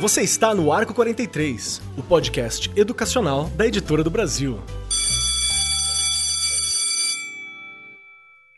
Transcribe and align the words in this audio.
Você 0.00 0.22
está 0.22 0.54
no 0.54 0.72
Arco 0.72 0.94
43, 0.94 1.82
o 1.98 2.02
podcast 2.02 2.70
educacional 2.74 3.50
da 3.56 3.66
Editora 3.66 4.02
do 4.02 4.10
Brasil. 4.10 4.58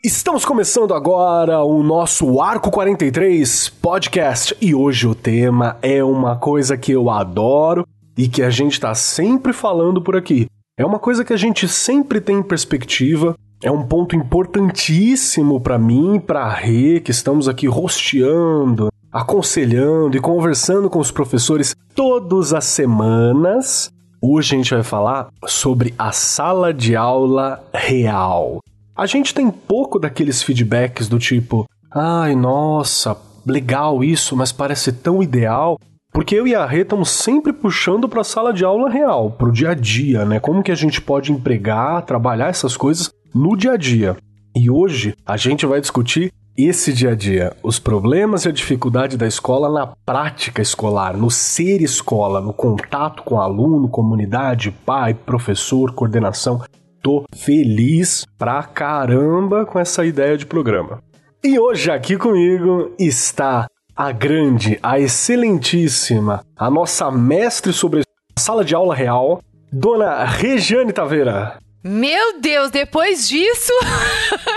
Estamos 0.04 0.44
começando 0.44 0.94
agora 0.94 1.64
o 1.64 1.82
nosso 1.82 2.40
Arco 2.40 2.70
43 2.70 3.70
podcast 3.70 4.56
e 4.60 4.74
hoje 4.74 5.08
o 5.08 5.14
tema 5.14 5.78
é 5.82 6.02
uma 6.04 6.36
coisa 6.36 6.76
que 6.76 6.92
eu 6.92 7.10
adoro 7.10 7.86
e 8.16 8.28
que 8.28 8.42
a 8.42 8.50
gente 8.50 8.74
está 8.74 8.94
sempre 8.94 9.52
falando 9.52 10.00
por 10.00 10.16
aqui. 10.16 10.46
É 10.76 10.86
uma 10.86 10.98
coisa 10.98 11.24
que 11.24 11.32
a 11.32 11.36
gente 11.36 11.66
sempre 11.68 12.20
tem 12.20 12.38
em 12.38 12.42
perspectiva, 12.42 13.36
é 13.62 13.70
um 13.70 13.84
ponto 13.84 14.16
importantíssimo 14.16 15.60
para 15.60 15.78
mim, 15.78 16.18
para 16.18 16.42
a 16.42 16.52
Rê, 16.52 16.98
que 16.98 17.12
estamos 17.12 17.48
aqui 17.48 17.68
rosteando, 17.68 18.88
aconselhando 19.10 20.16
e 20.16 20.20
conversando 20.20 20.90
com 20.90 20.98
os 20.98 21.12
professores 21.12 21.74
todas 21.94 22.52
as 22.52 22.64
semanas. 22.64 23.90
Hoje 24.20 24.54
a 24.54 24.58
gente 24.58 24.74
vai 24.74 24.82
falar 24.82 25.28
sobre 25.46 25.94
a 25.96 26.10
sala 26.10 26.74
de 26.74 26.96
aula 26.96 27.64
real. 27.72 28.58
A 28.96 29.06
gente 29.06 29.32
tem 29.32 29.48
pouco 29.48 29.98
daqueles 29.98 30.42
feedbacks 30.42 31.08
do 31.08 31.18
tipo: 31.18 31.64
ai, 31.90 32.34
nossa, 32.34 33.16
legal 33.46 34.02
isso, 34.02 34.36
mas 34.36 34.50
parece 34.50 34.92
tão 34.92 35.22
ideal. 35.22 35.78
Porque 36.12 36.34
eu 36.34 36.46
e 36.46 36.54
a 36.54 36.66
Rê 36.66 36.82
estamos 36.82 37.10
sempre 37.10 37.52
puxando 37.54 38.06
para 38.08 38.20
a 38.20 38.24
sala 38.24 38.52
de 38.52 38.64
aula 38.64 38.90
real, 38.90 39.30
para 39.30 39.48
o 39.48 39.52
dia 39.52 39.70
a 39.70 39.74
dia, 39.74 40.26
né? 40.26 40.38
Como 40.38 40.62
que 40.62 40.70
a 40.70 40.74
gente 40.74 41.00
pode 41.00 41.32
empregar, 41.32 42.04
trabalhar 42.04 42.48
essas 42.48 42.76
coisas 42.76 43.10
no 43.34 43.56
dia 43.56 43.72
a 43.72 43.76
dia. 43.76 44.16
E 44.54 44.70
hoje 44.70 45.14
a 45.24 45.36
gente 45.36 45.64
vai 45.66 45.80
discutir 45.80 46.32
esse 46.56 46.92
dia 46.92 47.12
a 47.12 47.14
dia, 47.14 47.56
os 47.62 47.78
problemas 47.78 48.44
e 48.44 48.48
a 48.48 48.52
dificuldade 48.52 49.16
da 49.16 49.26
escola 49.26 49.70
na 49.70 49.86
prática 50.04 50.60
escolar, 50.60 51.16
no 51.16 51.30
ser 51.30 51.80
escola, 51.80 52.42
no 52.42 52.52
contato 52.52 53.22
com 53.22 53.40
aluno, 53.40 53.88
comunidade, 53.88 54.70
pai, 54.70 55.14
professor, 55.14 55.94
coordenação. 55.94 56.60
Tô 57.02 57.24
feliz 57.34 58.26
pra 58.38 58.62
caramba 58.62 59.64
com 59.64 59.78
essa 59.78 60.04
ideia 60.04 60.36
de 60.36 60.44
programa. 60.44 61.02
E 61.42 61.58
hoje 61.58 61.90
aqui 61.90 62.18
comigo 62.18 62.92
está 62.98 63.66
a 63.96 64.12
grande, 64.12 64.78
a 64.82 65.00
excelentíssima, 65.00 66.44
a 66.56 66.70
nossa 66.70 67.10
mestre 67.10 67.72
sobre 67.72 68.00
a 68.00 68.40
sala 68.40 68.64
de 68.64 68.74
aula 68.74 68.94
real, 68.94 69.40
Dona 69.72 70.24
Regiane 70.24 70.92
Taveira. 70.92 71.61
Meu 71.82 72.38
Deus, 72.38 72.70
depois 72.70 73.28
disso. 73.28 73.72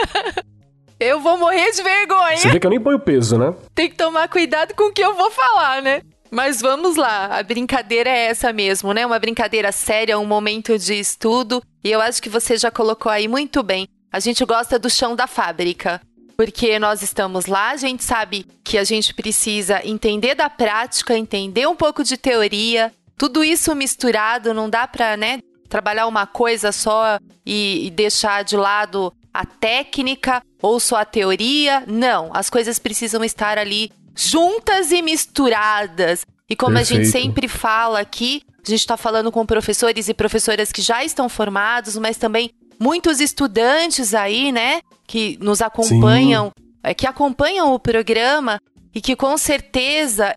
eu 1.00 1.20
vou 1.20 1.38
morrer 1.38 1.72
de 1.72 1.82
vergonha. 1.82 2.38
Você 2.38 2.50
vê 2.50 2.60
que 2.60 2.68
eu 2.68 2.72
nem 2.72 2.80
ponho 2.80 3.00
peso, 3.00 3.38
né? 3.38 3.54
Tem 3.74 3.90
que 3.90 3.96
tomar 3.96 4.28
cuidado 4.28 4.76
com 4.76 4.90
o 4.90 4.94
que 4.94 5.02
eu 5.02 5.16
vou 5.16 5.32
falar, 5.32 5.82
né? 5.82 6.02
Mas 6.30 6.62
vamos 6.62 6.96
lá, 6.96 7.38
a 7.38 7.44
brincadeira 7.44 8.10
é 8.10 8.26
essa 8.26 8.52
mesmo, 8.52 8.94
né? 8.94 9.06
Uma 9.06 9.18
brincadeira 9.18 9.72
séria, 9.72 10.20
um 10.20 10.26
momento 10.26 10.78
de 10.78 10.94
estudo. 10.94 11.64
E 11.84 11.92
eu 11.92 12.02
acho 12.02 12.22
que 12.22 12.30
você 12.30 12.58
já 12.58 12.70
colocou 12.70 13.12
aí 13.12 13.28
muito 13.28 13.64
bem. 13.64 13.88
A 14.12 14.20
gente 14.20 14.46
gosta 14.46 14.78
do 14.78 14.90
chão 14.90 15.16
da 15.16 15.28
fábrica. 15.28 16.02
Porque 16.38 16.78
nós 16.78 17.02
estamos 17.02 17.46
lá, 17.46 17.72
a 17.72 17.78
gente 17.78 18.04
sabe 18.04 18.46
que 18.62 18.78
a 18.78 18.84
gente 18.84 19.14
precisa 19.14 19.80
entender 19.88 20.36
da 20.36 20.50
prática, 20.50 21.18
entender 21.18 21.66
um 21.66 21.76
pouco 21.78 22.04
de 22.04 22.18
teoria, 22.18 22.92
tudo 23.18 23.42
isso 23.42 23.74
misturado, 23.74 24.54
não 24.54 24.70
dá 24.70 24.86
para, 24.86 25.16
né, 25.16 25.40
trabalhar 25.70 26.08
uma 26.08 26.26
coisa 26.26 26.72
só 26.72 27.20
e, 27.46 27.88
e 27.88 27.92
deixar 27.92 28.44
de 28.44 28.56
lado 28.56 29.14
a 29.34 29.46
técnica 29.46 30.42
ou 30.62 30.80
só 30.80 30.98
a 30.98 31.06
teoria. 31.06 31.84
Não, 31.88 32.32
as 32.34 32.50
coisas 32.50 32.80
precisam 32.80 33.24
estar 33.24 33.58
ali 33.58 33.92
juntas 34.16 34.92
e 34.92 35.02
misturadas. 35.02 36.26
E 36.50 36.56
como 36.56 36.76
Perfeito. 36.76 37.02
a 37.02 37.04
gente 37.04 37.12
sempre 37.12 37.48
fala 37.48 38.00
aqui, 38.00 38.42
a 38.66 38.70
gente 38.70 38.80
está 38.80 38.96
falando 38.96 39.32
com 39.32 39.46
professores 39.46 40.08
e 40.08 40.14
professoras 40.14 40.72
que 40.72 40.82
já 40.82 41.04
estão 41.04 41.28
formados, 41.28 41.98
mas 41.98 42.18
também 42.18 42.50
muitos 42.80 43.20
estudantes 43.20 44.14
aí, 44.14 44.52
né, 44.52 44.82
que 45.08 45.38
nos 45.42 45.62
acompanham, 45.62 46.52
é, 46.84 46.94
que 46.94 47.08
acompanham 47.08 47.74
o 47.74 47.80
programa 47.80 48.60
e 48.94 49.02
que 49.02 49.16
com 49.16 49.38
certeza 49.38 50.36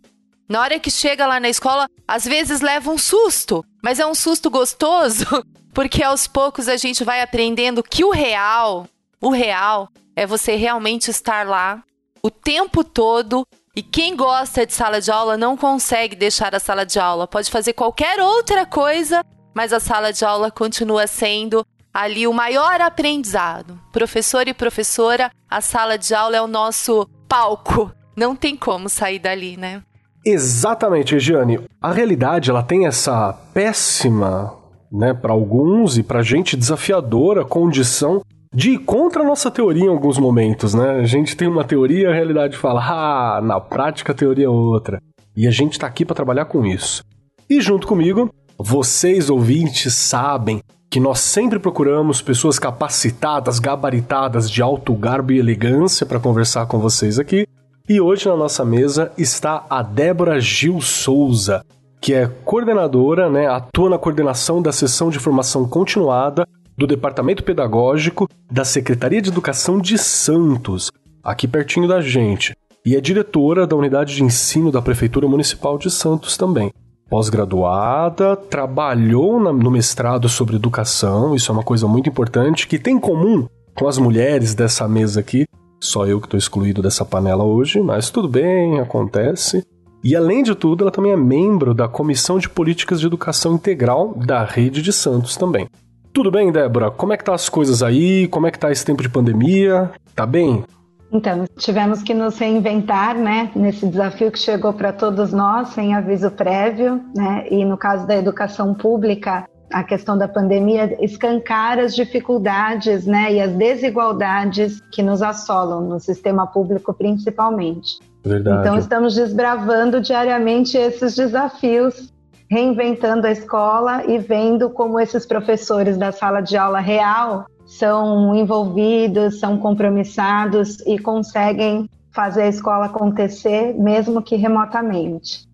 na 0.48 0.60
hora 0.60 0.80
que 0.80 0.90
chega 0.90 1.26
lá 1.26 1.38
na 1.38 1.48
escola, 1.48 1.88
às 2.06 2.24
vezes 2.24 2.60
leva 2.60 2.90
um 2.90 2.98
susto, 2.98 3.64
mas 3.82 4.00
é 4.00 4.06
um 4.06 4.14
susto 4.14 4.48
gostoso, 4.48 5.26
porque 5.74 6.02
aos 6.02 6.26
poucos 6.26 6.68
a 6.68 6.76
gente 6.76 7.04
vai 7.04 7.20
aprendendo 7.20 7.82
que 7.82 8.04
o 8.04 8.10
real, 8.10 8.86
o 9.20 9.30
real 9.30 9.88
é 10.16 10.26
você 10.26 10.56
realmente 10.56 11.10
estar 11.10 11.46
lá 11.46 11.82
o 12.22 12.30
tempo 12.30 12.82
todo 12.82 13.46
e 13.76 13.82
quem 13.82 14.16
gosta 14.16 14.66
de 14.66 14.72
sala 14.72 15.00
de 15.00 15.10
aula 15.10 15.36
não 15.36 15.56
consegue 15.56 16.16
deixar 16.16 16.54
a 16.54 16.58
sala 16.58 16.84
de 16.84 16.98
aula. 16.98 17.28
Pode 17.28 17.50
fazer 17.50 17.74
qualquer 17.74 18.20
outra 18.20 18.66
coisa, 18.66 19.22
mas 19.54 19.72
a 19.72 19.78
sala 19.78 20.12
de 20.12 20.24
aula 20.24 20.50
continua 20.50 21.06
sendo 21.06 21.64
ali 21.94 22.26
o 22.26 22.32
maior 22.32 22.80
aprendizado. 22.80 23.80
Professor 23.92 24.48
e 24.48 24.54
professora, 24.54 25.30
a 25.48 25.60
sala 25.60 25.96
de 25.96 26.14
aula 26.14 26.36
é 26.36 26.42
o 26.42 26.48
nosso 26.48 27.08
palco. 27.28 27.92
Não 28.16 28.34
tem 28.34 28.56
como 28.56 28.88
sair 28.88 29.20
dali, 29.20 29.56
né? 29.56 29.82
Exatamente, 30.24 31.14
Regiane. 31.14 31.60
A 31.80 31.92
realidade 31.92 32.50
ela 32.50 32.62
tem 32.62 32.86
essa 32.86 33.32
péssima, 33.54 34.54
né, 34.90 35.14
para 35.14 35.32
alguns 35.32 35.98
e 35.98 36.02
para 36.02 36.22
gente 36.22 36.56
desafiadora 36.56 37.44
condição 37.44 38.22
de 38.52 38.72
ir 38.72 38.78
contra 38.78 39.22
a 39.22 39.26
nossa 39.26 39.50
teoria 39.50 39.84
em 39.84 39.88
alguns 39.88 40.18
momentos, 40.18 40.72
né? 40.72 41.00
A 41.00 41.04
gente 41.04 41.36
tem 41.36 41.46
uma 41.46 41.64
teoria, 41.64 42.08
a 42.08 42.14
realidade 42.14 42.56
fala, 42.56 42.80
ah, 42.80 43.40
na 43.42 43.60
prática 43.60 44.12
a 44.12 44.14
teoria 44.14 44.46
é 44.46 44.48
outra. 44.48 45.00
E 45.36 45.46
a 45.46 45.50
gente 45.50 45.72
está 45.72 45.86
aqui 45.86 46.04
para 46.04 46.16
trabalhar 46.16 46.46
com 46.46 46.64
isso. 46.64 47.04
E 47.48 47.60
junto 47.60 47.86
comigo, 47.86 48.30
vocês 48.58 49.30
ouvintes 49.30 49.94
sabem 49.94 50.62
que 50.90 50.98
nós 50.98 51.20
sempre 51.20 51.58
procuramos 51.58 52.22
pessoas 52.22 52.58
capacitadas, 52.58 53.58
gabaritadas, 53.58 54.50
de 54.50 54.62
alto 54.62 54.94
garbo 54.94 55.32
e 55.32 55.38
elegância 55.38 56.06
para 56.06 56.18
conversar 56.18 56.66
com 56.66 56.78
vocês 56.78 57.18
aqui. 57.18 57.46
E 57.88 58.02
hoje 58.02 58.28
na 58.28 58.36
nossa 58.36 58.66
mesa 58.66 59.10
está 59.16 59.64
a 59.70 59.82
Débora 59.82 60.38
Gil 60.38 60.78
Souza, 60.78 61.64
que 62.02 62.12
é 62.12 62.26
coordenadora, 62.44 63.30
né, 63.30 63.46
atua 63.46 63.88
na 63.88 63.96
coordenação 63.96 64.60
da 64.60 64.70
seção 64.70 65.08
de 65.08 65.18
formação 65.18 65.66
continuada 65.66 66.46
do 66.76 66.86
Departamento 66.86 67.42
Pedagógico 67.42 68.28
da 68.52 68.62
Secretaria 68.62 69.22
de 69.22 69.30
Educação 69.30 69.80
de 69.80 69.96
Santos, 69.96 70.90
aqui 71.24 71.48
pertinho 71.48 71.88
da 71.88 72.02
gente, 72.02 72.54
e 72.84 72.94
é 72.94 73.00
diretora 73.00 73.66
da 73.66 73.74
Unidade 73.74 74.16
de 74.16 74.22
Ensino 74.22 74.70
da 74.70 74.82
Prefeitura 74.82 75.26
Municipal 75.26 75.78
de 75.78 75.90
Santos 75.90 76.36
também. 76.36 76.70
Pós-graduada, 77.08 78.36
trabalhou 78.36 79.40
no 79.40 79.70
mestrado 79.70 80.28
sobre 80.28 80.56
educação, 80.56 81.34
isso 81.34 81.50
é 81.50 81.54
uma 81.54 81.64
coisa 81.64 81.88
muito 81.88 82.10
importante, 82.10 82.68
que 82.68 82.78
tem 82.78 82.96
em 82.96 83.00
comum 83.00 83.48
com 83.74 83.88
as 83.88 83.96
mulheres 83.96 84.54
dessa 84.54 84.86
mesa 84.86 85.20
aqui, 85.20 85.46
só 85.80 86.06
eu 86.06 86.20
que 86.20 86.26
estou 86.26 86.38
excluído 86.38 86.82
dessa 86.82 87.04
panela 87.04 87.44
hoje, 87.44 87.80
mas 87.80 88.10
tudo 88.10 88.28
bem, 88.28 88.80
acontece. 88.80 89.64
E 90.02 90.14
além 90.14 90.42
de 90.42 90.54
tudo, 90.54 90.84
ela 90.84 90.90
também 90.90 91.12
é 91.12 91.16
membro 91.16 91.74
da 91.74 91.88
Comissão 91.88 92.38
de 92.38 92.48
Políticas 92.48 93.00
de 93.00 93.06
Educação 93.06 93.54
Integral 93.54 94.14
da 94.14 94.44
Rede 94.44 94.80
de 94.80 94.92
Santos 94.92 95.36
também. 95.36 95.68
Tudo 96.12 96.30
bem, 96.30 96.50
Débora? 96.50 96.90
Como 96.90 97.12
é 97.12 97.16
que 97.16 97.24
tá 97.24 97.34
as 97.34 97.48
coisas 97.48 97.82
aí? 97.82 98.28
Como 98.28 98.46
é 98.46 98.50
que 98.50 98.58
tá 98.58 98.70
esse 98.70 98.84
tempo 98.84 99.02
de 99.02 99.08
pandemia? 99.08 99.90
Tá 100.14 100.24
bem? 100.24 100.64
Então, 101.10 101.46
tivemos 101.56 102.02
que 102.02 102.12
nos 102.12 102.38
reinventar, 102.38 103.16
né, 103.16 103.50
nesse 103.56 103.86
desafio 103.86 104.30
que 104.30 104.38
chegou 104.38 104.72
para 104.72 104.92
todos 104.92 105.32
nós 105.32 105.68
sem 105.68 105.94
aviso 105.94 106.30
prévio, 106.30 107.00
né? 107.14 107.46
E 107.50 107.64
no 107.64 107.78
caso 107.78 108.06
da 108.06 108.16
educação 108.16 108.74
pública, 108.74 109.48
a 109.72 109.84
questão 109.84 110.16
da 110.16 110.26
pandemia 110.26 110.96
escancara 111.04 111.84
as 111.84 111.94
dificuldades 111.94 113.06
né, 113.06 113.32
e 113.34 113.40
as 113.40 113.52
desigualdades 113.52 114.80
que 114.92 115.02
nos 115.02 115.22
assolam 115.22 115.82
no 115.82 116.00
sistema 116.00 116.46
público, 116.46 116.92
principalmente. 116.94 117.98
Verdade. 118.24 118.60
Então, 118.60 118.78
estamos 118.78 119.14
desbravando 119.14 120.00
diariamente 120.00 120.76
esses 120.76 121.14
desafios, 121.14 122.12
reinventando 122.50 123.26
a 123.26 123.30
escola 123.30 124.04
e 124.06 124.18
vendo 124.18 124.70
como 124.70 124.98
esses 124.98 125.26
professores 125.26 125.96
da 125.96 126.12
sala 126.12 126.40
de 126.40 126.56
aula 126.56 126.80
real 126.80 127.46
são 127.66 128.34
envolvidos, 128.34 129.38
são 129.38 129.58
compromissados 129.58 130.80
e 130.86 130.98
conseguem 130.98 131.88
fazer 132.10 132.42
a 132.42 132.48
escola 132.48 132.86
acontecer, 132.86 133.74
mesmo 133.74 134.22
que 134.22 134.34
remotamente. 134.34 135.47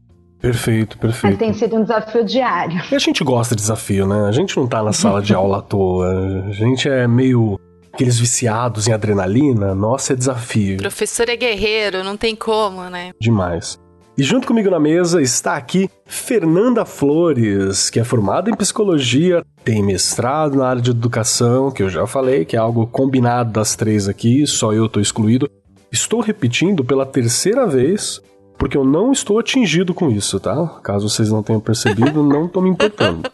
Perfeito, 0.44 0.98
perfeito. 0.98 1.24
Mas 1.24 1.38
tem 1.38 1.54
sido 1.54 1.76
um 1.76 1.82
desafio 1.82 2.22
diário. 2.22 2.78
E 2.92 2.94
a 2.94 2.98
gente 2.98 3.24
gosta 3.24 3.56
de 3.56 3.62
desafio, 3.62 4.06
né? 4.06 4.28
A 4.28 4.32
gente 4.32 4.54
não 4.58 4.66
tá 4.66 4.82
na 4.82 4.92
sala 4.92 5.22
de 5.22 5.32
aula 5.32 5.58
à 5.58 5.62
toa. 5.62 6.06
A 6.46 6.52
gente 6.52 6.86
é 6.86 7.08
meio 7.08 7.58
aqueles 7.90 8.18
viciados 8.18 8.86
em 8.86 8.92
adrenalina. 8.92 9.74
Nossa, 9.74 10.12
é 10.12 10.16
desafio. 10.16 10.76
professor 10.76 11.30
é 11.30 11.36
guerreiro, 11.36 12.04
não 12.04 12.14
tem 12.14 12.36
como, 12.36 12.82
né? 12.90 13.12
Demais. 13.18 13.78
E 14.18 14.22
junto 14.22 14.46
comigo 14.46 14.68
na 14.68 14.78
mesa 14.78 15.22
está 15.22 15.56
aqui 15.56 15.88
Fernanda 16.04 16.84
Flores, 16.84 17.88
que 17.88 17.98
é 17.98 18.04
formada 18.04 18.50
em 18.50 18.54
psicologia, 18.54 19.42
tem 19.64 19.82
mestrado 19.82 20.56
na 20.56 20.68
área 20.68 20.82
de 20.82 20.90
educação, 20.90 21.70
que 21.70 21.82
eu 21.82 21.88
já 21.88 22.06
falei, 22.06 22.44
que 22.44 22.54
é 22.54 22.58
algo 22.58 22.86
combinado 22.86 23.50
das 23.50 23.74
três 23.74 24.08
aqui, 24.08 24.46
só 24.46 24.74
eu 24.74 24.86
estou 24.86 25.00
excluído. 25.00 25.50
Estou 25.90 26.20
repetindo 26.20 26.84
pela 26.84 27.06
terceira 27.06 27.66
vez, 27.66 28.20
porque 28.64 28.78
eu 28.78 28.84
não 28.84 29.12
estou 29.12 29.38
atingido 29.38 29.92
com 29.92 30.10
isso, 30.10 30.40
tá? 30.40 30.80
Caso 30.82 31.06
vocês 31.06 31.30
não 31.30 31.42
tenham 31.42 31.60
percebido, 31.60 32.22
não 32.24 32.46
estou 32.46 32.62
me 32.62 32.70
importando. 32.70 33.28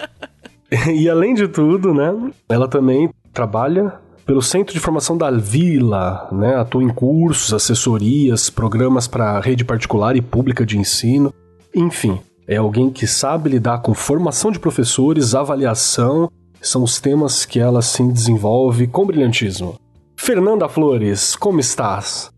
e 0.93 1.09
além 1.09 1.35
de 1.35 1.47
tudo, 1.47 1.95
né, 1.95 2.33
ela 2.49 2.67
também 2.67 3.09
trabalha 3.33 3.95
pelo 4.27 4.43
Centro 4.43 4.75
de 4.75 4.81
Formação 4.81 5.17
da 5.17 5.31
Vila, 5.31 6.29
né? 6.33 6.57
Atua 6.57 6.83
em 6.83 6.89
cursos, 6.89 7.55
assessorias, 7.55 8.51
programas 8.51 9.07
para 9.07 9.39
rede 9.39 9.65
particular 9.65 10.17
e 10.17 10.21
pública 10.21 10.67
de 10.67 10.77
ensino. 10.77 11.33
Enfim, 11.73 12.19
é 12.49 12.57
alguém 12.57 12.91
que 12.91 13.07
sabe 13.07 13.51
lidar 13.51 13.83
com 13.83 13.95
formação 13.95 14.51
de 14.51 14.59
professores, 14.59 15.33
avaliação, 15.33 16.29
são 16.61 16.83
os 16.83 17.01
temas 17.01 17.45
que 17.45 17.61
ela 17.61 17.83
se 17.83 18.03
desenvolve 18.03 18.89
com 18.89 19.07
brilhantismo. 19.07 19.77
Fernanda 20.17 20.69
Flores, 20.69 21.37
como 21.37 21.61
estás? 21.61 22.33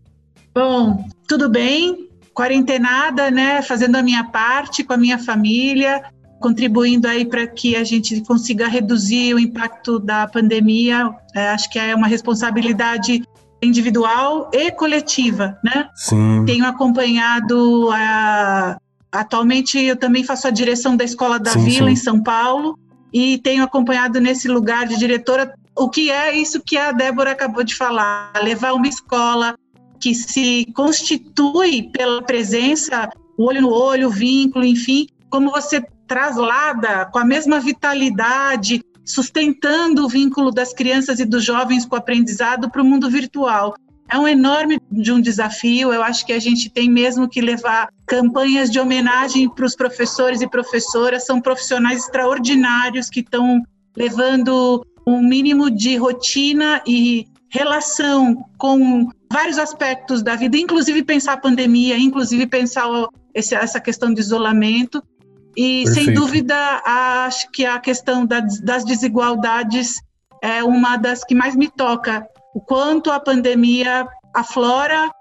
Bom, 0.53 1.03
tudo 1.27 1.49
bem? 1.49 2.02
Quarentenada, 2.33 3.29
né? 3.29 3.61
Fazendo 3.61 3.95
a 3.95 4.03
minha 4.03 4.23
parte 4.23 4.83
com 4.83 4.93
a 4.93 4.97
minha 4.97 5.17
família, 5.17 6.03
contribuindo 6.39 7.07
aí 7.07 7.25
para 7.25 7.47
que 7.47 7.75
a 7.75 7.83
gente 7.83 8.21
consiga 8.21 8.67
reduzir 8.67 9.33
o 9.33 9.39
impacto 9.39 9.99
da 9.99 10.27
pandemia. 10.27 11.09
É, 11.33 11.49
acho 11.49 11.69
que 11.69 11.79
é 11.79 11.95
uma 11.95 12.07
responsabilidade 12.07 13.23
individual 13.61 14.51
e 14.53 14.71
coletiva, 14.71 15.57
né? 15.63 15.87
Sim. 15.95 16.43
Tenho 16.45 16.65
acompanhado 16.65 17.89
a... 17.91 18.77
atualmente 19.11 19.79
eu 19.79 19.95
também 19.95 20.23
faço 20.23 20.47
a 20.47 20.51
direção 20.51 20.97
da 20.97 21.03
Escola 21.03 21.39
da 21.39 21.51
sim, 21.51 21.63
Vila 21.63 21.87
sim. 21.87 21.93
em 21.93 21.95
São 21.95 22.21
Paulo 22.21 22.77
e 23.13 23.37
tenho 23.37 23.63
acompanhado 23.63 24.19
nesse 24.19 24.47
lugar 24.47 24.85
de 24.85 24.97
diretora 24.97 25.53
o 25.75 25.89
que 25.89 26.11
é 26.11 26.35
isso 26.35 26.61
que 26.61 26.77
a 26.77 26.91
Débora 26.91 27.31
acabou 27.31 27.63
de 27.63 27.75
falar, 27.75 28.31
levar 28.43 28.73
uma 28.73 28.87
escola 28.87 29.55
que 30.03 30.13
se 30.13 30.65
constitui 30.73 31.89
pela 31.89 32.21
presença, 32.21 33.09
olho 33.37 33.61
no 33.61 33.69
olho, 33.69 34.09
vínculo, 34.09 34.65
enfim, 34.65 35.07
como 35.29 35.49
você 35.49 35.81
traslada 36.05 37.05
com 37.05 37.19
a 37.19 37.23
mesma 37.23 37.61
vitalidade, 37.61 38.83
sustentando 39.05 40.03
o 40.03 40.09
vínculo 40.09 40.51
das 40.51 40.73
crianças 40.73 41.21
e 41.21 41.25
dos 41.25 41.45
jovens 41.45 41.85
com 41.85 41.95
o 41.95 41.99
aprendizado 41.99 42.69
para 42.69 42.81
o 42.81 42.85
mundo 42.85 43.09
virtual. 43.09 43.75
É 44.09 44.19
um 44.19 44.27
enorme 44.27 44.77
de 44.91 45.13
um 45.13 45.21
desafio. 45.21 45.93
Eu 45.93 46.03
acho 46.03 46.25
que 46.25 46.33
a 46.33 46.39
gente 46.39 46.69
tem 46.69 46.89
mesmo 46.89 47.29
que 47.29 47.39
levar 47.39 47.87
campanhas 48.05 48.69
de 48.69 48.81
homenagem 48.81 49.49
para 49.49 49.65
os 49.65 49.73
professores 49.73 50.41
e 50.41 50.49
professoras. 50.49 51.25
São 51.25 51.39
profissionais 51.39 52.03
extraordinários 52.03 53.09
que 53.09 53.21
estão 53.21 53.63
levando 53.95 54.85
um 55.07 55.21
mínimo 55.21 55.71
de 55.71 55.95
rotina 55.95 56.81
e 56.85 57.25
relação 57.53 58.43
com 58.57 59.07
vários 59.31 59.59
aspectos 59.59 60.23
da 60.23 60.35
vida, 60.35 60.57
inclusive 60.57 61.03
pensar 61.03 61.33
a 61.33 61.37
pandemia, 61.37 61.95
inclusive 61.97 62.47
pensar 62.47 62.87
essa 63.33 63.79
questão 63.79 64.11
de 64.11 64.19
isolamento. 64.19 65.03
E, 65.55 65.83
Perfeito. 65.83 65.93
sem 65.93 66.13
dúvida, 66.15 66.81
acho 66.83 67.49
que 67.51 67.63
a 67.63 67.79
questão 67.79 68.25
das 68.25 68.83
desigualdades 68.83 70.01
é 70.41 70.63
uma 70.63 70.97
das 70.97 71.23
que 71.23 71.35
mais 71.35 71.55
me 71.55 71.69
toca. 71.69 72.27
O 72.55 72.59
quanto 72.59 73.11
a 73.11 73.19
pandemia 73.19 74.07
aflora 74.33 75.11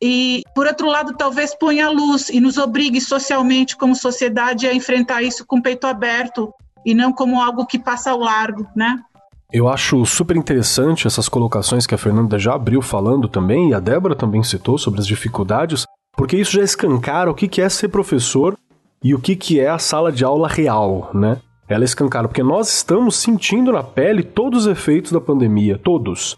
e, 0.00 0.42
por 0.54 0.66
outro 0.66 0.88
lado, 0.88 1.16
talvez 1.16 1.54
ponha 1.54 1.86
a 1.86 1.90
luz 1.90 2.28
e 2.28 2.38
nos 2.38 2.58
obrigue 2.58 3.00
socialmente, 3.00 3.74
como 3.78 3.96
sociedade, 3.96 4.66
a 4.66 4.74
enfrentar 4.74 5.22
isso 5.22 5.44
com 5.46 5.56
o 5.56 5.62
peito 5.62 5.86
aberto 5.86 6.52
e 6.84 6.94
não 6.94 7.14
como 7.14 7.40
algo 7.40 7.64
que 7.64 7.78
passa 7.78 8.10
ao 8.10 8.18
largo, 8.18 8.68
né? 8.76 9.02
Eu 9.50 9.66
acho 9.66 10.04
super 10.04 10.36
interessante 10.36 11.06
essas 11.06 11.26
colocações 11.26 11.86
que 11.86 11.94
a 11.94 11.98
Fernanda 11.98 12.38
já 12.38 12.54
abriu 12.54 12.82
falando 12.82 13.26
também, 13.26 13.70
e 13.70 13.74
a 13.74 13.80
Débora 13.80 14.14
também 14.14 14.42
citou 14.42 14.76
sobre 14.76 15.00
as 15.00 15.06
dificuldades, 15.06 15.86
porque 16.14 16.36
isso 16.36 16.52
já 16.52 16.62
escancara 16.62 17.30
o 17.30 17.34
que 17.34 17.58
é 17.62 17.66
ser 17.70 17.88
professor 17.88 18.58
e 19.02 19.14
o 19.14 19.18
que, 19.18 19.58
é 19.58 19.70
a 19.70 19.78
sala 19.78 20.12
de 20.12 20.22
aula 20.22 20.46
real, 20.48 21.10
né? 21.14 21.40
Ela 21.66 21.86
escancara, 21.86 22.28
porque 22.28 22.42
nós 22.42 22.68
estamos 22.68 23.16
sentindo 23.16 23.72
na 23.72 23.82
pele 23.82 24.22
todos 24.22 24.66
os 24.66 24.70
efeitos 24.70 25.12
da 25.12 25.20
pandemia, 25.20 25.78
todos. 25.78 26.36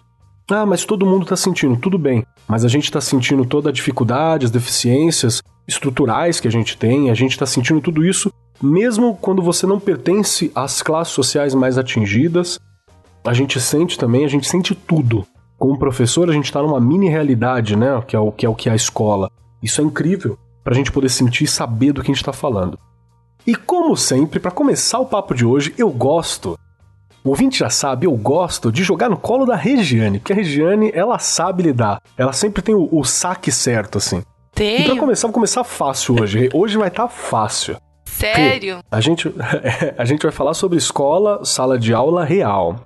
Ah, 0.48 0.64
mas 0.64 0.84
todo 0.84 1.06
mundo 1.06 1.24
está 1.24 1.34
sentindo, 1.34 1.76
tudo 1.76 1.98
bem, 1.98 2.24
mas 2.46 2.64
a 2.64 2.68
gente 2.68 2.84
está 2.84 3.00
sentindo 3.00 3.44
toda 3.44 3.70
a 3.70 3.72
dificuldade, 3.72 4.44
as 4.44 4.52
deficiências 4.52 5.42
estruturais 5.66 6.38
que 6.38 6.46
a 6.46 6.50
gente 6.50 6.76
tem, 6.76 7.10
a 7.10 7.14
gente 7.14 7.32
está 7.32 7.46
sentindo 7.46 7.80
tudo 7.80 8.04
isso, 8.04 8.32
mesmo 8.62 9.16
quando 9.16 9.42
você 9.42 9.66
não 9.66 9.80
pertence 9.80 10.52
às 10.54 10.80
classes 10.80 11.12
sociais 11.12 11.56
mais 11.56 11.76
atingidas, 11.76 12.60
a 13.24 13.32
gente 13.32 13.60
sente 13.60 13.98
também, 13.98 14.24
a 14.24 14.28
gente 14.28 14.48
sente 14.48 14.74
tudo. 14.74 15.26
Como 15.58 15.78
professor, 15.78 16.30
a 16.30 16.32
gente 16.32 16.46
está 16.46 16.62
numa 16.62 16.80
mini 16.80 17.08
realidade, 17.08 17.76
né? 17.76 18.02
Que 18.06 18.16
é 18.16 18.18
o 18.18 18.32
que 18.32 18.46
é 18.46 18.48
o 18.48 18.54
que 18.54 18.68
é 18.68 18.72
a 18.72 18.76
escola. 18.76 19.30
Isso 19.62 19.80
é 19.80 19.84
incrível 19.84 20.38
para 20.64 20.72
a 20.72 20.76
gente 20.76 20.90
poder 20.90 21.08
sentir 21.08 21.44
e 21.44 21.48
saber 21.48 21.92
do 21.92 22.02
que 22.02 22.10
a 22.10 22.14
gente 22.14 22.22
está 22.22 22.32
falando. 22.32 22.78
E 23.46 23.54
como 23.54 23.96
sempre, 23.96 24.38
para 24.38 24.50
começar 24.50 24.98
o 24.98 25.06
papo 25.06 25.34
de 25.34 25.44
hoje, 25.44 25.74
eu 25.76 25.90
gosto. 25.90 26.58
O 27.22 27.30
ouvinte 27.30 27.58
já 27.58 27.68
sabe, 27.68 28.06
eu 28.06 28.12
gosto 28.12 28.72
de 28.72 28.82
jogar 28.82 29.10
no 29.10 29.16
colo 29.16 29.44
da 29.44 29.54
Regiane, 29.54 30.18
porque 30.18 30.32
a 30.32 30.36
Regiane, 30.36 30.90
ela 30.94 31.18
sabe 31.18 31.62
lidar. 31.62 32.00
Ela 32.16 32.32
sempre 32.32 32.62
tem 32.62 32.74
o, 32.74 32.88
o 32.90 33.04
saque 33.04 33.52
certo, 33.52 33.98
assim. 33.98 34.22
Tem. 34.54 34.82
E 34.82 34.84
pra 34.84 34.96
começar, 34.96 35.28
vou 35.28 35.34
começar 35.34 35.64
fácil 35.64 36.20
hoje. 36.20 36.48
Hoje 36.54 36.78
vai 36.78 36.88
estar 36.88 37.04
tá 37.04 37.08
fácil. 37.08 37.76
Sério? 38.06 38.80
A 38.90 39.00
gente, 39.00 39.32
a 39.96 40.04
gente 40.04 40.22
vai 40.22 40.32
falar 40.32 40.54
sobre 40.54 40.78
escola, 40.78 41.44
sala 41.44 41.78
de 41.78 41.92
aula 41.92 42.24
real. 42.24 42.76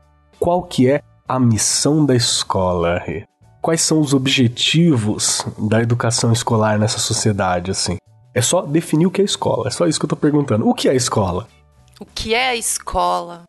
Qual 0.45 0.63
que 0.63 0.91
é 0.91 1.01
a 1.27 1.41
missão 1.41 2.05
da 2.05 2.15
escola, 2.15 3.03
quais 3.63 3.81
são 3.81 3.99
os 3.99 4.13
objetivos 4.13 5.43
da 5.57 5.81
educação 5.81 6.35
escolar 6.35 6.79
nessa 6.79 6.99
sociedade, 6.99 7.71
assim? 7.71 7.97
É 8.35 8.43
só 8.43 8.61
definir 8.61 9.07
o 9.07 9.11
que 9.11 9.23
é 9.23 9.25
escola. 9.25 9.69
É 9.69 9.71
só 9.71 9.87
isso 9.87 9.99
que 9.99 10.05
eu 10.05 10.11
tô 10.11 10.17
perguntando. 10.17 10.69
O 10.69 10.75
que 10.75 10.87
é 10.87 10.95
escola? 10.95 11.49
O 11.99 12.05
que 12.05 12.35
é 12.35 12.49
a 12.49 12.55
escola? 12.55 13.45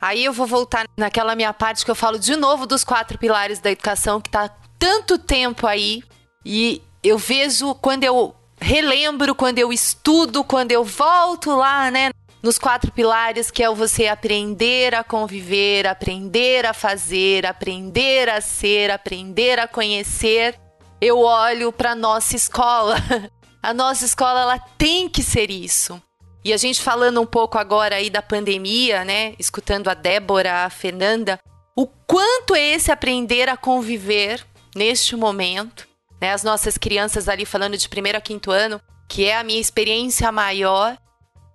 Aí 0.00 0.24
eu 0.24 0.32
vou 0.32 0.48
voltar 0.48 0.84
naquela 0.98 1.36
minha 1.36 1.52
parte 1.52 1.84
que 1.84 1.90
eu 1.92 1.94
falo 1.94 2.18
de 2.18 2.34
novo 2.34 2.66
dos 2.66 2.82
quatro 2.82 3.16
pilares 3.16 3.60
da 3.60 3.70
educação 3.70 4.20
que 4.20 4.28
tá 4.28 4.50
tanto 4.80 5.20
tempo 5.20 5.64
aí 5.64 6.02
e 6.44 6.82
eu 7.04 7.18
vejo 7.18 7.72
quando 7.76 8.02
eu 8.02 8.34
relembro, 8.60 9.32
quando 9.32 9.60
eu 9.60 9.72
estudo, 9.72 10.42
quando 10.42 10.72
eu 10.72 10.84
volto 10.84 11.54
lá, 11.54 11.88
né, 11.88 12.10
nos 12.42 12.58
quatro 12.58 12.90
pilares, 12.90 13.50
que 13.50 13.62
é 13.62 13.70
você 13.70 14.08
aprender 14.08 14.94
a 14.94 15.04
conviver, 15.04 15.86
aprender 15.86 16.66
a 16.66 16.74
fazer, 16.74 17.46
aprender 17.46 18.28
a 18.28 18.40
ser, 18.40 18.90
aprender 18.90 19.58
a 19.58 19.68
conhecer. 19.68 20.58
Eu 21.00 21.20
olho 21.20 21.72
para 21.72 21.94
nossa 21.94 22.34
escola. 22.36 22.96
A 23.64 23.72
nossa 23.72 24.04
escola 24.04 24.40
ela 24.40 24.58
tem 24.58 25.08
que 25.08 25.22
ser 25.22 25.48
isso. 25.48 26.02
E 26.44 26.52
a 26.52 26.56
gente 26.56 26.80
falando 26.80 27.20
um 27.20 27.26
pouco 27.26 27.56
agora 27.56 27.94
aí 27.94 28.10
da 28.10 28.20
pandemia, 28.20 29.04
né, 29.04 29.34
escutando 29.38 29.86
a 29.86 29.94
Débora, 29.94 30.64
a 30.64 30.70
Fernanda, 30.70 31.38
o 31.76 31.86
quanto 31.86 32.56
é 32.56 32.60
esse 32.60 32.90
aprender 32.90 33.48
a 33.48 33.56
conviver 33.56 34.44
neste 34.74 35.14
momento, 35.14 35.86
né, 36.20 36.32
as 36.32 36.42
nossas 36.42 36.76
crianças 36.76 37.28
ali 37.28 37.44
falando 37.44 37.76
de 37.76 37.88
primeiro 37.88 38.18
a 38.18 38.20
quinto 38.20 38.50
ano, 38.50 38.80
que 39.08 39.26
é 39.26 39.36
a 39.36 39.44
minha 39.44 39.60
experiência 39.60 40.32
maior, 40.32 40.98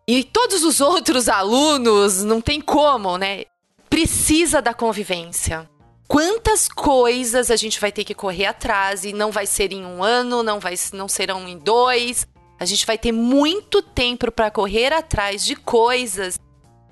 e 0.08 0.24
todos 0.24 0.64
os 0.64 0.80
outros 0.80 1.28
alunos, 1.28 2.24
não 2.24 2.40
tem 2.40 2.62
como, 2.62 3.18
né? 3.18 3.44
Precisa 3.90 4.62
da 4.62 4.74
convivência. 4.74 5.70
Quantas 6.08 6.70
coisas 6.70 7.52
a 7.52 7.56
gente 7.58 7.80
vai 7.80 7.92
ter 7.92 8.06
que 8.06 8.14
correr 8.14 8.46
atrás 8.46 9.04
e 9.04 9.12
não 9.12 9.32
vai 9.32 9.46
ser 9.46 9.74
em 9.74 9.86
um 9.86 10.02
ano, 10.02 10.42
não 10.42 10.60
vai, 10.60 10.76
não 10.94 11.10
serão 11.10 11.48
em 11.48 11.58
dois. 11.58 12.26
A 12.58 12.64
gente 12.64 12.86
vai 12.86 12.98
ter 12.98 13.12
muito 13.12 13.82
tempo 13.82 14.32
para 14.32 14.50
correr 14.50 14.94
atrás 14.94 15.44
de 15.44 15.56
coisas 15.56 16.40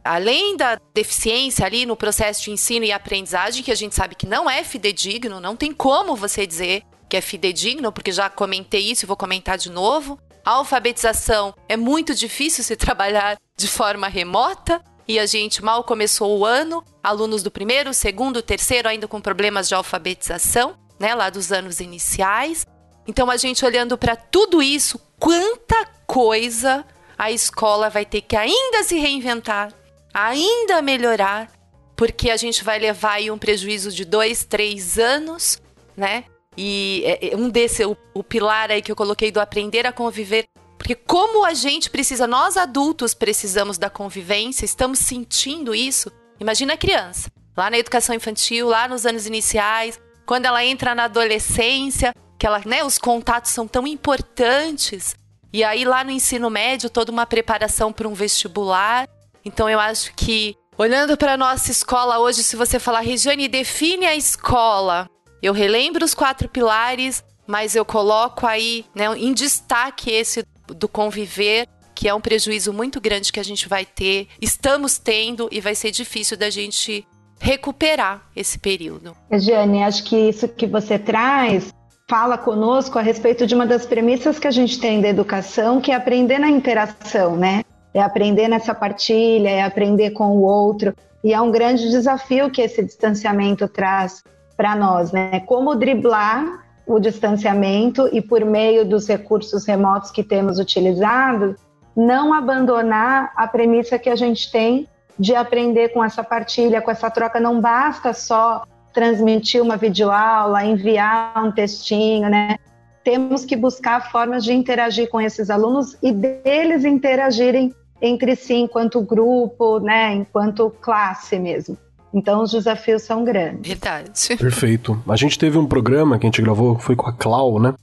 além 0.05 0.55
da 0.55 0.79
deficiência 0.93 1.65
ali 1.65 1.83
no 1.83 1.95
processo 1.95 2.43
de 2.43 2.51
ensino 2.51 2.85
e 2.85 2.91
aprendizagem, 2.91 3.63
que 3.63 3.71
a 3.71 3.75
gente 3.75 3.95
sabe 3.95 4.13
que 4.13 4.27
não 4.27 4.47
é 4.47 4.63
fidedigno, 4.63 5.39
não 5.39 5.55
tem 5.55 5.73
como 5.73 6.15
você 6.15 6.45
dizer 6.45 6.83
que 7.09 7.17
é 7.17 7.21
fidedigno, 7.21 7.91
porque 7.91 8.11
já 8.11 8.29
comentei 8.29 8.91
isso 8.91 9.03
e 9.03 9.07
vou 9.07 9.17
comentar 9.17 9.57
de 9.57 9.71
novo. 9.71 10.19
A 10.45 10.51
alfabetização 10.51 11.55
é 11.67 11.75
muito 11.75 12.13
difícil 12.13 12.63
se 12.63 12.75
trabalhar 12.77 13.35
de 13.57 13.67
forma 13.67 14.07
remota 14.07 14.79
e 15.07 15.17
a 15.17 15.25
gente 15.25 15.63
mal 15.63 15.83
começou 15.83 16.37
o 16.37 16.45
ano, 16.45 16.83
alunos 17.03 17.41
do 17.41 17.49
primeiro, 17.49 17.93
segundo, 17.93 18.43
terceiro 18.43 18.87
ainda 18.87 19.07
com 19.07 19.19
problemas 19.19 19.67
de 19.67 19.73
alfabetização, 19.73 20.77
né, 20.99 21.15
lá 21.15 21.31
dos 21.31 21.51
anos 21.51 21.79
iniciais. 21.79 22.65
Então 23.07 23.29
a 23.29 23.37
gente 23.37 23.65
olhando 23.65 23.97
para 23.97 24.15
tudo 24.15 24.61
isso, 24.61 24.99
quanta 25.19 25.85
coisa 26.05 26.85
a 27.17 27.31
escola 27.31 27.89
vai 27.89 28.05
ter 28.05 28.21
que 28.21 28.35
ainda 28.35 28.83
se 28.83 28.99
reinventar, 28.99 29.73
ainda 30.13 30.81
melhorar, 30.81 31.51
porque 31.95 32.29
a 32.29 32.37
gente 32.37 32.63
vai 32.63 32.77
levar 32.77 33.13
aí 33.13 33.31
um 33.31 33.37
prejuízo 33.37 33.91
de 33.91 34.05
dois, 34.05 34.43
três 34.43 34.99
anos, 34.99 35.61
né? 35.95 36.25
E 36.57 37.03
é, 37.05 37.33
é, 37.33 37.35
um 37.35 37.49
desse, 37.49 37.85
o, 37.85 37.97
o 38.13 38.23
pilar 38.23 38.71
aí 38.71 38.81
que 38.81 38.91
eu 38.91 38.95
coloquei 38.95 39.31
do 39.31 39.39
aprender 39.39 39.85
a 39.85 39.91
conviver, 39.91 40.45
Porque 40.77 40.95
como 40.95 41.45
a 41.45 41.53
gente 41.53 41.89
precisa, 41.89 42.27
nós 42.27 42.57
adultos 42.57 43.13
precisamos 43.13 43.77
da 43.77 43.89
convivência, 43.89 44.65
estamos 44.65 44.99
sentindo 44.99 45.73
isso. 45.73 46.11
Imagina 46.39 46.73
a 46.73 46.77
criança, 46.77 47.29
lá 47.55 47.69
na 47.69 47.77
educação 47.77 48.15
infantil, 48.15 48.67
lá 48.67 48.87
nos 48.87 49.05
anos 49.05 49.25
iniciais, 49.25 49.99
quando 50.25 50.45
ela 50.45 50.63
entra 50.63 50.93
na 50.93 51.05
adolescência, 51.05 52.13
que 52.37 52.45
ela, 52.45 52.61
né, 52.65 52.83
os 52.83 52.97
contatos 52.97 53.51
são 53.51 53.67
tão 53.67 53.87
importantes. 53.87 55.15
E 55.51 55.63
aí 55.63 55.85
lá 55.85 56.03
no 56.03 56.11
ensino 56.11 56.49
médio, 56.49 56.89
toda 56.89 57.11
uma 57.11 57.25
preparação 57.25 57.93
para 57.93 58.07
um 58.07 58.13
vestibular. 58.13 59.07
Então 59.43 59.69
eu 59.69 59.79
acho 59.79 60.13
que 60.15 60.55
olhando 60.77 61.15
para 61.15 61.37
nossa 61.37 61.71
escola 61.71 62.19
hoje, 62.19 62.43
se 62.43 62.55
você 62.55 62.77
falar, 62.77 62.99
Regiane, 62.99 63.47
define 63.47 64.05
a 64.05 64.15
escola. 64.15 65.09
Eu 65.41 65.53
relembro 65.53 66.03
os 66.03 66.13
quatro 66.13 66.49
pilares, 66.49 67.23
mas 67.45 67.75
eu 67.75 67.85
coloco 67.85 68.45
aí 68.47 68.85
né, 68.95 69.05
em 69.17 69.33
destaque 69.33 70.11
esse 70.11 70.45
do 70.67 70.87
conviver, 70.87 71.67
que 71.93 72.07
é 72.07 72.13
um 72.13 72.21
prejuízo 72.21 72.73
muito 72.73 72.99
grande 72.99 73.31
que 73.31 73.39
a 73.39 73.43
gente 73.43 73.69
vai 73.69 73.85
ter, 73.85 74.27
estamos 74.41 74.97
tendo 74.97 75.47
e 75.51 75.61
vai 75.61 75.75
ser 75.75 75.91
difícil 75.91 76.35
da 76.35 76.49
gente 76.49 77.07
recuperar 77.39 78.27
esse 78.35 78.57
período. 78.57 79.15
Jane, 79.31 79.83
acho 79.83 80.03
que 80.03 80.15
isso 80.15 80.47
que 80.47 80.65
você 80.65 80.97
traz 80.97 81.73
fala 82.07 82.37
conosco 82.37 82.99
a 82.99 83.01
respeito 83.01 83.47
de 83.47 83.55
uma 83.55 83.65
das 83.65 83.85
premissas 83.85 84.37
que 84.37 84.47
a 84.47 84.51
gente 84.51 84.79
tem 84.79 85.01
da 85.01 85.07
educação, 85.07 85.81
que 85.81 85.91
é 85.91 85.95
aprender 85.95 86.39
na 86.39 86.49
interação, 86.49 87.35
né? 87.35 87.63
É 87.93 88.01
aprender 88.01 88.47
nessa 88.47 88.75
partilha, 88.75 89.49
é 89.49 89.63
aprender 89.63 90.11
com 90.11 90.37
o 90.37 90.41
outro. 90.41 90.93
E 91.23 91.33
é 91.33 91.41
um 91.41 91.49
grande 91.49 91.89
desafio 91.89 92.51
que 92.51 92.61
esse 92.61 92.83
distanciamento 92.83 93.67
traz 93.67 94.23
para 94.55 94.75
nós, 94.75 95.11
né? 95.11 95.39
Como 95.41 95.75
driblar 95.75 96.65
o 96.85 96.99
distanciamento 96.99 98.07
e 98.11 98.21
por 98.21 98.45
meio 98.45 98.85
dos 98.85 99.07
recursos 99.07 99.65
remotos 99.65 100.11
que 100.11 100.23
temos 100.23 100.59
utilizado, 100.59 101.55
não 101.95 102.33
abandonar 102.33 103.31
a 103.35 103.47
premissa 103.47 103.97
que 103.97 104.09
a 104.09 104.15
gente 104.15 104.51
tem 104.51 104.87
de 105.17 105.33
aprender 105.33 105.89
com 105.89 106.03
essa 106.03 106.23
partilha, 106.23 106.81
com 106.81 106.91
essa 106.91 107.09
troca. 107.09 107.39
Não 107.39 107.59
basta 107.59 108.13
só 108.13 108.63
transmitir 108.93 109.61
uma 109.61 109.77
videoaula, 109.77 110.63
enviar 110.63 111.43
um 111.43 111.51
textinho, 111.51 112.29
né? 112.29 112.57
Temos 113.03 113.45
que 113.45 113.55
buscar 113.55 114.11
formas 114.11 114.43
de 114.43 114.53
interagir 114.53 115.09
com 115.09 115.21
esses 115.21 115.49
alunos 115.49 115.97
e 116.01 116.11
deles 116.11 116.85
interagirem 116.85 117.73
entre 118.01 118.35
si 118.35 118.55
enquanto 118.55 119.01
grupo, 119.01 119.79
né, 119.79 120.13
enquanto 120.13 120.69
classe 120.81 121.39
mesmo. 121.39 121.77
Então 122.15 122.41
os 122.41 122.51
desafios 122.51 123.01
são 123.01 123.25
grandes. 123.25 123.67
Verdade. 123.67 124.09
Perfeito. 124.39 124.97
A 125.07 125.17
gente 125.17 125.37
teve 125.37 125.57
um 125.57 125.67
programa 125.67 126.17
que 126.17 126.25
a 126.25 126.29
gente 126.29 126.41
gravou, 126.41 126.79
foi 126.79 126.95
com 126.95 127.07
a 127.07 127.13
Clau, 127.13 127.59
né? 127.59 127.73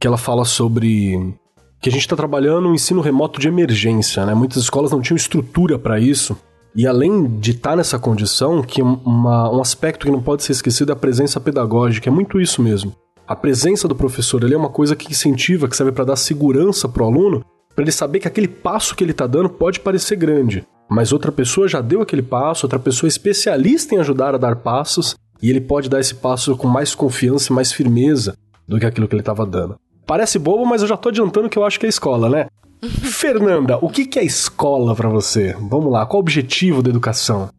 Que 0.00 0.06
ela 0.06 0.16
fala 0.16 0.46
sobre 0.46 1.34
que 1.78 1.88
a 1.88 1.92
gente 1.92 2.00
está 2.00 2.16
trabalhando 2.16 2.68
um 2.68 2.74
ensino 2.74 3.02
remoto 3.02 3.38
de 3.38 3.48
emergência, 3.48 4.24
né? 4.24 4.34
Muitas 4.34 4.62
escolas 4.62 4.90
não 4.90 5.02
tinham 5.02 5.16
estrutura 5.16 5.78
para 5.78 6.00
isso. 6.00 6.36
E 6.74 6.86
além 6.86 7.26
de 7.38 7.50
estar 7.50 7.70
tá 7.70 7.76
nessa 7.76 7.98
condição, 7.98 8.62
que 8.62 8.80
uma, 8.80 9.50
um 9.50 9.60
aspecto 9.60 10.06
que 10.06 10.12
não 10.12 10.22
pode 10.22 10.42
ser 10.42 10.52
esquecido 10.52 10.90
é 10.90 10.94
a 10.94 10.96
presença 10.96 11.38
pedagógica, 11.38 12.08
é 12.08 12.12
muito 12.12 12.40
isso 12.40 12.62
mesmo. 12.62 12.94
A 13.28 13.36
presença 13.36 13.86
do 13.86 13.94
professor 13.94 14.42
ali 14.42 14.54
é 14.54 14.56
uma 14.56 14.70
coisa 14.70 14.96
que 14.96 15.10
incentiva, 15.10 15.68
que 15.68 15.76
serve 15.76 15.92
para 15.92 16.04
dar 16.04 16.16
segurança 16.16 16.88
para 16.88 17.02
o 17.02 17.06
aluno, 17.06 17.44
para 17.74 17.82
ele 17.84 17.92
saber 17.92 18.20
que 18.20 18.28
aquele 18.28 18.48
passo 18.48 18.94
que 18.94 19.02
ele 19.02 19.12
está 19.12 19.26
dando 19.26 19.48
pode 19.48 19.80
parecer 19.80 20.16
grande, 20.16 20.66
mas 20.88 21.12
outra 21.12 21.32
pessoa 21.32 21.68
já 21.68 21.80
deu 21.80 22.02
aquele 22.02 22.22
passo, 22.22 22.66
outra 22.66 22.78
pessoa 22.78 23.08
é 23.08 23.10
especialista 23.10 23.94
em 23.94 23.98
ajudar 23.98 24.34
a 24.34 24.38
dar 24.38 24.56
passos, 24.56 25.16
e 25.42 25.50
ele 25.50 25.60
pode 25.60 25.88
dar 25.88 26.00
esse 26.00 26.14
passo 26.14 26.56
com 26.56 26.68
mais 26.68 26.94
confiança 26.94 27.52
e 27.52 27.54
mais 27.54 27.72
firmeza 27.72 28.36
do 28.68 28.78
que 28.78 28.86
aquilo 28.86 29.08
que 29.08 29.14
ele 29.14 29.22
estava 29.22 29.44
dando. 29.44 29.76
Parece 30.06 30.38
bobo, 30.38 30.64
mas 30.64 30.82
eu 30.82 30.88
já 30.88 30.94
estou 30.94 31.10
adiantando 31.10 31.48
que 31.48 31.58
eu 31.58 31.64
acho 31.64 31.80
que 31.80 31.86
é 31.86 31.88
escola, 31.88 32.28
né? 32.28 32.46
Fernanda, 32.82 33.78
o 33.80 33.88
que 33.88 34.18
é 34.18 34.24
escola 34.24 34.94
para 34.94 35.08
você? 35.08 35.56
Vamos 35.58 35.92
lá, 35.92 36.04
qual 36.06 36.18
o 36.18 36.20
objetivo 36.20 36.82
da 36.82 36.90
educação? 36.90 37.50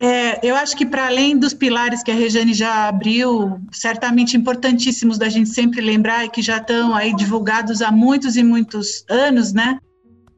É, 0.00 0.46
eu 0.46 0.54
acho 0.54 0.76
que 0.76 0.86
para 0.86 1.06
além 1.06 1.36
dos 1.36 1.52
pilares 1.52 2.04
que 2.04 2.10
a 2.10 2.14
Regiane 2.14 2.54
já 2.54 2.86
abriu, 2.86 3.60
certamente 3.72 4.36
importantíssimos 4.36 5.18
da 5.18 5.28
gente 5.28 5.48
sempre 5.48 5.80
lembrar 5.80 6.24
e 6.24 6.28
que 6.28 6.40
já 6.40 6.58
estão 6.58 6.94
aí 6.94 7.14
divulgados 7.14 7.82
há 7.82 7.90
muitos 7.90 8.36
e 8.36 8.42
muitos 8.44 9.04
anos, 9.08 9.52
né? 9.52 9.78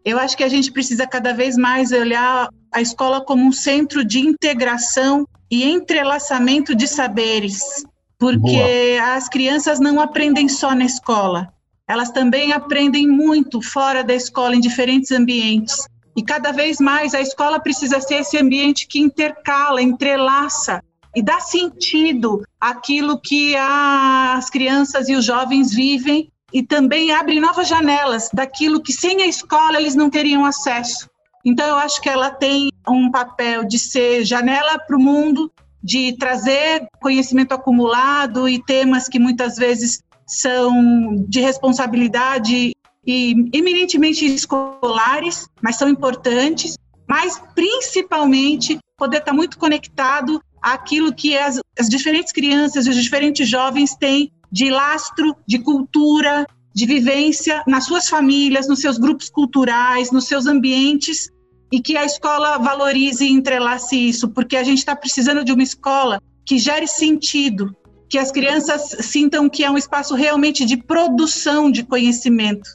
Eu 0.02 0.18
acho 0.18 0.34
que 0.34 0.44
a 0.44 0.48
gente 0.48 0.72
precisa 0.72 1.06
cada 1.06 1.34
vez 1.34 1.58
mais 1.58 1.92
olhar 1.92 2.48
a 2.72 2.80
escola 2.80 3.22
como 3.22 3.44
um 3.44 3.52
centro 3.52 4.02
de 4.02 4.20
integração 4.20 5.28
e 5.50 5.64
entrelaçamento 5.64 6.74
de 6.74 6.88
saberes, 6.88 7.84
porque 8.18 8.38
Boa. 8.38 9.14
as 9.14 9.28
crianças 9.28 9.78
não 9.78 10.00
aprendem 10.00 10.48
só 10.48 10.74
na 10.74 10.84
escola, 10.86 11.52
elas 11.86 12.10
também 12.10 12.52
aprendem 12.52 13.06
muito 13.06 13.60
fora 13.60 14.04
da 14.04 14.14
escola, 14.14 14.54
em 14.54 14.60
diferentes 14.60 15.10
ambientes. 15.10 15.86
E 16.16 16.22
cada 16.22 16.52
vez 16.52 16.78
mais 16.78 17.14
a 17.14 17.20
escola 17.20 17.60
precisa 17.60 18.00
ser 18.00 18.16
esse 18.16 18.36
ambiente 18.36 18.86
que 18.86 18.98
intercala, 18.98 19.80
entrelaça 19.80 20.82
e 21.14 21.22
dá 21.22 21.40
sentido 21.40 22.42
àquilo 22.60 23.20
que 23.20 23.54
as 23.56 24.48
crianças 24.50 25.08
e 25.08 25.14
os 25.14 25.24
jovens 25.24 25.72
vivem 25.72 26.30
e 26.52 26.62
também 26.62 27.12
abre 27.12 27.38
novas 27.40 27.68
janelas 27.68 28.28
daquilo 28.32 28.82
que 28.82 28.92
sem 28.92 29.22
a 29.22 29.26
escola 29.26 29.78
eles 29.78 29.94
não 29.94 30.10
teriam 30.10 30.44
acesso. 30.44 31.08
Então 31.44 31.66
eu 31.66 31.76
acho 31.76 32.00
que 32.00 32.08
ela 32.08 32.30
tem 32.30 32.70
um 32.88 33.10
papel 33.10 33.64
de 33.64 33.78
ser 33.78 34.24
janela 34.24 34.78
para 34.78 34.96
o 34.96 35.00
mundo, 35.00 35.50
de 35.82 36.16
trazer 36.18 36.86
conhecimento 37.00 37.52
acumulado 37.52 38.48
e 38.48 38.62
temas 38.62 39.08
que 39.08 39.18
muitas 39.18 39.56
vezes 39.56 40.02
são 40.26 41.24
de 41.28 41.40
responsabilidade 41.40 42.72
e 43.06 43.48
eminentemente 43.52 44.24
escolares, 44.26 45.48
mas 45.62 45.76
são 45.76 45.88
importantes, 45.88 46.76
mas 47.08 47.42
principalmente 47.54 48.78
poder 48.96 49.18
estar 49.18 49.32
muito 49.32 49.58
conectado 49.58 50.40
àquilo 50.62 51.14
que 51.14 51.36
as, 51.36 51.58
as 51.78 51.88
diferentes 51.88 52.32
crianças 52.32 52.86
e 52.86 52.90
os 52.90 52.96
diferentes 52.96 53.48
jovens 53.48 53.96
têm 53.96 54.30
de 54.52 54.68
lastro, 54.68 55.34
de 55.46 55.58
cultura, 55.58 56.46
de 56.74 56.86
vivência 56.86 57.62
nas 57.66 57.84
suas 57.84 58.08
famílias, 58.08 58.68
nos 58.68 58.80
seus 58.80 58.98
grupos 58.98 59.30
culturais, 59.30 60.10
nos 60.10 60.26
seus 60.26 60.46
ambientes, 60.46 61.30
e 61.72 61.80
que 61.80 61.96
a 61.96 62.04
escola 62.04 62.58
valorize 62.58 63.24
e 63.24 63.30
entrelace 63.30 63.96
isso, 63.96 64.28
porque 64.28 64.56
a 64.56 64.64
gente 64.64 64.78
está 64.78 64.94
precisando 64.94 65.44
de 65.44 65.52
uma 65.52 65.62
escola 65.62 66.20
que 66.44 66.58
gere 66.58 66.86
sentido, 66.86 67.74
que 68.08 68.18
as 68.18 68.32
crianças 68.32 68.96
sintam 69.06 69.48
que 69.48 69.64
é 69.64 69.70
um 69.70 69.78
espaço 69.78 70.14
realmente 70.14 70.64
de 70.64 70.76
produção 70.76 71.70
de 71.70 71.84
conhecimento 71.84 72.68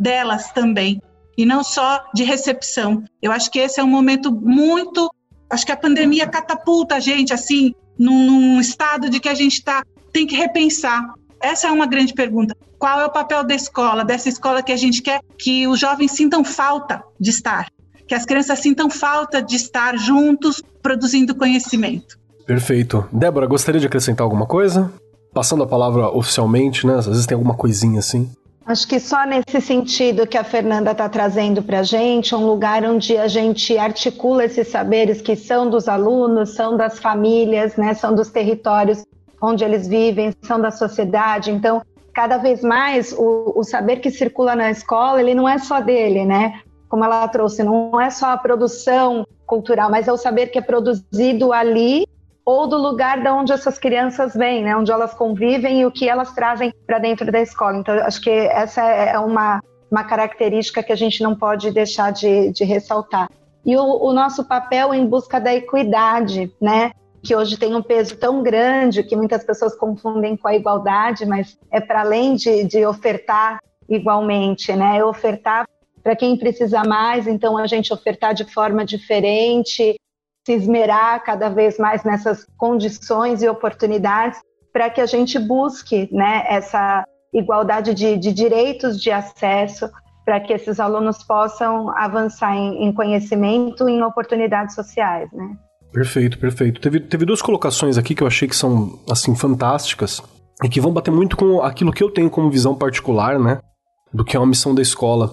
delas 0.00 0.50
também, 0.52 1.00
e 1.36 1.44
não 1.44 1.62
só 1.62 2.02
de 2.14 2.24
recepção. 2.24 3.04
Eu 3.20 3.30
acho 3.30 3.50
que 3.50 3.58
esse 3.58 3.78
é 3.78 3.84
um 3.84 3.88
momento 3.88 4.32
muito. 4.32 5.12
Acho 5.48 5.66
que 5.66 5.72
a 5.72 5.76
pandemia 5.76 6.26
catapulta 6.26 6.96
a 6.96 7.00
gente, 7.00 7.32
assim, 7.32 7.74
num, 7.98 8.24
num 8.24 8.60
estado 8.60 9.10
de 9.10 9.20
que 9.20 9.28
a 9.28 9.34
gente 9.34 9.62
tá, 9.62 9.82
tem 10.12 10.26
que 10.26 10.34
repensar 10.34 11.14
essa 11.40 11.68
é 11.68 11.70
uma 11.70 11.86
grande 11.86 12.12
pergunta. 12.12 12.54
Qual 12.78 13.00
é 13.00 13.06
o 13.06 13.10
papel 13.10 13.42
da 13.44 13.54
escola, 13.54 14.04
dessa 14.04 14.28
escola 14.28 14.62
que 14.62 14.72
a 14.72 14.76
gente 14.76 15.00
quer 15.00 15.20
que 15.38 15.66
os 15.66 15.80
jovens 15.80 16.12
sintam 16.12 16.44
falta 16.44 17.02
de 17.18 17.30
estar, 17.30 17.68
que 18.06 18.14
as 18.14 18.26
crianças 18.26 18.58
sintam 18.58 18.90
falta 18.90 19.42
de 19.42 19.56
estar 19.56 19.96
juntos 19.96 20.62
produzindo 20.82 21.34
conhecimento? 21.34 22.18
Perfeito. 22.46 23.06
Débora, 23.10 23.46
gostaria 23.46 23.80
de 23.80 23.86
acrescentar 23.86 24.24
alguma 24.24 24.46
coisa? 24.46 24.92
Passando 25.32 25.62
a 25.62 25.66
palavra 25.66 26.08
oficialmente, 26.08 26.86
né? 26.86 26.96
Às 26.96 27.06
vezes 27.06 27.26
tem 27.26 27.34
alguma 27.34 27.54
coisinha 27.54 28.00
assim. 28.00 28.30
Acho 28.70 28.86
que 28.86 29.00
só 29.00 29.26
nesse 29.26 29.60
sentido 29.60 30.28
que 30.28 30.38
a 30.38 30.44
Fernanda 30.44 30.92
está 30.92 31.08
trazendo 31.08 31.60
para 31.60 31.80
a 31.80 31.82
gente, 31.82 32.36
um 32.36 32.46
lugar 32.46 32.84
onde 32.84 33.16
a 33.16 33.26
gente 33.26 33.76
articula 33.76 34.44
esses 34.44 34.68
saberes 34.68 35.20
que 35.20 35.34
são 35.34 35.68
dos 35.68 35.88
alunos, 35.88 36.50
são 36.50 36.76
das 36.76 37.00
famílias, 37.00 37.74
né, 37.74 37.94
são 37.94 38.14
dos 38.14 38.30
territórios 38.30 39.04
onde 39.42 39.64
eles 39.64 39.88
vivem, 39.88 40.32
são 40.42 40.60
da 40.60 40.70
sociedade. 40.70 41.50
Então, 41.50 41.82
cada 42.14 42.36
vez 42.36 42.62
mais 42.62 43.12
o, 43.12 43.54
o, 43.56 43.64
saber 43.64 43.96
que 43.96 44.08
circula 44.08 44.54
na 44.54 44.70
escola, 44.70 45.20
ele 45.20 45.34
não 45.34 45.48
é 45.48 45.58
só 45.58 45.80
dele, 45.80 46.24
né? 46.24 46.60
Como 46.88 47.04
ela 47.04 47.26
trouxe, 47.26 47.64
não 47.64 48.00
é 48.00 48.08
só 48.08 48.26
a 48.26 48.38
produção 48.38 49.26
cultural, 49.46 49.90
mas 49.90 50.06
é 50.06 50.12
o 50.12 50.16
saber 50.16 50.46
que 50.46 50.60
é 50.60 50.62
produzido 50.62 51.52
ali 51.52 52.06
ou 52.44 52.66
do 52.66 52.76
lugar 52.76 53.22
de 53.22 53.28
onde 53.28 53.52
essas 53.52 53.78
crianças 53.78 54.34
vêm, 54.34 54.64
né? 54.64 54.76
Onde 54.76 54.90
elas 54.90 55.14
convivem 55.14 55.80
e 55.80 55.86
o 55.86 55.90
que 55.90 56.08
elas 56.08 56.32
trazem 56.32 56.72
para 56.86 56.98
dentro 56.98 57.30
da 57.30 57.40
escola. 57.40 57.76
Então, 57.76 57.94
acho 57.94 58.20
que 58.20 58.30
essa 58.30 58.82
é 58.82 59.18
uma, 59.18 59.60
uma 59.90 60.04
característica 60.04 60.82
que 60.82 60.92
a 60.92 60.96
gente 60.96 61.22
não 61.22 61.34
pode 61.36 61.70
deixar 61.70 62.12
de, 62.12 62.50
de 62.52 62.64
ressaltar. 62.64 63.28
E 63.64 63.76
o, 63.76 63.82
o 63.82 64.12
nosso 64.12 64.44
papel 64.44 64.94
em 64.94 65.06
busca 65.06 65.40
da 65.40 65.54
equidade, 65.54 66.52
né? 66.60 66.92
que 67.22 67.36
hoje 67.36 67.56
tem 67.56 67.74
um 67.74 67.82
peso 67.82 68.16
tão 68.16 68.42
grande 68.42 69.02
que 69.02 69.14
muitas 69.14 69.44
pessoas 69.44 69.76
confundem 69.76 70.36
com 70.36 70.48
a 70.48 70.54
igualdade, 70.54 71.26
mas 71.26 71.58
é 71.70 71.80
para 71.80 72.00
além 72.00 72.34
de, 72.34 72.64
de 72.64 72.84
ofertar 72.86 73.60
igualmente, 73.88 74.74
né? 74.74 74.98
É 74.98 75.04
ofertar 75.04 75.66
para 76.02 76.16
quem 76.16 76.36
precisa 76.36 76.82
mais, 76.82 77.26
então 77.26 77.58
a 77.58 77.66
gente 77.66 77.92
ofertar 77.92 78.32
de 78.32 78.44
forma 78.44 78.84
diferente, 78.84 79.96
se 80.46 80.52
esmerar 80.52 81.22
cada 81.22 81.48
vez 81.48 81.78
mais 81.78 82.02
nessas 82.04 82.46
condições 82.56 83.42
e 83.42 83.48
oportunidades 83.48 84.40
para 84.72 84.88
que 84.88 85.00
a 85.00 85.06
gente 85.06 85.38
busque 85.38 86.08
né, 86.12 86.44
essa 86.48 87.04
igualdade 87.32 87.94
de, 87.94 88.16
de 88.16 88.32
direitos 88.32 89.00
de 89.00 89.10
acesso, 89.10 89.88
para 90.24 90.40
que 90.40 90.52
esses 90.52 90.78
alunos 90.78 91.22
possam 91.24 91.90
avançar 91.96 92.54
em, 92.54 92.84
em 92.84 92.92
conhecimento 92.92 93.88
e 93.88 93.92
em 93.92 94.02
oportunidades 94.02 94.74
sociais, 94.74 95.28
né? 95.32 95.56
Perfeito, 95.92 96.38
perfeito. 96.38 96.80
Teve, 96.80 97.00
teve 97.00 97.24
duas 97.24 97.42
colocações 97.42 97.98
aqui 97.98 98.14
que 98.14 98.22
eu 98.22 98.26
achei 98.26 98.46
que 98.46 98.54
são, 98.54 99.00
assim, 99.10 99.34
fantásticas 99.34 100.22
e 100.62 100.68
que 100.68 100.80
vão 100.80 100.92
bater 100.92 101.10
muito 101.10 101.36
com 101.36 101.62
aquilo 101.62 101.92
que 101.92 102.02
eu 102.02 102.10
tenho 102.10 102.30
como 102.30 102.50
visão 102.50 102.74
particular, 102.74 103.40
né? 103.40 103.58
Do 104.12 104.24
que 104.24 104.36
é 104.36 104.40
uma 104.40 104.46
missão 104.46 104.74
da 104.74 104.82
escola. 104.82 105.32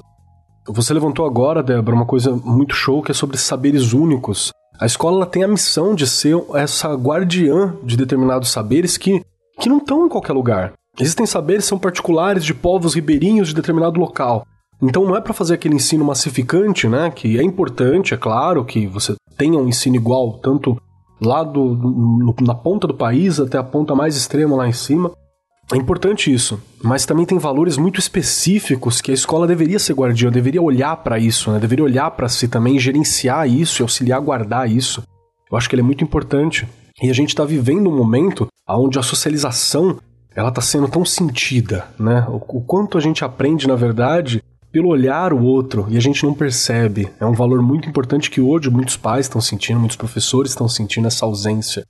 Você 0.68 0.94
levantou 0.94 1.26
agora, 1.26 1.62
Débora, 1.62 1.96
uma 1.96 2.06
coisa 2.06 2.36
muito 2.36 2.74
show 2.74 3.02
que 3.04 3.12
é 3.12 3.14
sobre 3.14 3.38
saberes 3.38 3.94
únicos. 3.94 4.52
A 4.80 4.86
escola 4.86 5.26
tem 5.26 5.44
a 5.44 5.48
missão 5.48 5.96
de 5.96 6.06
ser 6.06 6.36
essa 6.54 6.94
guardiã 6.94 7.76
de 7.84 7.98
determinados 7.98 8.50
saberes 8.50 8.96
que, 8.96 9.24
que 9.60 9.70
não 9.70 9.78
estão 9.80 10.06
em 10.06 10.10
qualquer 10.10 10.34
lugar. 10.34 10.74
Existem 11.00 11.26
saberes 11.26 11.64
que 11.66 11.70
são 11.70 11.80
particulares 11.80 12.46
de 12.46 12.54
povos 12.54 12.94
ribeirinhos 12.94 13.50
de 13.50 13.56
determinado 13.56 14.00
local. 14.00 14.46
Então 14.82 15.04
não 15.06 15.16
é 15.16 15.22
para 15.22 15.34
fazer 15.34 15.56
aquele 15.56 15.76
ensino 15.76 16.06
massificante, 16.06 16.88
né? 16.88 17.10
Que 17.10 17.40
é 17.40 17.44
importante, 17.44 18.14
é 18.14 18.18
claro, 18.18 18.64
que 18.64 18.86
você 18.86 19.16
tenha 19.36 19.60
um 19.60 19.68
ensino 19.68 19.96
igual, 19.96 20.34
tanto 20.34 20.80
lá 21.20 21.44
do, 21.44 21.74
do, 21.74 22.36
na 22.42 22.54
ponta 22.54 22.86
do 22.86 22.94
país 22.94 23.40
até 23.40 23.58
a 23.58 23.64
ponta 23.64 23.96
mais 23.96 24.16
extrema 24.16 24.56
lá 24.56 24.68
em 24.68 24.74
cima. 24.74 25.12
É 25.72 25.76
importante 25.76 26.34
isso, 26.34 26.62
mas 26.82 27.06
também 27.06 27.26
tem 27.26 27.38
valores 27.38 27.76
muito 27.78 28.00
específicos 28.00 29.02
que 29.02 29.12
a 29.12 29.14
escola 29.14 29.46
deveria 29.46 29.78
ser 29.80 29.94
guardiã, 29.94 30.32
deveria 30.32 30.62
olhar 30.62 30.96
para 30.98 31.20
isso, 31.20 31.52
né? 31.52 31.60
deveria 31.60 31.84
olhar 31.84 32.10
para 32.12 32.30
si 32.30 32.48
também, 32.48 32.80
gerenciar 32.80 33.50
isso 33.50 33.82
e 33.82 33.84
auxiliar 33.84 34.18
a 34.18 34.24
guardar 34.24 34.72
isso. 34.72 35.04
Eu 35.52 35.58
acho 35.58 35.68
que 35.68 35.76
ele 35.76 35.82
é 35.82 35.86
muito 35.86 36.04
importante. 36.04 36.68
E 37.02 37.10
a 37.10 37.14
gente 37.14 37.30
está 37.30 37.44
vivendo 37.44 37.90
um 37.90 37.96
momento 37.96 38.48
onde 38.68 38.98
a 38.98 39.04
socialização 39.04 40.00
ela 40.36 40.50
está 40.50 40.62
sendo 40.62 40.88
tão 40.88 41.04
sentida, 41.04 41.86
né? 42.00 42.26
O, 42.30 42.36
o 42.58 42.62
quanto 42.62 42.98
a 42.98 43.02
gente 43.02 43.24
aprende, 43.26 43.68
na 43.68 43.76
verdade, 43.76 44.42
pelo 44.72 44.90
olhar 44.90 45.34
o 45.34 45.44
outro 45.44 45.88
e 45.90 45.98
a 45.98 46.00
gente 46.00 46.24
não 46.24 46.34
percebe. 46.34 47.10
É 47.20 47.26
um 47.26 47.34
valor 47.34 47.62
muito 47.62 47.90
importante 47.90 48.30
que 48.30 48.42
hoje 48.42 48.70
muitos 48.70 48.98
pais 48.98 49.26
estão 49.26 49.42
sentindo, 49.42 49.80
muitos 49.80 49.98
professores 49.98 50.52
estão 50.52 50.68
sentindo 50.68 51.08
essa 51.08 51.26
ausência. 51.26 51.86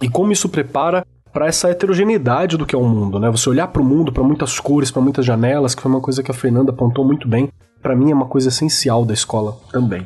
E 0.00 0.08
como 0.08 0.32
isso 0.32 0.48
prepara 0.48 1.04
para 1.38 1.46
essa 1.46 1.70
heterogeneidade 1.70 2.56
do 2.56 2.66
que 2.66 2.74
é 2.74 2.78
o 2.78 2.82
mundo, 2.82 3.20
né? 3.20 3.30
Você 3.30 3.48
olhar 3.48 3.68
para 3.68 3.80
o 3.80 3.84
mundo, 3.84 4.12
para 4.12 4.24
muitas 4.24 4.58
cores, 4.58 4.90
para 4.90 5.00
muitas 5.00 5.24
janelas, 5.24 5.72
que 5.72 5.80
foi 5.80 5.88
uma 5.88 6.00
coisa 6.00 6.20
que 6.20 6.32
a 6.32 6.34
Fernanda 6.34 6.72
apontou 6.72 7.04
muito 7.04 7.28
bem. 7.28 7.48
Para 7.80 7.94
mim 7.94 8.10
é 8.10 8.14
uma 8.14 8.26
coisa 8.26 8.48
essencial 8.48 9.04
da 9.04 9.14
escola 9.14 9.56
também. 9.70 10.04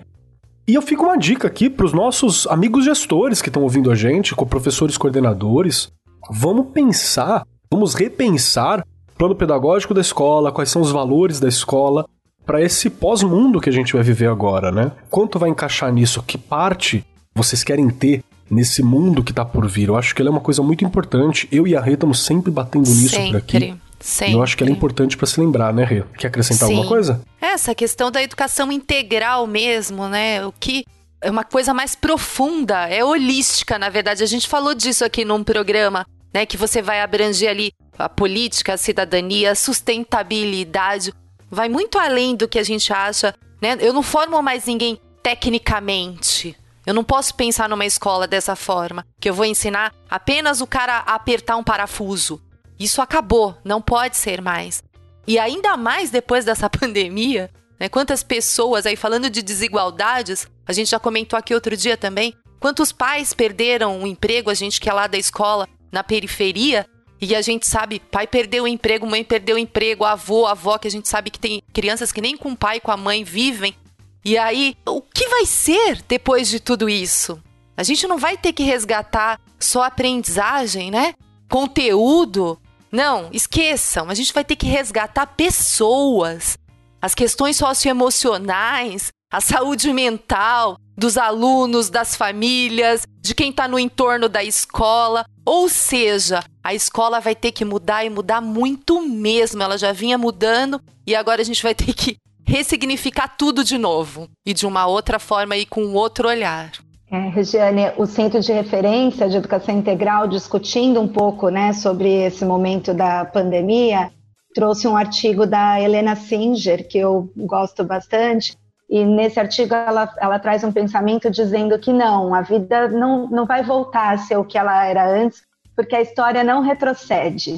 E 0.68 0.74
eu 0.74 0.82
fico 0.82 1.04
uma 1.04 1.16
dica 1.16 1.48
aqui 1.48 1.70
para 1.70 1.86
os 1.86 1.94
nossos 1.94 2.46
amigos 2.48 2.84
gestores 2.84 3.40
que 3.40 3.48
estão 3.48 3.62
ouvindo 3.62 3.90
a 3.90 3.94
gente, 3.94 4.34
com 4.34 4.44
professores 4.44 4.98
coordenadores. 4.98 5.90
Vamos 6.30 6.66
pensar, 6.74 7.46
vamos 7.70 7.94
repensar 7.94 8.80
o 9.14 9.16
plano 9.16 9.34
pedagógico 9.34 9.94
da 9.94 10.02
escola, 10.02 10.52
quais 10.52 10.68
são 10.68 10.82
os 10.82 10.92
valores 10.92 11.40
da 11.40 11.48
escola 11.48 12.04
para 12.44 12.60
esse 12.60 12.90
pós-mundo 12.90 13.58
que 13.58 13.70
a 13.70 13.72
gente 13.72 13.94
vai 13.94 14.02
viver 14.02 14.28
agora, 14.28 14.70
né? 14.70 14.92
Quanto 15.08 15.38
vai 15.38 15.48
encaixar 15.48 15.90
nisso? 15.90 16.22
Que 16.26 16.36
parte 16.36 17.02
vocês 17.34 17.64
querem 17.64 17.88
ter 17.88 18.22
nesse 18.52 18.82
mundo 18.82 19.24
que 19.24 19.32
tá 19.32 19.44
por 19.44 19.66
vir. 19.66 19.88
Eu 19.88 19.96
acho 19.96 20.14
que 20.14 20.20
ela 20.20 20.28
é 20.28 20.30
uma 20.30 20.40
coisa 20.40 20.62
muito 20.62 20.84
importante. 20.84 21.48
Eu 21.50 21.66
e 21.66 21.74
a 21.74 21.80
Rê 21.80 21.94
estamos 21.94 22.22
sempre 22.22 22.50
batendo 22.50 22.88
nisso 22.88 23.16
sempre, 23.16 23.30
por 23.30 23.36
aqui. 23.38 23.74
Sempre. 23.98 24.34
Eu 24.34 24.42
acho 24.42 24.56
que 24.56 24.62
ela 24.62 24.70
é 24.70 24.74
importante 24.74 25.16
para 25.16 25.26
se 25.26 25.40
lembrar, 25.40 25.72
né, 25.72 25.84
Rê? 25.84 26.04
Quer 26.18 26.26
acrescentar 26.26 26.68
Sim. 26.68 26.74
alguma 26.74 26.88
coisa? 26.88 27.22
Essa 27.40 27.74
questão 27.74 28.10
da 28.10 28.22
educação 28.22 28.70
integral 28.70 29.46
mesmo, 29.46 30.06
né? 30.06 30.44
O 30.44 30.52
que 30.52 30.84
é 31.22 31.30
uma 31.30 31.44
coisa 31.44 31.72
mais 31.72 31.94
profunda, 31.94 32.88
é 32.88 33.02
holística, 33.02 33.78
na 33.78 33.88
verdade. 33.88 34.22
A 34.22 34.26
gente 34.26 34.46
falou 34.46 34.74
disso 34.74 35.04
aqui 35.04 35.24
num 35.24 35.42
programa, 35.42 36.04
né? 36.34 36.44
Que 36.44 36.58
você 36.58 36.82
vai 36.82 37.00
abranger 37.00 37.48
ali 37.48 37.72
a 37.98 38.08
política, 38.08 38.74
a 38.74 38.76
cidadania, 38.76 39.52
a 39.52 39.54
sustentabilidade. 39.54 41.14
Vai 41.50 41.70
muito 41.70 41.98
além 41.98 42.36
do 42.36 42.48
que 42.48 42.58
a 42.58 42.64
gente 42.64 42.92
acha, 42.92 43.34
né? 43.62 43.78
Eu 43.80 43.94
não 43.94 44.02
formo 44.02 44.42
mais 44.42 44.66
ninguém 44.66 44.98
tecnicamente. 45.22 46.56
Eu 46.84 46.94
não 46.94 47.04
posso 47.04 47.34
pensar 47.34 47.68
numa 47.68 47.86
escola 47.86 48.26
dessa 48.26 48.56
forma, 48.56 49.06
que 49.20 49.30
eu 49.30 49.34
vou 49.34 49.44
ensinar 49.44 49.94
apenas 50.10 50.60
o 50.60 50.66
cara 50.66 50.98
a 51.06 51.14
apertar 51.14 51.56
um 51.56 51.62
parafuso. 51.62 52.42
Isso 52.78 53.00
acabou, 53.00 53.56
não 53.64 53.80
pode 53.80 54.16
ser 54.16 54.42
mais. 54.42 54.82
E 55.26 55.38
ainda 55.38 55.76
mais 55.76 56.10
depois 56.10 56.44
dessa 56.44 56.68
pandemia, 56.70 57.48
né? 57.78 57.88
Quantas 57.88 58.22
pessoas 58.22 58.86
aí 58.86 58.96
falando 58.96 59.30
de 59.30 59.42
desigualdades, 59.42 60.48
a 60.66 60.72
gente 60.72 60.90
já 60.90 60.98
comentou 60.98 61.38
aqui 61.38 61.54
outro 61.54 61.76
dia 61.76 61.96
também, 61.96 62.34
quantos 62.58 62.92
pais 62.92 63.32
perderam 63.32 64.02
o 64.02 64.06
emprego, 64.06 64.50
a 64.50 64.54
gente 64.54 64.80
que 64.80 64.88
é 64.88 64.92
lá 64.92 65.06
da 65.06 65.18
escola, 65.18 65.68
na 65.90 66.02
periferia, 66.02 66.86
e 67.20 67.36
a 67.36 67.42
gente 67.42 67.68
sabe, 67.68 68.00
pai 68.00 68.26
perdeu 68.26 68.64
o 68.64 68.68
emprego, 68.68 69.06
mãe 69.06 69.22
perdeu 69.22 69.54
o 69.54 69.58
emprego, 69.58 70.04
avô, 70.04 70.46
avó, 70.46 70.76
que 70.76 70.88
a 70.88 70.90
gente 70.90 71.08
sabe 71.08 71.30
que 71.30 71.38
tem 71.38 71.62
crianças 71.72 72.10
que 72.10 72.20
nem 72.20 72.36
com 72.36 72.50
o 72.50 72.56
pai 72.56 72.78
e 72.78 72.80
com 72.80 72.90
a 72.90 72.96
mãe 72.96 73.22
vivem 73.22 73.76
e 74.24 74.38
aí, 74.38 74.76
o 74.86 75.02
que 75.02 75.28
vai 75.28 75.44
ser 75.46 76.02
depois 76.08 76.48
de 76.48 76.60
tudo 76.60 76.88
isso? 76.88 77.42
A 77.76 77.82
gente 77.82 78.06
não 78.06 78.18
vai 78.18 78.36
ter 78.36 78.52
que 78.52 78.62
resgatar 78.62 79.40
só 79.58 79.82
aprendizagem, 79.82 80.90
né? 80.90 81.14
Conteúdo. 81.48 82.58
Não, 82.90 83.28
esqueçam. 83.32 84.08
A 84.08 84.14
gente 84.14 84.32
vai 84.32 84.44
ter 84.44 84.54
que 84.54 84.66
resgatar 84.66 85.26
pessoas. 85.26 86.56
As 87.00 87.14
questões 87.14 87.56
socioemocionais, 87.56 89.10
a 89.32 89.40
saúde 89.40 89.92
mental 89.92 90.76
dos 90.96 91.16
alunos, 91.16 91.90
das 91.90 92.14
famílias, 92.14 93.02
de 93.20 93.34
quem 93.34 93.50
está 93.50 93.66
no 93.66 93.78
entorno 93.78 94.28
da 94.28 94.44
escola. 94.44 95.24
Ou 95.44 95.68
seja, 95.68 96.44
a 96.62 96.74
escola 96.74 97.18
vai 97.18 97.34
ter 97.34 97.50
que 97.50 97.64
mudar 97.64 98.04
e 98.04 98.10
mudar 98.10 98.40
muito 98.40 99.00
mesmo. 99.00 99.62
Ela 99.62 99.76
já 99.76 99.90
vinha 99.90 100.16
mudando 100.16 100.80
e 101.04 101.16
agora 101.16 101.40
a 101.40 101.44
gente 101.44 101.62
vai 101.62 101.74
ter 101.74 101.92
que 101.92 102.18
ressignificar 102.46 103.28
tudo 103.36 103.64
de 103.64 103.78
novo 103.78 104.28
e 104.46 104.52
de 104.52 104.66
uma 104.66 104.86
outra 104.86 105.18
forma 105.18 105.56
e 105.56 105.66
com 105.66 105.94
outro 105.94 106.28
olhar. 106.28 106.72
É, 107.10 107.28
Regiane, 107.28 107.92
o 107.98 108.06
Centro 108.06 108.40
de 108.40 108.52
Referência 108.52 109.28
de 109.28 109.36
Educação 109.36 109.76
Integral, 109.76 110.26
discutindo 110.26 110.98
um 110.98 111.06
pouco 111.06 111.50
né, 111.50 111.74
sobre 111.74 112.08
esse 112.08 112.42
momento 112.44 112.94
da 112.94 113.24
pandemia, 113.26 114.10
trouxe 114.54 114.88
um 114.88 114.96
artigo 114.96 115.46
da 115.46 115.78
Helena 115.78 116.16
Singer, 116.16 116.88
que 116.88 116.98
eu 116.98 117.30
gosto 117.36 117.84
bastante, 117.84 118.56
e 118.88 119.04
nesse 119.04 119.38
artigo 119.38 119.74
ela, 119.74 120.10
ela 120.18 120.38
traz 120.38 120.64
um 120.64 120.72
pensamento 120.72 121.30
dizendo 121.30 121.78
que 121.78 121.92
não, 121.92 122.34
a 122.34 122.40
vida 122.40 122.88
não, 122.88 123.28
não 123.28 123.46
vai 123.46 123.62
voltar 123.62 124.14
a 124.14 124.18
ser 124.18 124.36
o 124.36 124.44
que 124.44 124.56
ela 124.56 124.84
era 124.86 125.06
antes, 125.06 125.42
porque 125.76 125.96
a 125.96 126.02
história 126.02 126.42
não 126.42 126.60
retrocede, 126.60 127.56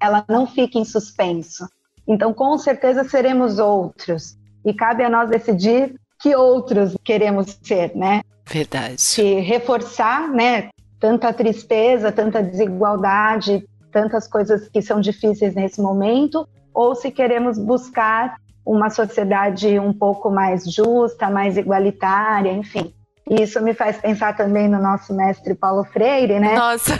ela 0.00 0.24
não 0.28 0.46
fica 0.46 0.78
em 0.78 0.84
suspenso. 0.84 1.66
Então, 2.06 2.32
com 2.34 2.56
certeza 2.58 3.04
seremos 3.04 3.58
outros. 3.58 4.36
E 4.64 4.72
cabe 4.72 5.04
a 5.04 5.10
nós 5.10 5.28
decidir 5.30 5.94
que 6.20 6.34
outros 6.34 6.96
queremos 7.04 7.58
ser, 7.62 7.94
né? 7.94 8.22
Verdade. 8.46 8.96
Que 9.14 9.40
reforçar, 9.40 10.30
né? 10.30 10.68
Tanta 11.00 11.32
tristeza, 11.32 12.12
tanta 12.12 12.42
desigualdade, 12.42 13.66
tantas 13.92 14.26
coisas 14.26 14.68
que 14.68 14.80
são 14.80 15.00
difíceis 15.00 15.54
nesse 15.54 15.80
momento, 15.80 16.48
ou 16.72 16.94
se 16.94 17.10
queremos 17.10 17.58
buscar 17.58 18.36
uma 18.64 18.88
sociedade 18.90 19.78
um 19.78 19.92
pouco 19.92 20.30
mais 20.30 20.64
justa, 20.64 21.28
mais 21.30 21.56
igualitária, 21.56 22.50
enfim. 22.52 22.92
E 23.28 23.42
isso 23.42 23.62
me 23.62 23.74
faz 23.74 23.98
pensar 23.98 24.36
também 24.36 24.68
no 24.68 24.80
nosso 24.80 25.14
mestre 25.14 25.54
Paulo 25.54 25.84
Freire, 25.84 26.40
né? 26.40 26.54
Nossa. 26.56 26.98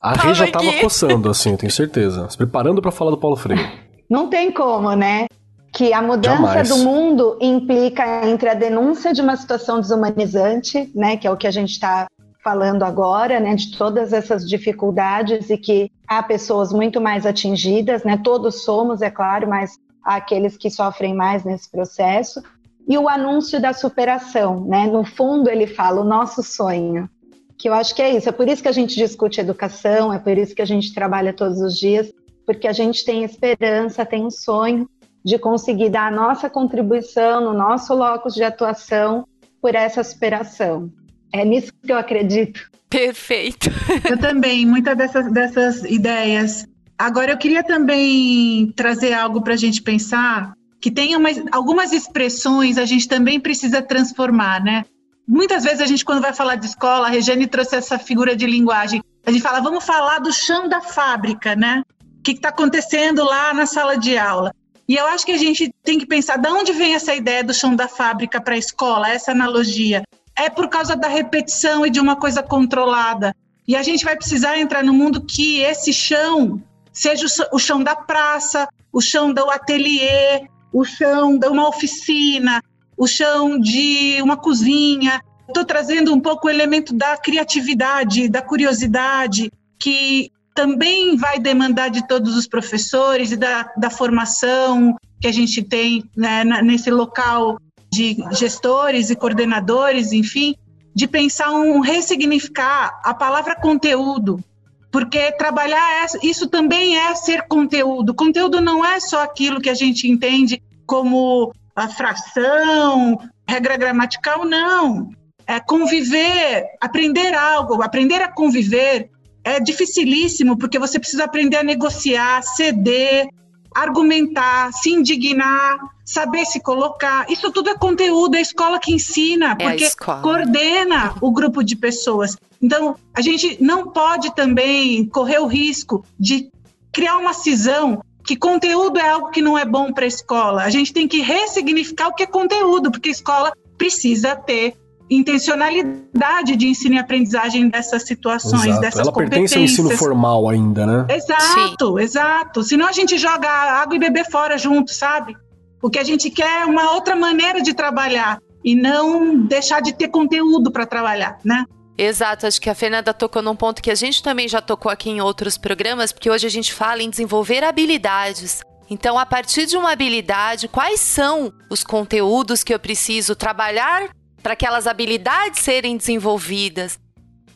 A 0.00 0.14
Rê 0.14 0.32
já 0.32 0.46
estava 0.46 0.72
coçando, 0.80 1.28
assim, 1.28 1.52
eu 1.52 1.58
tenho 1.58 1.72
certeza. 1.72 2.28
Se 2.30 2.36
preparando 2.36 2.80
para 2.80 2.90
falar 2.90 3.10
do 3.10 3.18
Paulo 3.18 3.36
Freire. 3.36 3.89
Não 4.10 4.28
tem 4.28 4.50
como, 4.50 4.92
né? 4.94 5.26
Que 5.72 5.92
a 5.92 6.02
mudança 6.02 6.64
Jamais. 6.64 6.68
do 6.68 6.78
mundo 6.78 7.38
implica 7.40 8.26
entre 8.26 8.48
a 8.48 8.54
denúncia 8.54 9.12
de 9.12 9.22
uma 9.22 9.36
situação 9.36 9.80
desumanizante, 9.80 10.90
né, 10.92 11.16
que 11.16 11.28
é 11.28 11.30
o 11.30 11.36
que 11.36 11.46
a 11.46 11.50
gente 11.52 11.70
está 11.70 12.08
falando 12.42 12.82
agora, 12.82 13.38
né, 13.38 13.54
de 13.54 13.76
todas 13.78 14.12
essas 14.12 14.48
dificuldades 14.48 15.48
e 15.48 15.56
que 15.56 15.92
há 16.08 16.22
pessoas 16.22 16.72
muito 16.72 17.00
mais 17.00 17.24
atingidas, 17.24 18.02
né? 18.02 18.16
Todos 18.16 18.64
somos, 18.64 19.00
é 19.00 19.10
claro, 19.10 19.48
mas 19.48 19.78
há 20.04 20.16
aqueles 20.16 20.56
que 20.56 20.70
sofrem 20.70 21.14
mais 21.14 21.44
nesse 21.44 21.70
processo. 21.70 22.42
E 22.88 22.98
o 22.98 23.08
anúncio 23.08 23.60
da 23.60 23.72
superação, 23.72 24.64
né? 24.64 24.86
No 24.86 25.04
fundo 25.04 25.48
ele 25.48 25.68
fala 25.68 26.00
o 26.00 26.04
nosso 26.04 26.42
sonho, 26.42 27.08
que 27.56 27.68
eu 27.68 27.74
acho 27.74 27.94
que 27.94 28.02
é 28.02 28.10
isso. 28.16 28.28
É 28.28 28.32
por 28.32 28.48
isso 28.48 28.62
que 28.62 28.68
a 28.68 28.72
gente 28.72 28.96
discute 28.96 29.40
educação, 29.40 30.12
é 30.12 30.18
por 30.18 30.36
isso 30.36 30.54
que 30.54 30.62
a 30.62 30.66
gente 30.66 30.92
trabalha 30.92 31.32
todos 31.32 31.60
os 31.60 31.78
dias, 31.78 32.10
porque 32.50 32.66
a 32.66 32.72
gente 32.72 33.04
tem 33.04 33.22
esperança, 33.22 34.04
tem 34.04 34.26
um 34.26 34.30
sonho 34.30 34.90
de 35.24 35.38
conseguir 35.38 35.88
dar 35.88 36.08
a 36.08 36.10
nossa 36.10 36.50
contribuição 36.50 37.40
no 37.40 37.54
nosso 37.54 37.94
locus 37.94 38.34
de 38.34 38.42
atuação 38.42 39.24
por 39.62 39.76
essa 39.76 40.02
superação. 40.02 40.90
É 41.32 41.44
nisso 41.44 41.72
que 41.84 41.92
eu 41.92 41.96
acredito. 41.96 42.68
Perfeito. 42.88 43.70
Eu 44.10 44.18
também, 44.18 44.66
muitas 44.66 44.96
dessas, 44.96 45.30
dessas 45.30 45.84
ideias. 45.84 46.66
Agora, 46.98 47.30
eu 47.30 47.38
queria 47.38 47.62
também 47.62 48.72
trazer 48.74 49.12
algo 49.12 49.40
para 49.42 49.54
a 49.54 49.56
gente 49.56 49.80
pensar, 49.80 50.52
que 50.80 50.90
tem 50.90 51.14
umas, 51.14 51.40
algumas 51.52 51.92
expressões 51.92 52.78
a 52.78 52.84
gente 52.84 53.06
também 53.06 53.38
precisa 53.38 53.80
transformar, 53.80 54.60
né? 54.60 54.84
Muitas 55.28 55.62
vezes 55.62 55.80
a 55.80 55.86
gente, 55.86 56.04
quando 56.04 56.20
vai 56.20 56.32
falar 56.32 56.56
de 56.56 56.66
escola, 56.66 57.06
a 57.06 57.10
Regiane 57.10 57.46
trouxe 57.46 57.76
essa 57.76 57.96
figura 57.96 58.34
de 58.34 58.44
linguagem, 58.44 59.00
a 59.24 59.30
gente 59.30 59.40
fala, 59.40 59.60
vamos 59.60 59.84
falar 59.84 60.18
do 60.18 60.32
chão 60.32 60.68
da 60.68 60.80
fábrica, 60.80 61.54
né? 61.54 61.84
O 62.20 62.22
que 62.22 62.32
está 62.32 62.50
acontecendo 62.50 63.24
lá 63.24 63.54
na 63.54 63.64
sala 63.64 63.96
de 63.96 64.16
aula. 64.18 64.54
E 64.86 64.94
eu 64.94 65.06
acho 65.06 65.24
que 65.24 65.32
a 65.32 65.38
gente 65.38 65.72
tem 65.82 65.98
que 65.98 66.06
pensar 66.06 66.36
de 66.36 66.48
onde 66.48 66.72
vem 66.72 66.94
essa 66.94 67.14
ideia 67.14 67.42
do 67.42 67.54
chão 67.54 67.74
da 67.74 67.88
fábrica 67.88 68.40
para 68.40 68.54
a 68.54 68.58
escola, 68.58 69.08
essa 69.08 69.32
analogia. 69.32 70.02
É 70.36 70.50
por 70.50 70.68
causa 70.68 70.94
da 70.94 71.08
repetição 71.08 71.86
e 71.86 71.90
de 71.90 71.98
uma 71.98 72.16
coisa 72.16 72.42
controlada. 72.42 73.34
E 73.66 73.74
a 73.74 73.82
gente 73.82 74.04
vai 74.04 74.16
precisar 74.16 74.58
entrar 74.58 74.84
no 74.84 74.92
mundo 74.92 75.24
que 75.24 75.60
esse 75.60 75.92
chão 75.92 76.62
seja 76.92 77.24
o 77.52 77.58
chão 77.58 77.82
da 77.82 77.96
praça, 77.96 78.68
o 78.92 79.00
chão 79.00 79.32
do 79.32 79.48
ateliê, 79.50 80.46
o 80.72 80.84
chão 80.84 81.38
de 81.38 81.46
uma 81.46 81.68
oficina, 81.68 82.62
o 82.98 83.06
chão 83.06 83.58
de 83.58 84.20
uma 84.20 84.36
cozinha. 84.36 85.22
Estou 85.48 85.64
trazendo 85.64 86.12
um 86.12 86.20
pouco 86.20 86.48
o 86.48 86.50
elemento 86.50 86.92
da 86.92 87.16
criatividade, 87.16 88.28
da 88.28 88.42
curiosidade, 88.42 89.50
que 89.78 90.30
também 90.54 91.16
vai 91.16 91.38
demandar 91.38 91.88
de 91.88 92.06
todos 92.06 92.36
os 92.36 92.46
professores 92.46 93.32
e 93.32 93.36
da, 93.36 93.72
da 93.76 93.90
formação 93.90 94.96
que 95.20 95.26
a 95.26 95.32
gente 95.32 95.62
tem 95.62 96.04
né, 96.16 96.44
nesse 96.62 96.90
local 96.90 97.58
de 97.92 98.16
gestores 98.32 99.10
e 99.10 99.16
coordenadores, 99.16 100.12
enfim, 100.12 100.54
de 100.94 101.06
pensar 101.06 101.50
um 101.50 101.80
ressignificar 101.80 103.00
a 103.04 103.14
palavra 103.14 103.54
conteúdo, 103.54 104.42
porque 104.90 105.32
trabalhar 105.32 106.04
é, 106.04 106.26
isso 106.26 106.48
também 106.48 106.96
é 106.96 107.14
ser 107.14 107.46
conteúdo. 107.46 108.14
Conteúdo 108.14 108.60
não 108.60 108.84
é 108.84 108.98
só 109.00 109.22
aquilo 109.22 109.60
que 109.60 109.70
a 109.70 109.74
gente 109.74 110.08
entende 110.08 110.62
como 110.86 111.52
a 111.74 111.88
fração, 111.88 113.18
regra 113.48 113.76
gramatical, 113.76 114.44
não. 114.44 115.10
É 115.46 115.58
conviver, 115.60 116.66
aprender 116.80 117.34
algo, 117.34 117.82
aprender 117.82 118.22
a 118.22 118.32
conviver 118.32 119.10
é 119.44 119.60
dificilíssimo, 119.60 120.56
porque 120.56 120.78
você 120.78 120.98
precisa 120.98 121.24
aprender 121.24 121.56
a 121.56 121.62
negociar, 121.62 122.42
ceder, 122.42 123.28
argumentar, 123.74 124.72
se 124.72 124.90
indignar, 124.90 125.78
saber 126.04 126.44
se 126.44 126.60
colocar. 126.60 127.30
Isso 127.30 127.50
tudo 127.50 127.70
é 127.70 127.74
conteúdo, 127.76 128.34
é 128.34 128.38
a 128.38 128.42
escola 128.42 128.78
que 128.78 128.92
ensina, 128.92 129.56
é 129.58 129.68
porque 129.68 129.88
coordena 130.22 131.14
o 131.20 131.30
grupo 131.30 131.62
de 131.62 131.76
pessoas. 131.76 132.36
Então, 132.60 132.96
a 133.14 133.20
gente 133.20 133.62
não 133.62 133.88
pode 133.88 134.34
também 134.34 135.06
correr 135.06 135.38
o 135.38 135.46
risco 135.46 136.04
de 136.18 136.50
criar 136.92 137.16
uma 137.16 137.32
cisão 137.32 138.02
que 138.24 138.36
conteúdo 138.36 138.98
é 138.98 139.08
algo 139.08 139.30
que 139.30 139.40
não 139.40 139.56
é 139.56 139.64
bom 139.64 139.92
para 139.92 140.04
a 140.04 140.08
escola. 140.08 140.62
A 140.62 140.70
gente 140.70 140.92
tem 140.92 141.08
que 141.08 141.20
ressignificar 141.20 142.08
o 142.08 142.14
que 142.14 142.24
é 142.24 142.26
conteúdo, 142.26 142.90
porque 142.90 143.08
a 143.08 143.12
escola 143.12 143.52
precisa 143.78 144.36
ter 144.36 144.74
intencionalidade 145.10 146.54
de 146.54 146.68
ensino 146.68 146.94
e 146.94 146.98
aprendizagem 146.98 147.68
dessas 147.68 148.04
situações, 148.04 148.64
exato. 148.66 148.80
dessas 148.80 149.00
Ela 149.00 149.12
pertence 149.12 149.56
ao 149.56 149.64
ensino 149.64 149.90
formal 149.90 150.48
ainda, 150.48 150.86
né? 150.86 151.06
Exato, 151.08 151.98
Sim. 151.98 152.02
exato. 152.02 152.62
Senão 152.62 152.86
a 152.86 152.92
gente 152.92 153.18
joga 153.18 153.48
água 153.48 153.96
e 153.96 153.98
bebê 153.98 154.22
fora 154.24 154.56
junto, 154.56 154.94
sabe? 154.94 155.36
O 155.82 155.90
que 155.90 155.98
a 155.98 156.04
gente 156.04 156.30
quer 156.30 156.62
é 156.62 156.64
uma 156.64 156.92
outra 156.92 157.16
maneira 157.16 157.60
de 157.60 157.74
trabalhar 157.74 158.38
e 158.64 158.76
não 158.76 159.36
deixar 159.46 159.80
de 159.80 159.92
ter 159.92 160.08
conteúdo 160.08 160.70
para 160.70 160.86
trabalhar, 160.86 161.38
né? 161.44 161.64
Exato, 161.98 162.46
acho 162.46 162.60
que 162.60 162.70
a 162.70 162.74
Fernanda 162.74 163.12
tocou 163.12 163.42
num 163.42 163.56
ponto 163.56 163.82
que 163.82 163.90
a 163.90 163.94
gente 163.94 164.22
também 164.22 164.48
já 164.48 164.60
tocou 164.60 164.90
aqui 164.90 165.10
em 165.10 165.20
outros 165.20 165.58
programas, 165.58 166.12
porque 166.12 166.30
hoje 166.30 166.46
a 166.46 166.50
gente 166.50 166.72
fala 166.72 167.02
em 167.02 167.10
desenvolver 167.10 167.64
habilidades. 167.64 168.62
Então, 168.88 169.18
a 169.18 169.26
partir 169.26 169.66
de 169.66 169.76
uma 169.76 169.92
habilidade, 169.92 170.66
quais 170.66 171.00
são 171.00 171.52
os 171.70 171.84
conteúdos 171.84 172.64
que 172.64 172.72
eu 172.72 172.78
preciso 172.78 173.34
trabalhar 173.36 174.08
para 174.42 174.54
aquelas 174.54 174.86
habilidades 174.86 175.60
serem 175.60 175.96
desenvolvidas. 175.96 176.98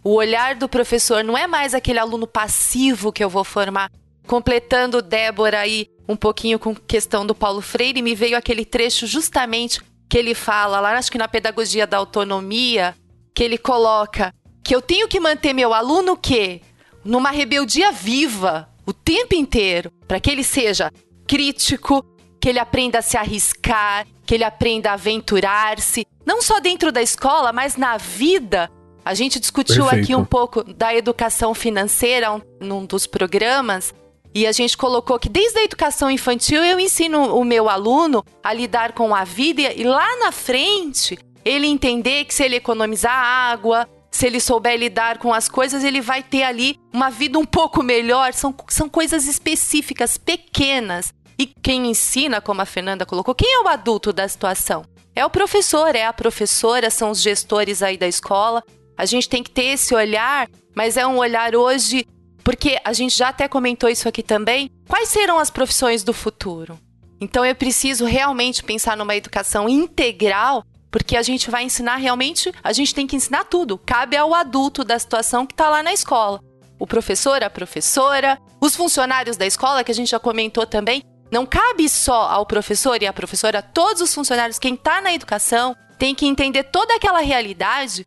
O 0.02 0.14
olhar 0.14 0.54
do 0.54 0.68
professor 0.68 1.24
não 1.24 1.36
é 1.36 1.46
mais 1.46 1.74
aquele 1.74 1.98
aluno 1.98 2.26
passivo 2.26 3.12
que 3.12 3.24
eu 3.24 3.30
vou 3.30 3.44
formar. 3.44 3.90
Completando 4.26 5.02
Débora 5.02 5.60
aí 5.60 5.88
um 6.08 6.16
pouquinho 6.16 6.58
com 6.58 6.74
questão 6.74 7.26
do 7.26 7.34
Paulo 7.34 7.62
Freire, 7.62 8.02
me 8.02 8.14
veio 8.14 8.36
aquele 8.36 8.64
trecho 8.64 9.06
justamente 9.06 9.80
que 10.08 10.18
ele 10.18 10.34
fala 10.34 10.80
lá, 10.80 10.92
acho 10.98 11.10
que 11.10 11.18
na 11.18 11.26
pedagogia 11.26 11.86
da 11.86 11.96
autonomia, 11.96 12.94
que 13.34 13.42
ele 13.42 13.58
coloca 13.58 14.34
que 14.62 14.74
eu 14.74 14.82
tenho 14.82 15.08
que 15.08 15.18
manter 15.18 15.52
meu 15.52 15.74
aluno 15.74 16.16
que 16.16 16.60
numa 17.04 17.30
rebeldia 17.30 17.90
viva 17.90 18.68
o 18.86 18.92
tempo 18.92 19.34
inteiro, 19.34 19.90
para 20.06 20.20
que 20.20 20.30
ele 20.30 20.44
seja 20.44 20.90
crítico, 21.26 22.04
que 22.44 22.50
ele 22.50 22.58
aprenda 22.58 22.98
a 22.98 23.02
se 23.02 23.16
arriscar, 23.16 24.06
que 24.26 24.34
ele 24.34 24.44
aprenda 24.44 24.90
a 24.90 24.92
aventurar-se, 24.92 26.06
não 26.26 26.42
só 26.42 26.60
dentro 26.60 26.92
da 26.92 27.00
escola, 27.00 27.54
mas 27.54 27.74
na 27.74 27.96
vida. 27.96 28.70
A 29.02 29.14
gente 29.14 29.40
discutiu 29.40 29.86
Perfeito. 29.86 30.04
aqui 30.04 30.14
um 30.14 30.26
pouco 30.26 30.62
da 30.62 30.94
educação 30.94 31.54
financeira 31.54 32.30
um, 32.30 32.42
num 32.60 32.84
dos 32.84 33.06
programas. 33.06 33.94
E 34.34 34.46
a 34.46 34.52
gente 34.52 34.76
colocou 34.76 35.18
que 35.18 35.30
desde 35.30 35.58
a 35.58 35.64
educação 35.64 36.10
infantil 36.10 36.62
eu 36.62 36.78
ensino 36.78 37.34
o 37.34 37.42
meu 37.44 37.66
aluno 37.66 38.22
a 38.42 38.52
lidar 38.52 38.92
com 38.92 39.14
a 39.14 39.24
vida 39.24 39.72
e 39.72 39.82
lá 39.82 40.18
na 40.18 40.30
frente 40.30 41.18
ele 41.46 41.66
entender 41.66 42.26
que 42.26 42.34
se 42.34 42.44
ele 42.44 42.56
economizar 42.56 43.14
água, 43.14 43.88
se 44.10 44.26
ele 44.26 44.38
souber 44.38 44.78
lidar 44.78 45.16
com 45.16 45.32
as 45.32 45.48
coisas, 45.48 45.82
ele 45.82 46.02
vai 46.02 46.22
ter 46.22 46.42
ali 46.42 46.78
uma 46.92 47.08
vida 47.08 47.38
um 47.38 47.46
pouco 47.46 47.82
melhor. 47.82 48.34
São, 48.34 48.54
são 48.68 48.86
coisas 48.86 49.26
específicas, 49.26 50.18
pequenas. 50.18 51.10
E 51.38 51.46
quem 51.46 51.88
ensina, 51.88 52.40
como 52.40 52.62
a 52.62 52.66
Fernanda 52.66 53.04
colocou, 53.04 53.34
quem 53.34 53.52
é 53.52 53.60
o 53.60 53.68
adulto 53.68 54.12
da 54.12 54.26
situação? 54.28 54.84
É 55.14 55.24
o 55.24 55.30
professor, 55.30 55.94
é 55.94 56.04
a 56.04 56.12
professora, 56.12 56.90
são 56.90 57.10
os 57.10 57.20
gestores 57.20 57.82
aí 57.82 57.96
da 57.96 58.06
escola. 58.06 58.62
A 58.96 59.04
gente 59.04 59.28
tem 59.28 59.42
que 59.42 59.50
ter 59.50 59.66
esse 59.66 59.94
olhar, 59.94 60.48
mas 60.74 60.96
é 60.96 61.06
um 61.06 61.18
olhar 61.18 61.54
hoje, 61.54 62.06
porque 62.42 62.80
a 62.84 62.92
gente 62.92 63.16
já 63.16 63.28
até 63.28 63.48
comentou 63.48 63.88
isso 63.88 64.08
aqui 64.08 64.22
também. 64.22 64.70
Quais 64.88 65.08
serão 65.08 65.38
as 65.38 65.50
profissões 65.50 66.02
do 66.02 66.12
futuro? 66.12 66.78
Então 67.20 67.44
eu 67.44 67.54
preciso 67.54 68.04
realmente 68.04 68.62
pensar 68.62 68.96
numa 68.96 69.16
educação 69.16 69.68
integral, 69.68 70.64
porque 70.90 71.16
a 71.16 71.22
gente 71.22 71.50
vai 71.50 71.64
ensinar 71.64 71.96
realmente, 71.96 72.52
a 72.62 72.72
gente 72.72 72.94
tem 72.94 73.06
que 73.06 73.16
ensinar 73.16 73.44
tudo. 73.44 73.78
Cabe 73.78 74.16
ao 74.16 74.34
adulto 74.34 74.84
da 74.84 74.98
situação 74.98 75.46
que 75.46 75.52
está 75.54 75.68
lá 75.68 75.82
na 75.82 75.92
escola. 75.92 76.40
O 76.78 76.86
professor, 76.86 77.42
a 77.42 77.50
professora, 77.50 78.38
os 78.60 78.76
funcionários 78.76 79.36
da 79.36 79.46
escola, 79.46 79.82
que 79.84 79.92
a 79.92 79.94
gente 79.94 80.10
já 80.10 80.20
comentou 80.20 80.66
também, 80.66 81.02
não 81.34 81.44
cabe 81.44 81.88
só 81.88 82.28
ao 82.28 82.46
professor 82.46 83.02
e 83.02 83.06
à 83.08 83.12
professora, 83.12 83.60
todos 83.60 84.00
os 84.00 84.14
funcionários, 84.14 84.56
quem 84.56 84.74
está 84.74 85.00
na 85.00 85.12
educação, 85.12 85.76
tem 85.98 86.14
que 86.14 86.26
entender 86.26 86.62
toda 86.62 86.94
aquela 86.94 87.18
realidade 87.18 88.06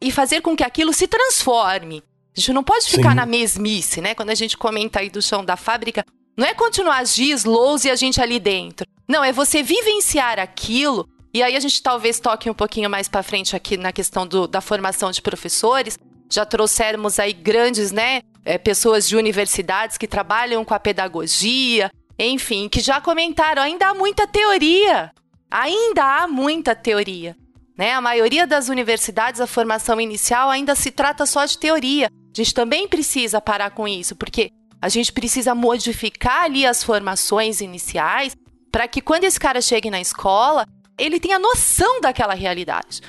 e 0.00 0.12
fazer 0.12 0.40
com 0.42 0.56
que 0.56 0.62
aquilo 0.62 0.92
se 0.92 1.08
transforme. 1.08 2.04
A 2.36 2.38
gente 2.38 2.52
não 2.52 2.62
pode 2.62 2.86
ficar 2.86 3.10
Sim. 3.10 3.16
na 3.16 3.26
mesmice, 3.26 4.00
né? 4.00 4.14
Quando 4.14 4.30
a 4.30 4.34
gente 4.34 4.56
comenta 4.56 5.00
aí 5.00 5.10
do 5.10 5.20
chão 5.20 5.44
da 5.44 5.56
fábrica, 5.56 6.04
não 6.36 6.46
é 6.46 6.54
continuar 6.54 7.04
giz, 7.04 7.44
lous 7.44 7.84
e 7.84 7.90
a 7.90 7.96
gente 7.96 8.22
ali 8.22 8.38
dentro. 8.38 8.86
Não, 9.08 9.24
é 9.24 9.32
você 9.32 9.60
vivenciar 9.60 10.38
aquilo. 10.38 11.08
E 11.34 11.42
aí 11.42 11.56
a 11.56 11.60
gente 11.60 11.82
talvez 11.82 12.20
toque 12.20 12.48
um 12.48 12.54
pouquinho 12.54 12.88
mais 12.88 13.08
para 13.08 13.24
frente 13.24 13.56
aqui 13.56 13.76
na 13.76 13.90
questão 13.90 14.24
do, 14.24 14.46
da 14.46 14.60
formação 14.60 15.10
de 15.10 15.20
professores. 15.20 15.98
Já 16.30 16.46
trouxemos 16.46 17.18
aí 17.18 17.32
grandes, 17.32 17.90
né, 17.90 18.22
é, 18.44 18.56
pessoas 18.56 19.08
de 19.08 19.16
universidades 19.16 19.98
que 19.98 20.06
trabalham 20.06 20.64
com 20.64 20.74
a 20.74 20.78
pedagogia, 20.78 21.90
enfim, 22.18 22.68
que 22.68 22.80
já 22.80 23.00
comentaram, 23.00 23.62
ainda 23.62 23.88
há 23.88 23.94
muita 23.94 24.26
teoria. 24.26 25.12
Ainda 25.50 26.04
há 26.04 26.26
muita 26.26 26.74
teoria. 26.74 27.36
Né? 27.76 27.92
A 27.92 28.00
maioria 28.00 28.46
das 28.46 28.68
universidades, 28.68 29.40
a 29.40 29.46
formação 29.46 30.00
inicial 30.00 30.50
ainda 30.50 30.74
se 30.74 30.90
trata 30.90 31.24
só 31.24 31.44
de 31.44 31.56
teoria. 31.56 32.08
A 32.10 32.36
gente 32.36 32.52
também 32.52 32.88
precisa 32.88 33.40
parar 33.40 33.70
com 33.70 33.86
isso, 33.86 34.16
porque 34.16 34.50
a 34.82 34.88
gente 34.88 35.12
precisa 35.12 35.54
modificar 35.54 36.44
ali 36.44 36.66
as 36.66 36.82
formações 36.82 37.60
iniciais 37.60 38.36
para 38.70 38.88
que 38.88 39.00
quando 39.00 39.24
esse 39.24 39.38
cara 39.38 39.60
chegue 39.60 39.90
na 39.90 40.00
escola, 40.00 40.66
ele 40.98 41.20
tenha 41.20 41.38
noção 41.38 42.00
daquela 42.00 42.34
realidade. 42.34 43.00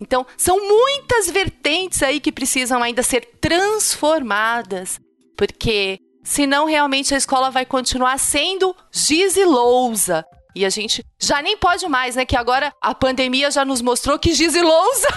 Então, 0.00 0.26
são 0.36 0.68
muitas 0.68 1.30
vertentes 1.30 2.02
aí 2.02 2.20
que 2.20 2.30
precisam 2.30 2.82
ainda 2.82 3.02
ser 3.02 3.26
transformadas, 3.40 5.00
porque 5.36 5.98
senão 6.26 6.66
realmente 6.66 7.14
a 7.14 7.16
escola 7.16 7.50
vai 7.50 7.64
continuar 7.64 8.18
sendo 8.18 8.74
giz 8.92 9.36
e 9.36 9.44
lousa. 9.44 10.24
E 10.54 10.64
a 10.64 10.70
gente 10.70 11.04
já 11.20 11.40
nem 11.40 11.56
pode 11.56 11.86
mais, 11.86 12.16
né? 12.16 12.24
Que 12.24 12.34
agora 12.34 12.72
a 12.82 12.94
pandemia 12.94 13.50
já 13.50 13.64
nos 13.64 13.82
mostrou 13.82 14.18
que 14.18 14.32
giz 14.32 14.54
e 14.54 14.62
lousa. 14.62 15.08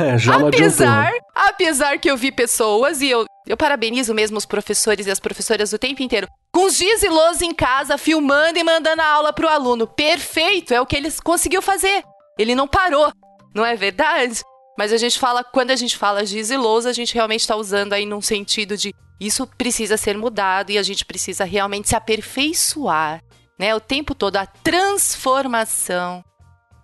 É, 0.00 0.16
já 0.16 0.36
apesar, 0.36 1.12
apesar 1.34 1.98
que 1.98 2.08
eu 2.10 2.16
vi 2.16 2.30
pessoas 2.30 3.00
e 3.00 3.08
eu, 3.08 3.24
eu 3.46 3.56
parabenizo 3.56 4.14
mesmo 4.14 4.38
os 4.38 4.46
professores 4.46 5.06
e 5.06 5.10
as 5.10 5.18
professoras 5.18 5.72
o 5.72 5.78
tempo 5.78 6.02
inteiro. 6.02 6.28
Com 6.52 6.68
giz 6.68 7.02
e 7.02 7.08
lousa 7.08 7.44
em 7.44 7.52
casa, 7.52 7.98
filmando 7.98 8.58
e 8.58 8.64
mandando 8.64 9.02
a 9.02 9.06
aula 9.06 9.32
pro 9.32 9.48
aluno. 9.48 9.86
Perfeito, 9.86 10.72
é 10.72 10.80
o 10.80 10.86
que 10.86 10.96
ele 10.96 11.10
conseguiu 11.24 11.60
fazer. 11.60 12.02
Ele 12.38 12.54
não 12.54 12.68
parou, 12.68 13.10
não 13.54 13.66
é 13.66 13.74
verdade? 13.74 14.40
Mas 14.78 14.92
a 14.92 14.96
gente 14.96 15.18
fala, 15.18 15.42
quando 15.42 15.72
a 15.72 15.76
gente 15.76 15.96
fala 15.96 16.24
giz 16.24 16.52
e 16.52 16.56
lousa, 16.56 16.88
a 16.88 16.92
gente 16.92 17.12
realmente 17.12 17.40
está 17.40 17.56
usando 17.56 17.94
aí 17.94 18.06
num 18.06 18.20
sentido 18.20 18.76
de 18.76 18.94
isso 19.18 19.44
precisa 19.58 19.96
ser 19.96 20.16
mudado 20.16 20.70
e 20.70 20.78
a 20.78 20.82
gente 20.84 21.04
precisa 21.04 21.44
realmente 21.44 21.88
se 21.88 21.96
aperfeiçoar, 21.96 23.20
né? 23.58 23.74
O 23.74 23.80
tempo 23.80 24.14
todo 24.14 24.36
a 24.36 24.46
transformação. 24.46 26.22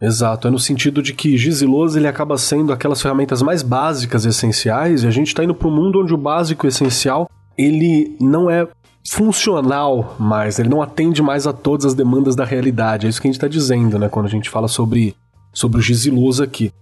Exato, 0.02 0.48
é 0.48 0.50
no 0.50 0.58
sentido 0.58 1.00
de 1.00 1.14
que 1.14 1.38
giz 1.38 1.62
e 1.62 1.66
lousa 1.66 2.00
ele 2.00 2.08
acaba 2.08 2.36
sendo 2.36 2.72
aquelas 2.72 3.00
ferramentas 3.00 3.40
mais 3.42 3.62
básicas 3.62 4.24
e 4.24 4.28
essenciais 4.30 5.04
e 5.04 5.06
a 5.06 5.12
gente 5.12 5.28
está 5.28 5.44
indo 5.44 5.54
para 5.54 5.68
um 5.68 5.74
mundo 5.74 6.00
onde 6.00 6.12
o 6.12 6.18
básico 6.18 6.66
e 6.66 6.70
essencial 6.70 7.30
ele 7.56 8.16
não 8.20 8.50
é 8.50 8.66
funcional 9.08 10.16
mais, 10.18 10.58
ele 10.58 10.68
não 10.68 10.82
atende 10.82 11.22
mais 11.22 11.46
a 11.46 11.52
todas 11.52 11.86
as 11.86 11.94
demandas 11.94 12.34
da 12.34 12.44
realidade. 12.44 13.06
É 13.06 13.08
isso 13.08 13.20
que 13.20 13.28
a 13.28 13.30
gente 13.30 13.36
está 13.36 13.46
dizendo, 13.46 14.00
né, 14.00 14.08
quando 14.08 14.26
a 14.26 14.30
gente 14.30 14.50
fala 14.50 14.66
sobre, 14.66 15.14
sobre 15.52 15.78
o 15.78 15.82
giziloso 15.82 16.42
aqui. 16.42 16.72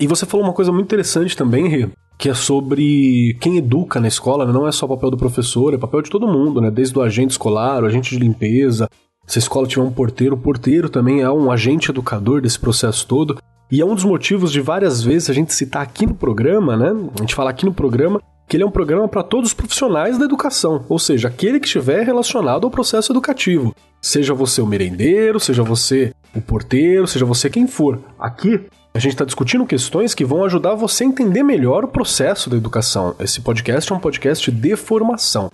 E 0.00 0.06
você 0.06 0.24
falou 0.24 0.46
uma 0.46 0.54
coisa 0.54 0.72
muito 0.72 0.86
interessante 0.86 1.36
também, 1.36 1.68
Rê, 1.68 1.86
que 2.16 2.30
é 2.30 2.34
sobre 2.34 3.36
quem 3.38 3.58
educa 3.58 4.00
na 4.00 4.08
escola, 4.08 4.46
né? 4.46 4.52
não 4.52 4.66
é 4.66 4.72
só 4.72 4.88
papel 4.88 5.10
do 5.10 5.16
professor, 5.18 5.74
é 5.74 5.76
papel 5.76 6.00
de 6.00 6.08
todo 6.08 6.26
mundo, 6.26 6.58
né? 6.58 6.70
Desde 6.70 6.98
o 6.98 7.02
agente 7.02 7.32
escolar, 7.32 7.82
o 7.82 7.86
agente 7.86 8.10
de 8.10 8.18
limpeza, 8.18 8.88
se 9.26 9.38
a 9.38 9.40
escola 9.40 9.66
tiver 9.66 9.82
um 9.82 9.92
porteiro, 9.92 10.36
o 10.36 10.38
porteiro 10.38 10.88
também 10.88 11.20
é 11.20 11.30
um 11.30 11.52
agente 11.52 11.90
educador 11.90 12.40
desse 12.40 12.58
processo 12.58 13.06
todo. 13.06 13.38
E 13.70 13.82
é 13.82 13.84
um 13.84 13.94
dos 13.94 14.04
motivos 14.04 14.50
de 14.50 14.60
várias 14.62 15.02
vezes 15.02 15.28
a 15.28 15.34
gente 15.34 15.52
citar 15.52 15.82
aqui 15.82 16.06
no 16.06 16.14
programa, 16.14 16.78
né? 16.78 16.88
A 17.14 17.20
gente 17.20 17.34
fala 17.34 17.50
aqui 17.50 17.66
no 17.66 17.74
programa 17.74 18.22
que 18.48 18.56
ele 18.56 18.64
é 18.64 18.66
um 18.66 18.70
programa 18.70 19.06
para 19.06 19.22
todos 19.22 19.50
os 19.50 19.54
profissionais 19.54 20.18
da 20.18 20.24
educação, 20.24 20.84
ou 20.88 20.98
seja, 20.98 21.28
aquele 21.28 21.60
que 21.60 21.66
estiver 21.66 22.04
relacionado 22.04 22.64
ao 22.64 22.70
processo 22.70 23.12
educativo. 23.12 23.72
Seja 24.00 24.34
você 24.34 24.60
o 24.60 24.66
merendeiro, 24.66 25.38
seja 25.38 25.62
você 25.62 26.12
o 26.34 26.40
porteiro, 26.40 27.06
seja 27.06 27.24
você 27.24 27.48
quem 27.48 27.68
for. 27.68 28.00
Aqui 28.18 28.60
a 28.92 28.98
gente 28.98 29.12
está 29.12 29.24
discutindo 29.24 29.66
questões 29.66 30.14
que 30.14 30.24
vão 30.24 30.44
ajudar 30.44 30.74
você 30.74 31.04
a 31.04 31.06
entender 31.06 31.42
melhor 31.42 31.84
o 31.84 31.88
processo 31.88 32.50
da 32.50 32.56
educação. 32.56 33.14
Esse 33.20 33.40
podcast 33.40 33.90
é 33.90 33.94
um 33.94 34.00
podcast 34.00 34.50
de 34.50 34.76
formação. 34.76 35.50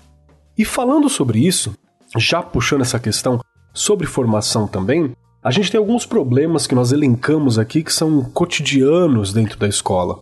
E 0.56 0.64
falando 0.64 1.08
sobre 1.08 1.46
isso, 1.46 1.74
já 2.16 2.42
puxando 2.42 2.80
essa 2.80 2.98
questão 2.98 3.40
sobre 3.74 4.06
formação 4.06 4.66
também, 4.66 5.12
a 5.42 5.50
gente 5.50 5.70
tem 5.70 5.78
alguns 5.78 6.06
problemas 6.06 6.66
que 6.66 6.74
nós 6.74 6.92
elencamos 6.92 7.58
aqui 7.58 7.82
que 7.82 7.92
são 7.92 8.24
cotidianos 8.24 9.34
dentro 9.34 9.58
da 9.58 9.68
escola. 9.68 10.18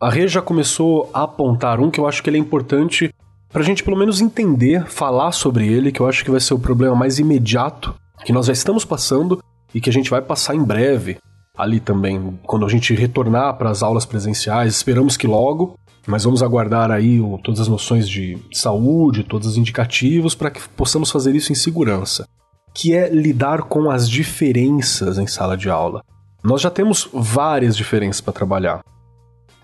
A 0.00 0.10
Rê 0.10 0.26
já 0.26 0.42
começou 0.42 1.08
a 1.14 1.22
apontar 1.22 1.80
um 1.80 1.90
que 1.90 2.00
eu 2.00 2.06
acho 2.06 2.22
que 2.22 2.28
ele 2.28 2.36
é 2.36 2.40
importante 2.40 3.14
para 3.48 3.62
a 3.62 3.64
gente 3.64 3.84
pelo 3.84 3.96
menos 3.96 4.20
entender, 4.20 4.84
falar 4.86 5.30
sobre 5.32 5.66
ele, 5.68 5.92
que 5.92 6.00
eu 6.00 6.08
acho 6.08 6.24
que 6.24 6.30
vai 6.32 6.40
ser 6.40 6.52
o 6.52 6.58
problema 6.58 6.96
mais 6.96 7.18
imediato 7.20 7.94
que 8.24 8.32
nós 8.32 8.46
já 8.46 8.52
estamos 8.52 8.84
passando 8.84 9.40
e 9.72 9.80
que 9.80 9.88
a 9.88 9.92
gente 9.92 10.10
vai 10.10 10.20
passar 10.20 10.54
em 10.54 10.62
breve 10.62 11.16
ali 11.56 11.80
também, 11.80 12.38
quando 12.44 12.66
a 12.66 12.68
gente 12.68 12.94
retornar 12.94 13.56
para 13.56 13.70
as 13.70 13.82
aulas 13.82 14.04
presenciais, 14.04 14.74
esperamos 14.74 15.16
que 15.16 15.26
logo, 15.26 15.78
mas 16.06 16.24
vamos 16.24 16.42
aguardar 16.42 16.90
aí 16.90 17.20
o, 17.20 17.38
todas 17.38 17.60
as 17.60 17.68
noções 17.68 18.08
de 18.08 18.38
saúde, 18.52 19.24
todos 19.24 19.48
os 19.48 19.56
indicativos 19.56 20.34
para 20.34 20.50
que 20.50 20.60
possamos 20.70 21.10
fazer 21.10 21.34
isso 21.34 21.50
em 21.50 21.54
segurança, 21.54 22.28
que 22.72 22.94
é 22.94 23.08
lidar 23.08 23.62
com 23.62 23.90
as 23.90 24.08
diferenças 24.08 25.18
em 25.18 25.26
sala 25.26 25.56
de 25.56 25.68
aula. 25.68 26.02
Nós 26.44 26.60
já 26.60 26.70
temos 26.70 27.08
várias 27.12 27.76
diferenças 27.76 28.20
para 28.20 28.32
trabalhar. 28.32 28.84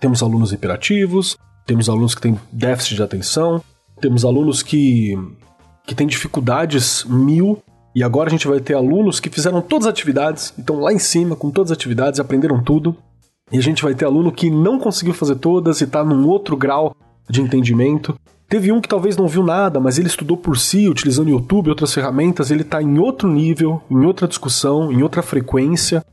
Temos 0.01 0.21
alunos 0.21 0.51
hiperativos, 0.51 1.37
temos 1.65 1.87
alunos 1.87 2.13
que 2.13 2.21
têm 2.21 2.37
déficit 2.51 2.95
de 2.95 3.03
atenção, 3.03 3.63
temos 4.01 4.25
alunos 4.25 4.61
que, 4.61 5.17
que 5.87 5.95
têm 5.95 6.05
dificuldades 6.05 7.05
mil, 7.05 7.63
e 7.95 8.03
agora 8.03 8.29
a 8.29 8.31
gente 8.31 8.47
vai 8.47 8.59
ter 8.59 8.73
alunos 8.73 9.19
que 9.19 9.29
fizeram 9.29 9.61
todas 9.61 9.87
as 9.87 9.91
atividades, 9.91 10.53
estão 10.57 10.79
lá 10.79 10.91
em 10.91 10.99
cima 10.99 11.35
com 11.35 11.51
todas 11.51 11.71
as 11.71 11.77
atividades, 11.77 12.19
aprenderam 12.19 12.63
tudo. 12.63 12.95
E 13.51 13.57
a 13.57 13.61
gente 13.61 13.83
vai 13.83 13.93
ter 13.93 14.05
aluno 14.05 14.31
que 14.31 14.49
não 14.49 14.79
conseguiu 14.79 15.13
fazer 15.13 15.35
todas 15.35 15.81
e 15.81 15.83
está 15.83 16.03
num 16.03 16.27
outro 16.27 16.57
grau 16.57 16.95
de 17.29 17.41
entendimento. 17.41 18.15
Teve 18.49 18.71
um 18.71 18.81
que 18.81 18.89
talvez 18.89 19.15
não 19.15 19.27
viu 19.27 19.43
nada, 19.43 19.79
mas 19.79 19.97
ele 19.97 20.07
estudou 20.07 20.37
por 20.37 20.57
si, 20.57 20.89
utilizando 20.89 21.29
YouTube 21.29 21.67
e 21.67 21.69
outras 21.69 21.93
ferramentas, 21.93 22.49
ele 22.49 22.63
está 22.63 22.81
em 22.81 22.97
outro 22.97 23.29
nível, 23.29 23.81
em 23.89 24.05
outra 24.05 24.27
discussão, 24.27 24.91
em 24.91 25.03
outra 25.03 25.21
frequência. 25.21 26.03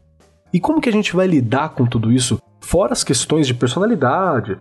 E 0.53 0.61
como 0.61 0.81
que 0.81 0.89
a 0.89 0.93
gente 0.93 1.15
vai 1.15 1.27
lidar 1.27 1.71
com 1.71 1.87
tudo 1.87 2.13
isso 2.13 2.39
Fora 2.61 2.93
as 2.93 3.03
questões 3.03 3.47
de 3.47 3.55
personalidade, 3.55 4.59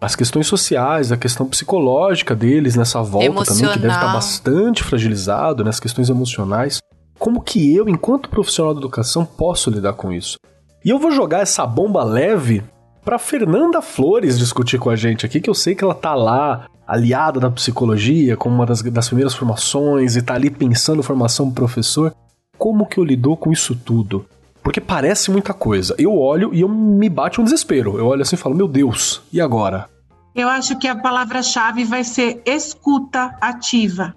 as 0.00 0.14
questões 0.14 0.46
sociais, 0.46 1.10
a 1.10 1.16
questão 1.16 1.46
psicológica 1.46 2.34
deles 2.34 2.76
nessa 2.76 3.02
volta 3.02 3.26
Emocional. 3.26 3.60
também, 3.60 3.72
que 3.74 3.78
deve 3.80 3.94
estar 3.94 4.12
bastante 4.12 4.84
fragilizado, 4.84 5.64
né, 5.64 5.70
questões 5.80 6.08
emocionais. 6.08 6.78
Como 7.18 7.40
que 7.40 7.74
eu, 7.74 7.88
enquanto 7.88 8.28
profissional 8.28 8.74
da 8.74 8.80
educação, 8.80 9.24
posso 9.24 9.70
lidar 9.70 9.94
com 9.94 10.12
isso? 10.12 10.38
E 10.84 10.90
eu 10.90 10.98
vou 10.98 11.10
jogar 11.10 11.40
essa 11.40 11.66
bomba 11.66 12.04
leve 12.04 12.62
para 13.04 13.18
Fernanda 13.18 13.80
Flores 13.80 14.38
discutir 14.38 14.78
com 14.78 14.90
a 14.90 14.96
gente 14.96 15.24
aqui, 15.24 15.40
que 15.40 15.48
eu 15.48 15.54
sei 15.54 15.74
que 15.74 15.82
ela 15.82 15.94
tá 15.94 16.14
lá, 16.14 16.66
aliada 16.86 17.40
da 17.40 17.50
psicologia, 17.50 18.36
como 18.36 18.54
uma 18.54 18.66
das, 18.66 18.82
das 18.82 19.06
primeiras 19.08 19.34
formações, 19.34 20.14
e 20.14 20.22
tá 20.22 20.34
ali 20.34 20.50
pensando 20.50 21.02
formação 21.02 21.50
professor. 21.50 22.14
Como 22.58 22.86
que 22.86 22.98
eu 22.98 23.04
lido 23.04 23.36
com 23.36 23.50
isso 23.50 23.74
tudo? 23.74 24.26
Porque 24.66 24.80
parece 24.80 25.30
muita 25.30 25.54
coisa. 25.54 25.94
Eu 25.96 26.18
olho 26.18 26.52
e 26.52 26.62
eu 26.62 26.68
me 26.68 27.08
bate 27.08 27.40
um 27.40 27.44
desespero. 27.44 27.96
Eu 27.96 28.06
olho 28.06 28.22
assim 28.22 28.34
e 28.34 28.38
falo, 28.38 28.56
meu 28.56 28.66
Deus, 28.66 29.22
e 29.32 29.40
agora? 29.40 29.88
Eu 30.34 30.48
acho 30.48 30.76
que 30.76 30.88
a 30.88 30.96
palavra-chave 30.96 31.84
vai 31.84 32.02
ser 32.02 32.42
escuta 32.44 33.36
ativa. 33.40 34.12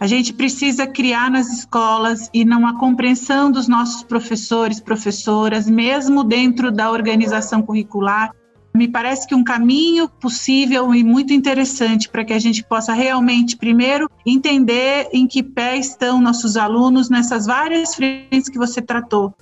A 0.00 0.06
gente 0.06 0.32
precisa 0.32 0.86
criar 0.86 1.30
nas 1.30 1.52
escolas 1.52 2.30
e 2.32 2.46
não 2.46 2.66
a 2.66 2.78
compreensão 2.78 3.52
dos 3.52 3.68
nossos 3.68 4.02
professores, 4.02 4.80
professoras, 4.80 5.68
mesmo 5.68 6.24
dentro 6.24 6.72
da 6.72 6.90
organização 6.90 7.60
curricular. 7.60 8.30
Me 8.74 8.88
parece 8.88 9.28
que 9.28 9.34
um 9.34 9.44
caminho 9.44 10.08
possível 10.08 10.94
e 10.94 11.04
muito 11.04 11.34
interessante 11.34 12.08
para 12.08 12.24
que 12.24 12.32
a 12.32 12.38
gente 12.38 12.64
possa 12.64 12.94
realmente, 12.94 13.54
primeiro, 13.54 14.08
entender 14.24 15.10
em 15.12 15.26
que 15.26 15.42
pé 15.42 15.76
estão 15.76 16.22
nossos 16.22 16.56
alunos 16.56 17.10
nessas 17.10 17.44
várias 17.44 17.94
frentes 17.94 18.48
que 18.48 18.56
você 18.56 18.80
tratou 18.80 19.34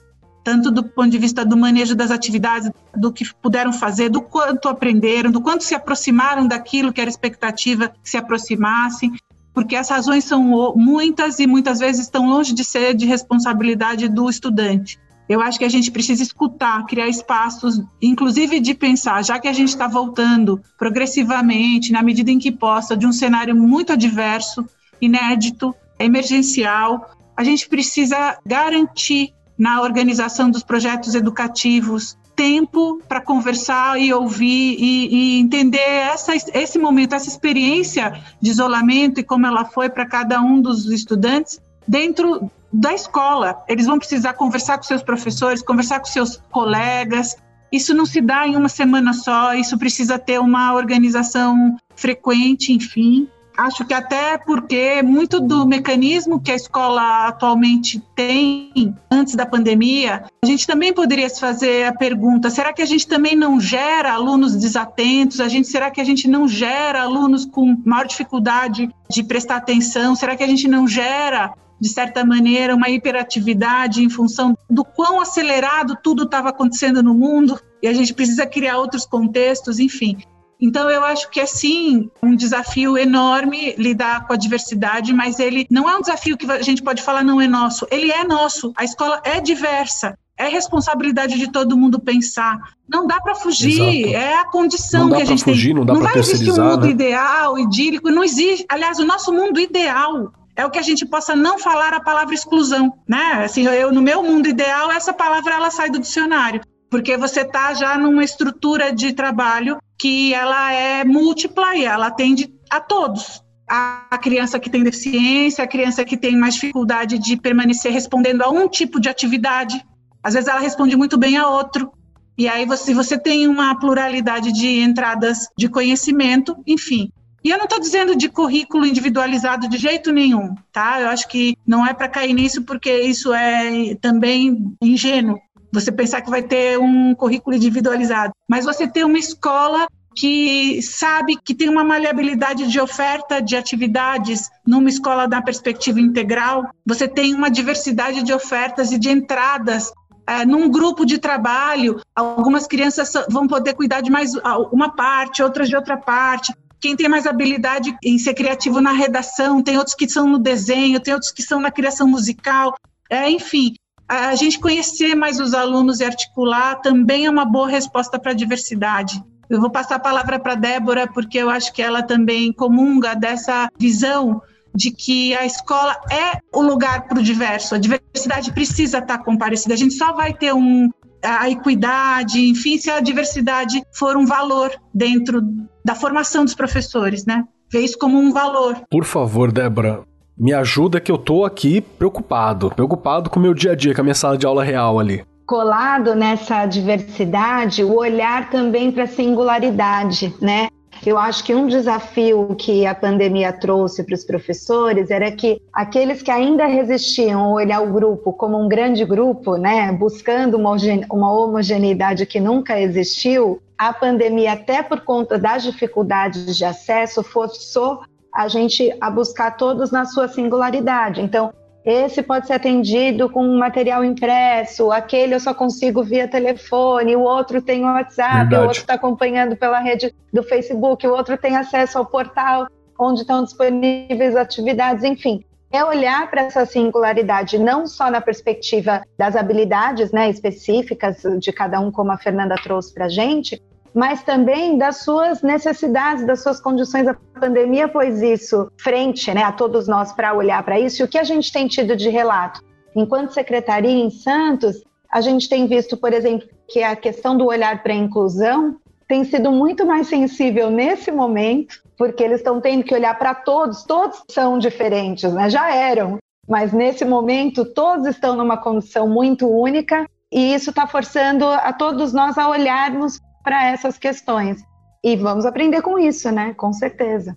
tanto 0.44 0.70
do 0.70 0.83
ponto 0.83 1.11
de 1.11 1.18
vista 1.18 1.44
do 1.44 1.57
manejo 1.57 1.94
das 1.94 2.11
atividades, 2.11 2.70
do 2.96 3.12
que 3.12 3.24
puderam 3.35 3.72
fazer, 3.72 4.09
do 4.09 4.20
quanto 4.20 4.68
aprenderam, 4.68 5.31
do 5.31 5.40
quanto 5.40 5.64
se 5.64 5.74
aproximaram 5.74 6.46
daquilo 6.46 6.92
que 6.92 7.01
era 7.01 7.11
expectativa 7.11 7.88
que 7.88 8.09
se 8.09 8.16
aproximassem, 8.16 9.12
porque 9.53 9.77
as 9.77 9.88
razões 9.88 10.24
são 10.24 10.74
muitas 10.77 11.38
e 11.38 11.46
muitas 11.46 11.81
vezes 11.81 12.03
estão 12.03 12.29
longe 12.29 12.55
de 12.55 12.64
ser 12.64 12.94
de 12.94 13.07
responsabilidade 13.07 14.09
do 14.09 14.31
estudante. 14.31 14.98
Eu 15.29 15.42
acho 15.42 15.59
que 15.59 15.64
a 15.64 15.68
gente 15.68 15.90
precisa 15.90 16.22
escutar, 16.22 16.87
criar 16.87 17.09
espaços, 17.09 17.83
inclusive 18.01 18.61
de 18.61 18.72
pensar, 18.72 19.22
já 19.22 19.38
que 19.38 19.46
a 19.46 19.53
gente 19.53 19.68
está 19.68 19.87
voltando 19.87 20.61
progressivamente, 20.79 21.92
na 21.92 22.03
medida 22.03 22.31
em 22.31 22.38
que 22.38 22.51
possa, 22.51 22.96
de 22.96 23.07
um 23.07 23.12
cenário 23.12 23.55
muito 23.55 23.92
adverso, 23.92 24.64
inédito, 25.01 25.74
emergencial, 25.98 27.11
a 27.37 27.44
gente 27.44 27.68
precisa 27.68 28.38
garantir 28.44 29.35
na 29.59 29.83
organização 29.83 30.51
dos 30.51 30.62
projetos 30.62 31.14
educativos, 31.14 32.16
tempo 32.37 33.03
para 33.09 33.21
conversar 33.21 34.01
e 34.01 34.12
ouvir 34.12 34.77
e, 34.79 35.09
e, 35.09 35.40
entender 35.40 35.81
essa, 35.81 36.33
esse 36.37 36.79
momento, 36.79 37.14
essa 37.16 37.29
experiência 37.29 38.23
de 38.40 38.51
isolamento 38.51 39.18
e 39.18 39.25
como 39.25 39.44
ela 39.44 39.64
foi 39.64 39.90
para 39.90 40.07
cada 40.07 40.40
um 40.40 40.61
dos 40.61 40.87
estudantes 40.87 41.61
dentro 41.87 42.49
da 42.73 42.94
escola. 42.94 43.61
Eles 43.66 43.87
vão 43.87 43.99
precisar 43.99 44.35
conversar 44.35 44.77
com 44.77 44.85
seus 44.85 45.03
professores, 45.03 45.62
conversar 45.62 45.99
com 45.99 46.07
seus 46.07 46.40
colegas. 46.53 47.37
Isso 47.73 47.92
não 47.92 48.07
se 48.07 48.21
dá 48.21 48.47
em 48.47 48.55
uma 48.55 48.68
semana 48.68 49.12
só, 49.12 49.53
isso 49.55 49.77
precisa 49.77 50.16
ter 50.16 50.38
uma 50.38 50.75
organização 50.75 51.77
frequente, 51.97 52.73
enfim 52.73 53.29
acho 53.59 53.85
que 53.85 53.92
até 53.92 54.38
porque 54.38 55.03
muito 55.03 55.40
do 55.40 55.66
mecanismo 55.66 56.40
que 56.40 56.53
a 56.53 56.55
escola 56.55 57.27
atualmente 57.27 58.01
tem 58.14 58.94
antes 59.11 59.35
da 59.35 59.44
pandemia, 59.44 60.25
a 60.42 60.47
gente 60.47 60.64
também 60.64 60.92
poderia 60.92 61.29
se 61.29 61.40
fazer 61.40 61.87
a 61.87 61.92
pergunta: 61.92 62.49
será 62.49 62.73
que 62.73 62.81
a 62.81 62.87
gente 62.87 63.07
também 63.09 63.35
não 63.35 63.61
gera 63.61 64.12
alunos 64.12 64.55
desatentos? 64.55 65.40
A 65.40 65.49
gente 65.49 65.66
será 65.66 65.90
que 65.90 66.01
a 66.01 66.05
gente 66.05 66.29
não 66.29 66.47
gera 66.47 67.03
alunos 67.03 67.44
com 67.44 67.77
maior 67.85 68.07
dificuldade 68.07 68.88
de 69.11 69.23
prestar 69.25 69.57
atenção? 69.57 70.14
Será 70.14 70.37
que 70.37 70.44
a 70.44 70.49
gente 70.49 70.68
não 70.68 70.87
gera 70.87 71.53
de 71.81 71.88
certa 71.88 72.25
maneira, 72.25 72.75
uma 72.75 72.90
hiperatividade 72.90 74.03
em 74.03 74.11
função 74.11 74.57
do 74.68 74.85
quão 74.85 75.21
acelerado 75.21 75.97
tudo 76.03 76.25
estava 76.25 76.49
acontecendo 76.49 77.03
no 77.05 77.14
mundo 77.14 77.59
e 77.81 77.87
a 77.87 77.92
gente 77.92 78.12
precisa 78.12 78.44
criar 78.44 78.79
outros 78.79 79.07
contextos, 79.07 79.79
enfim. 79.79 80.18
Então, 80.61 80.90
eu 80.90 81.05
acho 81.05 81.31
que 81.31 81.38
é 81.38 81.47
sim 81.47 82.11
um 82.23 82.35
desafio 82.35 82.99
enorme 82.99 83.75
lidar 83.79 84.27
com 84.27 84.33
a 84.33 84.37
diversidade, 84.37 85.12
mas 85.12 85.38
ele 85.38 85.66
não 85.71 85.88
é 85.88 85.97
um 85.97 86.01
desafio 86.01 86.37
que 86.37 86.51
a 86.51 86.62
gente 86.62 86.83
pode 86.83 87.03
falar 87.03 87.23
não 87.23 87.40
é 87.40 87.47
nosso. 87.47 87.87
Ele 87.90 88.11
é 88.11 88.25
nosso. 88.25 88.73
A 88.77 88.85
escola 88.85 89.21
é 89.25 89.40
diversa. 89.40 90.18
É 90.37 90.49
responsabilidade 90.49 91.37
de 91.37 91.51
todo 91.51 91.77
mundo 91.77 91.99
pensar. 92.01 92.59
Não 92.88 93.07
dá 93.07 93.21
para 93.21 93.35
fugir. 93.35 94.07
Exato. 94.07 94.16
É 94.16 94.35
a 94.38 94.44
condição 94.44 95.09
que 95.09 95.23
a 95.23 95.25
gente 95.25 95.44
fugir, 95.44 95.68
tem. 95.68 95.75
Não 95.75 95.85
dá 95.85 95.94
para 95.94 96.03
vai 96.03 96.18
existir 96.18 96.51
um 96.51 96.64
mundo 96.64 96.87
né? 96.87 96.90
ideal, 96.90 97.59
idílico. 97.59 98.11
Não 98.11 98.23
existe. 98.23 98.64
Aliás, 98.68 98.99
o 98.99 99.05
nosso 99.05 99.33
mundo 99.33 99.61
ideal 99.61 100.33
é 100.57 100.64
o 100.64 100.71
que 100.71 100.79
a 100.79 100.83
gente 100.83 101.07
possa 101.07 101.37
não 101.37 101.59
falar 101.59 101.92
a 101.92 102.01
palavra 102.01 102.35
exclusão, 102.35 102.92
né? 103.07 103.44
Assim, 103.44 103.64
eu 103.66 103.92
no 103.92 104.03
meu 104.03 104.23
mundo 104.23 104.49
ideal 104.49 104.90
essa 104.90 105.12
palavra 105.12 105.55
ela 105.55 105.71
sai 105.71 105.90
do 105.90 106.01
dicionário 106.01 106.61
porque 106.90 107.16
você 107.16 107.42
está 107.42 107.74
já 107.74 107.96
numa 107.98 108.24
estrutura 108.24 108.92
de 108.92 109.12
trabalho 109.12 109.79
que 109.98 110.33
ela 110.33 110.72
é 110.72 111.05
múltipla 111.05 111.74
e 111.77 111.85
ela 111.85 112.07
atende 112.07 112.53
a 112.70 112.81
todos. 112.81 113.42
A 113.68 114.18
criança 114.22 114.59
que 114.59 114.70
tem 114.70 114.83
deficiência, 114.83 115.62
a 115.62 115.68
criança 115.68 116.05
que 116.05 116.16
tem 116.16 116.37
mais 116.37 116.55
dificuldade 116.55 117.18
de 117.18 117.37
permanecer 117.37 117.92
respondendo 117.92 118.42
a 118.42 118.48
um 118.48 118.68
tipo 118.68 118.98
de 118.98 119.09
atividade, 119.09 119.85
às 120.22 120.35
vezes 120.35 120.48
ela 120.48 120.61
responde 120.61 120.96
muito 120.96 121.18
bem 121.18 121.37
a 121.37 121.48
outro. 121.48 121.92
E 122.37 122.48
aí 122.48 122.64
você, 122.64 122.94
você 122.94 123.18
tem 123.18 123.48
uma 123.48 123.74
pluralidade 123.79 124.53
de 124.53 124.81
entradas 124.81 125.48
de 125.57 125.68
conhecimento, 125.68 126.57
enfim. 126.66 127.11
E 127.44 127.51
eu 127.51 127.59
não 127.59 127.64
estou 127.64 127.81
dizendo 127.81 128.16
de 128.16 128.29
currículo 128.29 128.85
individualizado 128.85 129.68
de 129.68 129.79
jeito 129.79 130.12
nenhum, 130.12 130.55
tá? 130.72 131.01
Eu 131.01 131.09
acho 131.09 131.29
que 131.29 131.57
não 131.66 131.87
é 131.87 131.94
para 131.94 132.09
cair 132.09 132.33
nisso, 132.33 132.62
porque 132.62 132.92
isso 133.01 133.33
é 133.33 133.94
também 133.96 134.77
ingênuo. 134.83 135.38
Você 135.72 135.92
pensar 135.92 136.22
que 136.22 136.31
vai 136.31 136.42
ter 136.42 136.78
um 136.78 137.14
currículo 137.14 137.57
individualizado, 137.57 138.33
mas 138.48 138.64
você 138.64 138.87
ter 138.87 139.04
uma 139.04 139.18
escola 139.18 139.87
que 140.16 140.83
sabe 140.83 141.37
que 141.37 141.54
tem 141.54 141.68
uma 141.68 141.85
maleabilidade 141.85 142.66
de 142.66 142.81
oferta 142.81 143.40
de 143.40 143.57
atividades 143.57 144.50
numa 144.66 144.88
escola 144.88 145.28
da 145.28 145.40
perspectiva 145.40 146.00
integral, 146.00 146.68
você 146.85 147.07
tem 147.07 147.35
uma 147.35 147.48
diversidade 147.48 148.22
de 148.22 148.33
ofertas 148.33 148.90
e 148.90 148.98
de 148.98 149.11
entradas 149.11 149.92
é, 150.28 150.44
num 150.44 150.68
grupo 150.68 151.07
de 151.07 151.16
trabalho, 151.16 152.02
algumas 152.14 152.66
crianças 152.66 153.11
vão 153.31 153.46
poder 153.46 153.72
cuidar 153.72 154.02
de 154.02 154.11
mais 154.11 154.33
uma 154.70 154.90
parte, 154.90 155.42
outras 155.42 155.70
de 155.70 155.74
outra 155.74 155.96
parte. 155.96 156.52
Quem 156.78 156.94
tem 156.94 157.09
mais 157.09 157.26
habilidade 157.26 157.96
em 158.04 158.18
ser 158.18 158.35
criativo 158.35 158.78
na 158.78 158.92
redação, 158.92 159.62
tem 159.62 159.78
outros 159.78 159.96
que 159.96 160.07
são 160.07 160.28
no 160.28 160.38
desenho, 160.38 161.00
tem 161.00 161.14
outros 161.14 161.33
que 161.33 161.42
são 161.42 161.59
na 161.59 161.70
criação 161.70 162.07
musical. 162.07 162.74
É, 163.09 163.31
enfim, 163.31 163.74
a 164.09 164.35
gente 164.35 164.59
conhecer 164.59 165.14
mais 165.14 165.38
os 165.38 165.53
alunos 165.53 166.01
e 166.01 166.05
articular 166.05 166.77
também 166.77 167.27
é 167.27 167.31
uma 167.31 167.44
boa 167.44 167.68
resposta 167.68 168.18
para 168.18 168.33
a 168.33 168.35
diversidade. 168.35 169.23
Eu 169.51 169.61
vou 169.61 169.71
passar 169.71 169.97
a 169.97 170.01
palavra 170.01 170.38
para 170.38 170.55
Débora, 170.55 171.07
porque 171.07 171.38
eu 171.38 171.51
acho 171.51 171.73
que 171.73 171.83
ela 171.83 172.03
também 172.03 172.53
comunga 172.53 173.14
dessa 173.14 173.68
visão 173.79 174.42
de 174.75 174.90
que 174.90 175.35
a 175.35 175.44
escola 175.44 175.97
é 176.11 176.38
o 176.55 176.62
lugar 176.62 177.07
para 177.07 177.18
o 177.18 177.23
diverso. 177.23 177.75
A 177.75 177.79
diversidade 177.79 178.53
precisa 178.53 178.99
estar 178.99 179.18
comparecida. 179.18 179.75
A 179.75 179.77
gente 179.77 179.94
só 179.94 180.12
vai 180.12 180.33
ter 180.35 180.55
um, 180.55 180.90
a 181.23 181.49
equidade, 181.49 182.40
enfim, 182.49 182.79
se 182.79 182.90
a 182.90 183.01
diversidade 183.01 183.83
for 183.92 184.16
um 184.16 184.27
valor 184.27 184.71
dentro 184.94 185.42
da 185.85 185.94
formação 185.94 186.44
dos 186.44 186.55
professores, 186.55 187.25
né? 187.25 187.44
Ver 187.71 187.81
isso 187.81 187.99
como 187.99 188.18
um 188.18 188.33
valor. 188.33 188.81
Por 188.90 189.05
favor, 189.05 189.51
Débora, 189.51 190.05
me 190.38 190.53
ajuda 190.53 191.01
que 191.01 191.11
eu 191.11 191.18
tô 191.18 191.44
aqui 191.44 191.81
preocupado, 191.81 192.70
preocupado 192.70 193.29
com 193.29 193.38
o 193.38 193.42
meu 193.42 193.55
dia 193.55 193.72
a 193.72 193.74
dia, 193.74 193.94
com 193.94 194.01
a 194.01 194.05
minha 194.05 194.14
sala 194.14 194.38
de 194.38 194.46
aula 194.46 194.62
real 194.62 194.98
ali 194.98 195.24
colado 195.48 196.14
nessa 196.14 196.66
diversidade, 196.66 197.83
o 197.83 197.96
olhar 197.96 198.51
também 198.51 198.92
para 198.92 199.05
a 199.05 199.07
singularidade, 199.07 200.35
né? 200.42 200.68
Eu 201.07 201.16
acho 201.16 201.42
que 201.42 201.55
um 201.55 201.66
desafio 201.66 202.55
que 202.55 202.85
a 202.85 202.94
pandemia 202.94 203.51
trouxe 203.51 204.05
para 204.05 204.14
os 204.14 204.24
professores 204.24 205.11
era 205.11 205.33
que 205.33 205.59
aqueles 205.72 206.20
que 206.20 206.31
ainda 206.31 206.66
resistiam 206.66 207.44
a 207.44 207.53
olhar 207.53 207.81
o 207.81 207.90
grupo 207.90 208.33
como 208.33 208.62
um 208.62 208.68
grande 208.68 209.07
grupo, 209.07 209.57
né, 209.57 209.90
buscando 209.92 210.59
uma, 210.59 210.77
uma 211.11 211.33
homogeneidade 211.33 212.27
que 212.27 212.40
nunca 212.40 212.79
existiu, 212.79 213.62
a 213.79 213.92
pandemia, 213.92 214.53
até 214.53 214.83
por 214.83 215.01
conta 215.01 215.38
das 215.38 215.62
dificuldades 215.62 216.59
de 216.59 216.64
acesso, 216.64 217.22
forçou 217.22 218.01
a 218.35 218.49
gente 218.49 218.95
a 219.01 219.11
buscar 219.11 219.57
todos 219.57 219.91
na 219.91 220.05
sua 220.05 220.29
singularidade. 220.29 221.21
Então, 221.21 221.53
esse 221.85 222.23
pode 222.23 222.47
ser 222.47 222.53
atendido 222.53 223.31
com 223.31 223.47
material 223.57 224.05
impresso, 224.05 224.93
aquele 224.93 225.35
eu 225.35 225.41
só 225.41 225.55
consigo 225.55 226.03
via 226.03 226.29
telefone, 226.29 227.17
o 227.17 227.23
outro 227.23 227.62
tem 227.62 227.83
o 227.83 227.87
WhatsApp, 227.87 228.41
Verdade. 228.41 228.57
o 228.57 228.67
outro 228.67 228.81
está 228.81 228.95
acompanhando 228.95 229.57
pela 229.57 229.81
rede 229.81 230.14
do 230.33 230.43
Facebook, 230.43 231.07
o 231.07 231.12
outro 231.12 231.38
tem 231.38 231.57
acesso 231.57 231.97
ao 231.97 232.05
portal 232.05 232.69
onde 232.99 233.21
estão 233.21 233.45
disponíveis 233.45 234.35
atividades, 234.35 235.05
enfim. 235.05 235.45
É 235.71 235.85
olhar 235.85 236.31
para 236.31 236.43
essa 236.43 236.67
singularidade 236.67 237.59
não 237.59 237.87
só 237.87 238.11
na 238.11 238.21
perspectiva 238.21 239.03
das 239.17 239.37
habilidades 239.37 240.11
né, 240.11 240.29
específicas 240.29 241.23
de 241.38 241.53
cada 241.53 241.79
um, 241.79 241.91
como 241.91 242.11
a 242.11 242.19
Fernanda 242.19 242.57
trouxe 242.57 242.93
para 242.93 243.05
a 243.05 243.09
gente, 243.09 243.62
mas 243.94 244.22
também 244.22 244.77
das 244.79 244.98
suas 244.98 245.42
necessidades, 245.42 246.27
das 246.27 246.42
suas 246.42 246.61
condições. 246.61 247.07
A 247.07 247.16
pandemia 247.38 247.88
pôs 247.88 248.22
isso 248.22 248.70
frente 248.79 249.33
né, 249.33 249.42
a 249.42 249.53
todos 249.53 249.88
nós 249.88 250.12
para 250.12 250.35
olhar 250.35 250.62
para 250.62 250.79
isso. 250.79 251.03
E 251.03 251.05
o 251.05 251.09
que 251.09 251.18
a 251.18 251.24
gente 251.24 251.53
tem 251.53 251.66
tido 251.66 251.96
de 251.96 252.09
relato? 252.09 252.62
Enquanto 252.94 253.33
secretaria 253.33 253.90
em 253.90 254.11
Santos, 254.11 254.83
a 255.11 255.20
gente 255.20 255.48
tem 255.48 255.66
visto, 255.66 255.96
por 255.96 256.12
exemplo, 256.12 256.48
que 256.68 256.83
a 256.83 256.94
questão 256.94 257.37
do 257.37 257.46
olhar 257.46 257.83
para 257.83 257.92
a 257.92 257.96
inclusão 257.96 258.77
tem 259.07 259.24
sido 259.24 259.51
muito 259.51 259.87
mais 259.87 260.07
sensível 260.07 260.70
nesse 260.70 261.11
momento, 261.11 261.83
porque 261.96 262.22
eles 262.22 262.40
estão 262.40 262.61
tendo 262.61 262.85
que 262.85 262.94
olhar 262.94 263.18
para 263.18 263.35
todos, 263.35 263.83
todos 263.85 264.22
são 264.31 264.59
diferentes, 264.59 265.33
né? 265.33 265.48
já 265.48 265.74
eram, 265.74 266.18
mas 266.46 266.72
nesse 266.72 267.05
momento 267.07 267.64
todos 267.64 268.07
estão 268.07 268.37
numa 268.37 268.59
condição 268.59 269.09
muito 269.09 269.48
única 269.48 270.07
e 270.31 270.55
isso 270.55 270.70
está 270.70 270.87
forçando 270.87 271.46
a 271.46 271.72
todos 271.72 272.12
nós 272.12 272.37
a 272.37 272.48
olharmos 272.48 273.18
para 273.49 273.71
essas 273.71 273.97
questões. 273.97 274.63
E 275.03 275.17
vamos 275.17 275.47
aprender 275.47 275.81
com 275.81 275.99
isso, 275.99 276.31
né? 276.31 276.53
Com 276.55 276.71
certeza. 276.71 277.35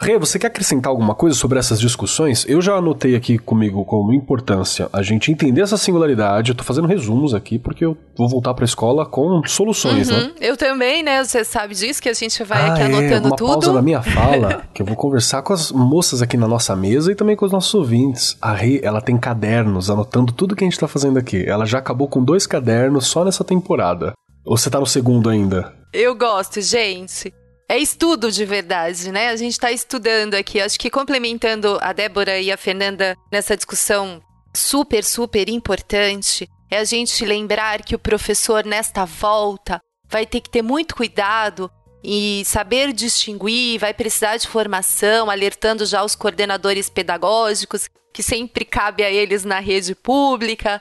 Rê, 0.00 0.16
você 0.16 0.38
quer 0.38 0.46
acrescentar 0.46 0.88
alguma 0.88 1.16
coisa 1.16 1.34
sobre 1.36 1.58
essas 1.58 1.80
discussões? 1.80 2.46
Eu 2.48 2.62
já 2.62 2.76
anotei 2.76 3.16
aqui 3.16 3.36
comigo 3.36 3.84
como 3.84 4.12
importância 4.12 4.88
a 4.92 5.02
gente 5.02 5.32
entender 5.32 5.62
essa 5.62 5.76
singularidade. 5.76 6.52
Eu 6.52 6.54
tô 6.54 6.62
fazendo 6.62 6.86
resumos 6.86 7.34
aqui 7.34 7.58
porque 7.58 7.84
eu 7.84 7.96
vou 8.16 8.28
voltar 8.28 8.54
pra 8.54 8.64
escola 8.64 9.04
com 9.04 9.42
soluções, 9.44 10.08
né? 10.08 10.16
uhum. 10.16 10.26
né? 10.26 10.32
Eu 10.40 10.56
também, 10.56 11.02
né? 11.02 11.24
Você 11.24 11.42
sabe 11.42 11.74
disso 11.74 12.00
que 12.00 12.08
a 12.08 12.14
gente 12.14 12.44
vai 12.44 12.60
ah, 12.60 12.74
aqui 12.74 12.82
é, 12.82 12.84
anotando 12.84 13.26
uma 13.26 13.36
tudo. 13.36 13.52
pausa 13.54 13.72
na 13.72 13.82
minha 13.82 14.00
fala, 14.00 14.62
que 14.72 14.80
eu 14.80 14.86
vou 14.86 14.94
conversar 14.94 15.42
com 15.42 15.52
as 15.52 15.72
moças 15.72 16.22
aqui 16.22 16.36
na 16.36 16.46
nossa 16.46 16.76
mesa 16.76 17.10
e 17.10 17.16
também 17.16 17.34
com 17.34 17.44
os 17.44 17.50
nossos 17.50 17.74
ouvintes. 17.74 18.36
A 18.40 18.52
Rê, 18.52 18.80
ela 18.84 19.00
tem 19.00 19.18
cadernos 19.18 19.90
anotando 19.90 20.32
tudo 20.32 20.54
que 20.54 20.62
a 20.62 20.68
gente 20.68 20.78
tá 20.78 20.86
fazendo 20.86 21.18
aqui. 21.18 21.44
Ela 21.44 21.66
já 21.66 21.78
acabou 21.78 22.06
com 22.06 22.22
dois 22.22 22.46
cadernos 22.46 23.08
só 23.08 23.24
nessa 23.24 23.42
temporada. 23.42 24.12
Ou 24.48 24.56
você 24.56 24.70
tá 24.70 24.80
no 24.80 24.86
segundo 24.86 25.28
ainda? 25.28 25.76
Eu 25.92 26.14
gosto, 26.14 26.58
gente. 26.62 27.34
É 27.68 27.76
estudo 27.76 28.32
de 28.32 28.46
verdade, 28.46 29.12
né? 29.12 29.28
A 29.28 29.36
gente 29.36 29.52
está 29.52 29.70
estudando 29.70 30.32
aqui. 30.32 30.58
Acho 30.58 30.80
que 30.80 30.88
complementando 30.88 31.78
a 31.82 31.92
Débora 31.92 32.40
e 32.40 32.50
a 32.50 32.56
Fernanda 32.56 33.14
nessa 33.30 33.54
discussão 33.54 34.22
super, 34.56 35.04
super 35.04 35.50
importante, 35.50 36.48
é 36.70 36.78
a 36.78 36.84
gente 36.84 37.26
lembrar 37.26 37.82
que 37.82 37.94
o 37.94 37.98
professor, 37.98 38.64
nesta 38.64 39.04
volta, 39.04 39.82
vai 40.08 40.24
ter 40.24 40.40
que 40.40 40.48
ter 40.48 40.62
muito 40.62 40.96
cuidado 40.96 41.70
e 42.02 42.42
saber 42.46 42.94
distinguir, 42.94 43.78
vai 43.78 43.92
precisar 43.92 44.38
de 44.38 44.48
formação, 44.48 45.28
alertando 45.28 45.84
já 45.84 46.02
os 46.02 46.14
coordenadores 46.14 46.88
pedagógicos, 46.88 47.86
que 48.14 48.22
sempre 48.22 48.64
cabe 48.64 49.04
a 49.04 49.10
eles 49.10 49.44
na 49.44 49.60
rede 49.60 49.94
pública, 49.94 50.80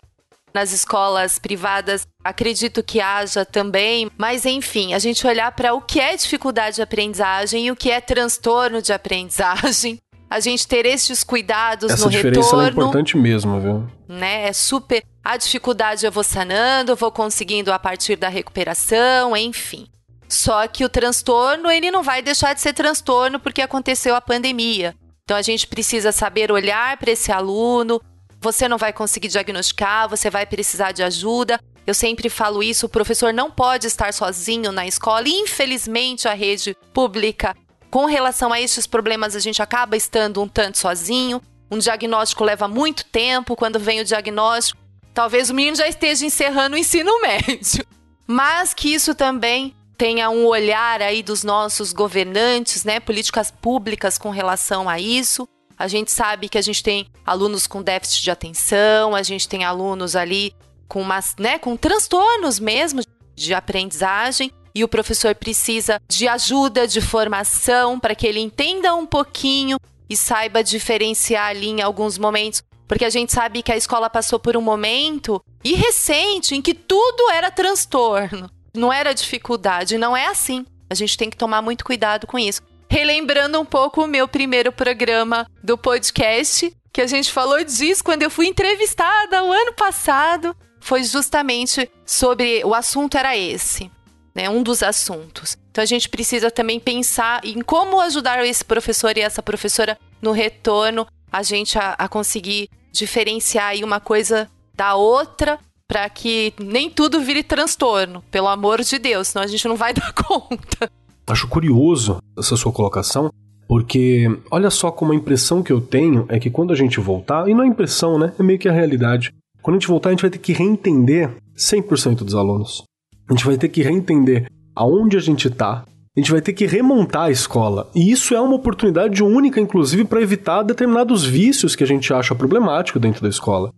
nas 0.57 0.73
escolas 0.73 1.37
privadas, 1.37 2.07
acredito 2.23 2.81
que 2.81 2.99
haja 2.99 3.45
também, 3.45 4.09
mas 4.17 4.43
enfim, 4.43 4.95
a 4.95 4.99
gente 4.99 5.25
olhar 5.27 5.51
para 5.51 5.75
o 5.75 5.81
que 5.81 5.99
é 5.99 6.15
dificuldade 6.15 6.77
de 6.77 6.81
aprendizagem 6.81 7.67
e 7.67 7.71
o 7.71 7.75
que 7.75 7.91
é 7.91 8.01
transtorno 8.01 8.81
de 8.81 8.91
aprendizagem. 8.91 9.99
A 10.29 10.41
gente 10.41 10.67
ter 10.67 10.85
estes 10.85 11.23
cuidados 11.23 11.89
Essa 11.89 12.03
no 12.03 12.11
diferença 12.11 12.49
retorno. 12.49 12.65
é 12.65 12.69
importante 12.69 13.15
mesmo, 13.15 13.61
viu? 13.61 13.87
Né? 14.09 14.49
É 14.49 14.51
super. 14.51 15.01
A 15.23 15.37
dificuldade 15.37 16.05
eu 16.05 16.11
vou 16.11 16.23
sanando, 16.23 16.91
eu 16.91 16.97
vou 16.97 17.09
conseguindo 17.13 17.71
a 17.71 17.79
partir 17.79 18.17
da 18.17 18.27
recuperação, 18.27 19.37
enfim. 19.37 19.87
Só 20.27 20.67
que 20.67 20.83
o 20.83 20.89
transtorno, 20.89 21.71
ele 21.71 21.89
não 21.89 22.03
vai 22.03 22.21
deixar 22.21 22.53
de 22.53 22.59
ser 22.59 22.73
transtorno 22.73 23.39
porque 23.39 23.61
aconteceu 23.61 24.15
a 24.15 24.19
pandemia. 24.19 24.93
Então 25.23 25.37
a 25.37 25.41
gente 25.41 25.65
precisa 25.65 26.11
saber 26.11 26.51
olhar 26.51 26.97
para 26.97 27.11
esse 27.11 27.31
aluno, 27.31 28.01
você 28.51 28.67
não 28.67 28.77
vai 28.77 28.93
conseguir 28.93 29.27
diagnosticar, 29.27 30.07
você 30.07 30.29
vai 30.29 30.45
precisar 30.45 30.93
de 30.93 31.03
ajuda. 31.03 31.59
Eu 31.85 31.93
sempre 31.93 32.29
falo 32.29 32.63
isso, 32.63 32.85
o 32.85 32.89
professor 32.89 33.33
não 33.33 33.51
pode 33.51 33.87
estar 33.87 34.13
sozinho 34.13 34.71
na 34.71 34.87
escola. 34.87 35.27
E, 35.27 35.33
infelizmente, 35.33 36.29
a 36.29 36.33
rede 36.33 36.75
pública, 36.93 37.55
com 37.91 38.05
relação 38.05 38.53
a 38.53 38.61
estes 38.61 38.87
problemas, 38.87 39.35
a 39.35 39.39
gente 39.39 39.61
acaba 39.61 39.97
estando 39.97 40.41
um 40.41 40.47
tanto 40.47 40.77
sozinho. 40.77 41.41
Um 41.69 41.77
diagnóstico 41.77 42.45
leva 42.45 42.69
muito 42.69 43.03
tempo. 43.05 43.55
Quando 43.55 43.79
vem 43.79 43.99
o 43.99 44.05
diagnóstico, 44.05 44.79
talvez 45.13 45.49
o 45.49 45.53
menino 45.53 45.75
já 45.75 45.87
esteja 45.87 46.25
encerrando 46.25 46.77
o 46.77 46.79
ensino 46.79 47.11
médio. 47.21 47.85
Mas 48.25 48.73
que 48.73 48.93
isso 48.93 49.13
também 49.13 49.75
tenha 49.97 50.29
um 50.29 50.45
olhar 50.45 51.01
aí 51.01 51.21
dos 51.21 51.43
nossos 51.43 51.91
governantes, 51.91 52.85
né, 52.85 52.99
políticas 52.99 53.51
públicas 53.51 54.17
com 54.17 54.29
relação 54.29 54.87
a 54.87 54.99
isso. 54.99 55.47
A 55.77 55.87
gente 55.87 56.11
sabe 56.11 56.49
que 56.49 56.57
a 56.57 56.61
gente 56.61 56.81
tem 56.81 57.07
alunos 57.23 57.67
com 57.67 57.83
déficit 57.83 58.23
de 58.23 58.31
atenção, 58.31 59.13
a 59.13 59.21
gente 59.21 59.47
tem 59.47 59.63
alunos 59.63 60.15
ali 60.15 60.55
com, 60.87 61.01
umas, 61.01 61.35
né, 61.37 61.59
com 61.59 61.77
transtornos 61.77 62.59
mesmo 62.59 63.01
de 63.35 63.53
aprendizagem 63.53 64.51
e 64.73 64.83
o 64.83 64.87
professor 64.87 65.35
precisa 65.35 66.01
de 66.07 66.27
ajuda, 66.27 66.87
de 66.87 66.99
formação 66.99 67.99
para 67.99 68.15
que 68.15 68.25
ele 68.25 68.39
entenda 68.39 68.95
um 68.95 69.05
pouquinho 69.05 69.77
e 70.09 70.17
saiba 70.17 70.63
diferenciar 70.63 71.49
ali 71.49 71.67
em 71.67 71.81
alguns 71.81 72.17
momentos, 72.17 72.63
porque 72.87 73.05
a 73.05 73.09
gente 73.09 73.31
sabe 73.31 73.61
que 73.61 73.71
a 73.71 73.77
escola 73.77 74.09
passou 74.09 74.39
por 74.39 74.57
um 74.57 74.61
momento 74.61 75.43
e 75.63 75.73
recente 75.73 76.55
em 76.55 76.61
que 76.61 76.73
tudo 76.73 77.29
era 77.31 77.51
transtorno, 77.51 78.49
não 78.73 78.91
era 78.91 79.13
dificuldade, 79.13 79.97
não 79.97 80.17
é 80.17 80.27
assim. 80.27 80.65
A 80.89 80.95
gente 80.95 81.17
tem 81.17 81.29
que 81.29 81.37
tomar 81.37 81.61
muito 81.61 81.83
cuidado 81.83 82.25
com 82.25 82.39
isso 82.39 82.61
relembrando 82.89 83.59
um 83.59 83.65
pouco 83.65 84.03
o 84.03 84.07
meu 84.07 84.27
primeiro 84.27 84.71
programa 84.71 85.49
do 85.63 85.77
podcast, 85.77 86.75
que 86.91 87.01
a 87.01 87.07
gente 87.07 87.31
falou 87.31 87.63
disso 87.63 88.03
quando 88.03 88.23
eu 88.23 88.29
fui 88.29 88.47
entrevistada 88.47 89.43
o 89.43 89.51
ano 89.51 89.73
passado. 89.73 90.55
Foi 90.79 91.03
justamente 91.03 91.89
sobre. 92.05 92.63
O 92.63 92.73
assunto 92.73 93.17
era 93.17 93.35
esse, 93.37 93.91
né? 94.33 94.49
Um 94.49 94.63
dos 94.63 94.81
assuntos. 94.81 95.57
Então 95.69 95.81
a 95.81 95.85
gente 95.85 96.09
precisa 96.09 96.49
também 96.49 96.79
pensar 96.79 97.43
em 97.43 97.61
como 97.61 97.99
ajudar 98.01 98.43
esse 98.45 98.63
professor 98.63 99.15
e 99.17 99.21
essa 99.21 99.43
professora 99.43 99.97
no 100.21 100.31
retorno, 100.31 101.05
a 101.31 101.43
gente 101.43 101.77
a, 101.77 101.93
a 101.93 102.07
conseguir 102.07 102.69
diferenciar 102.91 103.67
aí 103.67 103.83
uma 103.83 103.99
coisa 103.99 104.49
da 104.73 104.95
outra 104.95 105.59
para 105.87 106.09
que 106.09 106.53
nem 106.59 106.89
tudo 106.89 107.21
vire 107.21 107.43
transtorno, 107.43 108.21
pelo 108.29 108.47
amor 108.47 108.81
de 108.81 108.99
Deus, 108.99 109.29
senão 109.29 109.43
a 109.43 109.47
gente 109.47 109.67
não 109.67 109.75
vai 109.75 109.93
dar 109.95 110.11
conta. 110.13 110.91
Acho 111.27 111.47
curioso 111.47 112.17
essa 112.37 112.55
sua 112.55 112.71
colocação, 112.71 113.29
porque 113.67 114.27
olha 114.49 114.69
só 114.69 114.89
como 114.89 115.11
a 115.11 115.15
impressão 115.15 115.61
que 115.61 115.73
eu 115.73 115.81
tenho 115.81 116.25
é 116.29 116.39
que 116.39 116.49
quando 116.49 116.71
a 116.71 116.75
gente 116.75 116.99
voltar, 116.99 117.49
e 117.49 117.53
não 117.53 117.63
é 117.63 117.67
impressão, 117.67 118.17
né? 118.17 118.33
É 118.39 118.43
meio 118.43 118.57
que 118.57 118.69
a 118.69 118.71
realidade. 118.71 119.33
Quando 119.61 119.75
a 119.75 119.79
gente 119.79 119.89
voltar, 119.89 120.09
a 120.09 120.11
gente 120.13 120.21
vai 120.21 120.31
ter 120.31 120.37
que 120.37 120.53
reentender 120.53 121.35
100% 121.57 122.23
dos 122.23 122.33
alunos. 122.33 122.83
A 123.29 123.33
gente 123.33 123.45
vai 123.45 123.57
ter 123.57 123.67
que 123.67 123.81
reentender 123.81 124.47
aonde 124.73 125.17
a 125.17 125.19
gente 125.19 125.49
está, 125.49 125.83
a 126.15 126.19
gente 126.19 126.31
vai 126.31 126.41
ter 126.41 126.53
que 126.53 126.65
remontar 126.65 127.23
a 127.23 127.31
escola. 127.31 127.91
E 127.93 128.09
isso 128.09 128.33
é 128.33 128.39
uma 128.39 128.55
oportunidade 128.55 129.21
única, 129.21 129.59
inclusive, 129.59 130.05
para 130.05 130.21
evitar 130.21 130.63
determinados 130.63 131.25
vícios 131.25 131.75
que 131.75 131.83
a 131.83 131.87
gente 131.87 132.13
acha 132.13 132.33
problemático 132.33 132.99
dentro 132.99 133.21
da 133.21 133.29
escola. 133.29 133.69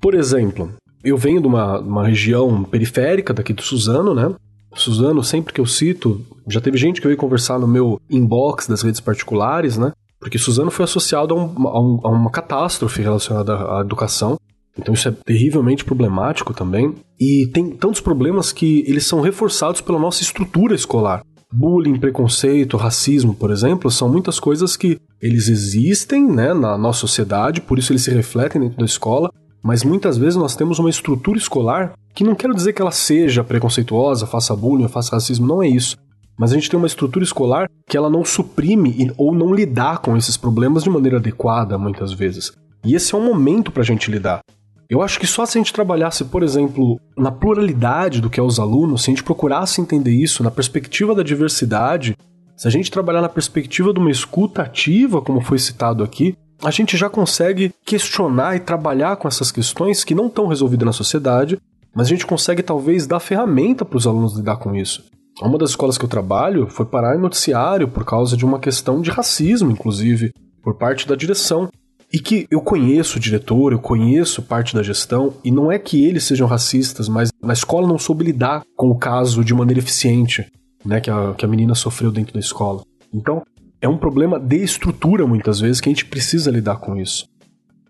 Por 0.00 0.14
exemplo, 0.14 0.72
eu 1.04 1.16
venho 1.18 1.40
de 1.40 1.46
uma, 1.46 1.78
uma 1.78 2.06
região 2.06 2.64
periférica 2.64 3.34
daqui 3.34 3.52
do 3.52 3.62
Suzano, 3.62 4.14
né? 4.14 4.34
Suzano, 4.74 5.22
sempre 5.22 5.52
que 5.52 5.60
eu 5.60 5.66
cito, 5.66 6.24
já 6.48 6.60
teve 6.60 6.76
gente 6.76 7.00
que 7.00 7.06
veio 7.06 7.18
conversar 7.18 7.58
no 7.58 7.66
meu 7.66 8.00
inbox 8.10 8.66
das 8.66 8.82
redes 8.82 9.00
particulares, 9.00 9.78
né? 9.78 9.92
Porque 10.18 10.38
Suzano 10.38 10.70
foi 10.70 10.84
associado 10.84 11.34
a, 11.34 11.36
um, 11.36 11.68
a, 11.68 11.80
um, 11.80 12.00
a 12.04 12.08
uma 12.10 12.30
catástrofe 12.30 13.02
relacionada 13.02 13.54
à 13.54 13.80
educação. 13.80 14.38
Então 14.76 14.92
isso 14.94 15.08
é 15.08 15.12
terrivelmente 15.12 15.84
problemático 15.84 16.52
também. 16.52 16.94
E 17.20 17.48
tem 17.52 17.70
tantos 17.70 18.00
problemas 18.00 18.52
que 18.52 18.84
eles 18.88 19.06
são 19.06 19.20
reforçados 19.20 19.80
pela 19.80 19.98
nossa 19.98 20.22
estrutura 20.22 20.74
escolar. 20.74 21.22
Bullying, 21.52 21.98
preconceito, 21.98 22.76
racismo, 22.76 23.34
por 23.34 23.50
exemplo, 23.52 23.88
são 23.90 24.08
muitas 24.08 24.40
coisas 24.40 24.76
que 24.76 24.98
eles 25.22 25.48
existem 25.48 26.26
né, 26.26 26.52
na 26.52 26.76
nossa 26.76 27.00
sociedade, 27.00 27.60
por 27.60 27.78
isso 27.78 27.92
eles 27.92 28.02
se 28.02 28.10
refletem 28.10 28.60
dentro 28.60 28.78
da 28.78 28.84
escola, 28.84 29.30
mas 29.62 29.84
muitas 29.84 30.18
vezes 30.18 30.34
nós 30.34 30.56
temos 30.56 30.80
uma 30.80 30.90
estrutura 30.90 31.38
escolar 31.38 31.94
que 32.14 32.24
não 32.24 32.34
quero 32.34 32.54
dizer 32.54 32.72
que 32.72 32.80
ela 32.80 32.92
seja 32.92 33.42
preconceituosa, 33.42 34.26
faça 34.26 34.54
bullying, 34.54 34.88
faça 34.88 35.16
racismo, 35.16 35.46
não 35.46 35.62
é 35.62 35.68
isso. 35.68 35.96
Mas 36.38 36.52
a 36.52 36.54
gente 36.54 36.70
tem 36.70 36.78
uma 36.78 36.86
estrutura 36.86 37.24
escolar 37.24 37.68
que 37.88 37.96
ela 37.96 38.10
não 38.10 38.24
suprime 38.24 39.12
ou 39.16 39.34
não 39.34 39.54
lidar 39.54 39.98
com 39.98 40.16
esses 40.16 40.36
problemas 40.36 40.84
de 40.84 40.90
maneira 40.90 41.18
adequada, 41.18 41.76
muitas 41.78 42.12
vezes. 42.12 42.52
E 42.84 42.94
esse 42.94 43.14
é 43.14 43.18
um 43.18 43.24
momento 43.24 43.72
para 43.72 43.82
a 43.82 43.86
gente 43.86 44.10
lidar. 44.10 44.40
Eu 44.88 45.00
acho 45.00 45.18
que 45.18 45.26
só 45.26 45.46
se 45.46 45.56
a 45.56 45.60
gente 45.60 45.72
trabalhasse, 45.72 46.24
por 46.24 46.42
exemplo, 46.42 47.00
na 47.16 47.32
pluralidade 47.32 48.20
do 48.20 48.28
que 48.28 48.38
é 48.38 48.42
os 48.42 48.60
alunos, 48.60 49.02
se 49.02 49.10
a 49.10 49.12
gente 49.12 49.24
procurasse 49.24 49.80
entender 49.80 50.12
isso 50.12 50.42
na 50.42 50.50
perspectiva 50.50 51.14
da 51.14 51.22
diversidade, 51.22 52.16
se 52.56 52.68
a 52.68 52.70
gente 52.70 52.90
trabalhar 52.90 53.22
na 53.22 53.28
perspectiva 53.28 53.92
de 53.92 53.98
uma 53.98 54.10
escuta 54.10 54.62
ativa, 54.62 55.22
como 55.22 55.40
foi 55.40 55.58
citado 55.58 56.04
aqui, 56.04 56.36
a 56.62 56.70
gente 56.70 56.96
já 56.96 57.08
consegue 57.08 57.72
questionar 57.84 58.56
e 58.56 58.60
trabalhar 58.60 59.16
com 59.16 59.26
essas 59.26 59.50
questões 59.50 60.04
que 60.04 60.14
não 60.14 60.26
estão 60.26 60.46
resolvidas 60.46 60.86
na 60.86 60.92
sociedade, 60.92 61.58
mas 61.94 62.06
a 62.06 62.10
gente 62.10 62.26
consegue 62.26 62.62
talvez 62.62 63.06
dar 63.06 63.20
ferramenta 63.20 63.84
para 63.84 63.96
os 63.96 64.06
alunos 64.06 64.36
lidar 64.36 64.56
com 64.56 64.74
isso. 64.74 65.04
Uma 65.42 65.58
das 65.58 65.70
escolas 65.70 65.98
que 65.98 66.04
eu 66.04 66.08
trabalho 66.08 66.68
foi 66.68 66.86
parar 66.86 67.16
em 67.16 67.20
noticiário 67.20 67.88
por 67.88 68.04
causa 68.04 68.36
de 68.36 68.44
uma 68.44 68.58
questão 68.58 69.00
de 69.00 69.10
racismo, 69.10 69.70
inclusive, 69.70 70.32
por 70.62 70.74
parte 70.74 71.08
da 71.08 71.16
direção. 71.16 71.68
E 72.12 72.18
que 72.20 72.46
eu 72.50 72.60
conheço 72.60 73.18
o 73.18 73.20
diretor, 73.20 73.72
eu 73.72 73.78
conheço 73.80 74.42
parte 74.42 74.74
da 74.74 74.82
gestão, 74.82 75.34
e 75.42 75.50
não 75.50 75.72
é 75.72 75.78
que 75.78 76.04
eles 76.04 76.22
sejam 76.22 76.46
racistas, 76.46 77.08
mas 77.08 77.30
a 77.42 77.52
escola 77.52 77.88
não 77.88 77.98
soube 77.98 78.24
lidar 78.24 78.62
com 78.76 78.88
o 78.88 78.96
caso 78.96 79.44
de 79.44 79.52
maneira 79.52 79.80
eficiente, 79.80 80.46
né, 80.84 81.00
que 81.00 81.10
a, 81.10 81.34
que 81.34 81.44
a 81.44 81.48
menina 81.48 81.74
sofreu 81.74 82.12
dentro 82.12 82.34
da 82.34 82.38
escola. 82.38 82.82
Então, 83.12 83.42
é 83.80 83.88
um 83.88 83.98
problema 83.98 84.38
de 84.38 84.62
estrutura 84.62 85.26
muitas 85.26 85.58
vezes 85.58 85.80
que 85.80 85.88
a 85.88 85.92
gente 85.92 86.06
precisa 86.06 86.50
lidar 86.52 86.76
com 86.76 86.96
isso. 86.96 87.26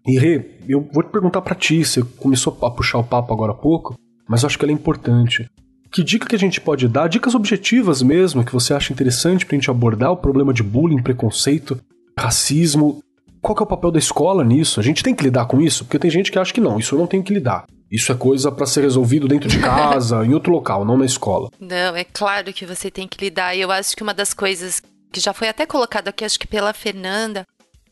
E 0.07 0.19
Rê, 0.19 0.54
eu 0.69 0.89
vou 0.93 1.03
te 1.03 1.11
perguntar 1.11 1.43
para 1.43 1.55
ti, 1.55 1.85
você 1.85 2.03
começou 2.03 2.57
a 2.63 2.71
puxar 2.71 2.99
o 2.99 3.05
papo 3.05 3.33
agora 3.33 3.53
há 3.53 3.57
pouco, 3.57 3.99
mas 4.29 4.43
eu 4.43 4.47
acho 4.47 4.59
que 4.59 4.65
ela 4.65 4.73
é 4.73 4.75
importante. 4.75 5.49
Que 5.93 6.03
dica 6.03 6.27
que 6.27 6.35
a 6.35 6.39
gente 6.39 6.61
pode 6.61 6.89
dar? 6.89 7.09
Dicas 7.09 7.35
objetivas 7.35 8.03
mesmo 8.03 8.45
que 8.45 8.53
você 8.53 8.75
acha 8.75 8.93
interessante 8.93 9.47
pra 9.47 9.57
gente 9.57 9.71
abordar 9.71 10.11
o 10.11 10.17
problema 10.17 10.53
de 10.53 10.63
bullying, 10.63 11.03
preconceito, 11.03 11.81
racismo 12.19 13.03
qual 13.45 13.55
que 13.55 13.63
é 13.63 13.65
o 13.65 13.67
papel 13.67 13.91
da 13.91 13.99
escola 13.99 14.43
nisso? 14.43 14.81
A 14.81 14.83
gente 14.83 15.03
tem 15.03 15.15
que 15.15 15.23
lidar 15.23 15.45
com 15.45 15.61
isso? 15.61 15.85
Porque 15.85 15.99
tem 15.99 16.11
gente 16.11 16.33
que 16.33 16.39
acha 16.39 16.51
que 16.51 16.63
não, 16.63 16.79
isso 16.79 16.95
eu 16.95 16.99
não 16.99 17.07
tenho 17.07 17.23
que 17.23 17.35
lidar. 17.35 17.67
Isso 17.91 18.11
é 18.11 18.15
coisa 18.15 18.51
para 18.51 18.65
ser 18.65 18.81
resolvido 18.81 19.29
dentro 19.29 19.51
de 19.51 19.61
casa, 19.61 20.25
em 20.25 20.33
outro 20.33 20.51
local, 20.51 20.83
não 20.83 20.97
na 20.97 21.05
escola. 21.05 21.51
Não, 21.61 21.95
é 21.95 22.05
claro 22.05 22.51
que 22.55 22.65
você 22.65 22.91
tem 22.91 23.07
que 23.07 23.23
lidar. 23.23 23.55
E 23.55 23.61
eu 23.61 23.71
acho 23.71 23.95
que 23.95 24.03
uma 24.03 24.15
das 24.15 24.33
coisas 24.33 24.81
que 25.13 25.21
já 25.21 25.35
foi 25.35 25.49
até 25.49 25.67
colocado 25.67 26.09
aqui, 26.09 26.25
acho 26.25 26.39
que 26.39 26.47
pela 26.47 26.73
Fernanda, 26.73 27.45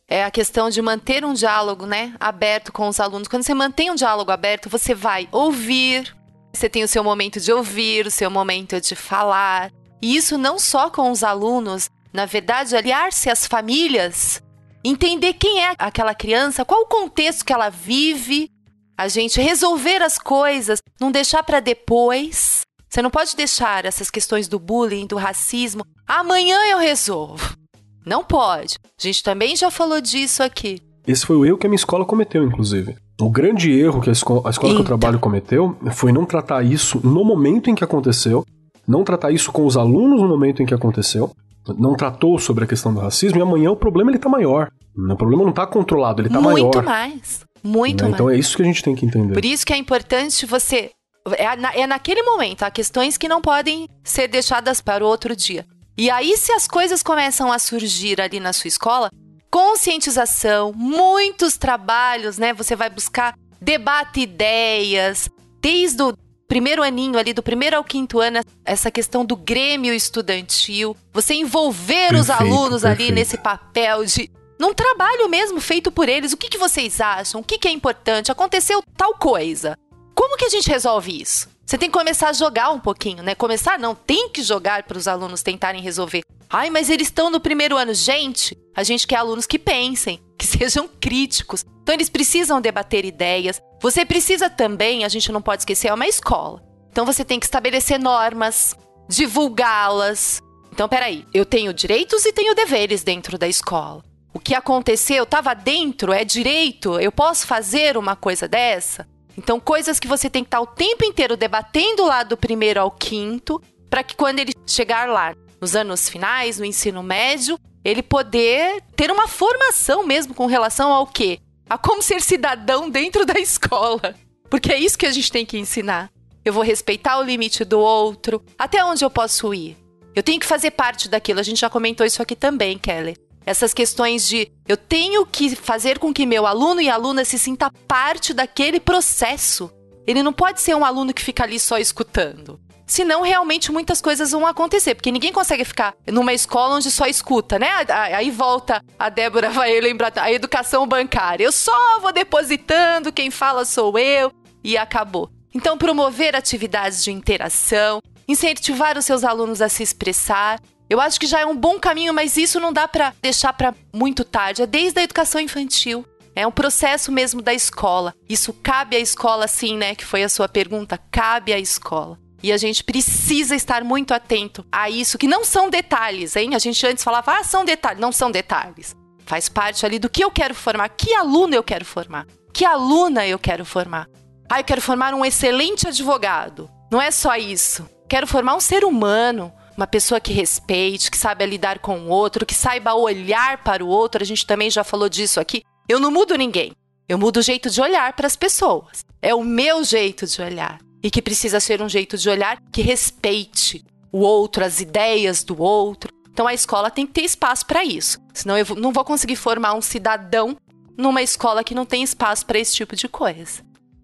é 0.09 0.25
a 0.25 0.31
questão 0.31 0.69
de 0.69 0.83
manter 0.83 1.25
um 1.25 1.33
diálogo, 1.33 1.87
né, 1.87 2.15
aberto 2.21 2.73
com 2.73 2.89
os 2.89 3.01
alunos. 3.01 3.29
Quando 3.29 3.43
você 3.43 3.55
mantém 3.55 3.91
um 3.91 3.95
diálogo 3.95 4.31
aberto, 4.31 4.69
você 4.69 4.95
vai 4.95 5.29
ouvir, 5.33 6.15
você 6.53 6.69
tem 6.69 6.85
o 6.85 6.89
seu 6.89 7.03
momento 7.03 7.41
de 7.41 7.53
ouvir, 7.53 8.07
o 8.07 8.11
seu 8.11 8.31
momento 8.31 8.81
de 8.81 8.95
falar. 8.95 9.71
E 10.03 10.17
isso 10.17 10.37
não 10.37 10.59
só 10.59 10.91
com 10.91 11.11
os 11.11 11.23
alunos, 11.25 11.89
na 12.13 12.27
verdade, 12.27 12.77
aliar-se 12.77 13.31
às 13.31 13.47
famílias 13.47 14.43
entender 14.85 15.35
quem 15.35 15.65
é 15.65 15.75
aquela 15.79 16.15
criança, 16.15 16.65
qual 16.65 16.83
o 16.83 16.87
contexto 16.87 17.45
que 17.45 17.53
ela 17.53 17.69
vive, 17.69 18.51
a 18.99 19.09
gente 19.09 19.41
resolver 19.41 20.03
as 20.03 20.19
coisas, 20.19 20.81
não 21.01 21.13
deixar 21.13 21.43
para 21.43 21.61
depois. 21.61 22.63
Você 22.89 23.01
não 23.01 23.11
pode 23.11 23.35
deixar 23.35 23.85
essas 23.85 24.11
questões 24.11 24.49
do 24.49 24.59
bullying, 24.59 25.07
do 25.07 25.17
racismo, 25.17 25.87
amanhã 26.07 26.59
eu 26.67 26.79
resolvo. 26.79 27.62
Não 28.05 28.25
pode. 28.25 28.77
A 28.83 29.07
gente 29.07 29.23
também 29.23 29.57
já 29.57 29.71
falou 29.71 30.01
disso 30.01 30.43
aqui. 30.43 30.81
Esse 31.07 31.27
foi 31.27 31.37
o 31.37 31.45
erro 31.45 31.59
que 31.59 31.67
a 31.67 31.71
minha 31.71 31.77
escola 31.77 32.05
cometeu, 32.05 32.45
inclusive. 32.45 32.97
O 33.21 33.31
grande 33.31 33.71
erro 33.73 34.01
que 34.01 34.09
a 34.09 34.13
escola, 34.13 34.43
a 34.45 34.51
escola 34.51 34.75
que 34.75 34.81
eu 34.81 34.85
trabalho 34.85 35.19
cometeu 35.19 35.77
foi 35.93 36.13
não 36.13 36.25
tratar 36.25 36.65
isso 36.65 37.01
no 37.05 37.25
momento 37.25 37.71
em 37.71 37.75
que 37.75 37.85
aconteceu, 37.85 38.45
não 38.87 39.05
tratar 39.05 39.31
isso 39.31 39.53
com 39.53 39.65
os 39.65 39.77
alunos 39.77 40.21
no 40.21 40.29
momento 40.29 40.63
em 40.63 40.67
que 40.67 40.75
aconteceu, 40.75 41.31
não 41.79 41.95
tratou 41.95 42.39
sobre 42.39 42.65
a 42.65 42.67
questão 42.67 42.93
do 42.93 43.01
racismo 43.01 43.39
e 43.39 43.43
amanhã 43.43 43.71
o 43.71 43.77
problema 43.77 44.11
ele 44.11 44.19
tá 44.19 44.29
maior. 44.29 44.69
O 44.97 45.17
problema 45.17 45.45
não 45.45 45.53
tá 45.53 45.67
controlado, 45.67 46.21
ele 46.21 46.29
tá 46.29 46.41
Muito 46.41 46.53
maior. 46.53 46.75
Muito 46.75 46.83
mais. 46.83 47.41
Muito 47.63 48.05
né? 48.05 48.11
mais. 48.11 48.15
Então 48.15 48.31
é 48.31 48.37
isso 48.37 48.57
que 48.57 48.63
a 48.63 48.67
gente 48.67 48.83
tem 48.83 48.95
que 48.95 49.07
entender. 49.07 49.35
Por 49.35 49.45
isso 49.45 49.65
que 49.65 49.73
é 49.73 49.77
importante 49.77 50.45
você. 50.45 50.91
É, 51.37 51.55
na, 51.57 51.73
é 51.73 51.87
naquele 51.87 52.23
momento, 52.23 52.65
há 52.65 52.71
questões 52.71 53.17
que 53.17 53.29
não 53.29 53.41
podem 53.41 53.89
ser 54.03 54.27
deixadas 54.27 54.81
para 54.81 55.05
o 55.05 55.07
outro 55.07 55.37
dia. 55.37 55.65
E 55.97 56.11
aí, 56.11 56.37
se 56.37 56.53
as 56.53 56.67
coisas 56.67 57.03
começam 57.03 57.53
a 57.53 57.59
surgir 57.59 58.21
ali 58.21 58.41
na 58.41 58.53
sua 58.53 58.69
escola, 58.69 59.11
conscientização, 59.51 60.73
muitos 60.75 61.57
trabalhos, 61.59 62.39
né? 62.39 62.55
Você 62.55 62.75
vai 62.75 62.89
buscar 62.89 63.35
debate 63.61 64.21
ideias, 64.21 65.29
desde 65.61 66.03
o 66.03 66.17
primeiro 66.49 66.83
aninho 66.83 67.19
ali, 67.19 67.33
do 67.33 67.43
primeiro 67.43 67.77
ao 67.77 67.85
quinto 67.85 68.21
ano, 68.21 68.41
essa 68.65 68.91
questão 68.91 69.25
do 69.25 69.37
grêmio 69.37 69.95
estudantil, 69.95 70.97
você 71.13 71.35
envolver 71.35 72.09
perfeito, 72.09 72.21
os 72.21 72.31
alunos 72.31 72.83
perfeito. 72.83 73.03
ali 73.03 73.13
nesse 73.13 73.37
papel 73.37 74.05
de 74.05 74.31
num 74.59 74.73
trabalho 74.73 75.29
mesmo 75.29 75.61
feito 75.61 75.91
por 75.91 76.09
eles. 76.09 76.33
O 76.33 76.37
que, 76.37 76.49
que 76.49 76.59
vocês 76.59 77.01
acham? 77.01 77.41
O 77.41 77.45
que, 77.45 77.59
que 77.59 77.67
é 77.67 77.71
importante? 77.71 78.31
Aconteceu 78.31 78.83
tal 78.97 79.15
coisa. 79.15 79.77
Como 80.15 80.37
que 80.37 80.45
a 80.45 80.49
gente 80.49 80.71
resolve 80.71 81.21
isso? 81.21 81.49
Você 81.65 81.79
tem 81.79 81.89
que 81.89 81.99
começar 81.99 82.29
a 82.29 82.33
jogar 82.33 82.71
um 82.71 82.81
pouquinho, 82.81 83.23
né? 83.23 83.35
Começar 83.35 83.79
não, 83.79 83.95
tem 83.95 84.29
que 84.29 84.43
jogar 84.43 84.83
para 84.83 84.99
os 84.99 85.09
alunos 85.09 85.43
tentarem 85.43 85.81
resolver. 85.81 86.23
Ai, 86.51 86.69
mas 86.69 86.91
eles 86.91 87.07
estão 87.07 87.31
no 87.31 87.41
primeiro 87.41 87.77
ano. 87.77 87.95
Gente, 87.95 88.57
a 88.77 88.83
gente 88.83 89.07
quer 89.07 89.17
alunos 89.17 89.47
que 89.47 89.59
pensem, 89.59 90.21
que 90.39 90.45
sejam 90.47 90.89
críticos. 91.01 91.65
Então 91.83 91.95
eles 91.95 92.11
precisam 92.11 92.61
debater 92.61 93.05
ideias. 93.05 93.61
Você 93.81 94.05
precisa 94.05 94.51
também, 94.51 95.05
a 95.05 95.09
gente 95.09 95.33
não 95.33 95.41
pode 95.41 95.63
esquecer, 95.63 95.89
é 95.89 95.95
uma 95.95 96.07
escola. 96.07 96.63
Então 96.91 97.07
você 97.07 97.25
tem 97.25 97.41
que 97.41 97.47
estabelecer 97.47 97.99
normas, 97.99 98.77
divulgá-las. 99.09 100.41
Então, 100.73 100.89
peraí, 100.89 101.27
eu 101.35 101.45
tenho 101.45 101.73
direitos 101.73 102.25
e 102.25 102.33
tenho 102.33 102.55
deveres 102.55 103.03
dentro 103.03 103.37
da 103.37 103.49
escola. 103.49 104.03
O 104.33 104.39
que 104.39 104.55
aconteceu 104.55 105.25
estava 105.25 105.55
dentro, 105.55 106.13
é 106.13 106.25
direito, 106.25 106.99
eu 106.99 107.13
posso 107.13 107.47
fazer 107.47 107.99
uma 107.99 108.17
coisa 108.17 108.49
dessa? 108.49 109.07
Então, 109.37 109.59
coisas 109.59 109.99
que 109.99 110.09
você 110.09 110.29
tem 110.29 110.43
que 110.43 110.49
estar 110.49 110.61
o 110.61 110.67
tempo 110.67 111.05
inteiro 111.05 111.37
debatendo 111.37 112.05
lá 112.05 112.23
do 112.23 112.37
primeiro 112.37 112.81
ao 112.81 112.91
quinto, 112.91 113.61
para 113.89 114.03
que 114.03 114.17
quando 114.17 114.39
ele 114.39 114.53
chegar 114.67 115.09
lá 115.09 115.35
nos 115.61 115.77
anos 115.77 116.09
finais, 116.09 116.59
no 116.59 116.65
ensino 116.65 117.03
médio, 117.03 117.59
ele 117.85 118.03
poder 118.03 118.83
ter 118.97 119.11
uma 119.11 119.29
formação 119.29 120.07
mesmo 120.07 120.35
com 120.35 120.47
relação 120.47 120.93
ao 120.93 121.07
quê? 121.07 121.39
A 121.69 121.79
como 121.79 122.03
ser 122.03 122.21
cidadão 122.21 122.89
dentro 122.91 123.25
da 123.25 123.39
escola. 123.39 124.15
Porque 124.51 124.73
é 124.73 124.79
isso 124.79 124.99
que 124.99 125.07
a 125.07 125.13
gente 125.13 125.33
tem 125.33 125.47
que 125.47 125.59
ensinar. 125.59 126.11
Eu 126.45 126.53
vou 126.53 126.63
respeitar 126.63 127.19
o 127.19 127.23
limite 127.23 127.65
do 127.65 127.79
outro, 127.79 128.45
até 128.59 128.85
onde 128.85 129.05
eu 129.05 129.11
posso 129.11 129.55
ir. 129.55 129.77
Eu 130.15 130.23
tenho 130.23 130.41
que 130.41 130.47
fazer 130.47 130.73
parte 130.73 131.09
daquilo. 131.09 131.41
A 131.41 131.43
gente 131.43 131.61
já 131.61 131.71
comentou 131.71 132.05
isso 132.05 132.21
aqui 132.21 132.37
também, 132.37 132.77
Kelly. 132.79 133.17
Essas 133.45 133.75
questões 133.75 134.27
de 134.27 134.51
eu 134.69 134.77
tenho 134.77 135.27
que 135.27 135.55
fazer 135.57 135.99
com 135.99 136.13
que 136.13 136.27
meu 136.27 136.47
aluno 136.47 136.81
e 136.81 136.89
aluna 136.89 137.25
se 137.25 137.39
sinta 137.39 137.71
parte 137.87 138.33
daquele 138.33 138.79
processo. 138.79 139.71
Ele 140.07 140.23
não 140.23 140.33
pode 140.33 140.61
ser 140.61 140.75
um 140.75 140.85
aluno 140.85 141.13
que 141.15 141.23
fica 141.23 141.45
ali 141.45 141.59
só 141.59 141.79
escutando. 141.79 142.61
Senão, 142.87 143.23
realmente, 143.23 143.73
muitas 143.73 144.01
coisas 144.03 144.33
vão 144.33 144.47
acontecer. 144.47 144.95
Porque 144.95 145.11
ninguém 145.11 145.33
consegue 145.33 145.65
ficar 145.65 145.95
numa 146.07 146.33
escola 146.33 146.75
onde 146.77 146.91
só 146.91 147.07
escuta, 147.07 147.59
né? 147.59 147.69
Aí 147.89 148.31
volta, 148.31 148.85
a 148.99 149.09
Débora 149.09 149.49
vai 149.51 149.81
lembrar, 149.81 150.13
a 150.17 150.31
educação 150.31 150.87
bancária. 150.87 151.45
Eu 151.45 151.53
só 151.53 152.01
vou 152.01 152.13
depositando, 152.13 153.13
quem 153.13 153.31
fala 153.31 153.65
sou 153.65 153.99
eu, 153.99 154.33
e 154.63 154.77
acabou. 154.77 155.31
Então, 155.55 155.79
promover 155.79 156.35
atividades 156.35 157.03
de 157.05 157.11
interação, 157.11 158.03
incentivar 158.27 158.99
os 158.99 159.05
seus 159.05 159.25
alunos 159.25 159.63
a 159.63 159.69
se 159.69 159.83
expressar. 159.83 160.61
Eu 160.93 161.01
acho 161.01 161.19
que 161.19 161.27
já 161.27 161.41
é 161.41 161.47
um 161.47 161.57
bom 161.57 161.81
caminho, 161.81 162.13
mas 162.13 162.37
isso 162.37 162.61
não 162.61 162.71
dá 162.71 162.87
para 162.87 163.15
deixar 163.23 163.55
para 163.55 163.75
muito 163.95 164.27
tarde. 164.27 164.61
É 164.61 164.67
desde 164.67 165.01
a 165.01 165.03
educação 165.03 165.41
infantil. 165.41 166.05
É 166.37 166.47
um 166.47 166.51
processo 166.51 167.11
mesmo 167.11 167.41
da 167.41 167.55
escola. 167.55 168.15
Isso 168.29 168.53
cabe 168.63 168.97
à 168.97 168.99
escola, 168.99 169.49
sim, 169.49 169.79
né? 169.79 169.95
Que 169.95 170.05
foi 170.05 170.23
a 170.23 170.29
sua 170.29 170.51
pergunta. 170.51 171.01
Cabe 171.11 171.51
à 171.51 171.59
escola. 171.59 172.19
E 172.43 172.53
a 172.53 172.59
gente 172.59 172.85
precisa 172.85 173.57
estar 173.57 173.83
muito 173.83 174.13
atento 174.13 174.67
a 174.71 174.91
isso, 174.91 175.17
que 175.17 175.27
não 175.27 175.47
são 175.47 175.71
detalhes, 175.71 176.37
hein? 176.37 176.55
A 176.55 176.59
gente 176.59 176.87
antes 176.87 177.03
falava, 177.03 177.39
ah, 177.39 177.43
são 177.43 177.65
detalhes. 177.65 177.99
Não 177.99 178.13
são 178.13 178.31
detalhes. 178.31 178.95
Faz 179.25 179.49
parte 179.49 179.87
ali 179.87 179.99
do 179.99 180.11
que 180.11 180.23
eu 180.23 180.31
quero 180.31 180.55
formar, 180.55 180.91
que 180.91 181.15
aluno 181.15 181.55
eu 181.55 181.63
quero 181.63 181.87
formar, 181.87 182.27
que 182.53 182.67
aluna 182.67 183.27
eu 183.27 183.39
quero 183.39 183.65
formar. 183.65 184.11
Ah, 184.47 184.61
eu 184.61 184.65
quero 184.65 184.83
formar 184.83 185.15
um 185.15 185.25
excelente 185.25 185.89
advogado. 185.89 186.69
Não 186.91 187.01
é 187.01 187.11
só 187.11 187.35
isso. 187.35 187.89
Quero 188.07 188.27
formar 188.27 188.57
um 188.57 188.61
ser 188.61 188.85
humano, 188.85 189.51
uma 189.77 189.87
pessoa 189.87 190.21
que 190.21 190.33
respeite, 190.33 191.11
que 191.11 191.17
saiba 191.17 191.45
lidar 191.45 191.79
com 191.79 192.01
o 192.01 192.09
outro, 192.09 192.47
que 192.47 192.55
saiba 192.55 192.95
olhar 192.95 193.63
para 193.63 193.85
o 193.85 193.89
outro. 193.89 194.23
A 194.23 194.27
gente 194.27 194.47
também 194.47 194.71
já 194.71 194.85
falou 194.85 195.09
disso 195.09 195.41
aqui. 195.41 195.63
Eu 195.89 195.99
não 195.99 196.11
mudo 196.11 196.37
ninguém. 196.37 196.73
Eu 197.09 197.19
mudo 197.19 197.39
o 197.39 197.43
jeito 197.43 197.69
de 197.69 197.81
olhar 197.81 198.13
para 198.15 198.27
as 198.27 198.37
pessoas. 198.37 199.05
É 199.21 199.35
o 199.35 199.45
meu 199.45 199.85
jeito 199.85 200.27
de 200.27 200.41
olhar 200.41 200.79
e 201.03 201.11
que 201.11 201.21
precisa 201.21 201.59
ser 201.59 201.83
um 201.83 201.89
jeito 201.89 202.17
de 202.17 202.29
olhar 202.31 202.59
que 202.71 202.81
respeite 202.81 203.85
o 204.11 204.21
outro, 204.21 204.65
as 204.65 204.81
ideias 204.81 205.43
do 205.43 205.61
outro. 205.61 206.13
Então 206.33 206.47
a 206.47 206.55
escola 206.55 206.91
tem 206.91 207.07
que 207.07 207.13
ter 207.13 207.25
espaço 207.25 207.67
para 207.67 207.85
isso. 207.85 208.19
Senão 208.33 208.57
eu 208.57 208.65
não 208.77 208.93
vou 208.93 209.05
conseguir 209.05 209.37
formar 209.37 209.75
um 209.75 209.83
cidadão 209.83 210.57
numa 210.97 211.23
escola 211.23 211.65
que 211.65 211.75
não 211.75 211.85
tem 211.85 212.03
espaço 212.03 212.47
para 212.47 212.59
esse 212.59 212.75
tipo 212.75 212.95
de 212.95 213.09
coisa. 213.09 213.63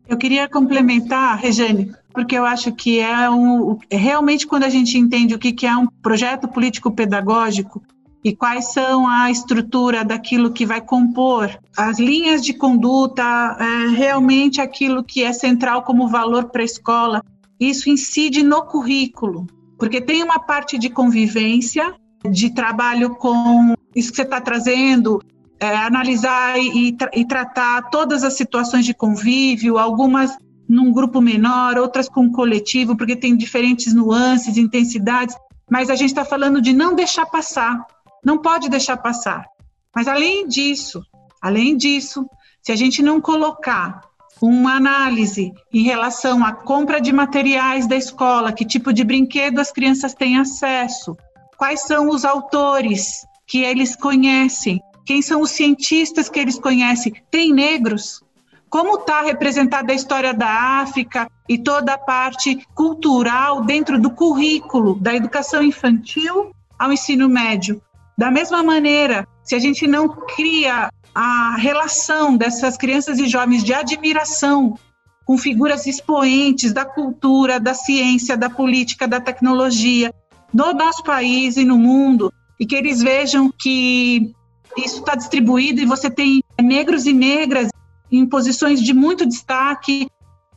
Eu 0.09 0.17
queria 0.17 0.49
complementar, 0.49 1.39
Regiane, 1.39 1.95
porque 2.13 2.37
eu 2.37 2.45
acho 2.45 2.73
que 2.73 2.99
é 2.99 3.31
um, 3.31 3.79
realmente 3.91 4.47
quando 4.47 4.65
a 4.65 4.69
gente 4.69 4.99
entende 4.99 5.35
o 5.35 5.39
que 5.39 5.67
é 5.67 5.77
um 5.77 5.87
projeto 5.87 6.49
político 6.49 6.91
pedagógico, 6.91 7.83
e 8.25 8.35
quais 8.35 8.73
são 8.73 9.09
a 9.09 9.31
estrutura 9.31 10.05
daquilo 10.05 10.53
que 10.53 10.67
vai 10.67 10.81
compor 10.81 11.57
as 11.77 11.99
linhas 11.99 12.43
de 12.43 12.53
conduta, 12.53 13.23
é, 13.59 13.89
realmente 13.91 14.61
aquilo 14.61 15.05
que 15.05 15.23
é 15.23 15.33
central 15.33 15.83
como 15.83 16.09
valor 16.09 16.47
para 16.51 16.63
a 16.63 16.65
escola. 16.65 17.23
Isso 17.61 17.89
incide 17.89 18.43
no 18.43 18.63
currículo, 18.63 19.47
porque 19.79 20.01
tem 20.01 20.23
uma 20.23 20.39
parte 20.39 20.79
de 20.79 20.91
convivência, 20.91 21.95
de 22.29 22.51
trabalho 22.51 23.15
com 23.15 23.75
isso 23.95 24.11
que 24.11 24.17
você 24.17 24.23
está 24.23 24.41
trazendo, 24.41 25.23
é, 25.61 25.77
analisar 25.77 26.59
e, 26.59 26.97
e 27.15 27.25
tratar 27.25 27.89
todas 27.91 28.25
as 28.25 28.35
situações 28.35 28.85
de 28.85 28.95
convívio, 28.95 29.79
algumas 29.79 30.37
num 30.69 30.93
grupo 30.93 31.21
menor, 31.21 31.79
outras 31.79 32.09
com 32.09 32.31
coletivo, 32.31 32.97
porque 32.97 33.17
tem 33.17 33.37
diferentes 33.37 33.95
nuances, 33.95 34.57
intensidades, 34.57 35.35
mas 35.71 35.91
a 35.91 35.95
gente 35.95 36.11
está 36.11 36.25
falando 36.25 36.61
de 36.61 36.73
não 36.73 36.95
deixar 36.95 37.27
passar 37.27 37.87
não 38.25 38.39
pode 38.39 38.69
deixar 38.69 38.97
passar. 38.97 39.47
Mas 39.95 40.09
além 40.09 40.47
disso, 40.47 41.03
além 41.41 41.77
disso, 41.77 42.29
se 42.63 42.73
a 42.73 42.77
gente 42.77 43.03
não 43.03 43.21
colocar 43.21 44.01
uma 44.41 44.75
análise 44.77 45.53
em 45.73 45.83
relação 45.83 46.45
à 46.45 46.53
compra 46.53 47.01
de 47.01 47.13
materiais 47.13 47.87
da 47.87 47.97
escola, 47.97 48.53
que 48.53 48.65
tipo 48.65 48.93
de 48.93 49.03
brinquedo 49.03 49.59
as 49.59 49.73
crianças 49.73 50.15
têm 50.15 50.39
acesso, 50.39 51.17
quais 51.57 51.83
são 51.83 52.09
os 52.09 52.25
autores 52.25 53.27
que 53.47 53.63
eles 53.63 53.97
conhecem, 53.97 54.81
quem 55.05 55.23
são 55.23 55.41
os 55.41 55.51
cientistas 55.51 56.29
que 56.29 56.39
eles 56.39 56.59
conhecem, 56.59 57.13
tem 57.31 57.53
negros? 57.53 58.23
Como 58.71 58.99
está 58.99 59.23
representada 59.23 59.93
a 59.93 59.97
história 59.97 60.35
da 60.35 60.81
África 60.81 61.31
e 61.49 61.57
toda 61.59 61.95
a 61.95 61.99
parte 61.99 62.67
cultural 62.75 63.65
dentro 63.65 63.99
do 63.99 64.11
currículo 64.11 64.95
da 65.01 65.15
educação 65.15 65.63
infantil 65.63 66.53
ao 66.79 66.93
ensino 66.93 67.29
médio? 67.29 67.81
Da 68.17 68.31
mesma 68.31 68.63
maneira, 68.63 69.27
se 69.43 69.55
a 69.55 69.59
gente 69.59 69.87
não 69.87 70.09
cria 70.09 70.91
a 71.15 71.57
relação 71.57 72.37
dessas 72.37 72.77
crianças 72.77 73.19
e 73.19 73.27
jovens 73.27 73.65
de 73.65 73.73
admiração 73.73 74.79
com 75.25 75.39
figuras 75.39 75.87
expoentes 75.87 76.73
da 76.73 76.85
cultura, 76.85 77.59
da 77.59 77.75
ciência, 77.75 78.37
da 78.37 78.51
política, 78.51 79.09
da 79.09 79.21
tecnologia, 79.21 80.13
no 80.53 80.73
nosso 80.73 81.03
país 81.03 81.57
e 81.57 81.65
no 81.65 81.79
mundo, 81.79 82.33
e 82.61 82.67
que 82.67 82.75
eles 82.75 83.03
vejam 83.03 83.51
que 83.51 84.33
isso 84.77 85.01
está 85.01 85.15
distribuído 85.15 85.81
e 85.81 85.87
você 85.87 86.11
tem 86.11 86.43
negros 86.61 87.07
e 87.07 87.13
negras 87.13 87.69
em 88.11 88.27
posições 88.27 88.81
de 88.81 88.93
muito 88.93 89.27
destaque 89.27 90.09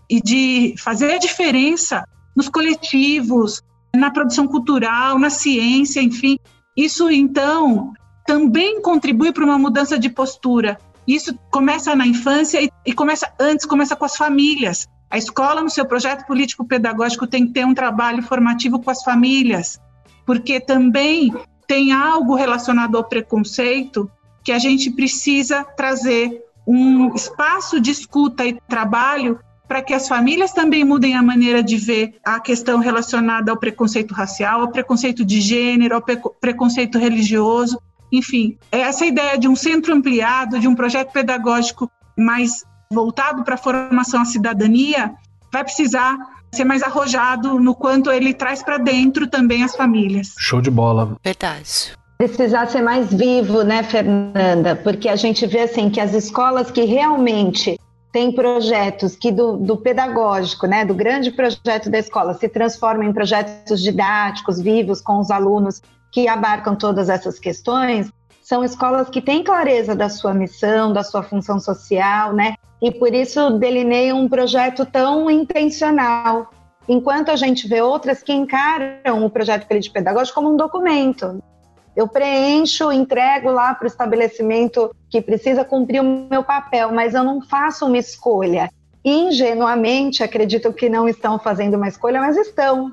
e 0.09 0.21
de 0.21 0.75
fazer 0.77 1.13
a 1.13 1.17
diferença 1.17 2.05
nos 2.35 2.49
coletivos, 2.49 3.61
na 3.95 4.11
produção 4.11 4.47
cultural, 4.47 5.19
na 5.19 5.29
ciência, 5.29 6.01
enfim, 6.01 6.37
isso, 6.75 7.09
então, 7.09 7.93
também 8.25 8.81
contribui 8.81 9.31
para 9.31 9.43
uma 9.43 9.57
mudança 9.57 9.99
de 9.99 10.09
postura. 10.09 10.77
Isso 11.07 11.37
começa 11.49 11.95
na 11.95 12.07
infância 12.07 12.61
e, 12.61 12.69
e, 12.85 12.93
começa 12.93 13.31
antes, 13.39 13.65
começa 13.65 13.95
com 13.95 14.05
as 14.05 14.15
famílias. 14.15 14.87
A 15.09 15.17
escola, 15.17 15.61
no 15.61 15.69
seu 15.69 15.85
projeto 15.85 16.25
político-pedagógico, 16.25 17.27
tem 17.27 17.45
que 17.45 17.53
ter 17.53 17.65
um 17.65 17.73
trabalho 17.73 18.23
formativo 18.23 18.79
com 18.79 18.89
as 18.89 19.03
famílias, 19.03 19.79
porque 20.25 20.59
também 20.59 21.33
tem 21.67 21.91
algo 21.91 22.35
relacionado 22.35 22.95
ao 22.95 23.03
preconceito 23.03 24.09
que 24.43 24.51
a 24.51 24.59
gente 24.59 24.89
precisa 24.91 25.63
trazer 25.63 26.41
um 26.65 27.13
espaço 27.15 27.79
de 27.79 27.91
escuta 27.91 28.45
e 28.45 28.59
trabalho 28.67 29.39
para 29.67 29.81
que 29.81 29.93
as 29.93 30.07
famílias 30.07 30.51
também 30.51 30.83
mudem 30.83 31.15
a 31.15 31.23
maneira 31.23 31.63
de 31.63 31.77
ver 31.77 32.15
a 32.25 32.39
questão 32.41 32.79
relacionada 32.79 33.51
ao 33.51 33.57
preconceito 33.57 34.13
racial, 34.13 34.61
ao 34.61 34.67
preconceito 34.67 35.23
de 35.23 35.39
gênero, 35.39 35.95
ao 35.95 36.01
preconceito 36.01 36.97
religioso. 36.97 37.81
Enfim, 38.11 38.57
essa 38.69 39.05
ideia 39.05 39.37
de 39.37 39.47
um 39.47 39.55
centro 39.55 39.93
ampliado, 39.93 40.59
de 40.59 40.67
um 40.67 40.75
projeto 40.75 41.13
pedagógico 41.13 41.89
mais 42.17 42.65
voltado 42.91 43.45
para 43.45 43.55
a 43.55 43.57
formação 43.57 44.21
à 44.21 44.25
cidadania, 44.25 45.13
vai 45.53 45.63
precisar 45.63 46.17
ser 46.51 46.65
mais 46.65 46.83
arrojado 46.83 47.57
no 47.57 47.73
quanto 47.73 48.11
ele 48.11 48.33
traz 48.33 48.61
para 48.61 48.77
dentro 48.77 49.25
também 49.25 49.63
as 49.63 49.73
famílias. 49.73 50.35
Show 50.37 50.59
de 50.59 50.69
bola. 50.69 51.15
Verdade 51.23 51.93
precisar 52.27 52.67
ser 52.67 52.81
mais 52.81 53.13
vivo, 53.13 53.63
né, 53.63 53.83
Fernanda? 53.83 54.75
Porque 54.75 55.07
a 55.09 55.15
gente 55.15 55.45
vê 55.45 55.61
assim 55.61 55.89
que 55.89 55.99
as 55.99 56.13
escolas 56.13 56.69
que 56.69 56.83
realmente 56.83 57.79
tem 58.11 58.31
projetos 58.31 59.15
que 59.15 59.31
do, 59.31 59.57
do, 59.57 59.77
pedagógico, 59.77 60.67
né, 60.67 60.83
do 60.83 60.93
grande 60.93 61.31
projeto 61.31 61.89
da 61.89 61.97
escola, 61.97 62.33
se 62.33 62.49
transformam 62.49 63.03
em 63.03 63.13
projetos 63.13 63.81
didáticos, 63.81 64.59
vivos, 64.59 65.01
com 65.01 65.19
os 65.19 65.31
alunos 65.31 65.81
que 66.11 66.27
abarcam 66.27 66.75
todas 66.75 67.09
essas 67.09 67.39
questões, 67.39 68.11
são 68.43 68.63
escolas 68.63 69.09
que 69.09 69.21
têm 69.21 69.43
clareza 69.43 69.95
da 69.95 70.09
sua 70.09 70.33
missão, 70.33 70.91
da 70.91 71.03
sua 71.03 71.23
função 71.23 71.57
social, 71.57 72.33
né, 72.33 72.55
e 72.81 72.91
por 72.91 73.13
isso 73.13 73.51
delineiam 73.51 74.19
um 74.19 74.27
projeto 74.27 74.85
tão 74.85 75.29
intencional. 75.29 76.51
Enquanto 76.89 77.29
a 77.29 77.37
gente 77.37 77.67
vê 77.67 77.81
outras 77.81 78.21
que 78.21 78.33
encaram 78.33 79.23
o 79.23 79.29
projeto 79.29 79.67
político 79.67 79.93
pedagógico 79.93 80.35
como 80.35 80.53
um 80.53 80.57
documento, 80.57 81.41
eu 81.95 82.07
preencho, 82.07 82.91
entrego 82.91 83.51
lá 83.51 83.73
para 83.73 83.85
o 83.85 83.87
estabelecimento 83.87 84.95
que 85.09 85.21
precisa 85.21 85.65
cumprir 85.65 86.01
o 86.01 86.27
meu 86.29 86.43
papel, 86.43 86.91
mas 86.91 87.13
eu 87.13 87.23
não 87.23 87.41
faço 87.41 87.85
uma 87.85 87.97
escolha. 87.97 88.69
Ingenuamente 89.03 90.23
acredito 90.23 90.71
que 90.71 90.87
não 90.87 91.07
estão 91.07 91.37
fazendo 91.37 91.75
uma 91.75 91.87
escolha, 91.87 92.21
mas 92.21 92.37
estão. 92.37 92.91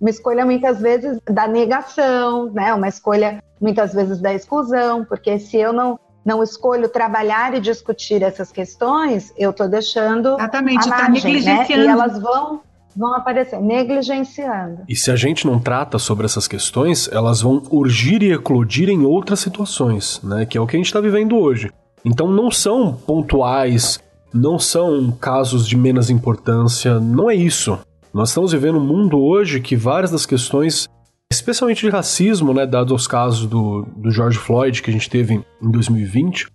Uma 0.00 0.10
escolha 0.10 0.46
muitas 0.46 0.80
vezes 0.80 1.18
da 1.28 1.48
negação, 1.48 2.50
né? 2.52 2.72
Uma 2.72 2.88
escolha 2.88 3.42
muitas 3.60 3.92
vezes 3.92 4.20
da 4.20 4.32
exclusão, 4.32 5.04
porque 5.04 5.38
se 5.38 5.56
eu 5.56 5.72
não 5.72 5.98
não 6.24 6.42
escolho 6.42 6.90
trabalhar 6.90 7.54
e 7.54 7.60
discutir 7.60 8.22
essas 8.22 8.52
questões, 8.52 9.32
eu 9.38 9.50
estou 9.50 9.66
deixando 9.66 10.34
Exatamente, 10.34 10.86
a 10.86 10.90
tá 10.92 11.08
margem, 11.08 11.42
né? 11.42 11.66
E 11.70 11.86
elas 11.86 12.20
vão 12.20 12.60
vão 12.98 13.14
aparecer, 13.14 13.60
negligenciando. 13.60 14.82
E 14.88 14.96
se 14.96 15.10
a 15.10 15.16
gente 15.16 15.46
não 15.46 15.60
trata 15.60 15.98
sobre 15.98 16.26
essas 16.26 16.48
questões, 16.48 17.08
elas 17.12 17.40
vão 17.40 17.62
urgir 17.70 18.22
e 18.24 18.32
eclodir 18.32 18.88
em 18.88 19.04
outras 19.04 19.38
situações, 19.38 20.20
né? 20.22 20.44
Que 20.44 20.58
é 20.58 20.60
o 20.60 20.66
que 20.66 20.76
a 20.76 20.78
gente 20.78 20.86
está 20.86 21.00
vivendo 21.00 21.36
hoje. 21.36 21.70
Então 22.04 22.30
não 22.30 22.50
são 22.50 22.92
pontuais, 22.92 24.00
não 24.34 24.58
são 24.58 25.12
casos 25.12 25.66
de 25.66 25.76
menos 25.76 26.10
importância, 26.10 26.98
não 26.98 27.30
é 27.30 27.36
isso. 27.36 27.78
Nós 28.12 28.30
estamos 28.30 28.52
vivendo 28.52 28.78
um 28.78 28.84
mundo 28.84 29.18
hoje 29.20 29.60
que 29.60 29.76
várias 29.76 30.10
das 30.10 30.26
questões, 30.26 30.88
especialmente 31.30 31.86
de 31.86 31.90
racismo, 31.90 32.52
né, 32.52 32.66
dados 32.66 32.92
os 32.92 33.06
casos 33.06 33.46
do, 33.46 33.86
do 33.96 34.10
George 34.10 34.38
Floyd 34.38 34.82
que 34.82 34.90
a 34.90 34.92
gente 34.92 35.08
teve 35.08 35.34
em 35.34 35.70
2020, 35.70 36.48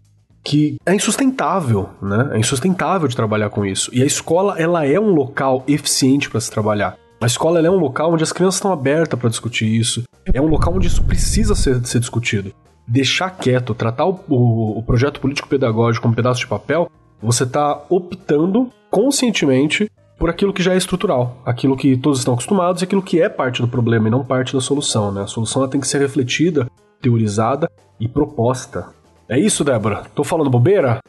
que 0.44 0.78
é 0.86 0.94
insustentável, 0.94 1.90
né? 2.02 2.32
É 2.34 2.40
insustentável 2.40 3.08
de 3.08 3.16
trabalhar 3.16 3.50
com 3.50 3.66
isso. 3.66 3.90
E 3.94 4.04
a 4.04 4.06
escola, 4.06 4.60
ela 4.60 4.86
é 4.86 5.00
um 5.00 5.14
local 5.14 5.64
eficiente 5.68 6.30
para 6.30 6.42
se 6.42 6.52
trabalhar. 6.52 6.98
A 7.22 7.26
escola 7.26 7.66
é 7.66 7.70
um 7.70 7.78
local 7.78 8.12
onde 8.12 8.24
as 8.24 8.34
crianças 8.34 8.56
estão 8.56 8.74
abertas 8.74 9.18
para 9.18 9.30
discutir 9.30 9.66
isso. 9.66 10.04
É 10.34 10.42
um 10.42 10.48
local 10.48 10.74
onde 10.76 10.88
isso 10.88 11.02
precisa 11.04 11.56
ser, 11.56 11.86
ser 11.86 12.00
discutido. 12.00 12.54
Deixar 12.86 13.30
quieto, 13.30 13.74
tratar 13.74 14.06
o, 14.06 14.20
o, 14.28 14.80
o 14.80 14.84
projeto 14.84 15.22
político-pedagógico 15.22 16.02
como 16.02 16.12
um 16.12 16.16
pedaço 16.16 16.42
de 16.42 16.48
papel, 16.48 16.92
você 17.22 17.44
está 17.44 17.82
optando 17.90 18.70
conscientemente 18.92 19.90
por 20.20 20.30
aquilo 20.30 20.52
que 20.52 20.62
já 20.62 20.74
é 20.74 20.78
estrutural, 20.78 21.42
aquilo 21.46 21.78
que 21.78 21.96
todos 21.96 22.20
estão 22.20 22.34
acostumados 22.34 22.82
e 22.82 22.86
aquilo 22.86 23.02
que 23.02 23.22
é 23.22 23.30
parte 23.30 23.62
do 23.62 23.68
problema 23.70 24.10
e 24.10 24.12
não 24.12 24.24
parte 24.24 24.54
da 24.54 24.60
solução. 24.60 25.10
Né? 25.12 25.22
A 25.22 25.28
solução 25.28 25.66
tem 25.70 25.80
que 25.80 25.88
ser 25.88 26.00
refletida, 26.00 26.70
teorizada 27.02 27.72
e 27.98 28.08
proposta. 28.08 28.90
É 29.34 29.40
isso, 29.40 29.64
Débora? 29.64 30.04
Tô 30.14 30.24
falando 30.24 30.48
bobeira? 30.48 31.00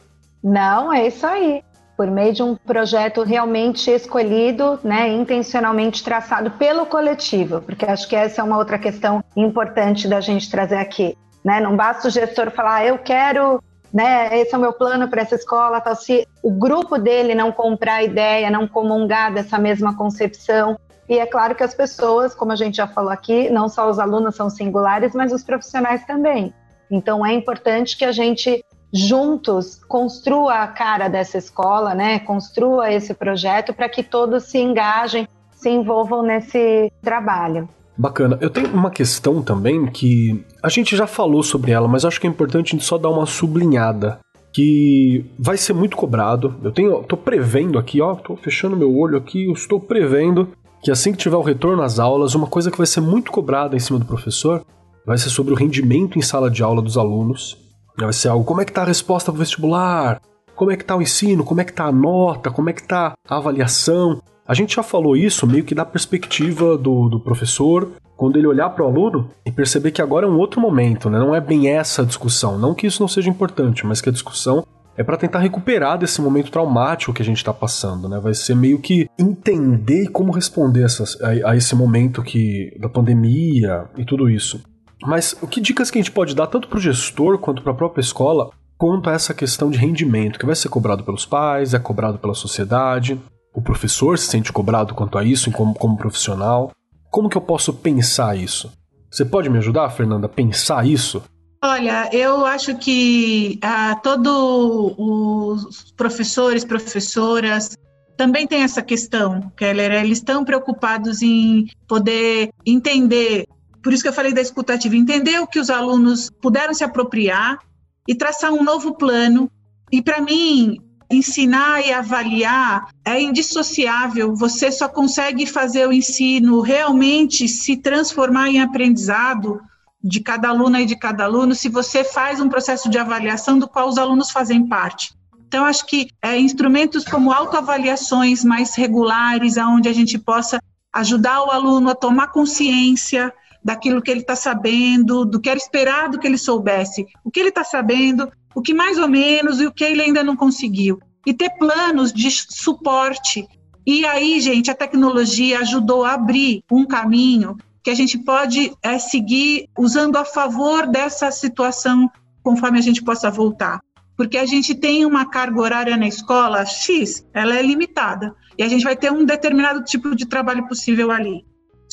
Não, 0.43 0.91
é 0.91 1.05
isso 1.05 1.27
aí 1.27 1.63
por 1.95 2.09
meio 2.09 2.33
de 2.33 2.43
um 2.43 2.55
projeto 2.55 3.21
realmente 3.21 3.89
escolhido, 3.89 4.79
né, 4.83 5.07
intencionalmente 5.13 6.03
traçado 6.03 6.51
pelo 6.51 6.87
coletivo, 6.87 7.61
porque 7.61 7.85
acho 7.85 8.09
que 8.09 8.15
essa 8.15 8.41
é 8.41 8.43
uma 8.43 8.57
outra 8.57 8.77
questão 8.77 9.23
importante 9.35 10.07
da 10.07 10.19
gente 10.19 10.49
trazer 10.49 10.75
aqui. 10.75 11.15
Né? 11.43 11.61
Não 11.61 11.75
basta 11.75 12.07
o 12.07 12.11
gestor 12.11 12.51
falar, 12.51 12.77
ah, 12.77 12.85
eu 12.85 12.97
quero, 12.97 13.63
né, 13.93 14.37
esse 14.39 14.53
é 14.53 14.57
o 14.57 14.61
meu 14.61 14.73
plano 14.73 15.07
para 15.07 15.21
essa 15.21 15.35
escola, 15.35 15.79
tal. 15.79 15.95
se 15.95 16.27
o 16.43 16.51
grupo 16.51 16.97
dele 16.97 17.33
não 17.33 17.51
comprar 17.51 17.95
a 17.95 18.03
ideia, 18.03 18.49
não 18.49 18.67
comungar 18.67 19.33
dessa 19.33 19.57
mesma 19.57 19.95
concepção, 19.95 20.77
e 21.07 21.19
é 21.19 21.25
claro 21.25 21.53
que 21.53 21.63
as 21.63 21.75
pessoas, 21.75 22.33
como 22.33 22.51
a 22.51 22.55
gente 22.55 22.75
já 22.75 22.87
falou 22.87 23.11
aqui, 23.11 23.49
não 23.49 23.69
só 23.69 23.89
os 23.89 23.99
alunos 23.99 24.35
são 24.35 24.49
singulares, 24.49 25.13
mas 25.13 25.31
os 25.31 25.43
profissionais 25.43 26.03
também. 26.05 26.53
Então 26.89 27.25
é 27.25 27.33
importante 27.33 27.97
que 27.97 28.05
a 28.05 28.11
gente 28.11 28.63
juntos 28.93 29.75
construa 29.87 30.63
a 30.63 30.67
cara 30.67 31.09
dessa 31.09 31.37
escola, 31.37 31.93
né? 31.93 32.19
Construa 32.19 32.91
esse 32.91 33.13
projeto 33.13 33.73
para 33.73 33.89
que 33.89 34.01
todos 34.01 34.43
se 34.43 34.57
engajem, 34.57 35.27
se 35.51 35.69
envolvam 35.69 36.23
nesse 36.23 36.91
trabalho. 37.01 37.67
Bacana. 37.97 38.37
Eu 38.41 38.49
tenho 38.49 38.73
uma 38.73 38.89
questão 38.89 39.41
também 39.41 39.85
que 39.87 40.43
a 40.61 40.69
gente 40.69 40.95
já 40.95 41.07
falou 41.07 41.43
sobre 41.43 41.71
ela, 41.71 41.87
mas 41.87 42.05
acho 42.05 42.19
que 42.19 42.27
é 42.27 42.29
importante 42.29 42.79
só 42.81 42.97
dar 42.97 43.09
uma 43.09 43.25
sublinhada. 43.25 44.19
Que 44.53 45.25
vai 45.37 45.57
ser 45.57 45.73
muito 45.73 45.97
cobrado. 45.97 46.55
Eu 46.63 46.71
tenho, 46.71 47.03
tô 47.03 47.17
prevendo 47.17 47.77
aqui, 47.77 47.99
ó, 48.01 48.15
tô 48.15 48.37
fechando 48.37 48.77
meu 48.77 48.95
olho 48.95 49.17
aqui, 49.17 49.47
eu 49.47 49.51
estou 49.51 49.81
prevendo 49.81 50.47
que 50.81 50.89
assim 50.89 51.11
que 51.11 51.17
tiver 51.17 51.35
o 51.35 51.41
retorno 51.41 51.81
às 51.81 51.99
aulas, 51.99 52.35
uma 52.35 52.47
coisa 52.47 52.71
que 52.71 52.77
vai 52.77 52.87
ser 52.87 53.01
muito 53.01 53.31
cobrada 53.31 53.75
em 53.75 53.79
cima 53.79 53.99
do 53.99 54.05
professor 54.05 54.63
vai 55.05 55.17
ser 55.17 55.29
sobre 55.29 55.53
o 55.53 55.57
rendimento 55.57 56.17
em 56.17 56.21
sala 56.21 56.49
de 56.49 56.63
aula 56.63 56.81
dos 56.81 56.97
alunos 56.97 57.65
Vai 57.97 58.11
ser 58.11 58.27
algo, 58.27 58.43
como 58.43 58.61
é 58.61 58.65
que 58.65 58.73
tá 58.73 58.81
a 58.81 58.85
resposta 58.85 59.31
pro 59.31 59.39
vestibular? 59.39 60.21
Como 60.55 60.71
é 60.71 60.75
que 60.75 60.83
tá 60.83 60.95
o 60.95 61.01
ensino? 61.01 61.43
Como 61.43 61.61
é 61.61 61.63
que 61.63 61.73
tá 61.73 61.85
a 61.85 61.91
nota? 61.91 62.51
Como 62.51 62.69
é 62.69 62.73
que 62.73 62.83
tá 62.83 63.13
a 63.27 63.37
avaliação? 63.37 64.21
A 64.45 64.53
gente 64.53 64.75
já 64.75 64.83
falou 64.83 65.15
isso 65.15 65.47
meio 65.47 65.63
que 65.63 65.73
da 65.73 65.85
perspectiva 65.85 66.77
do, 66.77 67.09
do 67.09 67.19
professor, 67.19 67.91
quando 68.15 68.37
ele 68.37 68.47
olhar 68.47 68.69
para 68.69 68.83
o 68.83 68.87
aluno 68.87 69.29
e 69.45 69.51
perceber 69.51 69.91
que 69.91 70.01
agora 70.01 70.25
é 70.25 70.29
um 70.29 70.37
outro 70.37 70.61
momento, 70.61 71.09
né? 71.09 71.17
não 71.19 71.33
é 71.33 71.41
bem 71.41 71.69
essa 71.69 72.01
a 72.01 72.05
discussão. 72.05 72.57
Não 72.57 72.73
que 72.73 72.85
isso 72.85 73.01
não 73.01 73.07
seja 73.07 73.29
importante, 73.29 73.85
mas 73.85 74.01
que 74.01 74.09
a 74.09 74.11
discussão 74.11 74.65
é 74.97 75.03
para 75.03 75.17
tentar 75.17 75.39
recuperar 75.39 75.97
desse 75.97 76.21
momento 76.21 76.51
traumático 76.51 77.13
que 77.13 77.21
a 77.21 77.25
gente 77.25 77.37
está 77.37 77.53
passando, 77.53 78.07
né? 78.07 78.17
Vai 78.17 78.33
ser 78.33 78.55
meio 78.55 78.79
que 78.79 79.09
entender 79.19 80.07
como 80.07 80.31
responder 80.31 80.83
essas, 80.83 81.19
a, 81.21 81.51
a, 81.51 81.57
esse 81.57 81.75
momento 81.75 82.23
que 82.23 82.73
da 82.79 82.87
pandemia 82.87 83.89
e 83.97 84.05
tudo 84.05 84.29
isso. 84.29 84.63
Mas 85.01 85.35
o 85.41 85.47
que 85.47 85.61
dicas 85.61 85.91
que 85.91 85.97
a 85.97 86.01
gente 86.01 86.11
pode 86.11 86.35
dar 86.35 86.47
tanto 86.47 86.67
para 86.67 86.77
o 86.77 86.81
gestor 86.81 87.37
quanto 87.37 87.61
para 87.61 87.71
a 87.71 87.75
própria 87.75 88.01
escola 88.01 88.49
quanto 88.77 89.09
a 89.09 89.13
essa 89.13 89.33
questão 89.33 89.69
de 89.69 89.77
rendimento 89.77 90.39
que 90.39 90.45
vai 90.45 90.55
ser 90.55 90.69
cobrado 90.69 91.03
pelos 91.03 91.25
pais, 91.25 91.73
é 91.73 91.79
cobrado 91.79 92.19
pela 92.19 92.33
sociedade, 92.33 93.19
o 93.53 93.61
professor 93.61 94.17
se 94.17 94.27
sente 94.27 94.51
cobrado 94.51 94.93
quanto 94.93 95.17
a 95.17 95.23
isso 95.23 95.51
como, 95.51 95.73
como 95.73 95.97
profissional. 95.97 96.71
Como 97.09 97.29
que 97.29 97.37
eu 97.37 97.41
posso 97.41 97.73
pensar 97.73 98.37
isso? 98.37 98.71
Você 99.09 99.23
pode 99.23 99.49
me 99.49 99.57
ajudar, 99.59 99.89
Fernanda, 99.91 100.25
a 100.25 100.29
pensar 100.29 100.85
isso? 100.85 101.23
Olha, 101.63 102.09
eu 102.11 102.45
acho 102.45 102.77
que 102.77 103.57
ah, 103.61 103.95
todos 104.03 104.93
os 104.97 105.91
professores, 105.93 106.65
professoras, 106.65 107.77
também 108.17 108.45
tem 108.45 108.61
essa 108.61 108.81
questão, 108.81 109.51
Keller, 109.55 109.91
eles 109.91 110.17
estão 110.17 110.43
preocupados 110.43 111.21
em 111.21 111.67
poder 111.87 112.49
entender 112.65 113.45
por 113.85 113.93
isso 113.93 114.01
que 114.01 114.09
eu 114.09 114.13
falei 114.13 114.33
da 114.33 114.41
escutativa, 114.41 114.95
entender 114.95 115.39
o 115.39 115.45
que 115.45 115.59
os 115.59 115.69
alunos 115.69 116.31
puderam 116.41 116.73
se 116.73 116.83
apropriar 116.83 117.59
e 118.07 118.15
traçar 118.15 118.51
um 118.51 118.63
novo 118.63 118.95
plano. 118.95 119.47
E 119.91 120.01
para 120.01 120.19
mim, 120.19 120.81
ensinar 121.07 121.85
e 121.85 121.93
avaliar 121.93 122.87
é 123.05 123.21
indissociável. 123.21 124.35
Você 124.35 124.71
só 124.71 124.89
consegue 124.89 125.45
fazer 125.45 125.87
o 125.87 125.93
ensino 125.93 126.61
realmente 126.61 127.47
se 127.47 127.77
transformar 127.77 128.49
em 128.49 128.59
aprendizado 128.59 129.61
de 130.03 130.19
cada 130.19 130.49
aluna 130.49 130.81
e 130.81 130.87
de 130.87 130.97
cada 130.97 131.25
aluno 131.25 131.53
se 131.53 131.69
você 131.69 132.03
faz 132.03 132.41
um 132.41 132.49
processo 132.49 132.89
de 132.89 132.97
avaliação 132.97 133.59
do 133.59 133.67
qual 133.67 133.87
os 133.87 133.99
alunos 133.99 134.31
fazem 134.31 134.67
parte. 134.67 135.13
Então, 135.47 135.63
acho 135.63 135.85
que 135.85 136.07
é, 136.23 136.39
instrumentos 136.39 137.05
como 137.05 137.31
autoavaliações 137.31 138.43
mais 138.43 138.73
regulares, 138.73 139.59
aonde 139.59 139.87
a 139.87 139.93
gente 139.93 140.17
possa 140.17 140.59
ajudar 140.91 141.43
o 141.43 141.51
aluno 141.51 141.91
a 141.91 141.95
tomar 141.95 142.31
consciência 142.31 143.31
daquilo 143.65 143.99
que 143.99 144.11
ele 144.11 144.19
está 144.19 144.35
sabendo, 144.35 145.25
do 145.25 145.41
que 145.41 145.49
era 145.49 145.57
esperado 145.57 146.19
que 146.19 146.27
ele 146.27 146.37
soubesse, 146.37 147.03
o 147.23 147.31
que 147.31 147.39
ele 147.39 147.49
está 147.49 147.63
sabendo, 147.63 148.31
o 148.53 148.61
que 148.61 148.75
mais 148.75 148.99
ou 148.99 149.07
menos 149.07 149.59
e 149.59 149.65
o 149.65 149.71
que 149.71 149.83
ele 149.83 150.03
ainda 150.03 150.23
não 150.23 150.35
conseguiu. 150.35 150.99
E 151.25 151.33
ter 151.33 151.49
planos 151.57 152.13
de 152.13 152.29
suporte. 152.29 153.47
E 153.83 154.05
aí, 154.05 154.39
gente, 154.39 154.69
a 154.69 154.75
tecnologia 154.75 155.61
ajudou 155.61 156.05
a 156.05 156.13
abrir 156.13 156.61
um 156.71 156.85
caminho 156.85 157.57
que 157.83 157.89
a 157.89 157.95
gente 157.95 158.19
pode 158.19 158.71
é, 158.83 158.99
seguir 158.99 159.67
usando 159.75 160.17
a 160.17 160.25
favor 160.25 160.85
dessa 160.85 161.31
situação 161.31 162.07
conforme 162.43 162.77
a 162.77 162.81
gente 162.83 163.03
possa 163.03 163.31
voltar. 163.31 163.79
Porque 164.15 164.37
a 164.37 164.45
gente 164.45 164.75
tem 164.75 165.07
uma 165.07 165.25
carga 165.25 165.59
horária 165.59 165.97
na 165.97 166.07
escola 166.07 166.63
X, 166.65 167.25
ela 167.33 167.55
é 167.55 167.63
limitada. 167.63 168.35
E 168.59 168.61
a 168.61 168.67
gente 168.67 168.83
vai 168.83 168.95
ter 168.95 169.11
um 169.11 169.25
determinado 169.25 169.83
tipo 169.83 170.15
de 170.15 170.27
trabalho 170.27 170.67
possível 170.67 171.09
ali. 171.09 171.43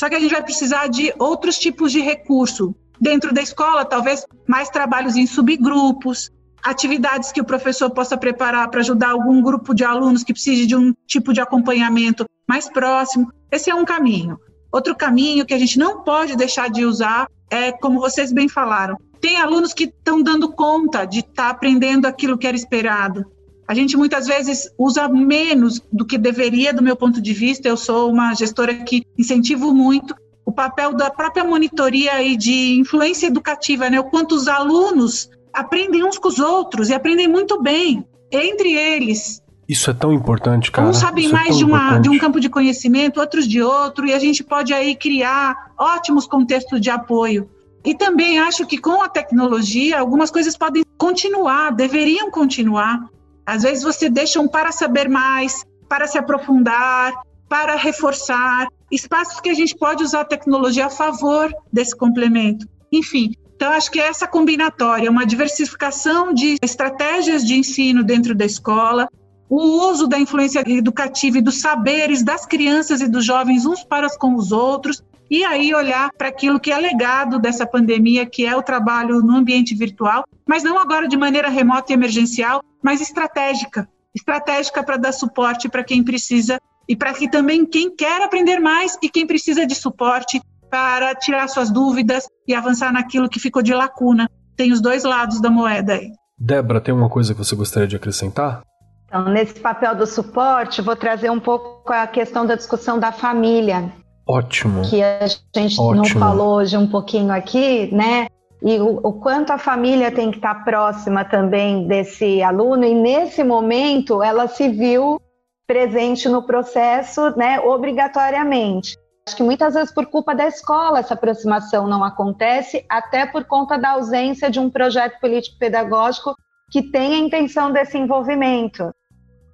Só 0.03 0.09
que 0.09 0.17
a 0.17 0.19
gente 0.19 0.33
vai 0.33 0.43
precisar 0.43 0.89
de 0.89 1.15
outros 1.17 1.57
tipos 1.57 1.93
de 1.93 2.01
recurso. 2.01 2.75
Dentro 3.01 3.33
da 3.33 3.41
escola, 3.41 3.85
talvez 3.85 4.27
mais 4.49 4.69
trabalhos 4.69 5.15
em 5.15 5.29
subgrupos, 5.29 6.29
atividades 6.61 7.31
que 7.31 7.41
o 7.41 7.45
professor 7.45 7.89
possa 7.89 8.17
preparar 8.17 8.69
para 8.69 8.81
ajudar 8.81 9.11
algum 9.11 9.41
grupo 9.41 9.73
de 9.73 9.85
alunos 9.85 10.25
que 10.25 10.33
precise 10.33 10.67
de 10.67 10.75
um 10.75 10.93
tipo 11.07 11.33
de 11.33 11.41
acompanhamento 11.41 12.25
mais 12.49 12.69
próximo. 12.69 13.33
Esse 13.49 13.71
é 13.71 13.75
um 13.77 13.85
caminho. 13.85 14.41
Outro 14.73 14.97
caminho 14.97 15.47
que 15.47 15.55
a 15.55 15.59
gente 15.59 15.79
não 15.79 16.03
pode 16.03 16.35
deixar 16.35 16.69
de 16.69 16.85
usar 16.85 17.29
é, 17.49 17.71
como 17.71 18.01
vocês 18.01 18.33
bem 18.33 18.49
falaram, 18.49 18.99
tem 19.21 19.37
alunos 19.37 19.73
que 19.73 19.85
estão 19.85 20.21
dando 20.21 20.51
conta 20.51 21.05
de 21.05 21.21
estar 21.21 21.45
tá 21.45 21.51
aprendendo 21.51 22.07
aquilo 22.07 22.37
que 22.37 22.49
era 22.49 22.57
esperado. 22.57 23.25
A 23.67 23.75
gente 23.75 23.97
muitas 23.97 24.27
vezes 24.27 24.69
usa 24.77 25.09
menos 25.09 25.81
do 25.93 26.05
que 26.05 26.19
deveria, 26.19 26.75
do 26.75 26.83
meu 26.83 26.97
ponto 26.97 27.21
de 27.21 27.33
vista. 27.33 27.69
Eu 27.69 27.77
sou 27.77 28.11
uma 28.11 28.35
gestora 28.35 28.75
que 28.75 29.07
incentivo 29.17 29.73
muito 29.73 30.15
o 30.45 30.53
papel 30.53 30.95
da 30.95 31.11
própria 31.11 31.45
monitoria 31.45 32.23
e 32.23 32.37
de 32.37 32.79
influência 32.79 33.27
educativa, 33.27 33.89
né? 33.89 34.01
O 34.01 34.05
quanto 34.05 34.35
os 34.35 34.49
alunos 34.49 35.31
aprendem 35.53 36.05
uns 36.05 36.19
com 36.19 36.29
os 36.29 36.39
outros 36.39 36.91
e 36.91 36.95
aprendem 36.95 37.29
muito 37.29 37.63
bem 37.63 38.05
entre 38.31 38.73
eles. 38.73 39.43
Isso 39.69 39.91
é 39.91 39.95
tão 39.95 40.13
importante, 40.13 40.71
cara. 40.71 40.89
Uns 40.89 40.99
sabem 40.99 41.27
Isso 41.27 41.35
é 41.35 41.39
mais 41.39 41.55
é 41.55 41.59
de, 41.59 41.65
uma, 41.65 41.99
de 41.99 42.09
um 42.09 42.19
campo 42.19 42.41
de 42.41 42.49
conhecimento, 42.49 43.21
outros 43.21 43.47
de 43.47 43.63
outro, 43.63 44.07
e 44.07 44.13
a 44.13 44.19
gente 44.19 44.43
pode 44.43 44.75
aí 44.75 44.97
criar 44.97 45.73
ótimos 45.79 46.27
contextos 46.27 46.81
de 46.81 46.91
apoio. 46.91 47.49
E 47.85 47.95
também 47.95 48.39
acho 48.39 48.67
que 48.67 48.79
com 48.79 49.03
a 49.03 49.09
tecnologia, 49.09 49.99
algumas 49.99 50.31
coisas 50.31 50.57
podem 50.57 50.85
continuar, 50.99 51.71
deveriam 51.73 52.31
continuar. 52.31 53.09
Às 53.47 53.63
vezes 53.63 53.83
você 53.83 54.09
deixa 54.09 54.41
um 54.41 54.49
para 54.49 54.73
saber 54.73 55.09
mais, 55.09 55.65
para 55.89 56.07
se 56.07 56.19
aprofundar, 56.19 57.13
para 57.49 57.77
reforçar, 57.77 58.69
espaços 58.91 59.41
que 59.41 59.51
a 59.51 59.55
gente 59.55 59.77
pode 59.77 60.03
usar 60.03 60.21
a 60.21 60.25
tecnologia 60.25 60.87
a 60.87 60.91
favor 60.91 61.53
desse 61.73 61.95
complemento. 61.97 62.67
Enfim, 62.91 63.35
então 63.55 63.71
acho 63.73 63.91
que 63.91 64.01
é 64.01 64.09
essa 64.09 64.27
combinatória, 64.27 65.11
uma 65.11 65.27
diversificação 65.27 66.33
de 66.33 66.57
estratégias 66.63 67.45
de 67.45 67.55
ensino 67.55 68.03
dentro 68.03 68.35
da 68.35 68.45
escola, 68.45 69.09
o 69.49 69.89
uso 69.89 70.07
da 70.07 70.19
influência 70.19 70.65
educativa 70.67 71.39
e 71.39 71.43
dos 71.43 71.61
saberes 71.61 72.23
das 72.23 72.47
crianças 72.47 73.03
e 73.03 73.09
dos 73.09 73.25
jovens 73.25 73.67
uns 73.67 73.85
para 73.85 74.09
com 74.19 74.35
os 74.35 74.51
outros, 74.51 75.03
e 75.33 75.43
aí 75.45 75.75
olhar 75.75 76.11
para 76.13 76.29
aquilo 76.29 76.61
que 76.61 76.71
é 76.71 76.77
legado 76.77 77.39
dessa 77.39 77.67
pandemia, 77.67 78.27
que 78.27 78.45
é 78.45 78.55
o 78.55 78.63
trabalho 78.63 79.23
no 79.23 79.35
ambiente 79.35 79.75
virtual, 79.75 80.25
mas 80.47 80.63
não 80.63 80.79
agora 80.79 81.09
de 81.09 81.17
maneira 81.17 81.49
remota 81.49 81.91
e 81.91 81.95
emergencial, 81.95 82.63
mas 82.83 83.01
estratégica 83.01 83.89
estratégica 84.15 84.83
para 84.83 84.99
dar 84.99 85.13
suporte 85.13 85.71
para 85.71 85.83
quem 85.83 86.05
precisa 86.05 86.61
e 86.87 86.95
para 86.95 87.15
que 87.15 87.31
também 87.31 87.65
quem 87.65 87.97
quer 87.97 88.21
aprender 88.21 88.61
mais 88.61 88.99
e 89.03 89.09
quem 89.09 89.27
precisa 89.27 89.67
de 89.67 89.75
suporte 89.75 90.39
para 90.69 91.15
tirar 91.15 91.49
suas 91.49 91.71
dúvidas 91.71 92.29
e 92.47 92.55
avançar 92.55 92.93
naquilo 92.93 93.27
que 93.27 93.41
ficou 93.41 93.63
de 93.63 93.73
lacuna. 93.73 94.29
Tem 94.55 94.71
os 94.71 94.83
dois 94.83 95.03
lados 95.03 95.41
da 95.41 95.49
moeda 95.49 95.95
aí. 95.95 96.11
Débora, 96.39 96.79
tem 96.79 96.93
uma 96.93 97.09
coisa 97.09 97.33
que 97.33 97.39
você 97.39 97.57
gostaria 97.57 97.89
de 97.89 97.97
acrescentar? 97.97 98.63
Então, 99.07 99.25
nesse 99.31 99.59
papel 99.61 99.95
do 99.95 100.07
suporte, 100.07 100.83
vou 100.83 100.97
trazer 100.97 101.31
um 101.31 101.41
pouco 101.41 101.91
a 101.91 102.07
questão 102.07 102.45
da 102.45 102.55
discussão 102.55 102.99
da 102.99 103.13
família. 103.13 103.93
Ótimo. 104.27 104.83
Que 104.89 105.03
a 105.03 105.27
gente 105.27 105.81
Ótimo. 105.81 105.95
não 105.95 106.05
falou 106.05 106.57
hoje 106.57 106.77
um 106.77 106.87
pouquinho 106.87 107.33
aqui, 107.33 107.93
né? 107.95 108.29
E 108.63 108.79
o, 108.79 109.01
o, 109.03 109.13
quanto 109.15 109.53
a 109.53 109.59
família 109.59 110.13
tem 110.13 110.31
que 110.31 110.37
estar 110.37 110.65
próxima 110.65 111.25
também 111.25 111.87
desse 111.89 112.41
aluno, 112.43 112.85
e 112.85 112.95
nesse 112.95 113.43
momento 113.43 114.23
ela 114.23 114.47
se 114.47 114.69
viu 114.69 115.21
presente 115.67 116.29
no 116.29 116.43
processo, 116.45 117.37
né, 117.37 117.59
obrigatoriamente. 117.61 118.97
Acho 119.27 119.37
que 119.37 119.43
muitas 119.43 119.75
vezes 119.75 119.93
por 119.93 120.07
culpa 120.07 120.35
da 120.35 120.47
escola 120.47 120.99
essa 120.99 121.15
aproximação 121.15 121.89
não 121.89 122.05
acontece, 122.05 122.85
até 122.89 123.27
por 123.27 123.45
conta 123.45 123.79
da 123.79 123.91
ausência 123.91 124.51
de 124.51 124.61
um 124.61 124.71
projeto 124.71 125.19
político-pedagógico 125.21 126.37
que 126.71 126.83
tenha 126.83 127.17
a 127.17 127.21
intenção 127.21 127.73
desse 127.73 127.99
envolvimento. 127.99 128.93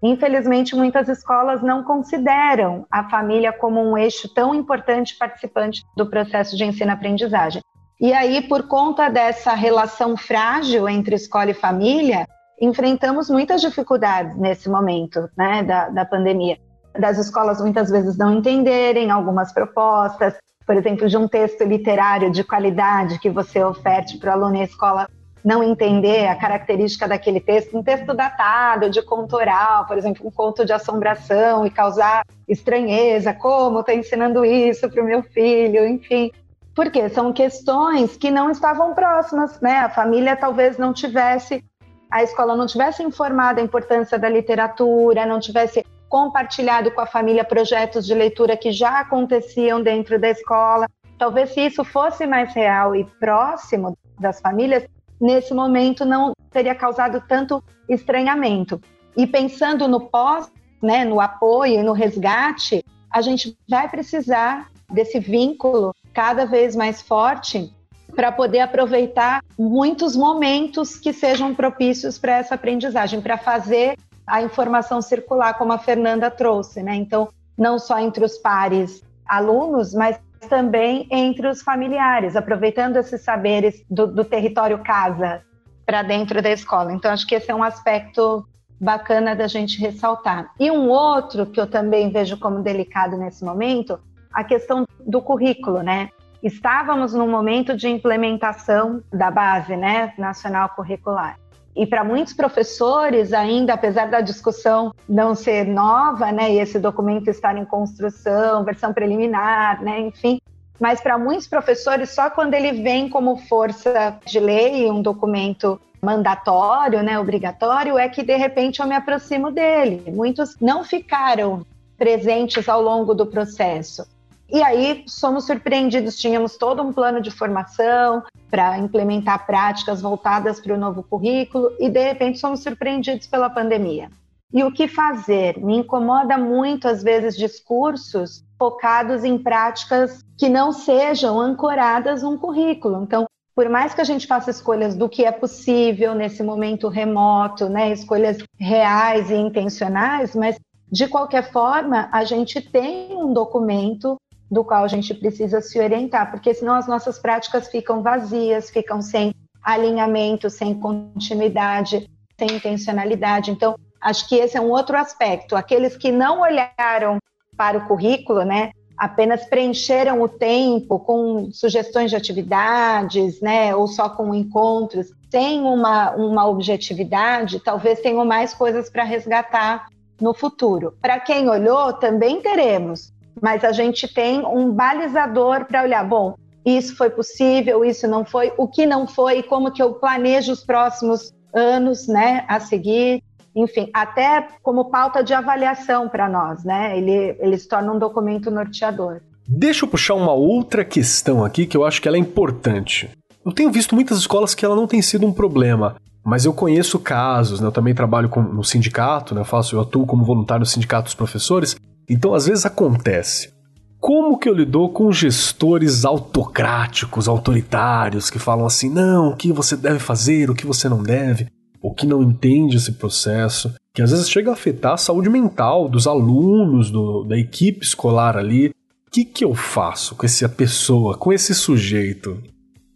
Infelizmente, 0.02 0.76
muitas 0.76 1.08
escolas 1.08 1.62
não 1.62 1.82
consideram 1.82 2.86
a 2.90 3.08
família 3.08 3.52
como 3.52 3.80
um 3.80 3.98
eixo 3.98 4.32
tão 4.32 4.54
importante 4.54 5.16
participante 5.18 5.82
do 5.96 6.08
processo 6.08 6.56
de 6.56 6.64
ensino-aprendizagem. 6.64 7.60
E 8.00 8.12
aí, 8.12 8.42
por 8.46 8.68
conta 8.68 9.08
dessa 9.08 9.54
relação 9.54 10.16
frágil 10.16 10.88
entre 10.88 11.16
escola 11.16 11.50
e 11.50 11.54
família, 11.54 12.26
enfrentamos 12.60 13.28
muitas 13.28 13.60
dificuldades 13.60 14.36
nesse 14.36 14.68
momento 14.68 15.28
né, 15.36 15.64
da, 15.64 15.88
da 15.88 16.04
pandemia. 16.04 16.58
Das 16.98 17.18
escolas 17.18 17.60
muitas 17.60 17.90
vezes 17.90 18.16
não 18.16 18.32
entenderem 18.32 19.10
algumas 19.10 19.52
propostas, 19.52 20.36
por 20.64 20.76
exemplo, 20.76 21.08
de 21.08 21.16
um 21.16 21.26
texto 21.26 21.64
literário 21.64 22.30
de 22.30 22.44
qualidade 22.44 23.18
que 23.18 23.30
você 23.30 23.64
oferte 23.64 24.18
para 24.18 24.30
o 24.30 24.32
aluno 24.34 24.56
e 24.56 24.60
a 24.60 24.64
escola 24.64 25.08
não 25.44 25.62
entender 25.62 26.26
a 26.26 26.36
característica 26.36 27.06
daquele 27.06 27.40
texto, 27.40 27.76
um 27.76 27.82
texto 27.82 28.14
datado, 28.14 28.90
de 28.90 29.02
conto 29.02 29.36
oral, 29.36 29.86
por 29.86 29.96
exemplo, 29.96 30.26
um 30.26 30.30
conto 30.30 30.64
de 30.64 30.72
assombração 30.72 31.66
e 31.66 31.70
causar 31.70 32.24
estranheza, 32.46 33.32
como 33.32 33.80
estou 33.80 33.94
ensinando 33.94 34.44
isso 34.44 34.88
para 34.88 35.02
o 35.02 35.06
meu 35.06 35.22
filho, 35.22 35.86
enfim. 35.86 36.30
Porque 36.74 37.08
são 37.08 37.32
questões 37.32 38.16
que 38.16 38.30
não 38.30 38.50
estavam 38.50 38.94
próximas, 38.94 39.60
né? 39.60 39.78
A 39.78 39.88
família 39.88 40.36
talvez 40.36 40.78
não 40.78 40.92
tivesse, 40.92 41.64
a 42.10 42.22
escola 42.22 42.56
não 42.56 42.66
tivesse 42.66 43.02
informado 43.02 43.60
a 43.60 43.64
importância 43.64 44.18
da 44.18 44.28
literatura, 44.28 45.26
não 45.26 45.40
tivesse 45.40 45.84
compartilhado 46.08 46.90
com 46.90 47.00
a 47.00 47.06
família 47.06 47.44
projetos 47.44 48.06
de 48.06 48.14
leitura 48.14 48.56
que 48.56 48.72
já 48.72 49.00
aconteciam 49.00 49.82
dentro 49.82 50.18
da 50.18 50.30
escola. 50.30 50.88
Talvez 51.18 51.50
se 51.50 51.60
isso 51.60 51.84
fosse 51.84 52.26
mais 52.26 52.54
real 52.54 52.94
e 52.94 53.04
próximo 53.04 53.96
das 54.18 54.40
famílias, 54.40 54.84
nesse 55.20 55.52
momento 55.54 56.04
não 56.04 56.32
teria 56.50 56.74
causado 56.74 57.22
tanto 57.26 57.62
estranhamento. 57.88 58.80
E 59.16 59.26
pensando 59.26 59.88
no 59.88 60.00
pós, 60.00 60.50
né, 60.82 61.04
no 61.04 61.20
apoio 61.20 61.80
e 61.80 61.82
no 61.82 61.92
resgate, 61.92 62.84
a 63.10 63.20
gente 63.20 63.56
vai 63.68 63.88
precisar 63.88 64.70
desse 64.90 65.18
vínculo 65.18 65.94
cada 66.12 66.44
vez 66.44 66.74
mais 66.74 67.02
forte 67.02 67.72
para 68.14 68.32
poder 68.32 68.60
aproveitar 68.60 69.42
muitos 69.58 70.16
momentos 70.16 70.96
que 70.98 71.12
sejam 71.12 71.54
propícios 71.54 72.18
para 72.18 72.38
essa 72.38 72.54
aprendizagem, 72.54 73.20
para 73.20 73.36
fazer 73.36 73.96
a 74.26 74.42
informação 74.42 75.00
circular, 75.00 75.54
como 75.54 75.72
a 75.72 75.78
Fernanda 75.78 76.30
trouxe, 76.30 76.82
né? 76.82 76.94
Então, 76.94 77.28
não 77.56 77.78
só 77.78 77.98
entre 77.98 78.24
os 78.24 78.38
pares 78.38 79.02
alunos, 79.26 79.94
mas 79.94 80.18
também 80.40 81.06
entre 81.10 81.48
os 81.48 81.62
familiares, 81.62 82.36
aproveitando 82.36 82.96
esses 82.96 83.22
saberes 83.22 83.84
do, 83.90 84.06
do 84.06 84.24
território 84.24 84.78
casa 84.78 85.42
para 85.84 86.02
dentro 86.02 86.42
da 86.42 86.50
escola. 86.50 86.92
Então, 86.92 87.10
acho 87.10 87.26
que 87.26 87.34
esse 87.34 87.50
é 87.50 87.54
um 87.54 87.62
aspecto 87.62 88.46
bacana 88.80 89.34
da 89.34 89.46
gente 89.46 89.80
ressaltar. 89.80 90.50
E 90.58 90.70
um 90.70 90.88
outro 90.88 91.46
que 91.46 91.60
eu 91.60 91.66
também 91.66 92.10
vejo 92.10 92.38
como 92.38 92.62
delicado 92.62 93.16
nesse 93.16 93.44
momento, 93.44 93.98
a 94.32 94.44
questão 94.44 94.84
do 95.00 95.20
currículo, 95.20 95.82
né? 95.82 96.10
Estávamos 96.42 97.12
num 97.12 97.28
momento 97.28 97.76
de 97.76 97.88
implementação 97.88 99.02
da 99.12 99.30
base, 99.30 99.76
né, 99.76 100.12
nacional 100.16 100.68
curricular. 100.68 101.38
E 101.78 101.86
para 101.86 102.02
muitos 102.02 102.34
professores, 102.34 103.32
ainda 103.32 103.74
apesar 103.74 104.10
da 104.10 104.20
discussão 104.20 104.92
não 105.08 105.36
ser 105.36 105.64
nova, 105.64 106.32
né, 106.32 106.52
e 106.52 106.58
esse 106.58 106.76
documento 106.76 107.28
estar 107.28 107.56
em 107.56 107.64
construção, 107.64 108.64
versão 108.64 108.92
preliminar, 108.92 109.80
né, 109.80 110.00
enfim, 110.00 110.40
mas 110.80 111.00
para 111.00 111.16
muitos 111.16 111.46
professores, 111.46 112.10
só 112.10 112.30
quando 112.30 112.54
ele 112.54 112.82
vem 112.82 113.08
como 113.08 113.36
força 113.36 114.18
de 114.26 114.40
lei, 114.40 114.90
um 114.90 115.00
documento 115.00 115.80
mandatório, 116.02 117.00
né, 117.00 117.16
obrigatório, 117.16 117.96
é 117.96 118.08
que 118.08 118.24
de 118.24 118.36
repente 118.36 118.80
eu 118.80 118.86
me 118.86 118.96
aproximo 118.96 119.52
dele. 119.52 120.02
Muitos 120.10 120.56
não 120.60 120.82
ficaram 120.82 121.64
presentes 121.96 122.68
ao 122.68 122.82
longo 122.82 123.14
do 123.14 123.26
processo. 123.26 124.04
E 124.50 124.62
aí 124.62 125.04
somos 125.06 125.44
surpreendidos, 125.44 126.16
tínhamos 126.16 126.56
todo 126.56 126.82
um 126.82 126.92
plano 126.92 127.20
de 127.20 127.30
formação 127.30 128.22
para 128.50 128.78
implementar 128.78 129.46
práticas 129.46 130.00
voltadas 130.00 130.58
para 130.58 130.74
o 130.74 130.78
novo 130.78 131.02
currículo 131.02 131.72
e 131.78 131.90
de 131.90 132.02
repente 132.02 132.38
somos 132.38 132.60
surpreendidos 132.60 133.26
pela 133.26 133.50
pandemia. 133.50 134.10
E 134.50 134.64
o 134.64 134.72
que 134.72 134.88
fazer? 134.88 135.58
Me 135.58 135.76
incomoda 135.76 136.38
muito 136.38 136.88
às 136.88 137.02
vezes 137.02 137.36
discursos 137.36 138.42
focados 138.58 139.22
em 139.22 139.36
práticas 139.36 140.24
que 140.38 140.48
não 140.48 140.72
sejam 140.72 141.38
ancoradas 141.38 142.22
num 142.22 142.38
currículo. 142.38 143.02
Então, 143.02 143.26
por 143.54 143.68
mais 143.68 143.92
que 143.92 144.00
a 144.00 144.04
gente 144.04 144.26
faça 144.26 144.50
escolhas 144.50 144.96
do 144.96 145.08
que 145.08 145.24
é 145.24 145.32
possível 145.32 146.14
nesse 146.14 146.42
momento 146.42 146.88
remoto, 146.88 147.68
né, 147.68 147.92
escolhas 147.92 148.38
reais 148.58 149.30
e 149.30 149.34
intencionais, 149.34 150.34
mas 150.34 150.58
de 150.90 151.06
qualquer 151.06 151.52
forma, 151.52 152.08
a 152.10 152.24
gente 152.24 152.62
tem 152.62 153.14
um 153.14 153.34
documento 153.34 154.16
do 154.50 154.64
qual 154.64 154.84
a 154.84 154.88
gente 154.88 155.12
precisa 155.14 155.60
se 155.60 155.78
orientar, 155.78 156.30
porque 156.30 156.54
senão 156.54 156.74
as 156.74 156.86
nossas 156.86 157.18
práticas 157.18 157.68
ficam 157.68 158.02
vazias, 158.02 158.70
ficam 158.70 159.02
sem 159.02 159.34
alinhamento, 159.62 160.48
sem 160.48 160.74
continuidade, 160.74 162.08
sem 162.38 162.56
intencionalidade. 162.56 163.50
Então, 163.50 163.76
acho 164.00 164.28
que 164.28 164.36
esse 164.36 164.56
é 164.56 164.60
um 164.60 164.70
outro 164.70 164.96
aspecto. 164.96 165.56
Aqueles 165.56 165.96
que 165.96 166.10
não 166.10 166.40
olharam 166.40 167.18
para 167.56 167.78
o 167.78 167.86
currículo, 167.86 168.44
né, 168.44 168.70
apenas 168.96 169.44
preencheram 169.44 170.22
o 170.22 170.28
tempo 170.28 170.98
com 170.98 171.50
sugestões 171.52 172.10
de 172.10 172.16
atividades, 172.16 173.40
né, 173.40 173.74
ou 173.74 173.86
só 173.86 174.08
com 174.08 174.34
encontros, 174.34 175.12
sem 175.30 175.60
uma, 175.60 176.12
uma 176.12 176.46
objetividade, 176.46 177.60
talvez 177.60 178.00
tenham 178.00 178.24
mais 178.24 178.54
coisas 178.54 178.88
para 178.88 179.04
resgatar 179.04 179.88
no 180.20 180.32
futuro. 180.32 180.94
Para 181.00 181.20
quem 181.20 181.48
olhou, 181.48 181.92
também 181.92 182.40
teremos, 182.40 183.12
mas 183.42 183.64
a 183.64 183.72
gente 183.72 184.12
tem 184.12 184.44
um 184.44 184.72
balizador 184.72 185.64
para 185.64 185.82
olhar, 185.82 186.04
bom, 186.04 186.34
isso 186.64 186.96
foi 186.96 187.10
possível, 187.10 187.84
isso 187.84 188.06
não 188.06 188.24
foi, 188.24 188.52
o 188.56 188.68
que 188.68 188.84
não 188.86 189.06
foi, 189.06 189.42
como 189.42 189.72
que 189.72 189.82
eu 189.82 189.94
planejo 189.94 190.52
os 190.52 190.64
próximos 190.64 191.32
anos, 191.54 192.06
né, 192.06 192.44
a 192.48 192.60
seguir, 192.60 193.22
enfim, 193.54 193.90
até 193.92 194.46
como 194.62 194.90
pauta 194.90 195.22
de 195.22 195.32
avaliação 195.32 196.08
para 196.08 196.28
nós, 196.28 196.64
né, 196.64 196.96
ele, 196.96 197.36
ele 197.40 197.58
se 197.58 197.68
torna 197.68 197.92
um 197.92 197.98
documento 197.98 198.50
norteador. 198.50 199.20
Deixa 199.46 199.84
eu 199.84 199.88
puxar 199.88 200.14
uma 200.14 200.32
outra 200.32 200.84
questão 200.84 201.42
aqui 201.42 201.66
que 201.66 201.76
eu 201.76 201.84
acho 201.84 202.02
que 202.02 202.08
ela 202.08 202.18
é 202.18 202.20
importante. 202.20 203.10
Eu 203.44 203.50
tenho 203.50 203.72
visto 203.72 203.94
muitas 203.94 204.18
escolas 204.18 204.54
que 204.54 204.62
ela 204.62 204.76
não 204.76 204.86
tem 204.86 205.00
sido 205.00 205.26
um 205.26 205.32
problema, 205.32 205.96
mas 206.22 206.44
eu 206.44 206.52
conheço 206.52 206.98
casos, 206.98 207.58
né? 207.58 207.66
Eu 207.66 207.72
também 207.72 207.94
trabalho 207.94 208.28
com, 208.28 208.42
no 208.42 208.62
sindicato, 208.62 209.34
né? 209.34 209.40
Eu 209.40 209.46
faço, 209.46 209.74
eu 209.74 209.80
atuo 209.80 210.04
como 210.04 210.22
voluntário 210.22 210.60
no 210.60 210.66
sindicato 210.66 211.04
dos 211.04 211.14
professores, 211.14 211.74
então, 212.08 212.34
às 212.34 212.46
vezes 212.46 212.64
acontece. 212.64 213.52
Como 214.00 214.38
que 214.38 214.48
eu 214.48 214.54
lido 214.54 214.88
com 214.90 215.10
gestores 215.10 216.04
autocráticos, 216.04 217.28
autoritários, 217.28 218.30
que 218.30 218.38
falam 218.38 218.64
assim, 218.64 218.88
não, 218.88 219.30
o 219.30 219.36
que 219.36 219.52
você 219.52 219.76
deve 219.76 219.98
fazer, 219.98 220.48
o 220.48 220.54
que 220.54 220.66
você 220.66 220.88
não 220.88 221.02
deve, 221.02 221.48
ou 221.82 221.92
que 221.92 222.06
não 222.06 222.22
entende 222.22 222.76
esse 222.76 222.92
processo, 222.92 223.74
que 223.92 224.00
às 224.00 224.10
vezes 224.10 224.30
chega 224.30 224.50
a 224.50 224.54
afetar 224.54 224.92
a 224.92 224.98
saúde 224.98 225.28
mental 225.28 225.88
dos 225.88 226.06
alunos, 226.06 226.90
do, 226.90 227.24
da 227.24 227.36
equipe 227.36 227.84
escolar 227.84 228.36
ali. 228.36 228.68
O 228.68 229.10
que, 229.10 229.24
que 229.24 229.44
eu 229.44 229.54
faço 229.54 230.14
com 230.14 230.24
essa 230.24 230.48
pessoa, 230.48 231.16
com 231.16 231.32
esse 231.32 231.54
sujeito? 231.54 232.40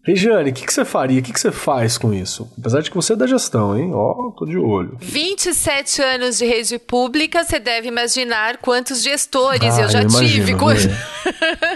Regiane, 0.05 0.51
o 0.51 0.53
que, 0.53 0.67
que, 0.67 0.73
você 0.73 0.85
faria? 0.85 1.21
O 1.21 1.23
que, 1.23 1.33
que, 1.33 1.39
você 1.39 1.53
faz 1.53 1.97
com 1.97 2.13
isso? 2.13 2.51
Apesar 2.59 2.81
de 2.81 2.91
que 2.91 2.97
você 2.97 3.13
é 3.13 3.17
da 3.17 3.27
gestão, 3.27 3.79
hein? 3.79 3.93
Ó, 3.95 4.29
oh, 4.29 4.33
tô 4.33 4.45
de 4.45 4.59
olho. 4.59 4.97
27 5.01 6.03
anos 6.03 6.39
de 6.39 6.45
rede 6.45 6.77
pública, 6.77 7.45
você 7.45 7.61
deve 7.61 7.87
imaginar 7.87 8.57
quantos 8.57 9.01
gestores 9.01 9.79
ah, 9.79 9.83
eu 9.83 9.89
já 9.89 10.03
eu 10.03 10.09
tive. 10.09 10.53
Imagino, 10.53 10.93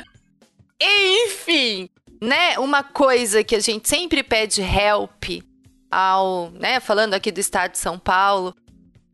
Enfim, 1.24 1.88
né? 2.20 2.58
Uma 2.58 2.82
coisa 2.82 3.44
que 3.44 3.54
a 3.54 3.60
gente 3.60 3.88
sempre 3.88 4.24
pede 4.24 4.60
help 4.60 5.24
ao, 5.88 6.50
né? 6.50 6.80
Falando 6.80 7.14
aqui 7.14 7.30
do 7.30 7.38
estado 7.38 7.72
de 7.72 7.78
São 7.78 7.96
Paulo, 7.96 8.52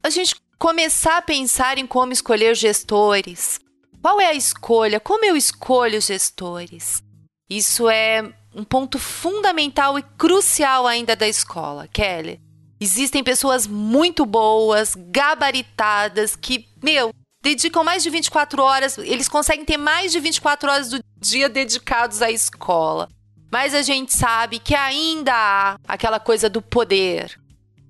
a 0.03 0.09
gente 0.09 0.37
começar 0.59 1.19
a 1.19 1.23
pensar 1.23 1.77
em 1.77 1.87
como 1.87 2.15
escolher 2.15 2.55
gestores. 2.55 3.61
Qual 4.01 4.19
é 4.21 4.29
a 4.29 4.35
escolha? 4.35 4.99
Como 4.99 5.23
eu 5.23 5.37
escolho 5.37 6.01
gestores? 6.01 7.03
Isso 7.51 7.91
é 7.91 8.33
um 8.55 8.65
ponto 8.65 8.99
fundamental 8.99 9.99
e 9.99 10.03
crucial 10.03 10.87
ainda 10.87 11.17
da 11.17 11.27
escola, 11.27 11.89
Kelly. 11.89 12.41
Existem 12.81 13.23
pessoas 13.23 13.67
muito 13.67 14.27
boas, 14.27 14.95
gabaritadas, 14.97 16.35
que, 16.35 16.67
meu, 16.83 17.13
dedicam 17.43 17.85
mais 17.85 18.03
de 18.03 18.11
24 18.11 18.63
horas, 18.63 18.99
eles 18.99 19.29
conseguem 19.29 19.65
ter 19.65 19.77
mais 19.77 20.13
de 20.13 20.21
24 20.21 20.71
horas 20.71 20.89
do 20.91 21.01
dia 21.21 21.49
dedicados 21.49 22.23
à 22.23 22.31
escola. 22.31 23.09
Mas 23.51 23.75
a 23.75 23.83
gente 23.83 24.15
sabe 24.15 24.59
que 24.59 24.75
ainda 24.75 25.33
há 25.33 25.77
aquela 25.87 26.19
coisa 26.19 26.49
do 26.49 26.63
poder. 26.63 27.39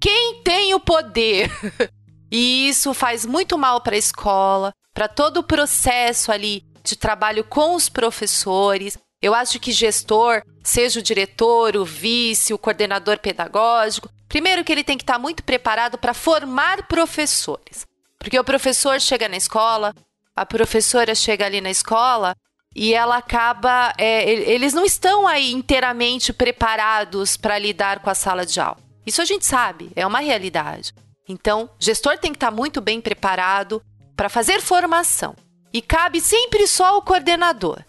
Quem 0.00 0.42
tem 0.42 0.74
o 0.74 0.80
poder? 0.80 1.50
e 2.30 2.68
isso 2.68 2.92
faz 2.92 3.24
muito 3.24 3.56
mal 3.56 3.80
para 3.80 3.94
a 3.94 3.98
escola, 3.98 4.72
para 4.92 5.06
todo 5.06 5.38
o 5.38 5.44
processo 5.44 6.32
ali 6.32 6.64
de 6.82 6.96
trabalho 6.96 7.44
com 7.44 7.76
os 7.76 7.88
professores. 7.88 8.98
Eu 9.22 9.34
acho 9.34 9.60
que 9.60 9.70
gestor, 9.70 10.42
seja 10.64 10.98
o 10.98 11.02
diretor, 11.02 11.76
o 11.76 11.84
vice, 11.84 12.52
o 12.52 12.58
coordenador 12.58 13.20
pedagógico, 13.20 14.10
primeiro 14.28 14.64
que 14.64 14.72
ele 14.72 14.82
tem 14.82 14.98
que 14.98 15.04
estar 15.04 15.18
muito 15.18 15.44
preparado 15.44 15.96
para 15.96 16.12
formar 16.12 16.88
professores. 16.88 17.86
Porque 18.18 18.38
o 18.38 18.44
professor 18.44 19.00
chega 19.00 19.28
na 19.28 19.36
escola, 19.36 19.94
a 20.34 20.44
professora 20.44 21.14
chega 21.14 21.46
ali 21.46 21.60
na 21.60 21.70
escola 21.70 22.34
e 22.74 22.94
ela 22.94 23.18
acaba. 23.18 23.92
É, 23.96 24.28
eles 24.28 24.72
não 24.74 24.84
estão 24.84 25.28
aí 25.28 25.52
inteiramente 25.52 26.32
preparados 26.32 27.36
para 27.36 27.58
lidar 27.58 28.00
com 28.00 28.10
a 28.10 28.14
sala 28.14 28.44
de 28.44 28.58
aula. 28.58 28.78
Isso 29.06 29.22
a 29.22 29.24
gente 29.24 29.46
sabe, 29.46 29.90
é 29.94 30.06
uma 30.06 30.20
realidade. 30.20 30.92
Então, 31.28 31.70
gestor 31.78 32.18
tem 32.18 32.32
que 32.32 32.36
estar 32.36 32.50
muito 32.50 32.80
bem 32.80 33.00
preparado 33.00 33.82
para 34.16 34.28
fazer 34.28 34.60
formação. 34.60 35.34
E 35.72 35.80
cabe 35.80 36.20
sempre 36.20 36.66
só 36.66 36.86
ao 36.86 37.02
coordenador. 37.02 37.82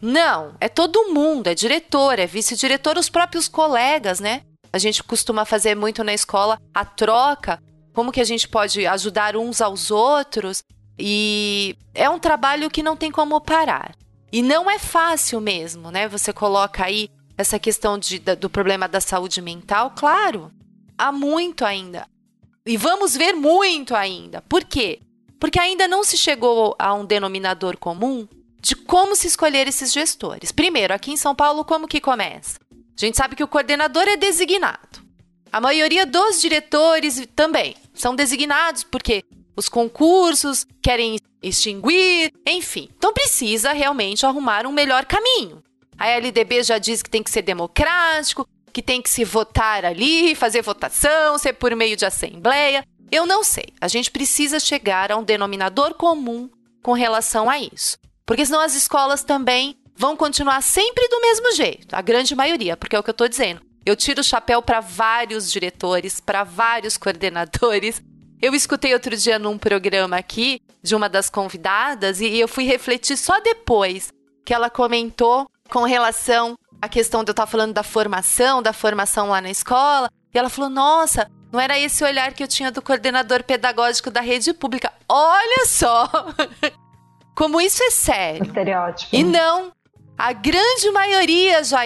Não, 0.00 0.54
é 0.60 0.68
todo 0.68 1.12
mundo, 1.12 1.48
é 1.48 1.54
diretor, 1.54 2.18
é 2.18 2.26
vice-diretor, 2.26 2.96
os 2.96 3.08
próprios 3.08 3.48
colegas, 3.48 4.20
né? 4.20 4.42
A 4.72 4.78
gente 4.78 5.02
costuma 5.02 5.44
fazer 5.44 5.74
muito 5.74 6.04
na 6.04 6.14
escola 6.14 6.60
a 6.72 6.84
troca 6.84 7.60
como 7.92 8.12
que 8.12 8.20
a 8.20 8.24
gente 8.24 8.46
pode 8.46 8.86
ajudar 8.86 9.36
uns 9.36 9.60
aos 9.60 9.90
outros. 9.90 10.62
E 10.96 11.76
é 11.94 12.08
um 12.08 12.18
trabalho 12.18 12.70
que 12.70 12.82
não 12.82 12.96
tem 12.96 13.10
como 13.10 13.40
parar. 13.40 13.94
E 14.30 14.42
não 14.42 14.70
é 14.70 14.78
fácil 14.78 15.40
mesmo, 15.40 15.90
né? 15.90 16.06
Você 16.06 16.32
coloca 16.32 16.84
aí 16.84 17.08
essa 17.36 17.58
questão 17.58 17.98
de, 17.98 18.18
do 18.18 18.50
problema 18.50 18.86
da 18.86 19.00
saúde 19.00 19.40
mental, 19.40 19.92
claro, 19.96 20.52
há 20.96 21.10
muito 21.10 21.64
ainda. 21.64 22.06
E 22.66 22.76
vamos 22.76 23.16
ver 23.16 23.32
muito 23.32 23.94
ainda. 23.94 24.42
Por 24.42 24.64
quê? 24.64 25.00
Porque 25.40 25.58
ainda 25.58 25.88
não 25.88 26.04
se 26.04 26.16
chegou 26.16 26.76
a 26.78 26.92
um 26.94 27.04
denominador 27.04 27.76
comum 27.78 28.28
de 28.60 28.74
como 28.74 29.14
se 29.14 29.26
escolher 29.26 29.68
esses 29.68 29.92
gestores. 29.92 30.52
Primeiro, 30.52 30.92
aqui 30.92 31.12
em 31.12 31.16
São 31.16 31.34
Paulo, 31.34 31.64
como 31.64 31.88
que 31.88 32.00
começa? 32.00 32.58
A 32.70 33.00
gente 33.00 33.16
sabe 33.16 33.36
que 33.36 33.44
o 33.44 33.48
coordenador 33.48 34.08
é 34.08 34.16
designado. 34.16 35.06
A 35.52 35.60
maioria 35.60 36.04
dos 36.04 36.40
diretores 36.40 37.26
também 37.34 37.74
são 37.94 38.14
designados 38.14 38.84
porque 38.84 39.24
os 39.56 39.68
concursos 39.68 40.66
querem 40.82 41.18
extinguir, 41.42 42.32
enfim. 42.46 42.88
Então 42.96 43.12
precisa 43.12 43.72
realmente 43.72 44.26
arrumar 44.26 44.66
um 44.66 44.72
melhor 44.72 45.04
caminho. 45.04 45.62
A 45.98 46.08
LDB 46.08 46.62
já 46.62 46.78
diz 46.78 47.02
que 47.02 47.10
tem 47.10 47.22
que 47.22 47.30
ser 47.30 47.42
democrático, 47.42 48.46
que 48.72 48.82
tem 48.82 49.00
que 49.00 49.10
se 49.10 49.24
votar 49.24 49.84
ali, 49.84 50.34
fazer 50.34 50.62
votação, 50.62 51.38
ser 51.38 51.54
por 51.54 51.74
meio 51.74 51.96
de 51.96 52.04
assembleia. 52.06 52.84
Eu 53.10 53.26
não 53.26 53.42
sei. 53.42 53.66
A 53.80 53.88
gente 53.88 54.10
precisa 54.10 54.60
chegar 54.60 55.10
a 55.10 55.16
um 55.16 55.24
denominador 55.24 55.94
comum 55.94 56.48
com 56.82 56.92
relação 56.92 57.48
a 57.48 57.58
isso. 57.58 57.98
Porque 58.28 58.44
senão 58.44 58.60
as 58.60 58.74
escolas 58.74 59.24
também 59.24 59.74
vão 59.96 60.14
continuar 60.14 60.60
sempre 60.62 61.08
do 61.08 61.18
mesmo 61.18 61.50
jeito, 61.52 61.96
a 61.96 62.02
grande 62.02 62.36
maioria, 62.36 62.76
porque 62.76 62.94
é 62.94 62.98
o 62.98 63.02
que 63.02 63.08
eu 63.08 63.12
estou 63.12 63.26
dizendo. 63.26 63.62
Eu 63.86 63.96
tiro 63.96 64.20
o 64.20 64.24
chapéu 64.24 64.60
para 64.60 64.80
vários 64.80 65.50
diretores, 65.50 66.20
para 66.20 66.44
vários 66.44 66.98
coordenadores. 66.98 68.02
Eu 68.38 68.54
escutei 68.54 68.92
outro 68.92 69.16
dia 69.16 69.38
num 69.38 69.56
programa 69.56 70.18
aqui 70.18 70.60
de 70.82 70.94
uma 70.94 71.08
das 71.08 71.30
convidadas 71.30 72.20
e 72.20 72.38
eu 72.38 72.46
fui 72.46 72.64
refletir 72.64 73.16
só 73.16 73.40
depois 73.40 74.12
que 74.44 74.52
ela 74.52 74.68
comentou 74.68 75.48
com 75.70 75.84
relação 75.84 76.54
à 76.82 76.88
questão 76.88 77.24
de 77.24 77.30
eu 77.30 77.32
estar 77.32 77.46
falando 77.46 77.72
da 77.72 77.82
formação, 77.82 78.62
da 78.62 78.74
formação 78.74 79.30
lá 79.30 79.40
na 79.40 79.50
escola. 79.50 80.10
E 80.34 80.38
ela 80.38 80.50
falou: 80.50 80.68
Nossa, 80.68 81.30
não 81.50 81.58
era 81.58 81.78
esse 81.78 82.04
olhar 82.04 82.34
que 82.34 82.42
eu 82.42 82.48
tinha 82.48 82.70
do 82.70 82.82
coordenador 82.82 83.42
pedagógico 83.42 84.10
da 84.10 84.20
rede 84.20 84.52
pública. 84.52 84.92
Olha 85.08 85.64
só! 85.64 86.10
Como 87.38 87.60
isso 87.60 87.84
é 87.84 87.90
sério. 87.90 88.42
Estereótipo. 88.42 89.14
E 89.14 89.22
não, 89.22 89.70
a 90.18 90.32
grande 90.32 90.90
maioria 90.90 91.62
já 91.62 91.82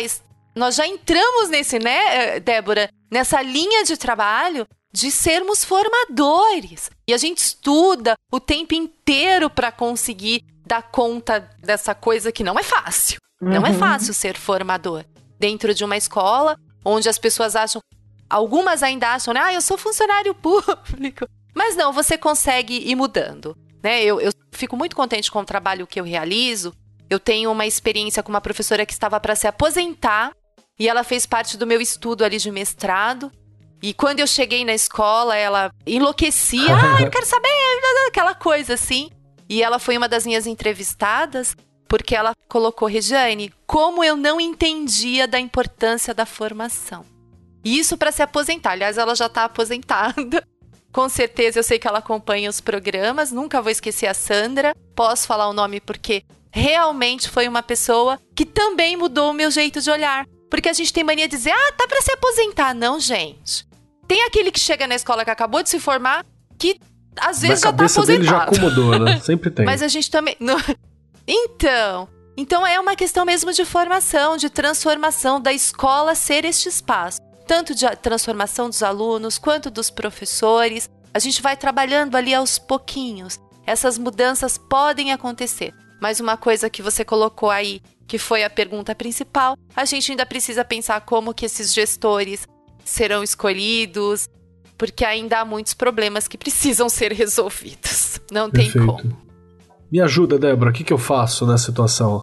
nós 0.57 0.76
já 0.76 0.86
entramos 0.86 1.50
nesse, 1.50 1.78
né, 1.78 2.36
eh, 2.36 2.40
Débora, 2.40 2.88
nessa 3.11 3.42
linha 3.42 3.84
de 3.84 3.98
trabalho 3.98 4.66
de 4.90 5.11
sermos 5.11 5.62
formadores. 5.62 6.90
E 7.07 7.12
a 7.12 7.18
gente 7.18 7.38
estuda 7.40 8.16
o 8.32 8.40
tempo 8.40 8.72
inteiro 8.72 9.50
para 9.50 9.70
conseguir 9.70 10.42
dar 10.66 10.90
conta 10.90 11.50
dessa 11.59 11.94
coisa 11.94 12.32
que 12.32 12.42
não 12.42 12.59
é 12.59 12.62
fácil. 12.62 13.18
Uhum. 13.42 13.50
Não 13.50 13.66
é 13.66 13.72
uhum. 13.72 13.78
fácil 13.78 14.14
ser 14.14 14.38
formador 14.38 15.05
dentro 15.38 15.74
de 15.74 15.84
uma 15.84 15.98
escola 15.98 16.59
onde 16.82 17.11
as 17.11 17.18
pessoas 17.18 17.55
acham, 17.55 17.82
algumas 18.30 18.82
ainda 18.82 19.12
acham, 19.12 19.34
né, 19.34 19.40
ah, 19.42 19.53
eu 19.53 19.61
sou 19.61 19.76
funcionário 19.76 20.34
público. 20.34 21.26
Mas 21.55 21.76
não, 21.76 21.92
você 21.92 22.16
consegue 22.16 22.74
ir 22.88 22.94
mudando. 22.94 23.55
Né? 23.82 24.02
Eu, 24.04 24.20
eu 24.20 24.32
fico 24.52 24.76
muito 24.76 24.94
contente 24.94 25.30
com 25.30 25.40
o 25.40 25.44
trabalho 25.44 25.86
que 25.86 26.00
eu 26.00 26.04
realizo. 26.04 26.74
Eu 27.10 27.18
tenho 27.18 27.50
uma 27.50 27.66
experiência 27.66 28.22
com 28.22 28.30
uma 28.30 28.40
professora 28.40 28.86
que 28.86 28.92
estava 28.92 29.18
para 29.20 29.34
se 29.34 29.46
aposentar 29.46 30.32
e 30.78 30.88
ela 30.88 31.04
fez 31.04 31.26
parte 31.26 31.56
do 31.56 31.66
meu 31.66 31.80
estudo 31.80 32.24
ali 32.24 32.38
de 32.38 32.50
mestrado. 32.50 33.30
E 33.82 33.92
quando 33.92 34.20
eu 34.20 34.26
cheguei 34.26 34.64
na 34.64 34.72
escola, 34.72 35.36
ela 35.36 35.72
enlouquecia. 35.86 36.62
ah, 36.74 37.02
eu 37.02 37.10
quero 37.10 37.26
saber, 37.26 37.48
aquela 38.08 38.34
coisa 38.34 38.74
assim. 38.74 39.10
E 39.48 39.62
ela 39.62 39.78
foi 39.78 39.98
uma 39.98 40.08
das 40.08 40.24
minhas 40.24 40.46
entrevistadas, 40.46 41.56
porque 41.88 42.14
ela 42.14 42.32
colocou, 42.48 42.88
Regiane, 42.88 43.52
como 43.66 44.02
eu 44.02 44.16
não 44.16 44.40
entendia 44.40 45.26
da 45.26 45.38
importância 45.38 46.14
da 46.14 46.24
formação. 46.24 47.04
Isso 47.64 47.96
para 47.96 48.12
se 48.12 48.22
aposentar. 48.22 48.72
Aliás, 48.72 48.98
ela 48.98 49.14
já 49.14 49.26
está 49.26 49.44
aposentada. 49.44 50.42
Com 50.93 51.09
certeza 51.09 51.59
eu 51.59 51.62
sei 51.62 51.78
que 51.78 51.88
ela 51.88 51.99
acompanha 51.99 52.51
os 52.51 52.61
programas. 52.61 53.32
Nunca 53.32 53.62
vou 53.62 53.72
esquecer 53.72 54.07
a 54.07 54.14
Sandra. 54.14 54.74
Posso 54.95 55.26
falar 55.26 55.49
o 55.49 55.53
nome 55.53 55.80
porque 55.80 56.22
realmente 56.51 57.30
foi 57.30 57.49
uma 57.49 57.62
pessoa 57.62 58.20
que 58.36 58.45
também 58.45 58.97
mudou 58.97 59.30
o 59.30 59.34
meu 59.34 59.51
jeito 59.51 59.80
de 59.80 59.90
olhar. 59.90 60.26
Porque 60.51 60.68
a 60.68 60.72
gente 60.74 60.93
tem 60.93 61.03
mania 61.03 61.26
de 61.26 61.36
dizer, 61.36 61.51
ah, 61.51 61.72
tá 61.72 61.88
para 61.88 62.03
se 62.03 62.12
aposentar. 62.12 62.74
Não, 62.74 63.01
gente. 63.01 63.66
Tem 64.07 64.22
aquele 64.24 64.53
que 64.53 64.61
chega 64.61 64.86
na 64.86 64.95
escola 64.95 65.24
que 65.24 65.30
acabou 65.30 65.62
de 65.62 65.70
se 65.70 65.80
formar, 65.80 66.26
que 66.59 66.78
às 67.18 67.40
vezes 67.40 67.62
na 67.62 67.70
já 67.70 67.72
tá 67.72 67.84
aposentado. 67.86 68.07
Dele 68.07 68.24
já 68.24 68.43
acomodou, 68.43 68.99
né? 68.99 69.20
Sempre 69.24 69.51
tem. 69.51 69.64
Mas 69.64 69.82
a 69.82 69.88
gente 69.88 70.11
também. 70.11 70.36
Então. 71.24 72.09
Então 72.36 72.66
é 72.66 72.80
uma 72.80 72.97
questão 72.97 73.24
mesmo 73.24 73.53
de 73.53 73.64
formação, 73.64 74.36
de 74.36 74.51
transformação 74.51 75.40
da 75.40 75.53
escola 75.53 76.16
ser 76.16 76.45
este 76.45 76.68
espaço. 76.68 77.20
Tanto 77.53 77.74
de 77.74 77.84
transformação 77.96 78.70
dos 78.70 78.82
alunos 78.82 79.36
quanto 79.36 79.70
dos 79.70 79.90
professores. 79.90 80.88
A 81.12 81.18
gente 81.18 81.42
vai 81.42 81.55
trabalhando 81.55 82.16
ali 82.16 82.32
aos 82.32 82.59
pouquinhos. 82.59 83.38
Essas 83.66 83.98
mudanças 83.98 84.57
podem 84.57 85.12
acontecer. 85.12 85.74
Mas 86.00 86.18
uma 86.18 86.38
coisa 86.38 86.70
que 86.70 86.80
você 86.80 87.05
colocou 87.05 87.50
aí 87.50 87.82
que 88.09 88.16
foi 88.16 88.42
a 88.42 88.48
pergunta 88.48 88.94
principal, 88.94 89.55
a 89.76 89.84
gente 89.84 90.11
ainda 90.11 90.24
precisa 90.24 90.64
pensar 90.64 91.03
como 91.03 91.34
que 91.34 91.44
esses 91.44 91.74
gestores 91.74 92.48
serão 92.86 93.22
escolhidos, 93.22 94.30
porque 94.78 95.05
ainda 95.05 95.40
há 95.40 95.44
muitos 95.44 95.74
problemas 95.74 96.26
que 96.26 96.38
precisam 96.38 96.88
ser 96.88 97.12
resolvidos. 97.12 98.18
Não 98.32 98.50
Perfeito. 98.50 98.78
tem 98.78 98.86
como. 98.86 99.22
Me 99.92 100.00
ajuda, 100.00 100.38
Débora, 100.38 100.70
o 100.70 100.72
que, 100.72 100.84
que 100.84 100.92
eu 100.92 100.96
faço 100.96 101.46
nessa 101.46 101.66
situação? 101.66 102.22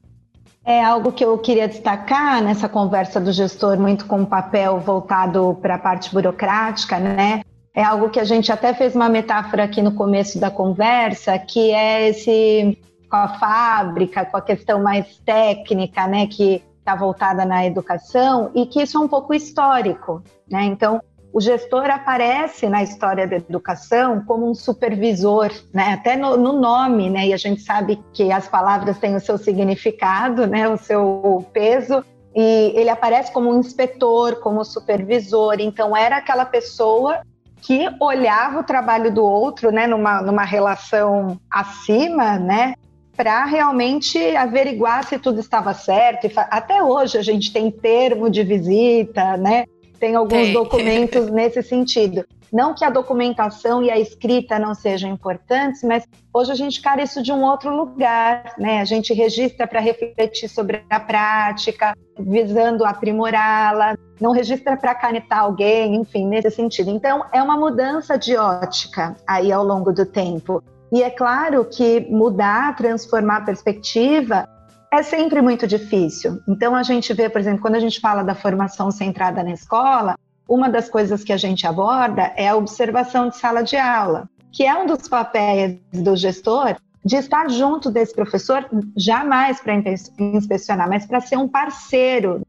É 0.70 0.84
algo 0.84 1.12
que 1.12 1.26
eu 1.26 1.36
queria 1.40 1.68
destacar 1.68 2.44
nessa 2.44 2.70
conversa 2.70 3.20
do 3.20 3.32
gestor, 3.32 3.80
muito 3.80 4.06
com 4.06 4.22
o 4.22 4.28
papel 4.28 4.80
voltado 4.80 5.58
para 5.60 5.74
a 5.74 5.80
parte 5.80 6.14
burocrática, 6.14 7.00
né? 7.00 7.42
É 7.74 7.84
algo 7.84 8.12
que 8.12 8.20
a 8.20 8.24
gente 8.24 8.52
até 8.52 8.72
fez 8.72 8.94
uma 8.96 9.10
metáfora 9.10 9.64
aqui 9.64 9.82
no 9.82 9.92
começo 9.92 10.40
da 10.40 10.52
conversa, 10.52 11.40
que 11.40 11.72
é 11.72 12.10
esse 12.10 12.78
com 13.10 13.16
a 13.16 13.30
fábrica, 13.30 14.24
com 14.26 14.38
a 14.38 14.42
questão 14.44 14.84
mais 14.84 15.18
técnica, 15.26 16.06
né, 16.06 16.28
que 16.28 16.64
está 16.78 16.94
voltada 16.96 17.44
na 17.46 17.66
educação, 17.66 18.52
e 18.54 18.68
que 18.68 18.80
isso 18.80 18.96
é 18.96 19.00
um 19.00 19.08
pouco 19.08 19.34
histórico, 19.34 20.22
né? 20.48 20.66
Então, 20.66 21.02
o 21.32 21.40
gestor 21.40 21.90
aparece 21.90 22.68
na 22.68 22.82
história 22.82 23.28
da 23.28 23.36
educação 23.36 24.24
como 24.26 24.50
um 24.50 24.56
supervisor, 24.56 25.52
né? 25.74 25.94
Até 25.94 26.16
no, 26.16 26.36
no, 26.36 26.54
nome, 26.54 27.10
né? 27.10 27.28
E 27.28 27.34
a 27.34 27.38
gente 27.38 27.62
sabe 27.62 28.00
que 28.14 28.32
as 28.32 28.48
palavras 28.48 28.98
têm 28.98 29.16
o 29.16 29.20
seu 29.20 29.38
significado, 29.38 30.48
né? 30.48 30.68
O 30.68 30.78
seu 30.78 31.46
peso. 31.54 32.04
E 32.36 32.74
ele 32.76 32.90
aparece 32.90 33.32
como 33.32 33.52
um 33.52 33.60
inspetor, 33.60 34.38
como 34.38 34.64
supervisor. 34.66 35.58
Então 35.60 35.96
era 35.96 36.18
aquela 36.18 36.46
pessoa 36.46 37.22
que 37.62 37.88
olhava 38.00 38.62
o 38.62 38.64
trabalho 38.64 39.14
do 39.14 39.24
outro, 39.24 39.72
né? 39.72 39.86
Numa, 39.86 40.22
numa 40.22 40.44
relação 40.44 41.40
acima, 41.52 42.40
né? 42.40 42.74
para 43.16 43.44
realmente 43.44 44.18
averiguar 44.34 45.04
se 45.04 45.20
tudo 45.20 45.42
estava 45.42 45.74
certo. 45.74 46.30
Até 46.50 46.82
hoje 46.82 47.18
a 47.18 47.22
gente 47.22 47.52
tem 47.52 47.70
termo 47.70 48.30
de 48.30 48.44
visita, 48.44 49.36
né? 49.36 49.66
Tem 50.00 50.16
alguns 50.16 50.46
tem. 50.46 50.54
documentos 50.54 51.30
nesse 51.32 51.62
sentido. 51.62 52.26
Não 52.52 52.74
que 52.74 52.84
a 52.84 52.90
documentação 52.90 53.84
e 53.84 53.92
a 53.92 54.00
escrita 54.00 54.58
não 54.58 54.74
sejam 54.74 55.12
importantes, 55.12 55.84
mas 55.84 56.04
hoje 56.34 56.52
a 56.52 56.56
gente 56.56 56.82
cara 56.82 57.04
isso 57.04 57.22
de 57.22 57.32
um 57.32 57.44
outro 57.44 57.70
lugar, 57.76 58.54
né? 58.58 58.82
A 58.82 58.86
gente 58.86 59.14
registra 59.14 59.68
para 59.68 59.80
refletir 59.80 60.50
sobre 60.50 60.84
a 60.90 61.00
prática, 61.00 61.96
visando 62.20 62.86
aprimorá-la, 62.86 63.96
não 64.20 64.32
registra 64.32 64.76
para 64.76 64.96
canetar 64.96 65.42
alguém, 65.42 65.96
enfim, 65.96 66.28
nesse 66.28 66.50
sentido. 66.50 66.90
Então, 66.90 67.24
é 67.32 67.42
uma 67.42 67.56
mudança 67.56 68.18
de 68.18 68.36
ótica 68.36 69.16
aí 69.28 69.52
ao 69.52 69.64
longo 69.64 69.94
do 69.94 70.06
tempo. 70.06 70.64
E 70.92 71.04
é 71.04 71.10
claro 71.12 71.64
que 71.66 72.00
mudar, 72.10 72.76
transformar 72.76 73.38
a 73.38 73.42
perspectiva 73.42 74.50
é 74.92 75.04
sempre 75.04 75.42
muito 75.42 75.68
difícil. 75.68 76.40
Então, 76.48 76.76
a 76.76 76.84
gente 76.84 77.14
vê, 77.14 77.30
por 77.30 77.40
exemplo, 77.40 77.62
quando 77.62 77.76
a 77.76 77.80
gente 77.80 78.00
fala 78.00 78.24
da 78.24 78.34
formação 78.34 78.90
centrada 78.92 79.44
na 79.44 79.52
escola, 79.52 80.16
uma 80.48 80.68
das 80.68 80.90
coisas 80.90 81.24
que 81.24 81.32
a 81.32 81.38
gente 81.38 81.68
aborda 81.68 82.34
é 82.36 82.48
a 82.48 82.56
observação 82.56 83.30
de 83.30 83.38
sala 83.38 83.62
de 83.62 83.78
aula, 83.78 84.28
que 84.52 84.66
é 84.66 84.76
um 84.76 84.88
dos 84.88 85.08
papéis 85.08 85.78
do 85.94 86.16
gestor 86.16 86.76
de 87.06 87.16
estar 87.16 87.50
junto 87.50 87.90
desse 87.90 88.14
professor, 88.14 88.68
jamais 88.98 89.62
para 89.62 89.74
inspecionar, 90.20 90.90
mas 90.90 91.06
para 91.06 91.22
ser 91.22 91.38
um 91.38 91.48
parceiro, 91.48 92.42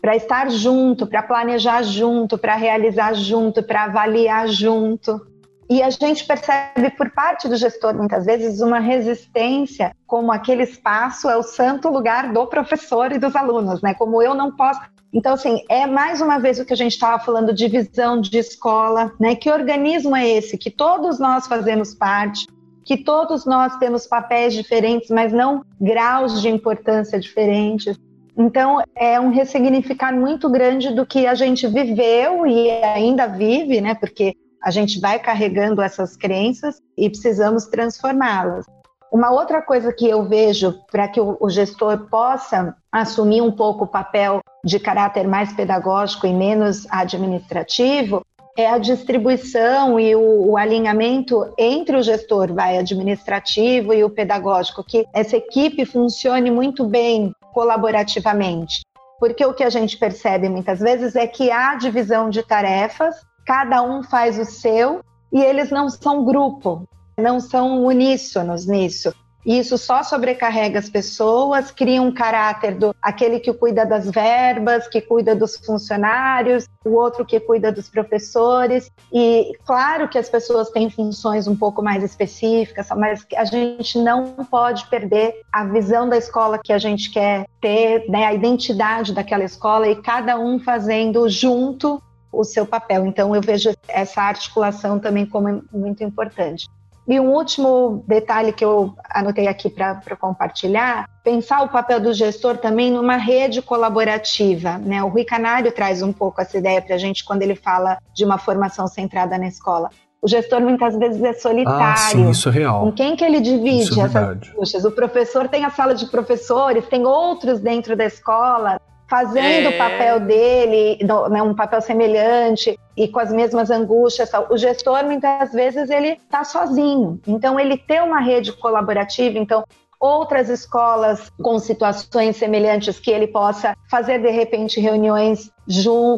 para 0.00 0.14
estar 0.14 0.50
junto, 0.50 1.06
para 1.06 1.22
planejar 1.22 1.82
junto, 1.82 2.38
para 2.38 2.54
realizar 2.54 3.14
junto, 3.14 3.62
para 3.62 3.84
avaliar 3.84 4.46
junto. 4.48 5.20
E 5.68 5.82
a 5.82 5.90
gente 5.90 6.24
percebe 6.24 6.90
por 6.96 7.10
parte 7.10 7.48
do 7.48 7.56
gestor, 7.56 7.94
muitas 7.94 8.24
vezes, 8.24 8.60
uma 8.60 8.78
resistência, 8.78 9.94
como 10.06 10.30
aquele 10.30 10.62
espaço 10.62 11.28
é 11.28 11.36
o 11.36 11.42
santo 11.42 11.88
lugar 11.88 12.32
do 12.32 12.46
professor 12.46 13.10
e 13.10 13.18
dos 13.18 13.34
alunos, 13.34 13.82
né? 13.82 13.92
Como 13.94 14.22
eu 14.22 14.34
não 14.34 14.54
posso. 14.54 14.80
Então, 15.12 15.34
assim, 15.34 15.64
é 15.68 15.86
mais 15.86 16.20
uma 16.20 16.38
vez 16.38 16.60
o 16.60 16.64
que 16.64 16.72
a 16.72 16.76
gente 16.76 16.92
estava 16.92 17.18
falando 17.22 17.52
de 17.52 17.66
visão 17.66 18.20
de 18.20 18.38
escola, 18.38 19.12
né? 19.18 19.34
Que 19.34 19.50
organismo 19.50 20.14
é 20.14 20.28
esse? 20.28 20.56
Que 20.56 20.70
todos 20.70 21.18
nós 21.18 21.48
fazemos 21.48 21.94
parte, 21.94 22.46
que 22.84 22.96
todos 22.96 23.44
nós 23.44 23.76
temos 23.78 24.06
papéis 24.06 24.54
diferentes, 24.54 25.10
mas 25.10 25.32
não 25.32 25.64
graus 25.80 26.40
de 26.40 26.48
importância 26.48 27.18
diferentes. 27.18 27.98
Então, 28.36 28.82
é 28.94 29.18
um 29.18 29.30
ressignificar 29.30 30.12
muito 30.12 30.48
grande 30.48 30.94
do 30.94 31.04
que 31.04 31.26
a 31.26 31.34
gente 31.34 31.66
viveu 31.66 32.46
e 32.46 32.70
ainda 32.70 33.26
vive, 33.26 33.80
né? 33.80 33.94
Porque 33.94 34.36
a 34.62 34.70
gente 34.70 35.00
vai 35.00 35.18
carregando 35.18 35.82
essas 35.82 36.16
crenças 36.16 36.80
e 36.96 37.08
precisamos 37.08 37.66
transformá-las. 37.66 38.66
Uma 39.12 39.30
outra 39.30 39.62
coisa 39.62 39.92
que 39.92 40.08
eu 40.08 40.24
vejo 40.28 40.74
para 40.90 41.08
que 41.08 41.20
o 41.20 41.48
gestor 41.48 42.08
possa 42.10 42.76
assumir 42.90 43.40
um 43.40 43.52
pouco 43.52 43.84
o 43.84 43.88
papel 43.88 44.40
de 44.64 44.80
caráter 44.80 45.28
mais 45.28 45.52
pedagógico 45.52 46.26
e 46.26 46.34
menos 46.34 46.86
administrativo 46.90 48.22
é 48.56 48.66
a 48.66 48.78
distribuição 48.78 50.00
e 50.00 50.16
o, 50.16 50.50
o, 50.50 50.56
alinhamento 50.56 51.52
entre 51.58 51.96
o 51.96 52.02
gestor 52.02 52.52
vai 52.54 52.78
administrativo 52.78 53.92
e 53.92 54.02
o 54.02 54.10
pedagógico, 54.10 54.82
que 54.82 55.06
essa 55.12 55.36
equipe 55.36 55.84
funcione 55.84 56.50
muito 56.50 56.84
bem 56.84 57.32
colaborativamente. 57.52 58.80
Porque 59.20 59.44
o 59.44 59.52
que 59.52 59.62
a 59.62 59.70
gente 59.70 59.98
percebe 59.98 60.48
muitas 60.48 60.80
vezes 60.80 61.16
é 61.16 61.26
que 61.26 61.50
há 61.50 61.74
divisão 61.74 62.30
de 62.30 62.42
tarefas 62.42 63.16
cada 63.46 63.80
um 63.82 64.02
faz 64.02 64.38
o 64.38 64.44
seu 64.44 65.00
e 65.32 65.40
eles 65.40 65.70
não 65.70 65.88
são 65.88 66.24
grupo, 66.24 66.86
não 67.16 67.38
são 67.38 67.84
uníssonos 67.84 68.66
nisso. 68.66 69.14
Isso 69.46 69.78
só 69.78 70.02
sobrecarrega 70.02 70.80
as 70.80 70.90
pessoas, 70.90 71.70
cria 71.70 72.02
um 72.02 72.10
caráter 72.10 72.74
do 72.74 72.92
aquele 73.00 73.38
que 73.38 73.52
cuida 73.52 73.86
das 73.86 74.10
verbas, 74.10 74.88
que 74.88 75.00
cuida 75.00 75.36
dos 75.36 75.56
funcionários, 75.58 76.66
o 76.84 76.90
outro 76.94 77.24
que 77.24 77.38
cuida 77.38 77.70
dos 77.70 77.88
professores. 77.88 78.90
E 79.12 79.52
claro 79.64 80.08
que 80.08 80.18
as 80.18 80.28
pessoas 80.28 80.68
têm 80.70 80.90
funções 80.90 81.46
um 81.46 81.54
pouco 81.54 81.80
mais 81.80 82.02
específicas, 82.02 82.88
mas 82.96 83.24
a 83.36 83.44
gente 83.44 84.00
não 84.00 84.32
pode 84.50 84.84
perder 84.86 85.40
a 85.52 85.62
visão 85.62 86.08
da 86.08 86.16
escola 86.16 86.58
que 86.58 86.72
a 86.72 86.78
gente 86.78 87.12
quer 87.12 87.46
ter, 87.60 88.10
né, 88.10 88.24
a 88.24 88.34
identidade 88.34 89.12
daquela 89.12 89.44
escola 89.44 89.86
e 89.86 89.94
cada 90.02 90.36
um 90.40 90.58
fazendo 90.58 91.28
junto 91.28 92.02
o 92.32 92.44
seu 92.44 92.66
papel. 92.66 93.06
Então, 93.06 93.34
eu 93.34 93.40
vejo 93.40 93.72
essa 93.88 94.22
articulação 94.22 94.98
também 94.98 95.26
como 95.26 95.62
muito 95.72 96.02
importante. 96.04 96.66
E 97.08 97.20
um 97.20 97.32
último 97.32 98.04
detalhe 98.06 98.52
que 98.52 98.64
eu 98.64 98.92
anotei 99.08 99.46
aqui 99.46 99.70
para 99.70 100.16
compartilhar, 100.18 101.08
pensar 101.22 101.62
o 101.62 101.68
papel 101.68 102.00
do 102.00 102.12
gestor 102.12 102.56
também 102.56 102.90
numa 102.90 103.16
rede 103.16 103.62
colaborativa. 103.62 104.76
Né? 104.78 105.02
O 105.04 105.08
Rui 105.08 105.24
Canário 105.24 105.70
traz 105.70 106.02
um 106.02 106.12
pouco 106.12 106.40
essa 106.40 106.58
ideia 106.58 106.82
para 106.82 106.96
a 106.96 106.98
gente 106.98 107.24
quando 107.24 107.42
ele 107.42 107.54
fala 107.54 107.98
de 108.12 108.24
uma 108.24 108.38
formação 108.38 108.88
centrada 108.88 109.38
na 109.38 109.46
escola. 109.46 109.88
O 110.20 110.26
gestor 110.26 110.60
muitas 110.60 110.98
vezes 110.98 111.22
é 111.22 111.32
solitário. 111.34 111.80
Ah, 111.80 111.96
sim, 111.96 112.30
isso 112.30 112.48
é 112.48 112.52
real. 112.52 112.80
Com 112.80 112.90
quem 112.90 113.14
que 113.14 113.24
ele 113.24 113.40
divide 113.40 114.00
é 114.00 114.02
essas 114.02 114.48
puxas? 114.48 114.84
O 114.84 114.90
professor 114.90 115.46
tem 115.46 115.64
a 115.64 115.70
sala 115.70 115.94
de 115.94 116.06
professores, 116.06 116.88
tem 116.88 117.06
outros 117.06 117.60
dentro 117.60 117.94
da 117.94 118.06
escola 118.06 118.80
fazendo 119.08 119.66
é... 119.66 119.68
o 119.68 119.78
papel 119.78 120.20
dele, 120.20 120.98
né, 121.30 121.42
um 121.42 121.54
papel 121.54 121.80
semelhante 121.80 122.78
e 122.96 123.08
com 123.08 123.20
as 123.20 123.30
mesmas 123.30 123.70
angústias. 123.70 124.30
O 124.50 124.56
gestor, 124.56 125.04
muitas 125.04 125.52
vezes, 125.52 125.90
ele 125.90 126.08
está 126.08 126.44
sozinho. 126.44 127.20
Então, 127.26 127.58
ele 127.58 127.76
ter 127.76 128.02
uma 128.02 128.20
rede 128.20 128.52
colaborativa, 128.52 129.38
então, 129.38 129.64
outras 129.98 130.48
escolas 130.48 131.30
com 131.42 131.58
situações 131.58 132.36
semelhantes 132.36 132.98
que 132.98 133.10
ele 133.10 133.26
possa 133.26 133.74
fazer, 133.90 134.20
de 134.20 134.30
repente, 134.30 134.80
reuniões 134.80 135.50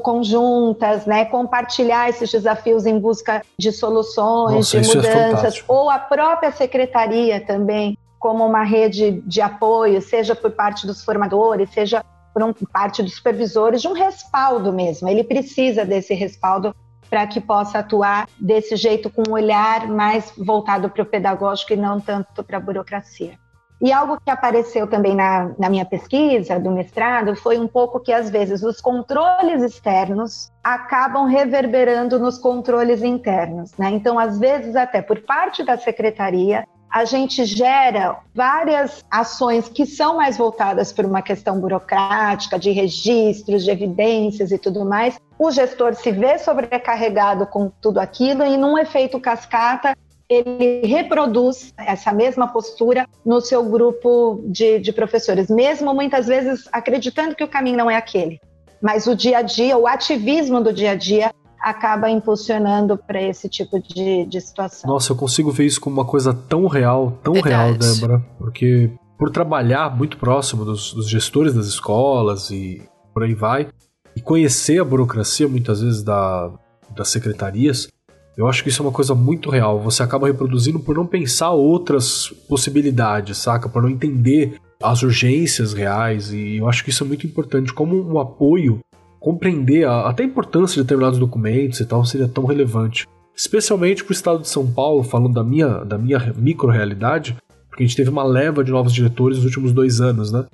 conjuntas, 0.02 1.06
né, 1.06 1.24
compartilhar 1.24 2.08
esses 2.08 2.30
desafios 2.30 2.86
em 2.86 2.98
busca 2.98 3.42
de 3.58 3.72
soluções, 3.72 4.72
Nossa, 4.74 4.80
de 4.80 4.90
é 4.90 4.94
mudanças, 4.94 5.58
é 5.58 5.64
ou 5.66 5.88
a 5.88 5.98
própria 5.98 6.50
secretaria 6.50 7.40
também 7.40 7.96
como 8.18 8.44
uma 8.44 8.64
rede 8.64 9.22
de 9.24 9.40
apoio, 9.40 10.02
seja 10.02 10.34
por 10.34 10.50
parte 10.50 10.86
dos 10.86 11.04
formadores, 11.04 11.70
seja 11.70 12.04
por 12.52 12.68
parte 12.68 13.02
dos 13.02 13.16
supervisores 13.16 13.82
de 13.82 13.88
um 13.88 13.92
respaldo 13.92 14.72
mesmo. 14.72 15.08
Ele 15.08 15.24
precisa 15.24 15.84
desse 15.84 16.14
respaldo 16.14 16.74
para 17.08 17.26
que 17.26 17.40
possa 17.40 17.78
atuar 17.78 18.28
desse 18.38 18.76
jeito 18.76 19.10
com 19.10 19.22
um 19.28 19.32
olhar 19.32 19.88
mais 19.88 20.32
voltado 20.36 20.90
para 20.90 21.02
o 21.02 21.06
pedagógico 21.06 21.72
e 21.72 21.76
não 21.76 22.00
tanto 22.00 22.44
para 22.44 22.58
a 22.58 22.60
burocracia. 22.60 23.38
E 23.80 23.92
algo 23.92 24.20
que 24.20 24.30
apareceu 24.30 24.88
também 24.88 25.14
na, 25.14 25.52
na, 25.56 25.70
minha 25.70 25.84
pesquisa 25.84 26.58
do 26.58 26.70
mestrado 26.70 27.36
foi 27.36 27.58
um 27.58 27.68
pouco 27.68 28.00
que, 28.00 28.12
às 28.12 28.28
vezes, 28.28 28.64
os 28.64 28.80
controles 28.80 29.62
externos 29.62 30.50
acabam 30.64 31.26
reverberando 31.26 32.18
nos 32.18 32.38
controles 32.38 33.04
internos. 33.04 33.72
Né? 33.78 33.90
Então, 33.90 34.18
às 34.18 34.36
vezes, 34.36 34.74
até 34.74 35.00
por 35.00 35.20
parte 35.20 35.62
da 35.62 35.78
secretaria, 35.78 36.66
a 36.90 37.04
gente 37.04 37.44
gera 37.44 38.18
várias 38.34 39.04
ações 39.10 39.68
que 39.68 39.84
são 39.84 40.16
mais 40.16 40.36
voltadas 40.36 40.92
para 40.92 41.06
uma 41.06 41.22
questão 41.22 41.60
burocrática, 41.60 42.58
de 42.58 42.70
registros, 42.70 43.64
de 43.64 43.70
evidências 43.70 44.50
e 44.50 44.58
tudo 44.58 44.84
mais. 44.84 45.18
O 45.38 45.50
gestor 45.50 45.94
se 45.94 46.10
vê 46.10 46.38
sobrecarregado 46.38 47.46
com 47.46 47.70
tudo 47.80 47.98
aquilo 47.98 48.44
e, 48.44 48.56
num 48.56 48.78
efeito 48.78 49.20
cascata, 49.20 49.96
ele 50.28 50.86
reproduz 50.86 51.72
essa 51.78 52.12
mesma 52.12 52.48
postura 52.48 53.06
no 53.24 53.40
seu 53.40 53.64
grupo 53.64 54.42
de, 54.44 54.78
de 54.78 54.92
professores, 54.92 55.48
mesmo 55.48 55.94
muitas 55.94 56.26
vezes 56.26 56.68
acreditando 56.70 57.34
que 57.34 57.44
o 57.44 57.48
caminho 57.48 57.78
não 57.78 57.90
é 57.90 57.96
aquele. 57.96 58.38
Mas 58.80 59.06
o 59.06 59.16
dia 59.16 59.38
a 59.38 59.42
dia, 59.42 59.76
o 59.76 59.86
ativismo 59.86 60.60
do 60.60 60.72
dia 60.72 60.92
a 60.92 60.94
dia, 60.94 61.32
acaba 61.60 62.10
impulsionando 62.10 62.96
para 62.96 63.20
esse 63.20 63.48
tipo 63.48 63.80
de, 63.80 64.24
de 64.26 64.40
situação. 64.40 64.90
Nossa, 64.90 65.12
eu 65.12 65.16
consigo 65.16 65.50
ver 65.50 65.66
isso 65.66 65.80
como 65.80 65.96
uma 65.96 66.04
coisa 66.04 66.32
tão 66.32 66.66
real, 66.66 67.18
tão 67.22 67.34
Verdade. 67.34 67.54
real, 67.54 67.74
Débora, 67.74 68.24
porque 68.38 68.90
por 69.18 69.30
trabalhar 69.30 69.94
muito 69.96 70.16
próximo 70.16 70.64
dos, 70.64 70.92
dos, 70.92 71.08
gestores 71.08 71.52
das 71.52 71.66
escolas 71.66 72.50
e 72.50 72.82
por 73.12 73.24
aí 73.24 73.34
vai, 73.34 73.68
e 74.14 74.20
conhecer 74.20 74.80
a 74.80 74.84
burocracia 74.84 75.48
muitas 75.48 75.82
vezes 75.82 76.02
da, 76.02 76.50
das 76.94 77.08
secretarias, 77.08 77.88
eu 78.36 78.46
acho 78.46 78.62
que 78.62 78.68
isso 78.68 78.80
é 78.80 78.86
uma 78.86 78.92
coisa 78.92 79.16
muito 79.16 79.50
real. 79.50 79.80
Você 79.80 80.00
acaba 80.00 80.28
reproduzindo 80.28 80.78
por 80.78 80.94
não 80.94 81.04
pensar 81.04 81.50
outras 81.50 82.28
possibilidades, 82.48 83.38
saca? 83.38 83.68
Por 83.68 83.82
não 83.82 83.90
entender 83.90 84.60
as 84.80 85.02
urgências 85.02 85.72
reais, 85.72 86.32
e 86.32 86.58
eu 86.58 86.68
acho 86.68 86.84
que 86.84 86.90
isso 86.90 87.02
é 87.02 87.06
muito 87.06 87.26
importante 87.26 87.74
como 87.74 88.00
um 88.00 88.20
apoio 88.20 88.78
compreender 89.20 89.84
a, 89.84 90.08
até 90.08 90.22
a 90.22 90.26
importância 90.26 90.76
de 90.76 90.82
determinados 90.82 91.18
documentos 91.18 91.80
e 91.80 91.86
tal 91.86 92.04
seria 92.04 92.28
tão 92.28 92.44
relevante. 92.44 93.06
Especialmente 93.34 94.02
para 94.02 94.10
o 94.10 94.14
estado 94.14 94.40
de 94.40 94.48
São 94.48 94.66
Paulo, 94.66 95.02
falando 95.02 95.34
da 95.34 95.44
minha, 95.44 95.84
da 95.84 95.96
minha 95.96 96.32
micro-realidade, 96.36 97.36
porque 97.68 97.84
a 97.84 97.86
gente 97.86 97.96
teve 97.96 98.10
uma 98.10 98.24
leva 98.24 98.64
de 98.64 98.72
novos 98.72 98.92
diretores 98.92 99.38
nos 99.38 99.46
últimos 99.46 99.72
dois 99.72 100.00
anos, 100.00 100.32
né? 100.32 100.44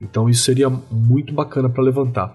Então 0.00 0.28
isso 0.28 0.44
seria 0.44 0.70
muito 0.90 1.34
bacana 1.34 1.68
para 1.68 1.82
levantar. 1.82 2.32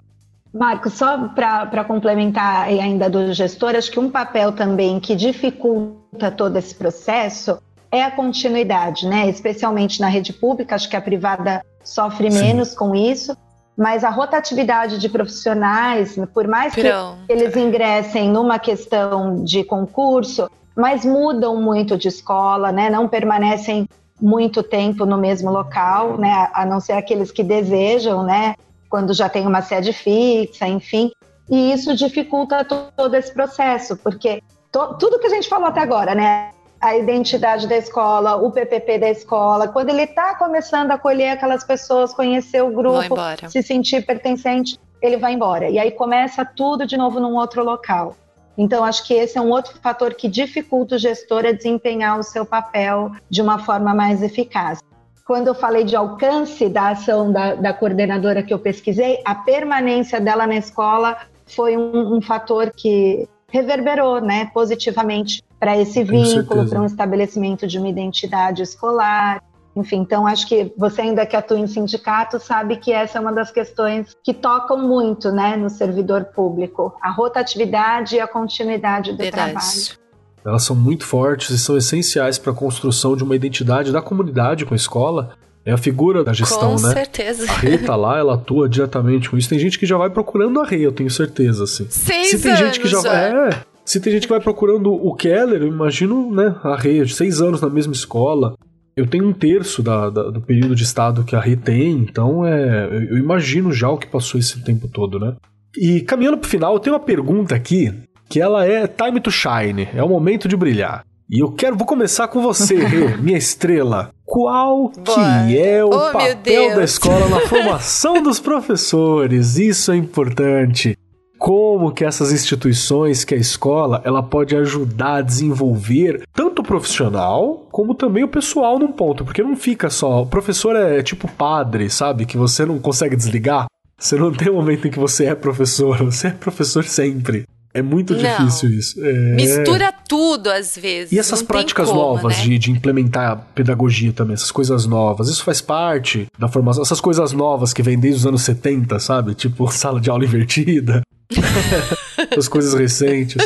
Marco, 0.52 0.88
só 0.88 1.28
para 1.28 1.84
complementar 1.84 2.68
ainda 2.68 3.10
do 3.10 3.32
gestor, 3.32 3.74
acho 3.74 3.90
que 3.90 3.98
um 3.98 4.10
papel 4.10 4.52
também 4.52 5.00
que 5.00 5.16
dificulta 5.16 6.30
todo 6.30 6.56
esse 6.56 6.74
processo 6.74 7.58
é 7.90 8.02
a 8.02 8.10
continuidade, 8.10 9.06
né? 9.06 9.28
Especialmente 9.28 10.00
na 10.00 10.08
rede 10.08 10.32
pública, 10.32 10.74
acho 10.74 10.88
que 10.88 10.96
a 10.96 11.00
privada 11.00 11.64
sofre 11.82 12.30
Sim. 12.30 12.40
menos 12.40 12.74
com 12.74 12.94
isso, 12.94 13.36
mas 13.76 14.04
a 14.04 14.10
rotatividade 14.10 14.98
de 14.98 15.08
profissionais, 15.08 16.16
por 16.32 16.46
mais 16.46 16.74
que 16.74 16.82
Pronto. 16.82 17.18
eles 17.28 17.56
ingressem 17.56 18.28
numa 18.28 18.58
questão 18.58 19.42
de 19.42 19.64
concurso, 19.64 20.48
mas 20.76 21.04
mudam 21.04 21.60
muito 21.60 21.96
de 21.96 22.08
escola, 22.08 22.70
né? 22.70 22.88
Não 22.88 23.08
permanecem 23.08 23.88
muito 24.20 24.62
tempo 24.62 25.04
no 25.04 25.18
mesmo 25.18 25.50
local, 25.50 26.16
né? 26.18 26.48
A 26.52 26.64
não 26.64 26.80
ser 26.80 26.92
aqueles 26.92 27.32
que 27.32 27.42
desejam, 27.42 28.22
né? 28.22 28.54
Quando 28.88 29.12
já 29.12 29.28
tem 29.28 29.46
uma 29.46 29.60
sede 29.60 29.92
fixa, 29.92 30.66
enfim. 30.68 31.10
E 31.50 31.72
isso 31.72 31.94
dificulta 31.94 32.64
todo 32.64 33.14
esse 33.14 33.32
processo, 33.32 33.96
porque 33.96 34.42
to, 34.70 34.94
tudo 34.98 35.18
que 35.18 35.26
a 35.26 35.30
gente 35.30 35.48
falou 35.48 35.68
até 35.68 35.80
agora, 35.80 36.14
né? 36.14 36.50
A 36.84 36.98
identidade 36.98 37.66
da 37.66 37.78
escola, 37.78 38.36
o 38.36 38.50
PPP 38.50 38.98
da 38.98 39.08
escola, 39.08 39.68
quando 39.68 39.88
ele 39.88 40.02
está 40.02 40.34
começando 40.34 40.90
a 40.90 40.96
acolher 40.96 41.30
aquelas 41.30 41.64
pessoas, 41.64 42.12
conhecer 42.12 42.62
o 42.62 42.70
grupo, 42.70 43.16
se 43.48 43.62
sentir 43.62 44.04
pertencente, 44.04 44.78
ele 45.00 45.16
vai 45.16 45.32
embora. 45.32 45.70
E 45.70 45.78
aí 45.78 45.90
começa 45.90 46.44
tudo 46.44 46.86
de 46.86 46.94
novo 46.94 47.18
num 47.18 47.36
outro 47.36 47.64
local. 47.64 48.14
Então, 48.58 48.84
acho 48.84 49.06
que 49.06 49.14
esse 49.14 49.38
é 49.38 49.40
um 49.40 49.48
outro 49.48 49.78
fator 49.80 50.12
que 50.12 50.28
dificulta 50.28 50.96
o 50.96 50.98
gestor 50.98 51.46
a 51.46 51.52
desempenhar 51.52 52.18
o 52.18 52.22
seu 52.22 52.44
papel 52.44 53.12
de 53.30 53.40
uma 53.40 53.58
forma 53.60 53.94
mais 53.94 54.22
eficaz. 54.22 54.80
Quando 55.26 55.46
eu 55.46 55.54
falei 55.54 55.84
de 55.84 55.96
alcance 55.96 56.68
da 56.68 56.90
ação 56.90 57.32
da, 57.32 57.54
da 57.54 57.72
coordenadora 57.72 58.42
que 58.42 58.52
eu 58.52 58.58
pesquisei, 58.58 59.22
a 59.24 59.34
permanência 59.34 60.20
dela 60.20 60.46
na 60.46 60.56
escola 60.56 61.16
foi 61.46 61.78
um, 61.78 62.16
um 62.16 62.20
fator 62.20 62.70
que 62.70 63.26
reverberou 63.54 64.20
né, 64.20 64.46
positivamente 64.52 65.40
para 65.60 65.78
esse 65.78 66.02
vínculo, 66.02 66.68
para 66.68 66.80
um 66.80 66.84
estabelecimento 66.84 67.68
de 67.68 67.78
uma 67.78 67.88
identidade 67.88 68.64
escolar. 68.64 69.40
Enfim, 69.76 69.98
então 69.98 70.26
acho 70.26 70.48
que 70.48 70.72
você 70.76 71.02
ainda 71.02 71.24
que 71.24 71.36
atua 71.36 71.60
em 71.60 71.68
sindicato 71.68 72.40
sabe 72.40 72.78
que 72.78 72.92
essa 72.92 73.18
é 73.18 73.20
uma 73.20 73.32
das 73.32 73.52
questões 73.52 74.08
que 74.24 74.34
tocam 74.34 74.76
muito, 74.76 75.30
né, 75.30 75.56
no 75.56 75.70
servidor 75.70 76.24
público, 76.24 76.96
a 77.00 77.12
rotatividade 77.12 78.16
e 78.16 78.20
a 78.20 78.26
continuidade 78.26 79.12
do 79.12 79.18
Verdade. 79.18 79.52
trabalho. 79.52 80.04
Elas 80.44 80.64
são 80.64 80.74
muito 80.74 81.04
fortes 81.04 81.50
e 81.50 81.58
são 81.58 81.76
essenciais 81.76 82.38
para 82.38 82.50
a 82.50 82.54
construção 82.56 83.16
de 83.16 83.22
uma 83.22 83.36
identidade 83.36 83.92
da 83.92 84.02
comunidade 84.02 84.66
com 84.66 84.74
a 84.74 84.76
escola. 84.76 85.36
É 85.64 85.72
a 85.72 85.78
figura 85.78 86.22
da 86.22 86.32
gestão, 86.32 86.76
com 86.76 86.82
né? 86.82 86.88
Com 86.88 86.94
certeza. 86.94 87.50
A 87.50 87.54
Rei 87.54 87.78
tá 87.78 87.96
lá, 87.96 88.18
ela 88.18 88.34
atua 88.34 88.68
diretamente 88.68 89.30
com 89.30 89.38
isso. 89.38 89.48
Tem 89.48 89.58
gente 89.58 89.78
que 89.78 89.86
já 89.86 89.96
vai 89.96 90.10
procurando 90.10 90.60
a 90.60 90.64
Rei, 90.64 90.84
eu 90.84 90.92
tenho 90.92 91.10
certeza, 91.10 91.64
assim. 91.64 91.86
Seis 91.88 92.28
Se 92.28 92.38
tem 92.40 92.56
gente 92.56 92.80
que 92.80 92.88
já, 92.88 93.00
já. 93.00 93.14
É, 93.14 93.50
se 93.84 93.98
tem 93.98 94.12
gente 94.12 94.26
que 94.26 94.32
vai 94.32 94.40
procurando 94.40 94.92
o 94.92 95.14
Keller, 95.14 95.62
eu 95.62 95.68
imagino, 95.68 96.30
né, 96.34 96.54
a 96.62 96.76
Rei, 96.76 97.06
seis 97.08 97.40
anos 97.40 97.60
na 97.60 97.70
mesma 97.70 97.92
escola. 97.92 98.54
Eu 98.96 99.06
tenho 99.06 99.26
um 99.26 99.32
terço 99.32 99.82
da, 99.82 100.08
da, 100.08 100.30
do 100.30 100.40
período 100.40 100.74
de 100.74 100.84
estado 100.84 101.24
que 101.24 101.34
a 101.34 101.40
Rei 101.40 101.56
tem, 101.56 101.92
então 101.92 102.46
é, 102.46 102.86
eu 103.10 103.16
imagino 103.16 103.72
já 103.72 103.88
o 103.88 103.98
que 103.98 104.06
passou 104.06 104.38
esse 104.38 104.62
tempo 104.62 104.86
todo, 104.86 105.18
né? 105.18 105.34
E 105.76 106.00
caminhando 106.02 106.38
pro 106.38 106.48
final, 106.48 106.74
eu 106.74 106.78
tenho 106.78 106.94
uma 106.94 107.02
pergunta 107.02 107.54
aqui, 107.54 107.92
que 108.28 108.40
ela 108.40 108.64
é 108.64 108.86
time 108.86 109.20
to 109.20 109.30
shine, 109.30 109.88
é 109.92 110.02
o 110.02 110.08
momento 110.08 110.46
de 110.46 110.56
brilhar. 110.56 111.04
E 111.28 111.42
eu 111.42 111.50
quero, 111.50 111.76
vou 111.76 111.86
começar 111.86 112.28
com 112.28 112.40
você, 112.40 112.76
Rê, 112.76 113.16
minha 113.18 113.38
estrela. 113.38 114.10
Qual 114.34 114.88
que 114.88 115.56
é 115.56 115.84
o 115.84 115.90
oh, 115.90 116.10
papel 116.10 116.74
da 116.74 116.82
escola 116.82 117.28
na 117.28 117.42
formação 117.46 118.20
dos 118.20 118.40
professores? 118.40 119.58
Isso 119.58 119.92
é 119.92 119.96
importante 119.96 120.98
como 121.38 121.92
que 121.92 122.04
essas 122.04 122.32
instituições, 122.32 123.24
que 123.24 123.32
a 123.32 123.38
escola, 123.38 124.02
ela 124.04 124.24
pode 124.24 124.56
ajudar 124.56 125.18
a 125.18 125.22
desenvolver 125.22 126.24
tanto 126.32 126.62
o 126.62 126.64
profissional 126.64 127.68
como 127.70 127.94
também 127.94 128.24
o 128.24 128.28
pessoal 128.28 128.76
num 128.76 128.90
ponto, 128.90 129.24
porque 129.24 129.40
não 129.40 129.54
fica 129.54 129.88
só, 129.88 130.22
o 130.22 130.26
professor 130.26 130.74
é 130.74 131.00
tipo 131.00 131.30
padre, 131.30 131.88
sabe, 131.88 132.26
que 132.26 132.36
você 132.36 132.66
não 132.66 132.80
consegue 132.80 133.14
desligar. 133.14 133.66
Você 133.96 134.16
não 134.16 134.32
tem 134.32 134.50
um 134.50 134.56
momento 134.56 134.88
em 134.88 134.90
que 134.90 134.98
você 134.98 135.26
é 135.26 135.34
professor, 135.36 135.96
você 136.10 136.26
é 136.26 136.30
professor 136.32 136.82
sempre. 136.82 137.44
É 137.74 137.82
muito 137.82 138.14
não. 138.14 138.20
difícil 138.20 138.70
isso. 138.70 139.04
É... 139.04 139.12
Mistura 139.34 139.92
tudo 140.08 140.48
às 140.48 140.76
vezes. 140.76 141.10
E 141.10 141.18
essas 141.18 141.40
não 141.40 141.46
práticas 141.48 141.88
como, 141.88 142.00
novas 142.00 142.38
né? 142.38 142.44
de, 142.44 142.58
de 142.58 142.70
implementar 142.70 143.48
pedagogia 143.52 144.12
também, 144.12 144.34
essas 144.34 144.52
coisas 144.52 144.86
novas, 144.86 145.28
isso 145.28 145.42
faz 145.42 145.60
parte 145.60 146.28
da 146.38 146.46
formação. 146.46 146.82
Essas 146.82 147.00
coisas 147.00 147.32
novas 147.32 147.72
que 147.72 147.82
vêm 147.82 147.98
desde 147.98 148.20
os 148.20 148.26
anos 148.26 148.42
70, 148.42 149.00
sabe? 149.00 149.34
Tipo 149.34 149.68
sala 149.74 150.00
de 150.00 150.08
aula 150.08 150.24
invertida. 150.24 151.02
As 152.38 152.46
coisas 152.46 152.74
recentes. 152.74 153.36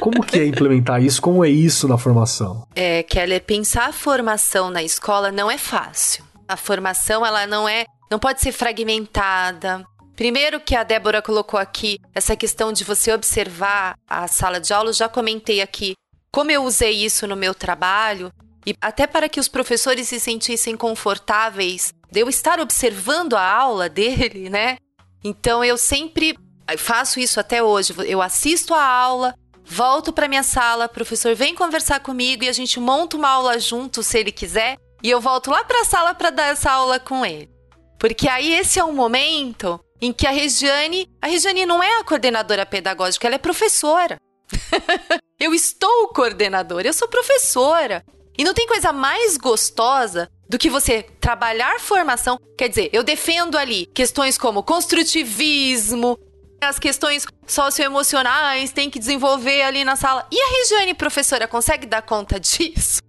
Como 0.00 0.22
que 0.22 0.38
é 0.38 0.46
implementar 0.46 1.02
isso? 1.02 1.20
Como 1.20 1.44
é 1.44 1.48
isso 1.48 1.88
na 1.88 1.98
formação? 1.98 2.66
É, 2.76 3.02
Keller, 3.02 3.42
pensar 3.42 3.88
a 3.88 3.92
formação 3.92 4.70
na 4.70 4.82
escola 4.82 5.32
não 5.32 5.50
é 5.50 5.58
fácil. 5.58 6.24
A 6.46 6.56
formação, 6.56 7.26
ela 7.26 7.46
não 7.46 7.68
é, 7.68 7.84
não 8.08 8.18
pode 8.18 8.40
ser 8.40 8.52
fragmentada. 8.52 9.84
Primeiro 10.16 10.58
que 10.58 10.74
a 10.74 10.82
Débora 10.82 11.20
colocou 11.20 11.60
aqui, 11.60 12.00
essa 12.14 12.34
questão 12.34 12.72
de 12.72 12.84
você 12.84 13.12
observar 13.12 13.98
a 14.08 14.26
sala 14.26 14.58
de 14.58 14.72
aula, 14.72 14.88
eu 14.88 14.94
já 14.94 15.10
comentei 15.10 15.60
aqui 15.60 15.94
como 16.32 16.50
eu 16.50 16.64
usei 16.64 17.04
isso 17.04 17.26
no 17.26 17.36
meu 17.36 17.54
trabalho 17.54 18.32
e 18.66 18.74
até 18.80 19.06
para 19.06 19.28
que 19.28 19.38
os 19.38 19.46
professores 19.46 20.08
se 20.08 20.18
sentissem 20.18 20.74
confortáveis 20.74 21.92
de 22.10 22.20
eu 22.20 22.30
estar 22.30 22.58
observando 22.60 23.34
a 23.34 23.42
aula 23.42 23.88
dele, 23.90 24.48
né? 24.48 24.78
Então 25.22 25.62
eu 25.62 25.76
sempre 25.76 26.34
faço 26.78 27.20
isso 27.20 27.38
até 27.38 27.62
hoje. 27.62 27.94
Eu 28.06 28.22
assisto 28.22 28.72
a 28.72 28.82
aula, 28.82 29.34
volto 29.66 30.14
para 30.14 30.28
minha 30.28 30.42
sala, 30.42 30.88
professor 30.88 31.34
vem 31.34 31.54
conversar 31.54 32.00
comigo 32.00 32.42
e 32.42 32.48
a 32.48 32.52
gente 32.52 32.80
monta 32.80 33.18
uma 33.18 33.28
aula 33.28 33.58
junto, 33.58 34.02
se 34.02 34.18
ele 34.18 34.32
quiser, 34.32 34.78
e 35.02 35.10
eu 35.10 35.20
volto 35.20 35.50
lá 35.50 35.62
para 35.62 35.82
a 35.82 35.84
sala 35.84 36.14
para 36.14 36.30
dar 36.30 36.46
essa 36.46 36.70
aula 36.70 36.98
com 36.98 37.24
ele. 37.24 37.50
Porque 37.98 38.28
aí 38.28 38.54
esse 38.54 38.78
é 38.78 38.84
um 38.84 38.92
momento 38.92 39.78
em 40.00 40.12
que 40.12 40.26
a 40.26 40.30
Regiane, 40.30 41.08
a 41.20 41.26
Regiane 41.26 41.66
não 41.66 41.82
é 41.82 42.00
a 42.00 42.04
coordenadora 42.04 42.66
pedagógica, 42.66 43.26
ela 43.26 43.36
é 43.36 43.38
professora. 43.38 44.16
eu 45.40 45.54
estou 45.54 46.08
coordenadora, 46.08 46.86
eu 46.86 46.92
sou 46.92 47.08
professora. 47.08 48.04
E 48.38 48.44
não 48.44 48.52
tem 48.52 48.66
coisa 48.66 48.92
mais 48.92 49.36
gostosa 49.36 50.28
do 50.48 50.58
que 50.58 50.68
você 50.68 51.02
trabalhar 51.20 51.80
formação. 51.80 52.38
Quer 52.56 52.68
dizer, 52.68 52.90
eu 52.92 53.02
defendo 53.02 53.56
ali 53.56 53.86
questões 53.86 54.36
como 54.36 54.62
construtivismo, 54.62 56.18
as 56.60 56.78
questões 56.78 57.26
socioemocionais, 57.46 58.72
tem 58.72 58.90
que 58.90 58.98
desenvolver 58.98 59.62
ali 59.62 59.84
na 59.84 59.96
sala. 59.96 60.26
E 60.30 60.40
a 60.40 60.48
Regiane, 60.58 60.94
professora, 60.94 61.48
consegue 61.48 61.86
dar 61.86 62.02
conta 62.02 62.38
disso? 62.40 63.00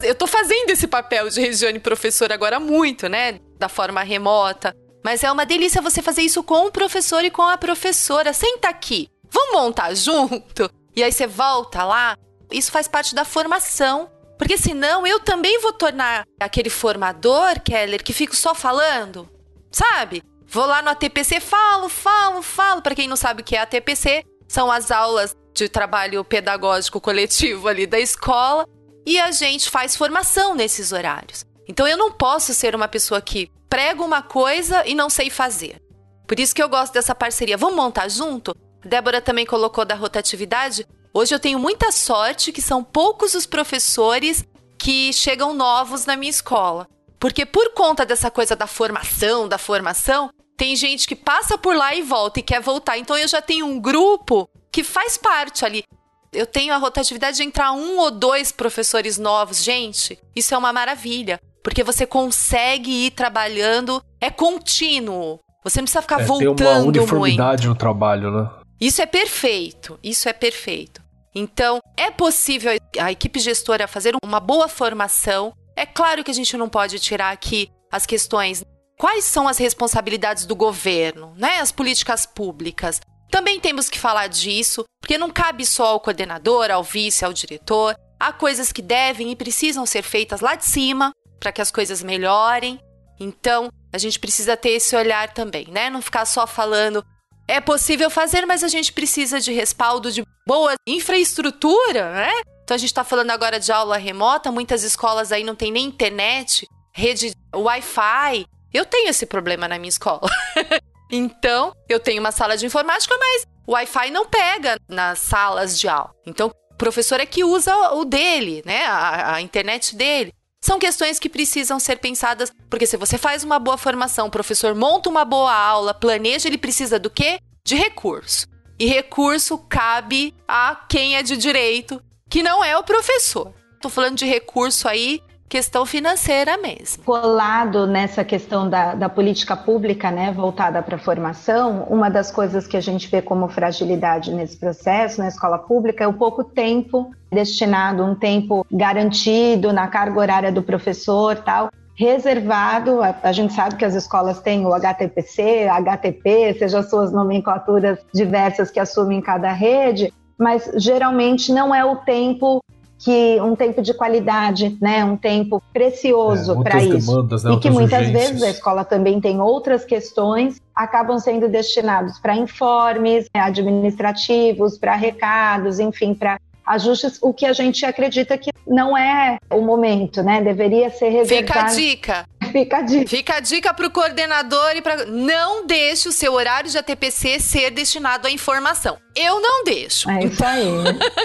Eu 0.00 0.16
tô 0.16 0.26
fazendo 0.26 0.70
esse 0.70 0.88
papel 0.88 1.28
de 1.28 1.40
Regiane, 1.40 1.78
professora, 1.78 2.34
agora 2.34 2.58
muito, 2.58 3.08
né? 3.08 3.38
Da 3.56 3.68
forma 3.68 4.02
remota. 4.02 4.74
Mas 5.02 5.24
é 5.24 5.32
uma 5.32 5.44
delícia 5.44 5.82
você 5.82 6.00
fazer 6.00 6.22
isso 6.22 6.42
com 6.42 6.66
o 6.66 6.70
professor 6.70 7.24
e 7.24 7.30
com 7.30 7.42
a 7.42 7.58
professora. 7.58 8.32
Senta 8.32 8.68
aqui, 8.68 9.08
vamos 9.30 9.52
montar 9.52 9.94
junto? 9.94 10.70
E 10.94 11.02
aí 11.02 11.10
você 11.10 11.26
volta 11.26 11.84
lá. 11.84 12.16
Isso 12.50 12.70
faz 12.70 12.86
parte 12.86 13.14
da 13.14 13.24
formação. 13.24 14.10
Porque 14.38 14.58
senão 14.58 15.06
eu 15.06 15.20
também 15.20 15.60
vou 15.60 15.72
tornar 15.72 16.24
aquele 16.40 16.70
formador, 16.70 17.60
Keller, 17.60 18.02
que 18.02 18.12
fico 18.12 18.34
só 18.34 18.54
falando. 18.54 19.28
Sabe? 19.70 20.22
Vou 20.46 20.66
lá 20.66 20.82
no 20.82 20.90
ATPC, 20.90 21.40
falo, 21.40 21.88
falo, 21.88 22.42
falo. 22.42 22.82
Para 22.82 22.94
quem 22.94 23.08
não 23.08 23.16
sabe 23.16 23.42
o 23.42 23.44
que 23.44 23.56
é 23.56 23.60
ATPC, 23.60 24.24
são 24.46 24.70
as 24.70 24.90
aulas 24.90 25.34
de 25.54 25.68
trabalho 25.68 26.24
pedagógico 26.24 27.00
coletivo 27.00 27.68
ali 27.68 27.86
da 27.86 27.98
escola. 27.98 28.66
E 29.06 29.18
a 29.18 29.30
gente 29.30 29.70
faz 29.70 29.96
formação 29.96 30.54
nesses 30.54 30.92
horários. 30.92 31.44
Então 31.68 31.86
eu 31.86 31.96
não 31.96 32.12
posso 32.12 32.52
ser 32.52 32.74
uma 32.74 32.88
pessoa 32.88 33.20
que 33.20 33.48
prega 33.72 34.02
uma 34.02 34.20
coisa 34.20 34.86
e 34.86 34.94
não 34.94 35.08
sei 35.08 35.30
fazer. 35.30 35.80
Por 36.28 36.38
isso 36.38 36.54
que 36.54 36.62
eu 36.62 36.68
gosto 36.68 36.92
dessa 36.92 37.14
parceria. 37.14 37.56
Vamos 37.56 37.76
montar 37.76 38.06
junto? 38.06 38.54
Débora 38.84 39.18
também 39.18 39.46
colocou 39.46 39.82
da 39.82 39.94
rotatividade. 39.94 40.86
Hoje 41.14 41.34
eu 41.34 41.40
tenho 41.40 41.58
muita 41.58 41.90
sorte 41.90 42.52
que 42.52 42.60
são 42.60 42.84
poucos 42.84 43.32
os 43.32 43.46
professores 43.46 44.44
que 44.78 45.10
chegam 45.14 45.54
novos 45.54 46.04
na 46.04 46.16
minha 46.16 46.28
escola. 46.28 46.86
Porque 47.18 47.46
por 47.46 47.72
conta 47.72 48.04
dessa 48.04 48.30
coisa 48.30 48.54
da 48.54 48.66
formação, 48.66 49.48
da 49.48 49.56
formação, 49.56 50.28
tem 50.54 50.76
gente 50.76 51.08
que 51.08 51.16
passa 51.16 51.56
por 51.56 51.74
lá 51.74 51.94
e 51.94 52.02
volta 52.02 52.40
e 52.40 52.42
quer 52.42 52.60
voltar. 52.60 52.98
Então 52.98 53.16
eu 53.16 53.26
já 53.26 53.40
tenho 53.40 53.64
um 53.64 53.80
grupo 53.80 54.46
que 54.70 54.84
faz 54.84 55.16
parte 55.16 55.64
ali. 55.64 55.82
Eu 56.30 56.44
tenho 56.44 56.74
a 56.74 56.76
rotatividade 56.76 57.38
de 57.38 57.42
entrar 57.42 57.72
um 57.72 57.96
ou 57.96 58.10
dois 58.10 58.52
professores 58.52 59.16
novos. 59.16 59.64
Gente, 59.64 60.18
isso 60.36 60.54
é 60.54 60.58
uma 60.58 60.74
maravilha. 60.74 61.40
Porque 61.62 61.84
você 61.84 62.06
consegue 62.06 63.06
ir 63.06 63.10
trabalhando, 63.12 64.02
é 64.20 64.30
contínuo. 64.30 65.38
Você 65.64 65.80
não 65.80 65.84
precisa 65.84 66.02
ficar 66.02 66.20
é, 66.20 66.24
voltando 66.24 66.56
tem 66.56 66.66
uma 66.66 66.80
uniformidade 66.80 67.66
muito. 67.66 67.68
no 67.68 67.74
trabalho, 67.78 68.30
né? 68.30 68.50
Isso 68.80 69.00
é 69.00 69.06
perfeito. 69.06 69.98
Isso 70.02 70.28
é 70.28 70.32
perfeito. 70.32 71.00
Então, 71.34 71.78
é 71.96 72.10
possível 72.10 72.72
a 72.98 73.12
equipe 73.12 73.38
gestora 73.38 73.86
fazer 73.86 74.14
uma 74.24 74.40
boa 74.40 74.68
formação. 74.68 75.52
É 75.76 75.86
claro 75.86 76.24
que 76.24 76.30
a 76.30 76.34
gente 76.34 76.56
não 76.56 76.68
pode 76.68 76.98
tirar 76.98 77.30
aqui 77.30 77.70
as 77.90 78.04
questões 78.04 78.64
quais 78.98 79.24
são 79.24 79.48
as 79.48 79.58
responsabilidades 79.58 80.44
do 80.44 80.54
governo, 80.54 81.32
né? 81.36 81.58
As 81.60 81.72
políticas 81.72 82.26
públicas. 82.26 83.00
Também 83.30 83.58
temos 83.58 83.88
que 83.88 83.98
falar 83.98 84.26
disso, 84.26 84.84
porque 85.00 85.16
não 85.16 85.30
cabe 85.30 85.64
só 85.64 85.86
ao 85.86 86.00
coordenador, 86.00 86.70
ao 86.70 86.82
vice, 86.82 87.24
ao 87.24 87.32
diretor. 87.32 87.94
Há 88.20 88.32
coisas 88.32 88.70
que 88.70 88.82
devem 88.82 89.30
e 89.30 89.36
precisam 89.36 89.86
ser 89.86 90.02
feitas 90.02 90.40
lá 90.40 90.54
de 90.54 90.66
cima 90.66 91.12
para 91.42 91.50
que 91.50 91.60
as 91.60 91.72
coisas 91.72 92.04
melhorem. 92.04 92.80
Então, 93.18 93.68
A 93.94 93.98
gente 93.98 94.18
precisa 94.18 94.56
ter 94.56 94.70
esse 94.70 94.96
olhar 94.96 95.34
também, 95.34 95.66
né? 95.68 95.90
Não 95.90 96.00
ficar 96.00 96.24
só 96.24 96.46
falando 96.46 97.04
é 97.46 97.60
possível 97.60 98.08
fazer, 98.08 98.46
mas 98.46 98.64
a 98.64 98.68
gente 98.68 98.90
precisa 98.90 99.38
de 99.38 99.52
respaldo 99.52 100.10
de 100.10 100.24
boa 100.46 100.72
infraestrutura, 100.86 102.10
né? 102.14 102.32
Então 102.64 102.74
a 102.74 102.78
gente 102.78 102.88
está 102.88 103.04
falando 103.04 103.30
agora 103.30 103.60
de 103.60 103.70
aula 103.70 103.98
remota, 103.98 104.50
muitas 104.50 104.82
escolas 104.82 105.30
aí 105.30 105.44
não 105.44 105.54
tem 105.54 105.70
nem 105.70 105.84
internet, 105.84 106.66
rede 106.94 107.32
Wi-Fi. 107.54 108.46
Eu 108.72 108.86
tenho 108.86 109.10
esse 109.10 109.26
problema 109.26 109.68
na 109.68 109.78
minha 109.78 109.90
escola. 109.90 110.30
então, 111.12 111.74
eu 111.90 112.00
tenho 112.00 112.20
uma 112.20 112.32
sala 112.32 112.56
de 112.56 112.64
informática, 112.64 113.14
mas 113.18 113.44
o 113.66 113.72
Wi-Fi 113.72 114.10
não 114.10 114.24
pega 114.24 114.78
nas 114.88 115.18
salas 115.18 115.78
de 115.78 115.86
aula. 115.86 116.14
Então, 116.24 116.48
o 116.48 116.76
professor 116.76 117.20
é 117.20 117.26
que 117.26 117.44
usa 117.44 117.76
o 117.92 118.06
dele, 118.06 118.62
né? 118.64 118.86
A, 118.86 119.34
a 119.34 119.40
internet 119.42 119.94
dele. 119.94 120.32
São 120.64 120.78
questões 120.78 121.18
que 121.18 121.28
precisam 121.28 121.80
ser 121.80 121.96
pensadas, 121.96 122.52
porque 122.70 122.86
se 122.86 122.96
você 122.96 123.18
faz 123.18 123.42
uma 123.42 123.58
boa 123.58 123.76
formação, 123.76 124.28
o 124.28 124.30
professor 124.30 124.76
monta 124.76 125.10
uma 125.10 125.24
boa 125.24 125.52
aula, 125.52 125.92
planeja, 125.92 126.48
ele 126.48 126.56
precisa 126.56 127.00
do 127.00 127.10
quê? 127.10 127.40
De 127.64 127.74
recurso. 127.74 128.46
E 128.78 128.86
recurso 128.86 129.58
cabe 129.58 130.32
a 130.46 130.76
quem 130.88 131.16
é 131.16 131.22
de 131.22 131.36
direito, 131.36 132.00
que 132.30 132.44
não 132.44 132.62
é 132.62 132.78
o 132.78 132.84
professor. 132.84 133.52
Tô 133.80 133.88
falando 133.88 134.16
de 134.16 134.24
recurso 134.24 134.86
aí 134.86 135.20
questão 135.52 135.84
financeira 135.84 136.56
mesmo. 136.56 137.04
Colado 137.04 137.86
nessa 137.86 138.24
questão 138.24 138.70
da, 138.70 138.94
da 138.94 139.06
política 139.06 139.54
pública, 139.54 140.10
né, 140.10 140.32
voltada 140.32 140.80
para 140.80 140.96
a 140.96 140.98
formação, 140.98 141.86
uma 141.90 142.08
das 142.08 142.30
coisas 142.30 142.66
que 142.66 142.74
a 142.74 142.80
gente 142.80 143.06
vê 143.06 143.20
como 143.20 143.46
fragilidade 143.48 144.32
nesse 144.32 144.56
processo 144.56 145.20
na 145.20 145.28
escola 145.28 145.58
pública 145.58 146.04
é 146.04 146.08
o 146.08 146.14
pouco 146.14 146.42
tempo 146.42 147.14
destinado, 147.30 148.02
um 148.02 148.14
tempo 148.14 148.66
garantido 148.72 149.74
na 149.74 149.86
carga 149.88 150.20
horária 150.20 150.50
do 150.50 150.62
professor, 150.62 151.36
tal, 151.36 151.68
reservado. 151.94 153.02
A, 153.02 153.14
a, 153.22 153.32
gente 153.32 153.52
sabe 153.52 153.76
que 153.76 153.84
as 153.84 153.94
escolas 153.94 154.40
têm 154.40 154.64
o 154.64 154.72
HTPC, 154.72 155.68
HTP, 155.68 156.56
seja 156.58 156.82
suas 156.82 157.12
nomenclaturas 157.12 157.98
diversas 158.14 158.70
que 158.70 158.80
assumem 158.80 159.20
cada 159.20 159.52
rede, 159.52 160.14
mas 160.38 160.70
geralmente 160.76 161.52
não 161.52 161.74
é 161.74 161.84
o 161.84 161.96
tempo 161.96 162.62
que 163.02 163.40
um 163.40 163.56
tempo 163.56 163.82
de 163.82 163.92
qualidade, 163.92 164.78
né, 164.80 165.04
um 165.04 165.16
tempo 165.16 165.60
precioso 165.72 166.52
é, 166.60 166.62
para 166.62 166.82
isso. 166.84 167.10
Demandas, 167.10 167.42
né, 167.42 167.52
e 167.52 167.58
que 167.58 167.68
muitas 167.68 167.98
urgências. 167.98 168.30
vezes 168.30 168.42
a 168.44 168.50
escola 168.50 168.84
também 168.84 169.20
tem 169.20 169.40
outras 169.40 169.84
questões, 169.84 170.60
acabam 170.72 171.18
sendo 171.18 171.48
destinados 171.48 172.20
para 172.20 172.36
informes 172.36 173.26
né, 173.34 173.40
administrativos, 173.40 174.78
para 174.78 174.94
recados, 174.94 175.80
enfim, 175.80 176.14
para 176.14 176.38
ajustes, 176.64 177.18
o 177.20 177.34
que 177.34 177.44
a 177.44 177.52
gente 177.52 177.84
acredita 177.84 178.38
que 178.38 178.50
não 178.64 178.96
é 178.96 179.36
o 179.50 179.60
momento, 179.60 180.22
né? 180.22 180.40
Deveria 180.40 180.88
ser 180.90 181.08
reservado. 181.08 181.52
Fica 181.52 181.60
a 181.60 181.74
dica. 181.74 182.26
Fica 182.52 182.76
a 182.76 182.82
dica. 182.82 183.08
Fica 183.08 183.34
a 183.34 183.40
dica 183.40 183.74
para 183.74 183.86
o 183.86 183.90
coordenador 183.90 184.76
e 184.76 184.80
para 184.80 185.06
não 185.06 185.66
deixe 185.66 186.08
o 186.08 186.12
seu 186.12 186.32
horário 186.34 186.70
de 186.70 186.78
ATPC 186.78 187.40
ser 187.40 187.70
destinado 187.72 188.28
à 188.28 188.30
informação. 188.30 188.96
Eu 189.16 189.40
não 189.40 189.64
deixo. 189.64 190.08
É 190.08 190.24
isso 190.24 190.44
aí. 190.44 190.62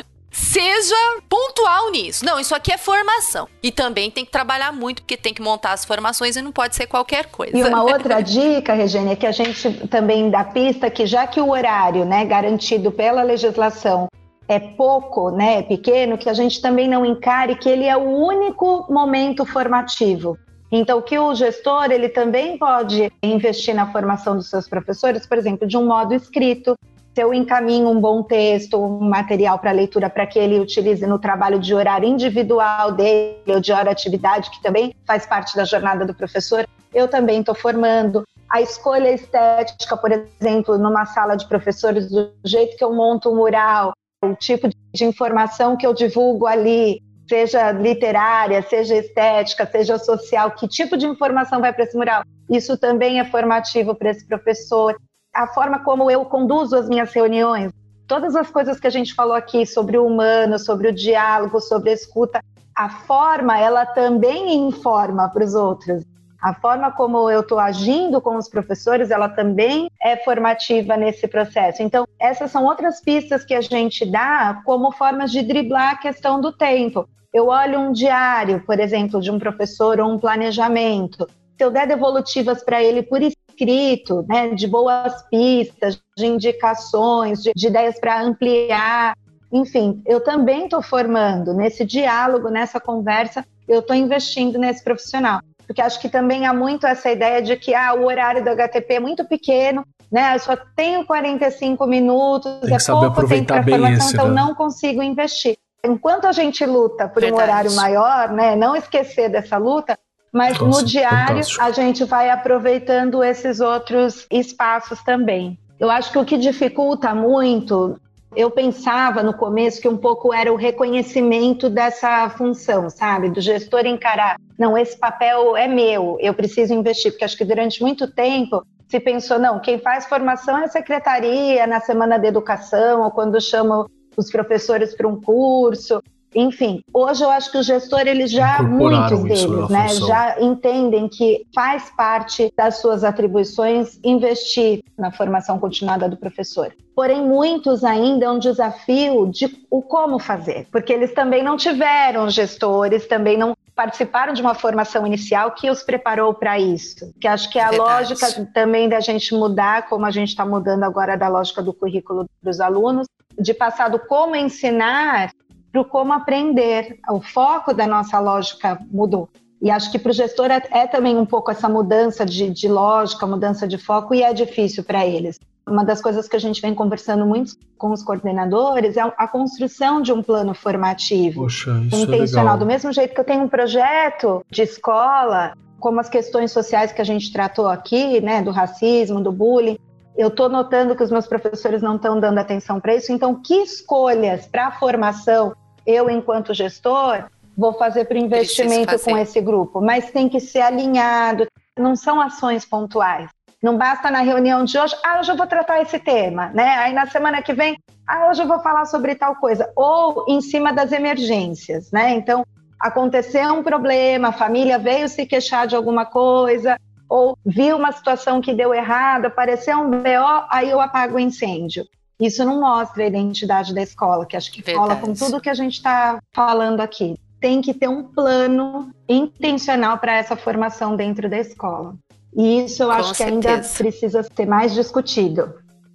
seja 0.37 0.95
pontual 1.27 1.89
nisso. 1.89 2.23
Não, 2.23 2.39
isso 2.39 2.53
aqui 2.53 2.71
é 2.71 2.77
formação. 2.77 3.47
E 3.63 3.71
também 3.71 4.11
tem 4.11 4.23
que 4.23 4.31
trabalhar 4.31 4.71
muito, 4.71 5.01
porque 5.01 5.17
tem 5.17 5.33
que 5.33 5.41
montar 5.41 5.73
as 5.73 5.83
formações 5.83 6.35
e 6.35 6.41
não 6.41 6.51
pode 6.51 6.75
ser 6.75 6.85
qualquer 6.85 7.25
coisa. 7.25 7.57
E 7.57 7.63
uma 7.63 7.81
outra 7.83 8.21
dica, 8.21 8.73
Regina, 8.73 9.11
é 9.11 9.15
que 9.15 9.25
a 9.25 9.31
gente 9.31 9.87
também 9.87 10.29
dá 10.29 10.43
pista 10.43 10.89
que 10.91 11.07
já 11.07 11.25
que 11.25 11.41
o 11.41 11.49
horário, 11.49 12.05
né, 12.05 12.23
garantido 12.23 12.91
pela 12.91 13.23
legislação 13.23 14.07
é 14.47 14.59
pouco, 14.59 15.31
né, 15.31 15.59
é 15.59 15.61
pequeno, 15.63 16.17
que 16.17 16.29
a 16.29 16.33
gente 16.33 16.61
também 16.61 16.87
não 16.87 17.03
encare 17.03 17.55
que 17.55 17.67
ele 17.67 17.85
é 17.85 17.97
o 17.97 18.07
único 18.07 18.85
momento 18.89 19.43
formativo. 19.43 20.37
Então, 20.71 21.01
que 21.01 21.17
o 21.17 21.33
gestor 21.33 21.91
ele 21.91 22.09
também 22.09 22.57
pode 22.57 23.11
investir 23.23 23.73
na 23.73 23.91
formação 23.91 24.35
dos 24.35 24.49
seus 24.49 24.67
professores, 24.67 25.25
por 25.25 25.37
exemplo, 25.37 25.67
de 25.67 25.77
um 25.77 25.85
modo 25.87 26.13
escrito, 26.13 26.75
se 27.17 27.21
eu 27.23 27.33
encaminho 27.33 27.89
um 27.89 27.99
bom 27.99 28.21
texto, 28.21 28.77
um 28.77 29.09
material 29.09 29.57
para 29.57 29.71
leitura 29.71 30.07
para 30.07 30.27
que 30.27 30.37
ele 30.37 30.59
utilize 30.59 31.03
no 31.07 31.17
trabalho 31.17 31.57
de 31.57 31.73
horário 31.73 32.07
individual 32.07 32.91
dele, 32.91 33.41
ou 33.47 33.59
de 33.59 33.71
hora 33.71 33.89
atividade, 33.89 34.51
que 34.51 34.61
também 34.61 34.93
faz 35.03 35.25
parte 35.25 35.55
da 35.55 35.65
jornada 35.65 36.05
do 36.05 36.13
professor, 36.13 36.67
eu 36.93 37.07
também 37.07 37.39
estou 37.39 37.55
formando. 37.55 38.23
A 38.47 38.61
escolha 38.61 39.11
estética, 39.11 39.97
por 39.97 40.11
exemplo, 40.11 40.77
numa 40.77 41.07
sala 41.07 41.35
de 41.35 41.47
professores, 41.47 42.07
do 42.07 42.31
jeito 42.45 42.77
que 42.77 42.83
eu 42.83 42.93
monto 42.93 43.29
o 43.29 43.33
um 43.33 43.37
mural, 43.37 43.93
o 44.23 44.35
tipo 44.35 44.69
de 44.69 45.03
informação 45.03 45.75
que 45.75 45.87
eu 45.87 45.95
divulgo 45.95 46.45
ali, 46.45 47.01
seja 47.27 47.71
literária, 47.71 48.61
seja 48.61 48.95
estética, 48.95 49.65
seja 49.65 49.97
social, 49.97 50.51
que 50.51 50.67
tipo 50.67 50.95
de 50.95 51.07
informação 51.07 51.61
vai 51.61 51.73
para 51.73 51.83
esse 51.83 51.97
mural? 51.97 52.21
Isso 52.47 52.77
também 52.77 53.19
é 53.19 53.25
formativo 53.25 53.95
para 53.95 54.11
esse 54.11 54.23
professor 54.27 54.95
a 55.37 55.45
forma 55.45 55.77
como 55.83 56.09
eu 56.09 56.25
conduzo 56.25 56.75
as 56.75 56.89
minhas 56.89 57.13
reuniões, 57.13 57.71
todas 58.07 58.35
as 58.35 58.49
coisas 58.49 58.79
que 58.79 58.87
a 58.87 58.89
gente 58.89 59.13
falou 59.13 59.35
aqui 59.35 59.67
sobre 59.67 59.95
o 59.95 60.07
humano, 60.07 60.57
sobre 60.57 60.89
o 60.89 60.93
diálogo, 60.93 61.61
sobre 61.61 61.91
a 61.91 61.93
escuta, 61.93 62.43
a 62.75 62.89
forma 62.89 63.55
ela 63.55 63.85
também 63.85 64.55
informa 64.55 65.29
para 65.29 65.45
os 65.45 65.53
outros. 65.53 66.03
A 66.41 66.55
forma 66.55 66.91
como 66.91 67.29
eu 67.29 67.41
estou 67.41 67.59
agindo 67.59 68.19
com 68.19 68.35
os 68.35 68.49
professores, 68.49 69.11
ela 69.11 69.29
também 69.29 69.91
é 70.01 70.17
formativa 70.17 70.97
nesse 70.97 71.27
processo. 71.27 71.83
Então, 71.83 72.07
essas 72.19 72.49
são 72.49 72.65
outras 72.65 72.99
pistas 72.99 73.45
que 73.45 73.53
a 73.53 73.61
gente 73.61 74.09
dá 74.09 74.59
como 74.65 74.91
formas 74.91 75.31
de 75.31 75.43
driblar 75.43 75.93
a 75.93 75.97
questão 75.97 76.41
do 76.41 76.51
tempo. 76.51 77.07
Eu 77.31 77.47
olho 77.47 77.79
um 77.79 77.91
diário, 77.91 78.63
por 78.65 78.79
exemplo, 78.79 79.21
de 79.21 79.29
um 79.29 79.37
professor 79.37 79.99
ou 79.99 80.11
um 80.11 80.17
planejamento. 80.17 81.27
Se 81.55 81.63
eu 81.63 81.69
der 81.69 81.87
devolutivas 81.87 82.63
para 82.63 82.81
ele 82.81 83.03
por 83.03 83.21
escrito, 83.57 84.23
né, 84.29 84.49
de 84.49 84.67
boas 84.67 85.23
pistas, 85.29 85.99
de 86.15 86.25
indicações, 86.25 87.41
de, 87.41 87.51
de 87.55 87.67
ideias 87.67 87.99
para 87.99 88.21
ampliar. 88.21 89.17
Enfim, 89.51 90.01
eu 90.05 90.21
também 90.21 90.65
estou 90.65 90.81
formando 90.81 91.53
nesse 91.53 91.83
diálogo, 91.83 92.49
nessa 92.49 92.79
conversa, 92.79 93.45
eu 93.67 93.79
estou 93.79 93.95
investindo 93.95 94.59
nesse 94.59 94.83
profissional. 94.83 95.41
Porque 95.65 95.81
acho 95.81 95.99
que 95.99 96.07
também 96.07 96.45
há 96.45 96.53
muito 96.53 96.87
essa 96.87 97.11
ideia 97.11 97.41
de 97.41 97.57
que 97.57 97.73
ah, 97.73 97.93
o 97.93 98.05
horário 98.05 98.43
do 98.43 98.49
HTP 98.49 98.93
é 98.93 98.99
muito 98.99 99.25
pequeno, 99.25 99.85
né? 100.09 100.35
Eu 100.35 100.39
só 100.39 100.55
tenho 100.75 101.05
45 101.05 101.85
minutos, 101.85 102.61
Tem 102.61 102.73
é 102.73 102.77
pouco 102.79 103.27
tempo 103.27 103.47
para 103.47 103.63
formação, 103.63 104.09
então 104.09 104.27
né? 104.29 104.33
não 104.33 104.55
consigo 104.55 105.03
investir. 105.03 105.57
Enquanto 105.83 106.25
a 106.25 106.31
gente 106.31 106.65
luta 106.65 107.09
por 107.09 107.21
Verdade. 107.21 107.33
um 107.33 107.43
horário 107.43 107.71
maior, 107.73 108.31
né? 108.31 108.55
Não 108.55 108.75
esquecer 108.75 109.29
dessa 109.29 109.57
luta, 109.57 109.99
mas 110.31 110.59
Nossa, 110.59 110.81
no 110.81 110.85
diário 110.85 111.27
fantástico. 111.27 111.63
a 111.63 111.71
gente 111.71 112.03
vai 112.03 112.29
aproveitando 112.29 113.23
esses 113.23 113.59
outros 113.59 114.27
espaços 114.31 115.01
também. 115.03 115.57
Eu 115.79 115.89
acho 115.89 116.11
que 116.11 116.17
o 116.17 116.25
que 116.25 116.37
dificulta 116.37 117.13
muito, 117.13 117.99
eu 118.35 118.49
pensava 118.49 119.21
no 119.21 119.33
começo 119.33 119.81
que 119.81 119.87
um 119.87 119.97
pouco 119.97 120.33
era 120.33 120.51
o 120.51 120.55
reconhecimento 120.55 121.69
dessa 121.69 122.29
função, 122.29 122.89
sabe? 122.89 123.29
Do 123.29 123.41
gestor 123.41 123.85
encarar, 123.85 124.37
não, 124.57 124.77
esse 124.77 124.97
papel 124.97 125.55
é 125.55 125.67
meu, 125.67 126.17
eu 126.19 126.33
preciso 126.33 126.73
investir, 126.73 127.11
porque 127.11 127.25
acho 127.25 127.37
que 127.37 127.45
durante 127.45 127.81
muito 127.81 128.11
tempo 128.11 128.65
se 128.87 128.99
pensou, 128.99 129.37
não, 129.37 129.59
quem 129.59 129.79
faz 129.79 130.05
formação 130.05 130.57
é 130.57 130.63
a 130.63 130.69
secretaria 130.69 131.67
na 131.67 131.79
semana 131.81 132.17
de 132.17 132.27
educação, 132.27 133.01
ou 133.01 133.11
quando 133.11 133.39
chama 133.41 133.85
os 134.15 134.31
professores 134.31 134.95
para 134.95 135.07
um 135.07 135.21
curso. 135.21 136.01
Enfim, 136.39 136.83
hoje 136.93 137.23
eu 137.23 137.31
acho 137.31 137.51
que 137.51 137.57
o 137.57 137.63
gestor, 137.63 138.01
eles 138.01 138.29
já, 138.29 138.61
muitos 138.61 139.23
deles, 139.23 139.69
né, 139.69 139.87
já 139.89 140.39
entendem 140.39 141.09
que 141.09 141.47
faz 141.51 141.89
parte 141.97 142.53
das 142.55 142.77
suas 142.77 143.03
atribuições 143.03 143.99
investir 144.03 144.83
na 144.95 145.11
formação 145.11 145.57
continuada 145.57 146.07
do 146.07 146.15
professor. 146.15 146.71
Porém, 146.95 147.25
muitos 147.25 147.83
ainda 147.83 148.25
é 148.25 148.29
um 148.29 148.37
desafio 148.37 149.31
de 149.31 149.65
o 149.67 149.81
como 149.81 150.19
fazer, 150.19 150.67
porque 150.71 150.93
eles 150.93 151.11
também 151.11 151.41
não 151.41 151.57
tiveram 151.57 152.29
gestores, 152.29 153.07
também 153.07 153.35
não 153.35 153.57
participaram 153.75 154.33
de 154.33 154.41
uma 154.43 154.53
formação 154.53 155.07
inicial 155.07 155.49
que 155.51 155.71
os 155.71 155.81
preparou 155.81 156.35
para 156.35 156.59
isso. 156.59 157.11
Que 157.19 157.27
acho 157.27 157.49
que 157.49 157.57
é 157.57 157.63
a 157.63 157.71
Verdade. 157.71 158.13
lógica 158.13 158.45
também 158.53 158.87
da 158.87 158.99
gente 158.99 159.33
mudar, 159.33 159.89
como 159.89 160.05
a 160.05 160.11
gente 160.11 160.29
está 160.29 160.45
mudando 160.45 160.83
agora 160.83 161.17
da 161.17 161.27
lógica 161.27 161.63
do 161.63 161.73
currículo 161.73 162.27
dos 162.43 162.59
alunos, 162.59 163.07
de 163.39 163.55
passar 163.55 163.89
do 163.89 163.97
como 163.97 164.35
ensinar 164.35 165.31
para 165.77 165.81
o 165.81 165.85
como 165.85 166.13
aprender. 166.13 166.99
O 167.09 167.21
foco 167.21 167.73
da 167.73 167.85
nossa 167.85 168.19
lógica 168.19 168.79
mudou. 168.91 169.29
E 169.61 169.69
acho 169.71 169.91
que 169.91 169.99
para 169.99 170.11
o 170.11 170.13
gestor 170.13 170.51
é, 170.51 170.61
é, 170.71 170.87
também 170.87 171.17
um 171.17 171.25
pouco 171.25 171.51
essa 171.51 171.67
mudança 171.67 172.25
de, 172.25 172.49
de 172.49 172.67
lógica, 172.67 173.25
mudança 173.25 173.67
de 173.67 173.77
foco, 173.77 174.13
e 174.13 174.21
é 174.21 174.33
difícil 174.33 174.83
para 174.83 175.05
eles. 175.05 175.39
Uma 175.67 175.83
das 175.83 175.99
coisas 175.99 176.27
que 176.27 176.35
a 176.35 176.39
gente 176.39 176.61
vem 176.61 176.73
conversando 176.73 177.25
muito 177.25 177.53
com 177.77 177.91
os 177.91 178.01
coordenadores 178.01 178.95
é 178.95 179.01
a 179.01 179.27
construção 179.27 180.01
de 180.01 180.13
um 180.13 180.23
plano 180.23 180.53
formativo 180.53 181.41
Poxa, 181.41 181.71
isso 181.85 181.95
é 181.95 181.99
intencional. 181.99 182.55
É 182.55 182.59
Do 182.59 182.65
mesmo 182.65 182.93
jeito 182.93 183.13
que 183.13 183.19
eu 183.19 183.25
tenho 183.25 183.43
um 183.43 183.49
projeto 183.49 184.45
de 184.49 184.61
escola, 184.61 185.53
como 185.79 185.99
as 185.99 186.07
questões 186.07 186.51
sociais 186.51 186.91
que 186.91 187.01
a 187.01 187.05
gente 187.05 187.33
tratou 187.33 187.67
aqui, 187.67 188.21
né, 188.21 188.41
do 188.41 188.51
racismo, 188.51 189.19
do 189.19 189.31
bullying, 189.31 189.77
eu 190.15 190.29
estou 190.29 190.49
notando 190.49 190.95
que 190.95 191.03
os 191.03 191.11
meus 191.11 191.27
professores 191.27 191.81
não 191.81 191.95
estão 191.95 192.19
dando 192.19 192.39
atenção 192.39 192.79
para 192.79 192.95
isso. 192.95 193.11
Então, 193.11 193.35
que 193.35 193.55
escolhas 193.55 194.47
para 194.47 194.67
a 194.67 194.71
formação 194.71 195.53
eu, 195.87 196.09
enquanto 196.09 196.53
gestor, 196.53 197.23
vou 197.57 197.73
fazer 197.73 198.05
para 198.05 198.15
o 198.15 198.19
investimento 198.19 198.99
com 198.99 199.17
esse 199.17 199.39
grupo? 199.39 199.81
Mas 199.81 200.11
tem 200.11 200.27
que 200.27 200.39
ser 200.41 200.59
alinhado, 200.59 201.47
não 201.79 201.95
são 201.95 202.19
ações 202.19 202.65
pontuais. 202.65 203.29
Não 203.63 203.75
basta 203.75 204.11
na 204.11 204.21
reunião 204.21 204.63
de 204.63 204.77
hoje, 204.77 204.95
ah, 205.03 205.19
hoje 205.19 205.31
eu 205.31 205.37
vou 205.37 205.47
tratar 205.47 205.81
esse 205.81 205.97
tema, 205.97 206.49
né? 206.53 206.77
Aí 206.77 206.93
na 206.93 207.07
semana 207.07 207.41
que 207.41 207.53
vem, 207.53 207.75
ah, 208.05 208.27
hoje 208.29 208.43
eu 208.43 208.47
vou 208.47 208.59
falar 208.59 208.85
sobre 208.85 209.15
tal 209.15 209.35
coisa. 209.37 209.71
Ou 209.75 210.25
em 210.27 210.41
cima 210.41 210.71
das 210.71 210.91
emergências, 210.91 211.91
né? 211.91 212.11
Então, 212.11 212.45
aconteceu 212.79 213.53
um 213.53 213.63
problema, 213.63 214.27
a 214.27 214.33
família 214.33 214.77
veio 214.77 215.09
se 215.09 215.25
queixar 215.25 215.65
de 215.65 215.75
alguma 215.75 216.05
coisa, 216.05 216.77
ou 217.09 217.35
viu 217.43 217.77
uma 217.77 217.91
situação 217.91 218.41
que 218.41 218.53
deu 218.53 218.73
errado, 218.73 219.25
apareceu 219.25 219.79
um 219.79 219.89
BO, 219.89 220.45
aí 220.51 220.69
eu 220.69 220.79
apago 220.79 221.15
o 221.15 221.19
incêndio. 221.19 221.85
Isso 222.19 222.43
não 222.43 222.59
mostra 222.59 223.03
a 223.03 223.07
identidade 223.07 223.73
da 223.73 223.81
escola, 223.81 224.25
que 224.25 224.35
acho 224.35 224.51
que 224.51 224.61
Verdade. 224.61 224.87
fala 224.87 224.99
com 224.99 225.13
tudo 225.13 225.39
que 225.39 225.49
a 225.49 225.53
gente 225.53 225.73
está 225.73 226.19
falando 226.33 226.81
aqui. 226.81 227.15
Tem 227.39 227.61
que 227.61 227.73
ter 227.73 227.87
um 227.87 228.03
plano 228.03 228.89
intencional 229.07 229.99
para 229.99 230.17
essa 230.17 230.35
formação 230.35 230.95
dentro 230.95 231.29
da 231.29 231.37
escola. 231.37 231.95
E 232.35 232.63
isso 232.65 232.83
eu 232.83 232.87
com 232.87 232.93
acho 232.93 233.15
certeza. 233.15 233.39
que 233.41 233.47
ainda 233.47 233.67
precisa 233.77 234.23
ser 234.23 234.45
mais 234.47 234.73
discutido. 234.73 235.53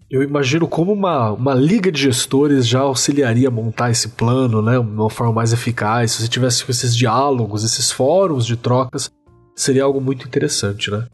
Eu 0.09 0.23
imagino 0.23 0.69
como 0.69 0.93
uma, 0.93 1.32
uma 1.32 1.55
liga 1.55 1.90
de 1.90 2.03
gestores 2.03 2.66
já 2.66 2.81
auxiliaria 2.81 3.49
a 3.49 3.51
montar 3.51 3.90
esse 3.90 4.11
plano, 4.11 4.61
né? 4.61 4.73
De 4.73 4.78
uma 4.78 5.09
forma 5.11 5.32
mais 5.32 5.53
eficaz. 5.53 6.12
Se 6.12 6.23
você 6.23 6.28
tivesse 6.28 6.70
esses 6.70 6.94
diálogos, 6.94 7.65
esses 7.65 7.90
fóruns 7.90 8.44
de 8.44 8.57
trocas, 8.57 9.11
seria 9.57 9.85
algo 9.85 10.01
muito 10.01 10.27
interessante, 10.27 10.90
né? 10.90 11.07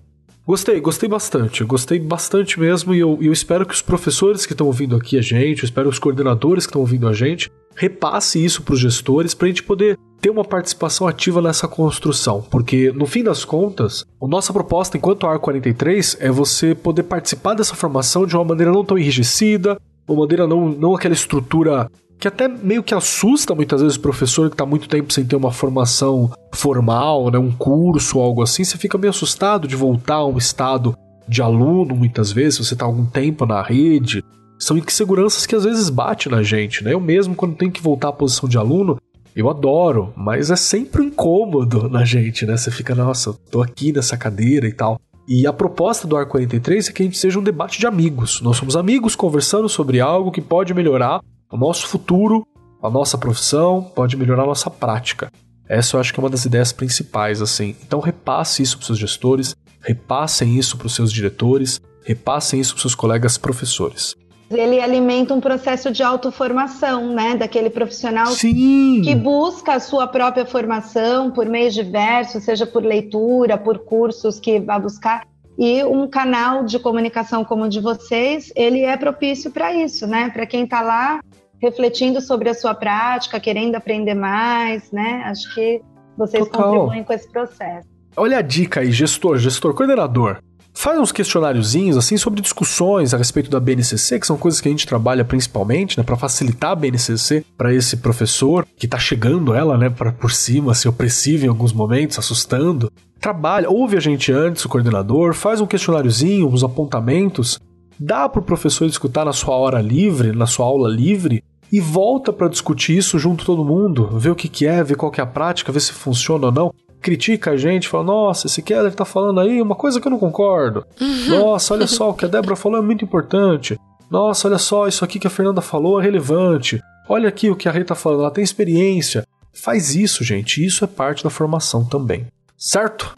Gostei, 0.49 0.81
gostei 0.81 1.07
bastante, 1.07 1.62
gostei 1.62 1.99
bastante 1.99 2.59
mesmo 2.59 2.95
e 2.95 3.01
eu, 3.01 3.19
eu 3.20 3.35
espero 3.35 3.66
que 3.66 3.75
os 3.75 3.83
professores 3.83 4.47
que 4.47 4.55
estão 4.55 4.66
ouvindo 4.66 4.97
aqui 4.97 5.19
a 5.19 5.20
gente, 5.20 5.62
eu 5.62 5.66
espero 5.66 5.91
os 5.91 5.99
coordenadores 5.99 6.65
que 6.65 6.70
estão 6.70 6.81
ouvindo 6.81 7.07
a 7.07 7.12
gente, 7.12 7.53
repasse 7.77 8.43
isso 8.43 8.62
para 8.62 8.73
os 8.73 8.81
gestores 8.81 9.35
para 9.35 9.45
a 9.45 9.49
gente 9.51 9.62
poder 9.62 9.99
ter 10.23 10.31
uma 10.31 10.47
participação 10.47 11.07
ativa 11.07 11.43
nessa 11.43 11.69
construção, 11.69 12.41
porque 12.51 12.91
no 12.93 13.05
fim 13.05 13.23
das 13.23 13.45
contas, 13.45 14.07
a 14.23 14.27
nossa 14.27 14.51
proposta 14.51 14.97
enquanto 14.97 15.27
AR 15.27 15.39
43 15.39 16.16
é 16.19 16.31
você 16.31 16.75
poder 16.75 17.03
participar 17.03 17.53
dessa 17.53 17.75
formação 17.75 18.25
de 18.25 18.35
uma 18.35 18.45
maneira 18.47 18.73
não 18.73 18.87
tão 18.87 18.97
enrijecida, 18.97 19.79
uma 20.09 20.20
maneira 20.20 20.47
não, 20.47 20.70
não 20.70 20.95
aquela 20.95 21.12
estrutura 21.12 21.91
que 22.19 22.27
até 22.27 22.49
meio 22.49 22.82
que 22.82 22.95
assusta 22.95 23.55
muitas 23.55 23.81
vezes 23.81 23.97
o 23.97 24.01
professor 24.01 24.49
que 24.49 24.55
está 24.55 24.66
muito 24.66 24.89
tempo 24.89 25.12
sem 25.12 25.24
ter 25.24 25.36
uma 25.36 25.53
formação 25.53 26.31
formal, 26.53 27.31
né, 27.31 27.39
um 27.39 27.53
curso 27.53 28.19
algo 28.19 28.43
assim, 28.43 28.65
você 28.65 28.77
fica 28.77 28.99
meio 28.99 29.11
assustado 29.11 29.69
de 29.69 29.77
voltar 29.77 30.16
a 30.16 30.27
um 30.27 30.36
estado 30.36 30.97
de 31.28 31.43
aluno 31.43 31.95
muitas 31.95 32.32
vezes, 32.32 32.59
você 32.59 32.74
está 32.74 32.85
algum 32.86 33.05
tempo 33.05 33.47
na 33.47 33.62
rede. 33.62 34.24
São 34.59 34.77
inseguranças 34.77 35.47
que 35.47 35.55
às 35.55 35.62
vezes 35.62 35.89
bate 35.89 36.28
na 36.28 36.43
gente, 36.43 36.82
né? 36.82 36.93
Eu 36.93 37.01
mesmo 37.01 37.35
quando 37.36 37.55
tenho 37.55 37.70
que 37.70 37.82
voltar 37.82 38.09
à 38.09 38.12
posição 38.12 38.49
de 38.49 38.59
aluno, 38.59 38.99
eu 39.36 39.49
adoro, 39.49 40.12
mas 40.16 40.51
é 40.51 40.57
sempre 40.57 41.03
um 41.03 41.05
incômodo 41.05 41.89
na 41.89 42.05
gente, 42.05 42.45
né? 42.45 42.57
Você 42.57 42.70
fica, 42.73 42.93
nossa, 42.93 43.32
tô 43.53 43.62
aqui 43.62 43.93
nessa 43.93 44.16
cadeira 44.16 44.66
e 44.66 44.73
tal. 44.73 44.99
E 45.28 45.47
a 45.47 45.53
proposta 45.53 46.09
do 46.09 46.16
Ar 46.16 46.27
43 46.27 46.89
é 46.89 46.93
que 46.93 47.03
a 47.03 47.05
gente 47.05 47.19
seja 47.19 47.39
um 47.39 47.43
debate 47.43 47.78
de 47.78 47.86
amigos. 47.86 48.40
Nós 48.40 48.57
somos 48.57 48.74
amigos 48.74 49.15
conversando 49.15 49.69
sobre 49.69 50.01
algo 50.01 50.32
que 50.32 50.40
pode 50.40 50.74
melhorar 50.74 51.20
o 51.51 51.57
nosso 51.57 51.87
futuro, 51.87 52.47
a 52.83 52.91
nossa 52.91 53.16
profissão, 53.16 53.83
pode 53.95 54.16
melhorar 54.16 54.43
a 54.43 54.47
nossa 54.47 54.70
prática. 54.70 55.31
Essa 55.69 55.97
eu 55.97 56.01
acho 56.01 56.12
que 56.12 56.20
é 56.20 56.23
uma 56.23 56.31
das 56.31 56.45
ideias 56.45 56.73
principais, 56.73 57.43
assim. 57.43 57.75
Então 57.87 58.01
repasse 58.01 58.62
isso 58.62 58.77
para 58.77 58.83
os 58.83 58.87
seus 58.87 58.99
gestores, 58.99 59.57
repassem 59.81 60.59
isso 60.59 60.77
para 60.77 60.87
os 60.87 60.95
seus 60.95 61.12
diretores, 61.12 61.81
repassem 62.05 62.61
isso 62.61 62.73
para 62.73 62.79
os 62.79 62.83
seus 62.83 62.95
colegas 62.95 63.37
professores. 63.37 64.15
Ele 64.51 64.81
alimenta 64.81 65.35
um 65.35 65.41
processo 65.41 65.91
de 65.91 66.03
autoformação, 66.03 67.12
né? 67.12 67.37
Daquele 67.37 67.69
profissional 67.69 68.29
Sim. 68.29 69.03
que 69.05 69.15
busca 69.15 69.75
a 69.75 69.81
sua 69.81 70.07
própria 70.07 70.47
formação 70.47 71.31
por 71.31 71.45
meios 71.45 71.75
diversos, 71.75 72.45
seja 72.45 72.66
por 72.66 72.83
leitura, 72.83 73.59
por 73.59 73.81
cursos 73.81 74.41
que 74.41 74.59
vai 74.59 74.81
buscar. 74.81 75.27
E 75.59 75.85
um 75.85 76.09
canal 76.09 76.65
de 76.65 76.79
comunicação 76.79 77.45
como 77.45 77.65
o 77.65 77.69
de 77.69 77.81
vocês, 77.81 78.51
ele 78.57 78.83
é 78.83 78.97
propício 78.97 79.51
para 79.51 79.75
isso, 79.75 80.07
né? 80.07 80.31
Para 80.31 80.47
quem 80.47 80.65
está 80.65 80.81
lá 80.81 81.20
refletindo 81.61 82.21
sobre 82.21 82.49
a 82.49 82.55
sua 82.55 82.75
prática, 82.75 83.41
querendo 83.41 83.75
aprender 83.75 84.15
mais, 84.15 84.91
né? 84.93 85.23
Acho 85.25 85.55
que 85.55 85.81
vocês 86.17 86.45
Total. 86.49 86.73
contribuem 86.73 87.05
com 87.05 87.13
esse 87.13 87.31
processo. 87.31 87.87
Olha 88.17 88.39
a 88.39 88.43
dica 88.43 88.81
aí, 88.81 88.91
gestor, 88.91 89.39
gestor, 89.39 89.75
coordenador. 89.75 90.39
Faz 90.75 90.99
uns 91.01 91.11
questionáriozinhos 91.11 91.97
assim 91.97 92.17
sobre 92.17 92.41
discussões 92.41 93.13
a 93.13 93.17
respeito 93.17 93.51
da 93.51 93.59
BNCC, 93.59 94.21
que 94.21 94.27
são 94.27 94.37
coisas 94.37 94.61
que 94.61 94.69
a 94.69 94.71
gente 94.71 94.87
trabalha 94.87 95.25
principalmente, 95.25 95.99
né, 95.99 96.05
para 96.05 96.17
facilitar 96.17 96.71
a 96.71 96.75
BNCC 96.77 97.45
para 97.57 97.75
esse 97.75 97.97
professor 97.97 98.65
que 98.77 98.87
está 98.87 98.99
chegando 98.99 99.55
ela, 99.55 99.77
né, 99.77 99.91
para 99.91 100.13
por 100.13 100.31
cima, 100.31 100.71
assim, 100.71 100.89
opressiva 100.89 101.45
em 101.45 101.49
alguns 101.49 101.73
momentos, 101.73 102.17
assustando. 102.17 102.93
Trabalha, 103.21 103.69
ouve 103.69 103.97
a 103.97 104.01
gente 104.01 104.31
antes, 104.31 104.65
o 104.65 104.69
coordenador, 104.69 105.35
faz 105.35 105.61
um 105.61 105.67
questionáriozinho, 105.67 106.47
uns 106.47 106.63
apontamentos, 106.63 107.59
dá 107.99 108.29
para 108.29 108.41
o 108.41 108.45
professor 108.45 108.87
escutar 108.87 109.25
na 109.25 109.33
sua 109.33 109.57
hora 109.57 109.81
livre, 109.81 110.33
na 110.33 110.47
sua 110.47 110.66
aula 110.66 110.89
livre, 110.89 111.43
e 111.70 111.81
volta 111.81 112.33
para 112.33 112.49
discutir 112.49 112.97
isso 112.97 113.19
junto 113.19 113.45
todo 113.45 113.65
mundo, 113.65 114.09
ver 114.19 114.31
o 114.31 114.35
que, 114.35 114.49
que 114.49 114.66
é, 114.66 114.83
ver 114.83 114.97
qual 114.97 115.12
que 115.12 115.20
é 115.20 115.25
a 115.25 115.27
prática, 115.27 115.73
ver 115.73 115.81
se 115.81 115.93
funciona 115.93 116.47
ou 116.47 116.53
não. 116.53 116.75
Critica 117.01 117.53
a 117.53 117.57
gente, 117.57 117.89
fala, 117.89 118.05
nossa, 118.05 118.47
esse 118.47 118.62
Keller 118.62 118.93
tá 118.95 119.05
falando 119.05 119.41
aí 119.41 119.62
uma 119.62 119.75
coisa 119.75 120.01
que 120.01 120.07
eu 120.07 120.11
não 120.11 120.19
concordo. 120.19 120.85
Uhum. 121.01 121.29
Nossa, 121.29 121.75
olha 121.75 121.87
só, 121.87 122.11
o 122.11 122.15
que 122.15 122.25
a 122.25 122.29
Débora 122.29 122.57
falou 122.57 122.79
é 122.79 122.83
muito 122.83 123.05
importante. 123.05 123.79
Nossa, 124.11 124.49
olha 124.49 124.59
só, 124.59 124.89
isso 124.89 125.05
aqui 125.05 125.19
que 125.19 125.27
a 125.27 125.31
Fernanda 125.31 125.61
falou 125.61 126.01
é 126.01 126.03
relevante. 126.03 126.81
Olha 127.09 127.29
aqui 127.29 127.51
o 127.51 127.57
que 127.57 127.69
a 127.69 127.73
Rei 127.73 127.85
tá 127.85 127.95
falando, 127.95 128.23
ela 128.23 128.31
tem 128.31 128.43
experiência. 128.43 129.25
Faz 129.53 129.95
isso, 129.95 130.25
gente, 130.25 130.65
isso 130.65 130.85
é 130.85 130.87
parte 130.89 131.23
da 131.23 131.31
formação 131.31 131.85
também. 131.85 132.27
Certo? 132.57 133.15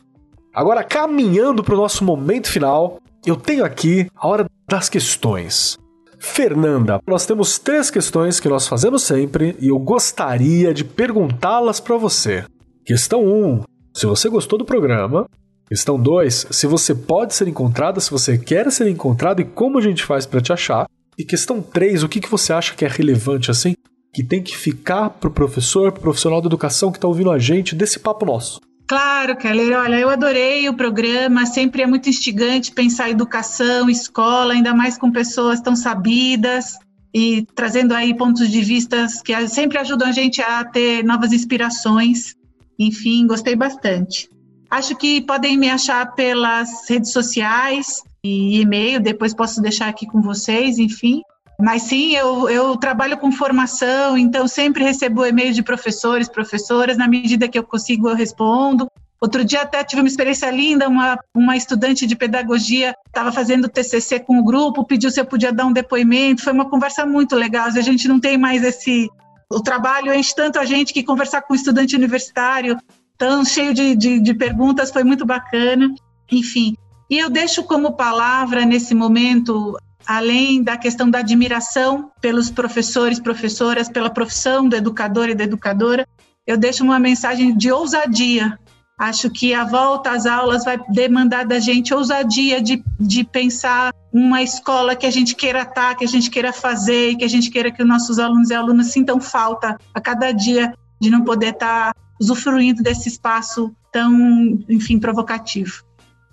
Agora, 0.53 0.83
caminhando 0.83 1.63
para 1.63 1.75
o 1.75 1.79
nosso 1.79 2.05
momento 2.05 2.49
final, 2.49 2.99
eu 3.27 3.37
tenho 3.37 3.65
aqui 3.65 4.07
a 4.17 4.27
hora 4.27 4.47
das 4.69 4.89
questões. 4.89 5.79
Fernanda, 6.19 7.01
nós 7.07 7.27
temos 7.27 7.59
três 7.59 7.91
questões 7.91 8.41
que 8.41 8.49
nós 8.49 8.67
fazemos 8.67 9.03
sempre 9.03 9.57
e 9.59 9.69
eu 9.69 9.79
gostaria 9.79 10.73
de 10.73 10.85
perguntá-las 10.85 11.81
para 11.81 11.97
você. 11.97 12.45
Questão 12.85 13.25
1. 13.25 13.47
Um, 13.47 13.63
se 13.95 14.07
você 14.07 14.29
gostou 14.29 14.59
do 14.59 14.65
programa. 14.65 15.27
Questão 15.67 15.99
2. 15.99 16.49
Se 16.51 16.67
você 16.67 16.95
pode 16.95 17.35
ser 17.35 17.47
encontrada, 17.49 18.01
se 18.01 18.11
você 18.11 18.37
quer 18.37 18.71
ser 18.73 18.89
encontrado 18.89 19.41
e 19.41 19.45
como 19.45 19.79
a 19.79 19.81
gente 19.81 20.05
faz 20.05 20.27
para 20.27 20.41
te 20.41 20.53
achar. 20.53 20.87
E 21.17 21.25
questão 21.25 21.63
3. 21.63 22.03
O 22.03 22.09
que, 22.09 22.21
que 22.21 22.31
você 22.31 22.53
acha 22.53 22.75
que 22.75 22.85
é 22.85 22.89
relevante 22.89 23.51
assim? 23.51 23.75
Que 24.13 24.23
tem 24.23 24.43
que 24.43 24.57
ficar 24.57 25.11
pro 25.11 25.31
professor, 25.31 25.93
pro 25.93 26.03
profissional 26.03 26.41
da 26.41 26.47
educação 26.47 26.91
que 26.91 26.99
está 26.99 27.07
ouvindo 27.07 27.31
a 27.31 27.39
gente 27.39 27.75
desse 27.75 27.99
papo 27.99 28.27
nosso. 28.27 28.61
Claro, 28.91 29.37
Keller. 29.37 29.79
Olha, 29.79 30.01
eu 30.01 30.11
adorei 30.11 30.69
o 30.69 30.75
programa. 30.75 31.47
Sempre 31.47 31.83
é 31.83 31.87
muito 31.87 32.09
instigante 32.09 32.73
pensar 32.73 33.09
educação, 33.09 33.89
escola, 33.89 34.53
ainda 34.53 34.75
mais 34.75 34.99
com 34.99 35.13
pessoas 35.13 35.61
tão 35.61 35.77
sabidas 35.77 36.77
e 37.15 37.47
trazendo 37.55 37.95
aí 37.95 38.13
pontos 38.13 38.51
de 38.51 38.61
vista 38.63 39.07
que 39.25 39.47
sempre 39.47 39.79
ajudam 39.79 40.09
a 40.09 40.11
gente 40.11 40.43
a 40.43 40.65
ter 40.65 41.05
novas 41.05 41.33
inspirações. 41.33 42.35
Enfim, 42.77 43.29
gostei 43.29 43.55
bastante. 43.55 44.29
Acho 44.69 44.97
que 44.97 45.21
podem 45.21 45.57
me 45.57 45.71
achar 45.71 46.13
pelas 46.17 46.89
redes 46.89 47.13
sociais 47.13 48.03
e 48.25 48.61
e-mail, 48.61 49.01
depois 49.01 49.33
posso 49.33 49.63
deixar 49.63 49.87
aqui 49.87 50.05
com 50.05 50.21
vocês, 50.21 50.81
enfim. 50.81 51.23
Mas 51.61 51.83
sim, 51.83 52.15
eu, 52.15 52.49
eu 52.49 52.77
trabalho 52.77 53.19
com 53.19 53.31
formação, 53.31 54.17
então 54.17 54.49
sempre 54.49 54.83
recebo 54.83 55.27
e-mails 55.27 55.55
de 55.55 55.63
professores, 55.63 56.29
professoras, 56.29 56.97
na 56.97 57.07
medida 57.07 57.49
que 57.49 57.59
eu 57.59 57.63
consigo 57.63 58.09
eu 58.09 58.15
respondo. 58.15 58.91
Outro 59.21 59.45
dia 59.45 59.63
até 59.63 59.85
tive 59.85 60.01
uma 60.01 60.09
experiência 60.09 60.51
linda, 60.51 60.89
uma, 60.89 61.19
uma 61.35 61.55
estudante 61.55 62.07
de 62.07 62.17
pedagogia 62.17 62.95
estava 63.07 63.31
fazendo 63.31 63.69
TCC 63.69 64.21
com 64.21 64.39
o 64.39 64.45
grupo, 64.45 64.87
pediu 64.87 65.11
se 65.11 65.21
eu 65.21 65.27
podia 65.27 65.53
dar 65.53 65.67
um 65.67 65.73
depoimento, 65.73 66.43
foi 66.43 66.55
uma 66.55 66.71
conversa 66.71 67.05
muito 67.05 67.37
legal, 67.37 67.67
a 67.67 67.81
gente 67.83 68.09
não 68.09 68.19
tem 68.19 68.39
mais 68.39 68.65
esse... 68.65 69.11
O 69.53 69.61
trabalho 69.61 70.15
enche 70.15 70.35
tanto 70.35 70.59
a 70.59 70.65
gente 70.65 70.95
que 70.95 71.03
conversar 71.03 71.43
com 71.43 71.55
estudante 71.55 71.95
universitário 71.95 72.79
tão 73.19 73.45
cheio 73.45 73.75
de, 73.75 73.95
de, 73.95 74.19
de 74.19 74.33
perguntas 74.33 74.91
foi 74.91 75.05
muito 75.05 75.27
bacana, 75.27 75.93
enfim. 76.33 76.75
E 77.11 77.19
eu 77.19 77.29
deixo 77.29 77.65
como 77.65 77.97
palavra 77.97 78.65
nesse 78.65 78.95
momento 78.95 79.77
além 80.11 80.61
da 80.61 80.77
questão 80.77 81.09
da 81.09 81.21
admiração 81.21 82.11
pelos 82.21 82.51
professores, 82.51 83.21
professoras, 83.21 83.89
pela 83.89 84.11
profissão 84.11 84.69
do 84.69 84.75
educador 84.75 85.29
e 85.29 85.37
da 85.37 85.45
educadora, 85.45 86.05
eu 86.45 86.57
deixo 86.57 86.83
uma 86.83 86.99
mensagem 86.99 87.57
de 87.57 87.71
ousadia. 87.71 88.59
Acho 88.99 89.31
que 89.31 89.55
a 89.55 89.65
volta 89.65 90.11
às 90.11 90.27
aulas 90.27 90.65
vai 90.65 90.81
demandar 90.89 91.47
da 91.47 91.61
gente 91.61 91.95
ousadia 91.95 92.61
de, 92.61 92.83
de 92.99 93.23
pensar 93.23 93.95
uma 94.13 94.43
escola 94.43 94.97
que 94.97 95.07
a 95.07 95.13
gente 95.13 95.37
queira 95.37 95.63
estar, 95.63 95.95
que 95.95 96.05
a 96.05 96.09
gente 96.09 96.29
queira 96.29 96.53
fazer, 96.53 97.15
que 97.15 97.25
a 97.25 97.29
gente 97.29 97.49
queira 97.49 97.71
que 97.71 97.81
os 97.81 97.89
nossos 97.89 98.19
alunos 98.19 98.51
e 98.51 98.55
alunas 98.55 98.89
sintam 98.89 99.21
falta 99.21 99.79
a 99.95 100.01
cada 100.01 100.33
dia 100.33 100.75
de 101.01 101.09
não 101.09 101.23
poder 101.23 101.53
estar 101.53 101.95
usufruindo 102.21 102.83
desse 102.83 103.09
espaço 103.09 103.73
tão, 103.93 104.59
enfim, 104.69 104.99
provocativo. 104.99 105.85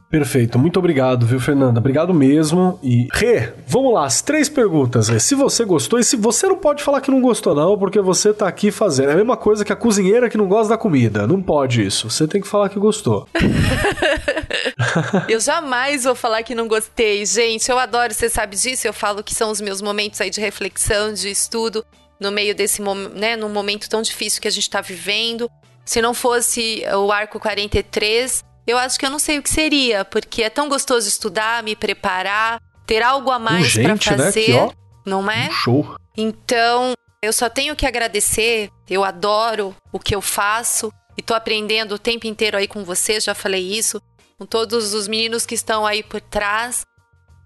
Perfeito, 0.10 0.58
muito 0.58 0.80
obrigado, 0.80 1.26
viu, 1.26 1.38
Fernanda? 1.38 1.82
Obrigado 1.82 2.14
mesmo. 2.14 2.80
E, 2.82 3.10
Rê, 3.12 3.52
vamos 3.68 3.94
lá, 3.94 4.06
as 4.06 4.22
três 4.22 4.48
perguntas, 4.48 5.10
Rê. 5.10 5.20
Se 5.20 5.36
você 5.36 5.66
gostou, 5.66 6.00
e 6.00 6.04
se 6.04 6.16
você 6.16 6.48
não 6.48 6.56
pode 6.56 6.82
falar 6.82 7.02
que 7.02 7.12
não 7.12 7.20
gostou, 7.20 7.54
não, 7.54 7.78
porque 7.78 8.00
você 8.00 8.34
tá 8.34 8.48
aqui 8.48 8.72
fazendo. 8.72 9.10
É 9.10 9.14
a 9.14 9.18
mesma 9.18 9.36
coisa 9.36 9.66
que 9.66 9.74
a 9.74 9.76
cozinheira 9.76 10.30
que 10.30 10.38
não 10.38 10.48
gosta 10.48 10.70
da 10.70 10.78
comida. 10.78 11.28
Não 11.28 11.42
pode 11.42 11.86
isso. 11.86 12.10
Você 12.10 12.26
tem 12.26 12.40
que 12.40 12.48
falar 12.48 12.70
que 12.70 12.80
gostou. 12.80 13.28
eu 15.28 15.42
jamais 15.42 16.06
vou 16.06 16.16
falar 16.16 16.42
que 16.42 16.56
não 16.56 16.70
gostei, 16.70 17.26
gente. 17.26 17.70
Eu 17.70 17.78
adoro, 17.78 18.14
você 18.14 18.30
sabe 18.30 18.56
disso. 18.56 18.88
Eu 18.88 18.94
falo 18.94 19.22
que 19.22 19.36
são 19.36 19.52
os 19.52 19.60
meus 19.60 19.82
momentos 19.82 20.22
aí 20.22 20.30
de 20.30 20.40
reflexão, 20.40 21.12
de 21.12 21.30
estudo, 21.30 21.86
no 22.18 22.32
meio 22.32 22.56
desse 22.56 22.82
né, 23.14 23.36
num 23.36 23.50
momento 23.50 23.90
tão 23.90 24.02
difícil 24.02 24.42
que 24.42 24.48
a 24.48 24.52
gente 24.52 24.70
tá 24.70 24.80
vivendo. 24.80 25.52
Se 25.84 26.02
não 26.02 26.14
fosse 26.14 26.84
o 26.96 27.12
arco 27.12 27.40
43, 27.40 28.47
eu 28.68 28.78
acho 28.78 29.00
que 29.00 29.06
eu 29.06 29.10
não 29.10 29.18
sei 29.18 29.40
o 29.40 29.42
que 29.42 29.50
seria, 29.50 30.04
porque 30.04 30.44
é 30.44 30.50
tão 30.50 30.68
gostoso 30.68 31.08
estudar, 31.08 31.64
me 31.64 31.76
preparar, 31.76 32.62
ter 32.86 33.02
algo 33.02 33.32
a 33.32 33.40
mais 33.40 33.74
para 33.74 33.96
fazer, 33.96 34.54
né? 34.54 34.68
que, 34.68 35.10
não 35.10 35.32
é? 35.32 35.48
Um 35.48 35.52
show. 35.52 35.96
Então, 36.18 36.94
eu 37.22 37.32
só 37.32 37.50
tenho 37.50 37.76
que 37.76 37.86
agradecer. 37.86 38.70
Eu 38.90 39.04
adoro 39.04 39.76
o 39.92 40.00
que 40.00 40.14
eu 40.14 40.22
faço 40.22 40.92
e 41.18 41.22
tô 41.22 41.34
aprendendo 41.34 41.96
o 41.96 42.00
tempo 42.00 42.28
inteiro 42.28 42.58
aí 42.58 42.68
com 42.68 42.84
você, 42.84 43.20
já 43.20 43.34
falei 43.34 43.64
isso, 43.64 44.02
com 44.38 44.46
todos 44.46 44.94
os 44.94 45.08
meninos 45.08 45.46
que 45.46 45.56
estão 45.56 45.86
aí 45.86 46.04
por 46.04 46.22
trás. 46.22 46.86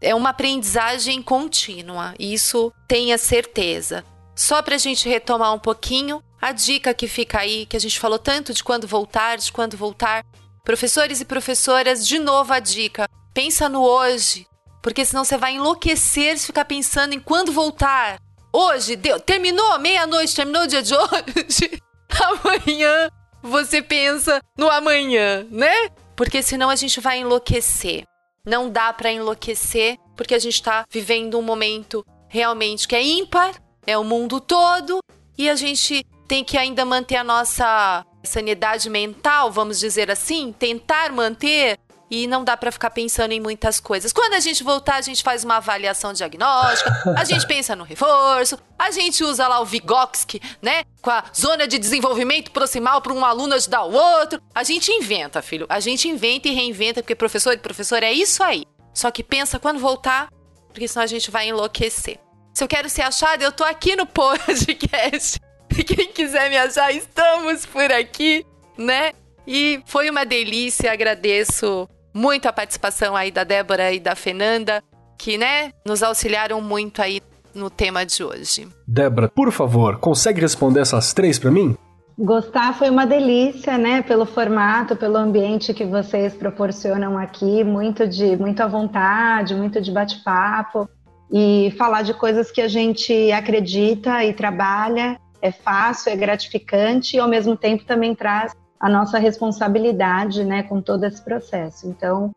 É 0.02 0.16
uma 0.16 0.30
aprendizagem 0.30 1.22
contínua, 1.22 2.16
isso 2.18 2.74
tenha 2.88 3.18
certeza. 3.18 4.04
Só 4.36 4.62
para 4.62 4.76
a 4.76 4.80
gente 4.80 5.08
retomar 5.08 5.54
um 5.54 5.60
pouquinho, 5.60 6.24
a 6.42 6.52
dica 6.52 6.94
que 6.94 7.08
fica 7.08 7.40
aí, 7.40 7.68
que 7.68 7.78
a 7.78 7.80
gente 7.80 8.00
falou 8.00 8.18
tanto 8.18 8.54
de 8.54 8.64
quando 8.64 8.88
voltar, 8.88 9.38
de 9.38 9.52
quando 9.52 9.78
voltar, 9.78 10.26
Professores 10.64 11.20
e 11.22 11.26
professoras, 11.26 12.08
de 12.08 12.20
novo 12.20 12.54
a 12.54 12.60
dica: 12.60 13.08
pensa 13.34 13.68
no 13.68 13.82
hoje, 13.82 14.46
porque 14.82 15.04
senão 15.04 15.24
você 15.24 15.38
vai 15.38 15.54
enlouquecer 15.54 16.38
se 16.38 16.46
ficar 16.46 16.66
pensando 16.66 17.14
em 17.14 17.20
quando 17.20 17.52
voltar. 17.52 18.20
Hoje, 18.54 18.96
deu, 18.96 19.20
terminou 19.20 19.80
meia-noite, 19.80 20.36
terminou 20.36 20.64
o 20.64 20.68
dia 20.68 20.84
de 20.84 20.94
hoje. 20.94 21.82
Amanhã 22.22 23.10
você 23.42 23.82
pensa 23.82 24.40
no 24.58 24.70
amanhã, 24.70 25.48
né? 25.50 25.90
Porque 26.16 26.44
senão 26.44 26.70
a 26.70 26.76
gente 26.76 27.00
vai 27.00 27.20
enlouquecer. 27.20 28.04
Não 28.46 28.70
dá 28.70 28.94
para 28.94 29.12
enlouquecer, 29.12 29.98
porque 30.16 30.36
a 30.36 30.40
gente 30.40 30.56
está 30.56 30.86
vivendo 30.92 31.40
um 31.40 31.42
momento 31.42 32.06
realmente 32.28 32.88
que 32.88 32.96
é 32.96 33.02
ímpar, 33.02 33.54
é 33.88 33.98
o 33.98 34.04
mundo 34.04 34.40
todo, 34.40 35.00
e 35.38 35.50
a 35.50 35.56
gente 35.56 36.06
tem 36.28 36.44
que 36.44 36.58
ainda 36.58 36.86
manter 36.86 37.16
a 37.16 37.24
nossa 37.24 38.06
sanidade 38.24 38.90
mental, 38.90 39.52
vamos 39.52 39.80
dizer 39.80 40.10
assim, 40.12 40.54
tentar 40.58 41.12
manter 41.12 41.78
e 42.12 42.28
não 42.28 42.44
dá 42.44 42.58
para 42.58 42.74
ficar 42.74 42.90
pensando 42.90 43.32
em 43.32 43.40
muitas 43.40 43.80
coisas. 43.80 44.12
Quando 44.12 44.34
a 44.34 44.40
gente 44.42 44.64
voltar, 44.64 44.96
a 44.96 45.02
gente 45.02 45.24
faz 45.24 45.46
uma 45.46 45.56
avaliação 45.56 46.12
diagnóstica, 46.12 46.92
a 47.16 47.24
gente 47.24 47.48
pensa 47.48 47.74
no 47.74 47.86
reforço, 47.86 48.60
a 48.78 48.92
gente 48.92 49.24
usa 49.24 49.48
lá 49.48 49.62
o 49.62 49.66
Vygotsky, 49.66 50.42
né, 50.62 50.84
com 51.02 51.10
a 51.10 51.24
zona 51.34 51.66
de 51.66 51.80
desenvolvimento 51.80 52.52
proximal 52.52 53.02
para 53.02 53.14
um 53.14 53.24
aluno 53.24 53.56
ajudar 53.56 53.84
o 53.84 53.94
outro. 53.94 54.42
A 54.54 54.64
gente 54.64 54.92
inventa, 54.92 55.42
filho. 55.42 55.66
A 55.70 55.80
gente 55.80 56.10
inventa 56.10 56.50
e 56.50 56.54
reinventa, 56.54 57.02
porque 57.02 57.16
professor 57.16 57.54
e 57.54 57.58
professor 57.58 58.04
é 58.04 58.12
isso 58.12 58.44
aí. 58.44 58.66
Só 58.94 59.10
que 59.10 59.24
pensa 59.24 59.58
quando 59.58 59.80
voltar, 59.80 60.28
porque 60.68 60.90
senão 60.90 61.04
a 61.04 61.08
gente 61.08 61.32
vai 61.32 61.48
enlouquecer. 61.48 62.20
Se 62.54 62.62
eu 62.62 62.68
quero 62.68 62.90
ser 62.90 63.04
achada, 63.04 63.42
eu 63.42 63.54
tô 63.54 63.64
aqui 63.64 63.96
no 63.96 64.06
podcast. 64.08 65.40
Quem 65.86 66.12
quiser 66.12 66.50
me 66.50 66.58
achar, 66.58 66.92
estamos 66.92 67.66
por 67.66 67.92
aqui, 67.92 68.46
né? 68.78 69.12
E 69.48 69.82
foi 69.86 70.10
uma 70.10 70.26
delícia, 70.26 70.92
agradeço 70.92 71.88
muito 72.14 72.48
a 72.48 72.54
participação 72.54 73.16
aí 73.16 73.32
da 73.32 73.44
Débora 73.44 73.92
e 73.92 74.00
da 74.00 74.16
Fernanda, 74.16 74.84
que, 75.18 75.38
né, 75.38 75.72
nos 75.86 76.04
auxiliaram 76.04 76.62
muito 76.62 77.02
aí 77.02 77.22
no 77.54 77.70
tema 77.70 78.06
de 78.06 78.24
hoje. 78.24 78.68
Débora, 78.88 79.30
por 79.30 79.52
favor, 79.52 79.98
consegue 79.98 80.42
responder 80.42 80.82
essas 80.82 81.14
três 81.14 81.40
para 81.40 81.52
mim? 81.52 81.76
Gostar 82.18 82.78
foi 82.78 82.90
uma 82.90 83.06
delícia, 83.06 83.78
né? 83.78 84.02
Pelo 84.02 84.26
formato, 84.26 84.96
pelo 84.96 85.18
ambiente 85.18 85.74
que 85.74 85.86
vocês 85.86 86.34
proporcionam 86.34 87.18
aqui, 87.18 87.64
muito 87.64 88.08
de 88.08 88.36
muita 88.38 88.68
vontade, 88.68 89.56
muito 89.56 89.82
de 89.82 89.92
bate-papo 89.92 90.88
e 91.32 91.74
falar 91.78 92.02
de 92.04 92.14
coisas 92.14 92.52
que 92.52 92.62
a 92.62 92.68
gente 92.68 93.32
acredita 93.32 94.24
e 94.24 94.34
trabalha 94.34 95.18
é 95.42 95.52
fácil, 95.52 96.12
é 96.12 96.16
gratificante 96.16 97.18
e 97.18 97.20
ao 97.20 97.28
mesmo 97.28 97.56
tempo 97.56 97.84
também 97.86 98.14
traz 98.14 98.54
a 98.80 98.90
nossa 98.90 99.20
responsabilidade, 99.20 100.44
né, 100.44 100.64
com 100.64 100.82
todo 100.82 101.04
esse 101.04 101.24
processo. 101.24 101.88
Então, 101.88 102.32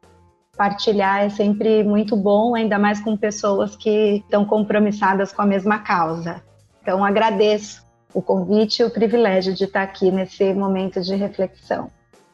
partilhar 0.57 1.23
é 1.23 1.29
sempre 1.29 1.83
muito 1.83 2.17
bom, 2.17 2.55
ainda 2.55 2.79
mais 2.79 3.01
com 3.01 3.17
pessoas 3.17 3.77
que 3.77 4.17
estão 4.17 4.45
compromissadas 4.45 5.33
com 5.33 5.43
a 5.43 5.47
mesma 5.47 5.79
causa. 5.79 6.43
Então, 6.83 7.05
agradeço 7.05 7.83
o 8.13 8.23
convite 8.23 8.81
e 8.81 8.85
o 8.85 8.91
privilégio 8.91 9.55
de 9.55 9.65
estar 9.65 9.83
aqui 9.83 10.11
nesse 10.11 10.53
momento 10.55 11.01
de 11.01 11.15
reflexão. 11.15 11.91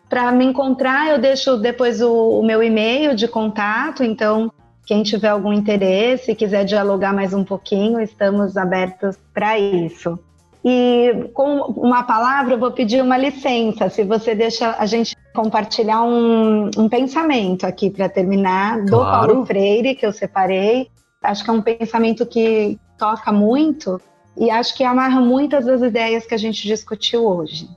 Para 0.08 0.30
me 0.32 0.44
encontrar, 0.44 1.08
eu 1.08 1.18
deixo 1.20 1.56
depois 1.56 2.02
o, 2.02 2.40
o 2.40 2.42
meu 2.44 2.62
e-mail 2.62 3.14
de 3.14 3.28
contato, 3.28 4.02
então 4.02 4.52
quem 4.84 5.04
tiver 5.04 5.28
algum 5.28 5.52
interesse, 5.52 6.34
quiser 6.34 6.64
dialogar 6.64 7.14
mais 7.14 7.32
um 7.32 7.44
pouquinho, 7.44 8.00
estamos 8.00 8.56
abertos 8.56 9.16
para 9.32 9.56
isso. 9.56 10.18
E 10.64 11.30
com 11.32 11.60
uma 11.76 12.02
palavra, 12.02 12.54
eu 12.54 12.58
vou 12.58 12.70
pedir 12.70 13.02
uma 13.02 13.16
licença, 13.16 13.88
se 13.88 14.04
você 14.04 14.34
deixa 14.34 14.76
a 14.78 14.84
gente 14.84 15.16
compartilhar 15.34 16.02
um, 16.02 16.70
um 16.76 16.88
pensamento 16.88 17.64
aqui 17.64 17.88
para 17.88 18.08
terminar, 18.08 18.82
do 18.82 18.98
claro. 18.98 19.28
Paulo 19.28 19.46
Freire, 19.46 19.94
que 19.94 20.04
eu 20.04 20.12
separei. 20.12 20.88
Acho 21.22 21.44
que 21.44 21.50
é 21.50 21.52
um 21.52 21.62
pensamento 21.62 22.26
que 22.26 22.78
toca 22.98 23.32
muito 23.32 24.00
e 24.36 24.50
acho 24.50 24.76
que 24.76 24.84
amarra 24.84 25.20
muitas 25.20 25.64
das 25.64 25.82
ideias 25.82 26.26
que 26.26 26.34
a 26.34 26.38
gente 26.38 26.66
discutiu 26.66 27.26
hoje. 27.26 27.68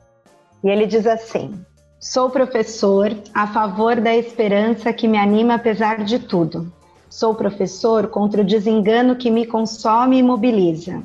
E 0.63 0.69
ele 0.69 0.85
diz 0.85 1.05
assim: 1.05 1.53
Sou 1.99 2.29
professor 2.29 3.15
a 3.33 3.47
favor 3.47 3.99
da 3.99 4.15
esperança 4.15 4.91
que 4.91 5.07
me 5.07 5.17
anima 5.17 5.55
apesar 5.55 6.03
de 6.03 6.19
tudo. 6.19 6.71
Sou 7.09 7.35
professor 7.35 8.07
contra 8.07 8.41
o 8.41 8.45
desengano 8.45 9.15
que 9.15 9.29
me 9.29 9.45
consome 9.45 10.17
e 10.17 10.23
mobiliza. 10.23 11.03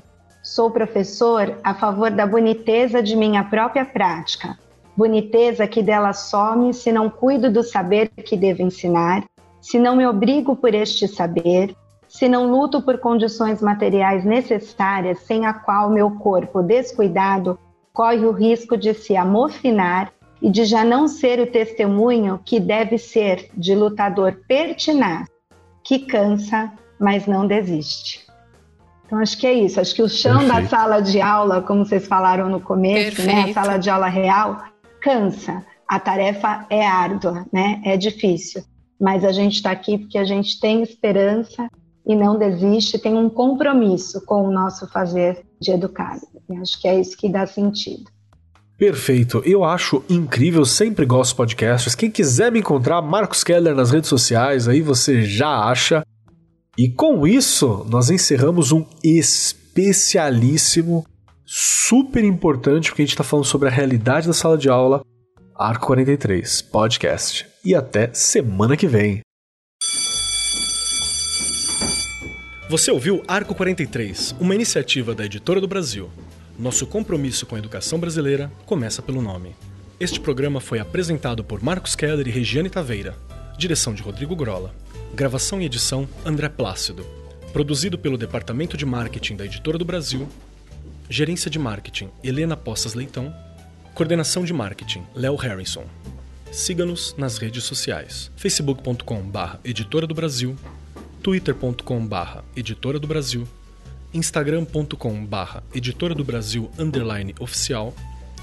Sou 0.49 0.71
professor 0.71 1.59
a 1.63 1.75
favor 1.75 2.11
da 2.11 2.27
boniteza 2.27 3.03
de 3.03 3.15
minha 3.15 3.45
própria 3.45 3.85
prática, 3.85 4.59
boniteza 4.97 5.67
que 5.67 5.83
dela 5.83 6.15
some 6.15 6.73
se 6.73 6.91
não 6.91 7.11
cuido 7.11 7.53
do 7.53 7.63
saber 7.63 8.09
que 8.09 8.35
devo 8.35 8.63
ensinar, 8.63 9.27
se 9.61 9.79
não 9.79 9.95
me 9.95 10.07
obrigo 10.07 10.57
por 10.57 10.75
este 10.75 11.07
saber, 11.07 11.77
se 12.09 12.31
não 12.31 12.51
luto 12.51 12.81
por 12.81 12.97
condições 12.97 13.61
materiais 13.61 14.25
necessárias 14.25 15.19
sem 15.19 15.45
a 15.45 15.53
qual 15.53 15.91
meu 15.91 16.13
corpo 16.13 16.63
descuidado 16.63 17.59
corre 17.93 18.25
o 18.25 18.33
risco 18.33 18.75
de 18.75 18.95
se 18.95 19.15
amofinar 19.19 20.11
e 20.41 20.51
de 20.51 20.65
já 20.65 20.83
não 20.83 21.07
ser 21.09 21.41
o 21.41 21.47
testemunho 21.47 22.41
que 22.43 22.59
deve 22.59 22.97
ser 22.97 23.51
de 23.55 23.75
lutador 23.75 24.41
pertinaz, 24.49 25.29
que 25.85 25.99
cansa, 25.99 26.73
mas 26.99 27.27
não 27.27 27.47
desiste. 27.47 28.28
Então, 29.09 29.19
acho 29.21 29.39
que 29.39 29.47
é 29.47 29.55
isso. 29.55 29.81
Acho 29.81 29.95
que 29.95 30.03
o 30.03 30.09
chão 30.09 30.41
Perfeito. 30.41 30.63
da 30.63 30.69
sala 30.69 31.01
de 31.01 31.19
aula, 31.19 31.63
como 31.63 31.83
vocês 31.83 32.07
falaram 32.07 32.51
no 32.51 32.61
começo, 32.61 33.23
né, 33.23 33.45
a 33.45 33.53
sala 33.55 33.79
de 33.79 33.89
aula 33.89 34.07
real, 34.07 34.63
cansa. 35.01 35.65
A 35.89 35.99
tarefa 35.99 36.67
é 36.69 36.87
árdua, 36.87 37.47
né? 37.51 37.81
É 37.87 37.97
difícil. 37.97 38.63
Mas 39.01 39.25
a 39.25 39.33
gente 39.33 39.55
está 39.55 39.71
aqui 39.71 39.97
porque 39.97 40.19
a 40.19 40.25
gente 40.25 40.61
tem 40.61 40.83
esperança 40.83 41.71
e 42.07 42.15
não 42.15 42.39
desiste, 42.39 42.99
tem 42.99 43.15
um 43.15 43.31
compromisso 43.31 44.21
com 44.27 44.47
o 44.47 44.53
nosso 44.53 44.87
fazer 44.89 45.43
de 45.59 45.71
educar. 45.71 46.19
E 46.51 46.57
acho 46.59 46.79
que 46.79 46.87
é 46.87 47.01
isso 47.01 47.17
que 47.17 47.31
dá 47.31 47.47
sentido. 47.47 48.05
Perfeito. 48.77 49.43
Eu 49.45 49.65
acho 49.65 50.05
incrível, 50.09 50.67
sempre 50.67 51.07
gosto 51.07 51.31
de 51.31 51.37
podcasts. 51.37 51.95
Quem 51.95 52.11
quiser 52.11 52.53
me 52.53 52.61
encontrar, 52.61 53.01
Marcos 53.01 53.43
Keller 53.43 53.75
nas 53.75 53.91
redes 53.91 54.11
sociais, 54.11 54.69
aí 54.69 54.83
você 54.83 55.23
já 55.23 55.65
acha. 55.65 56.05
E 56.79 56.89
com 56.89 57.27
isso, 57.27 57.85
nós 57.91 58.09
encerramos 58.09 58.71
um 58.71 58.87
especialíssimo, 59.03 61.05
super 61.45 62.23
importante, 62.23 62.91
porque 62.91 63.03
a 63.03 63.05
gente 63.05 63.15
está 63.15 63.25
falando 63.25 63.47
sobre 63.47 63.67
a 63.67 63.73
realidade 63.73 64.29
da 64.29 64.33
sala 64.33 64.57
de 64.57 64.69
aula, 64.69 65.03
Arco 65.57 65.87
43 65.87 66.63
Podcast. 66.63 67.49
E 67.65 67.75
até 67.75 68.15
semana 68.15 68.77
que 68.77 68.87
vem. 68.87 69.23
Você 72.71 72.93
ouviu 72.93 73.25
Arco 73.27 73.57
43, 73.57 74.37
uma 74.39 74.55
iniciativa 74.55 75.17
da 75.17 75.25
Editora 75.25 75.61
do 75.61 75.67
Brasil. 75.67 76.09
Nosso 76.57 76.87
compromisso 76.87 77.45
com 77.45 77.57
a 77.57 77.59
educação 77.59 77.99
brasileira 77.99 78.53
começa 78.65 79.03
pelo 79.03 79.21
nome. 79.21 79.57
Este 79.99 80.21
programa 80.21 80.61
foi 80.61 80.79
apresentado 80.79 81.43
por 81.43 81.61
Marcos 81.61 81.97
Keller 81.97 82.29
e 82.29 82.31
Regiane 82.31 82.71
Taveira. 82.71 83.17
Direção 83.59 83.93
de 83.93 84.01
Rodrigo 84.01 84.37
Grola. 84.37 84.73
Gravação 85.15 85.61
e 85.61 85.65
edição 85.65 86.09
André 86.25 86.49
Plácido. 86.49 87.05
Produzido 87.53 87.99
pelo 87.99 88.17
Departamento 88.17 88.77
de 88.77 88.87
Marketing 88.87 89.37
da 89.37 89.45
Editora 89.45 89.79
do 89.79 89.85
Brasil. 89.85 90.29
Gerência 91.09 91.51
de 91.51 91.59
Marketing 91.59 92.11
Helena 92.23 92.57
Poças 92.57 92.95
Leitão. 92.95 93.35
Coordenação 93.95 94.45
de 94.45 94.53
Marketing 94.53 95.05
Léo 95.15 95.35
Harrison. 95.35 95.85
Siga-nos 96.53 97.15
nas 97.19 97.39
redes 97.39 97.65
sociais: 97.65 98.31
facebook.com/barra 98.37 99.61
Editora 99.65 100.07
do 100.07 100.15
Brasil, 100.15 100.57
twitter.com/barra 101.23 102.45
Editora 102.55 102.99
do 102.99 103.07
Brasil, 103.07 103.47
instagram.com/barra 104.15 105.65
Editora 105.75 106.15
do 106.15 106.25
Brasil 106.25 106.71
underline 106.79 107.35
oficial 107.41 107.95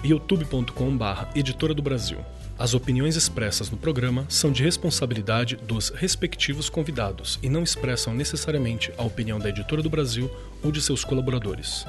youtube.com/barra 0.04 1.30
Editora 1.36 1.74
do 1.74 1.82
Brasil. 1.82 2.20
As 2.58 2.74
opiniões 2.74 3.18
expressas 3.18 3.70
no 3.70 3.76
programa 3.76 4.26
são 4.30 4.50
de 4.50 4.64
responsabilidade 4.64 5.58
dos 5.58 5.90
respectivos 5.90 6.70
convidados 6.70 7.38
e 7.44 7.50
não 7.50 7.64
expressam 7.64 8.14
necessariamente 8.14 8.94
a 8.98 9.04
opinião 9.04 9.38
da 9.38 9.50
Editora 9.50 9.82
do 9.82 9.90
Brasil 9.90 10.32
ou 10.64 10.72
de 10.72 10.82
seus 10.82 11.04
colaboradores. 11.04 11.86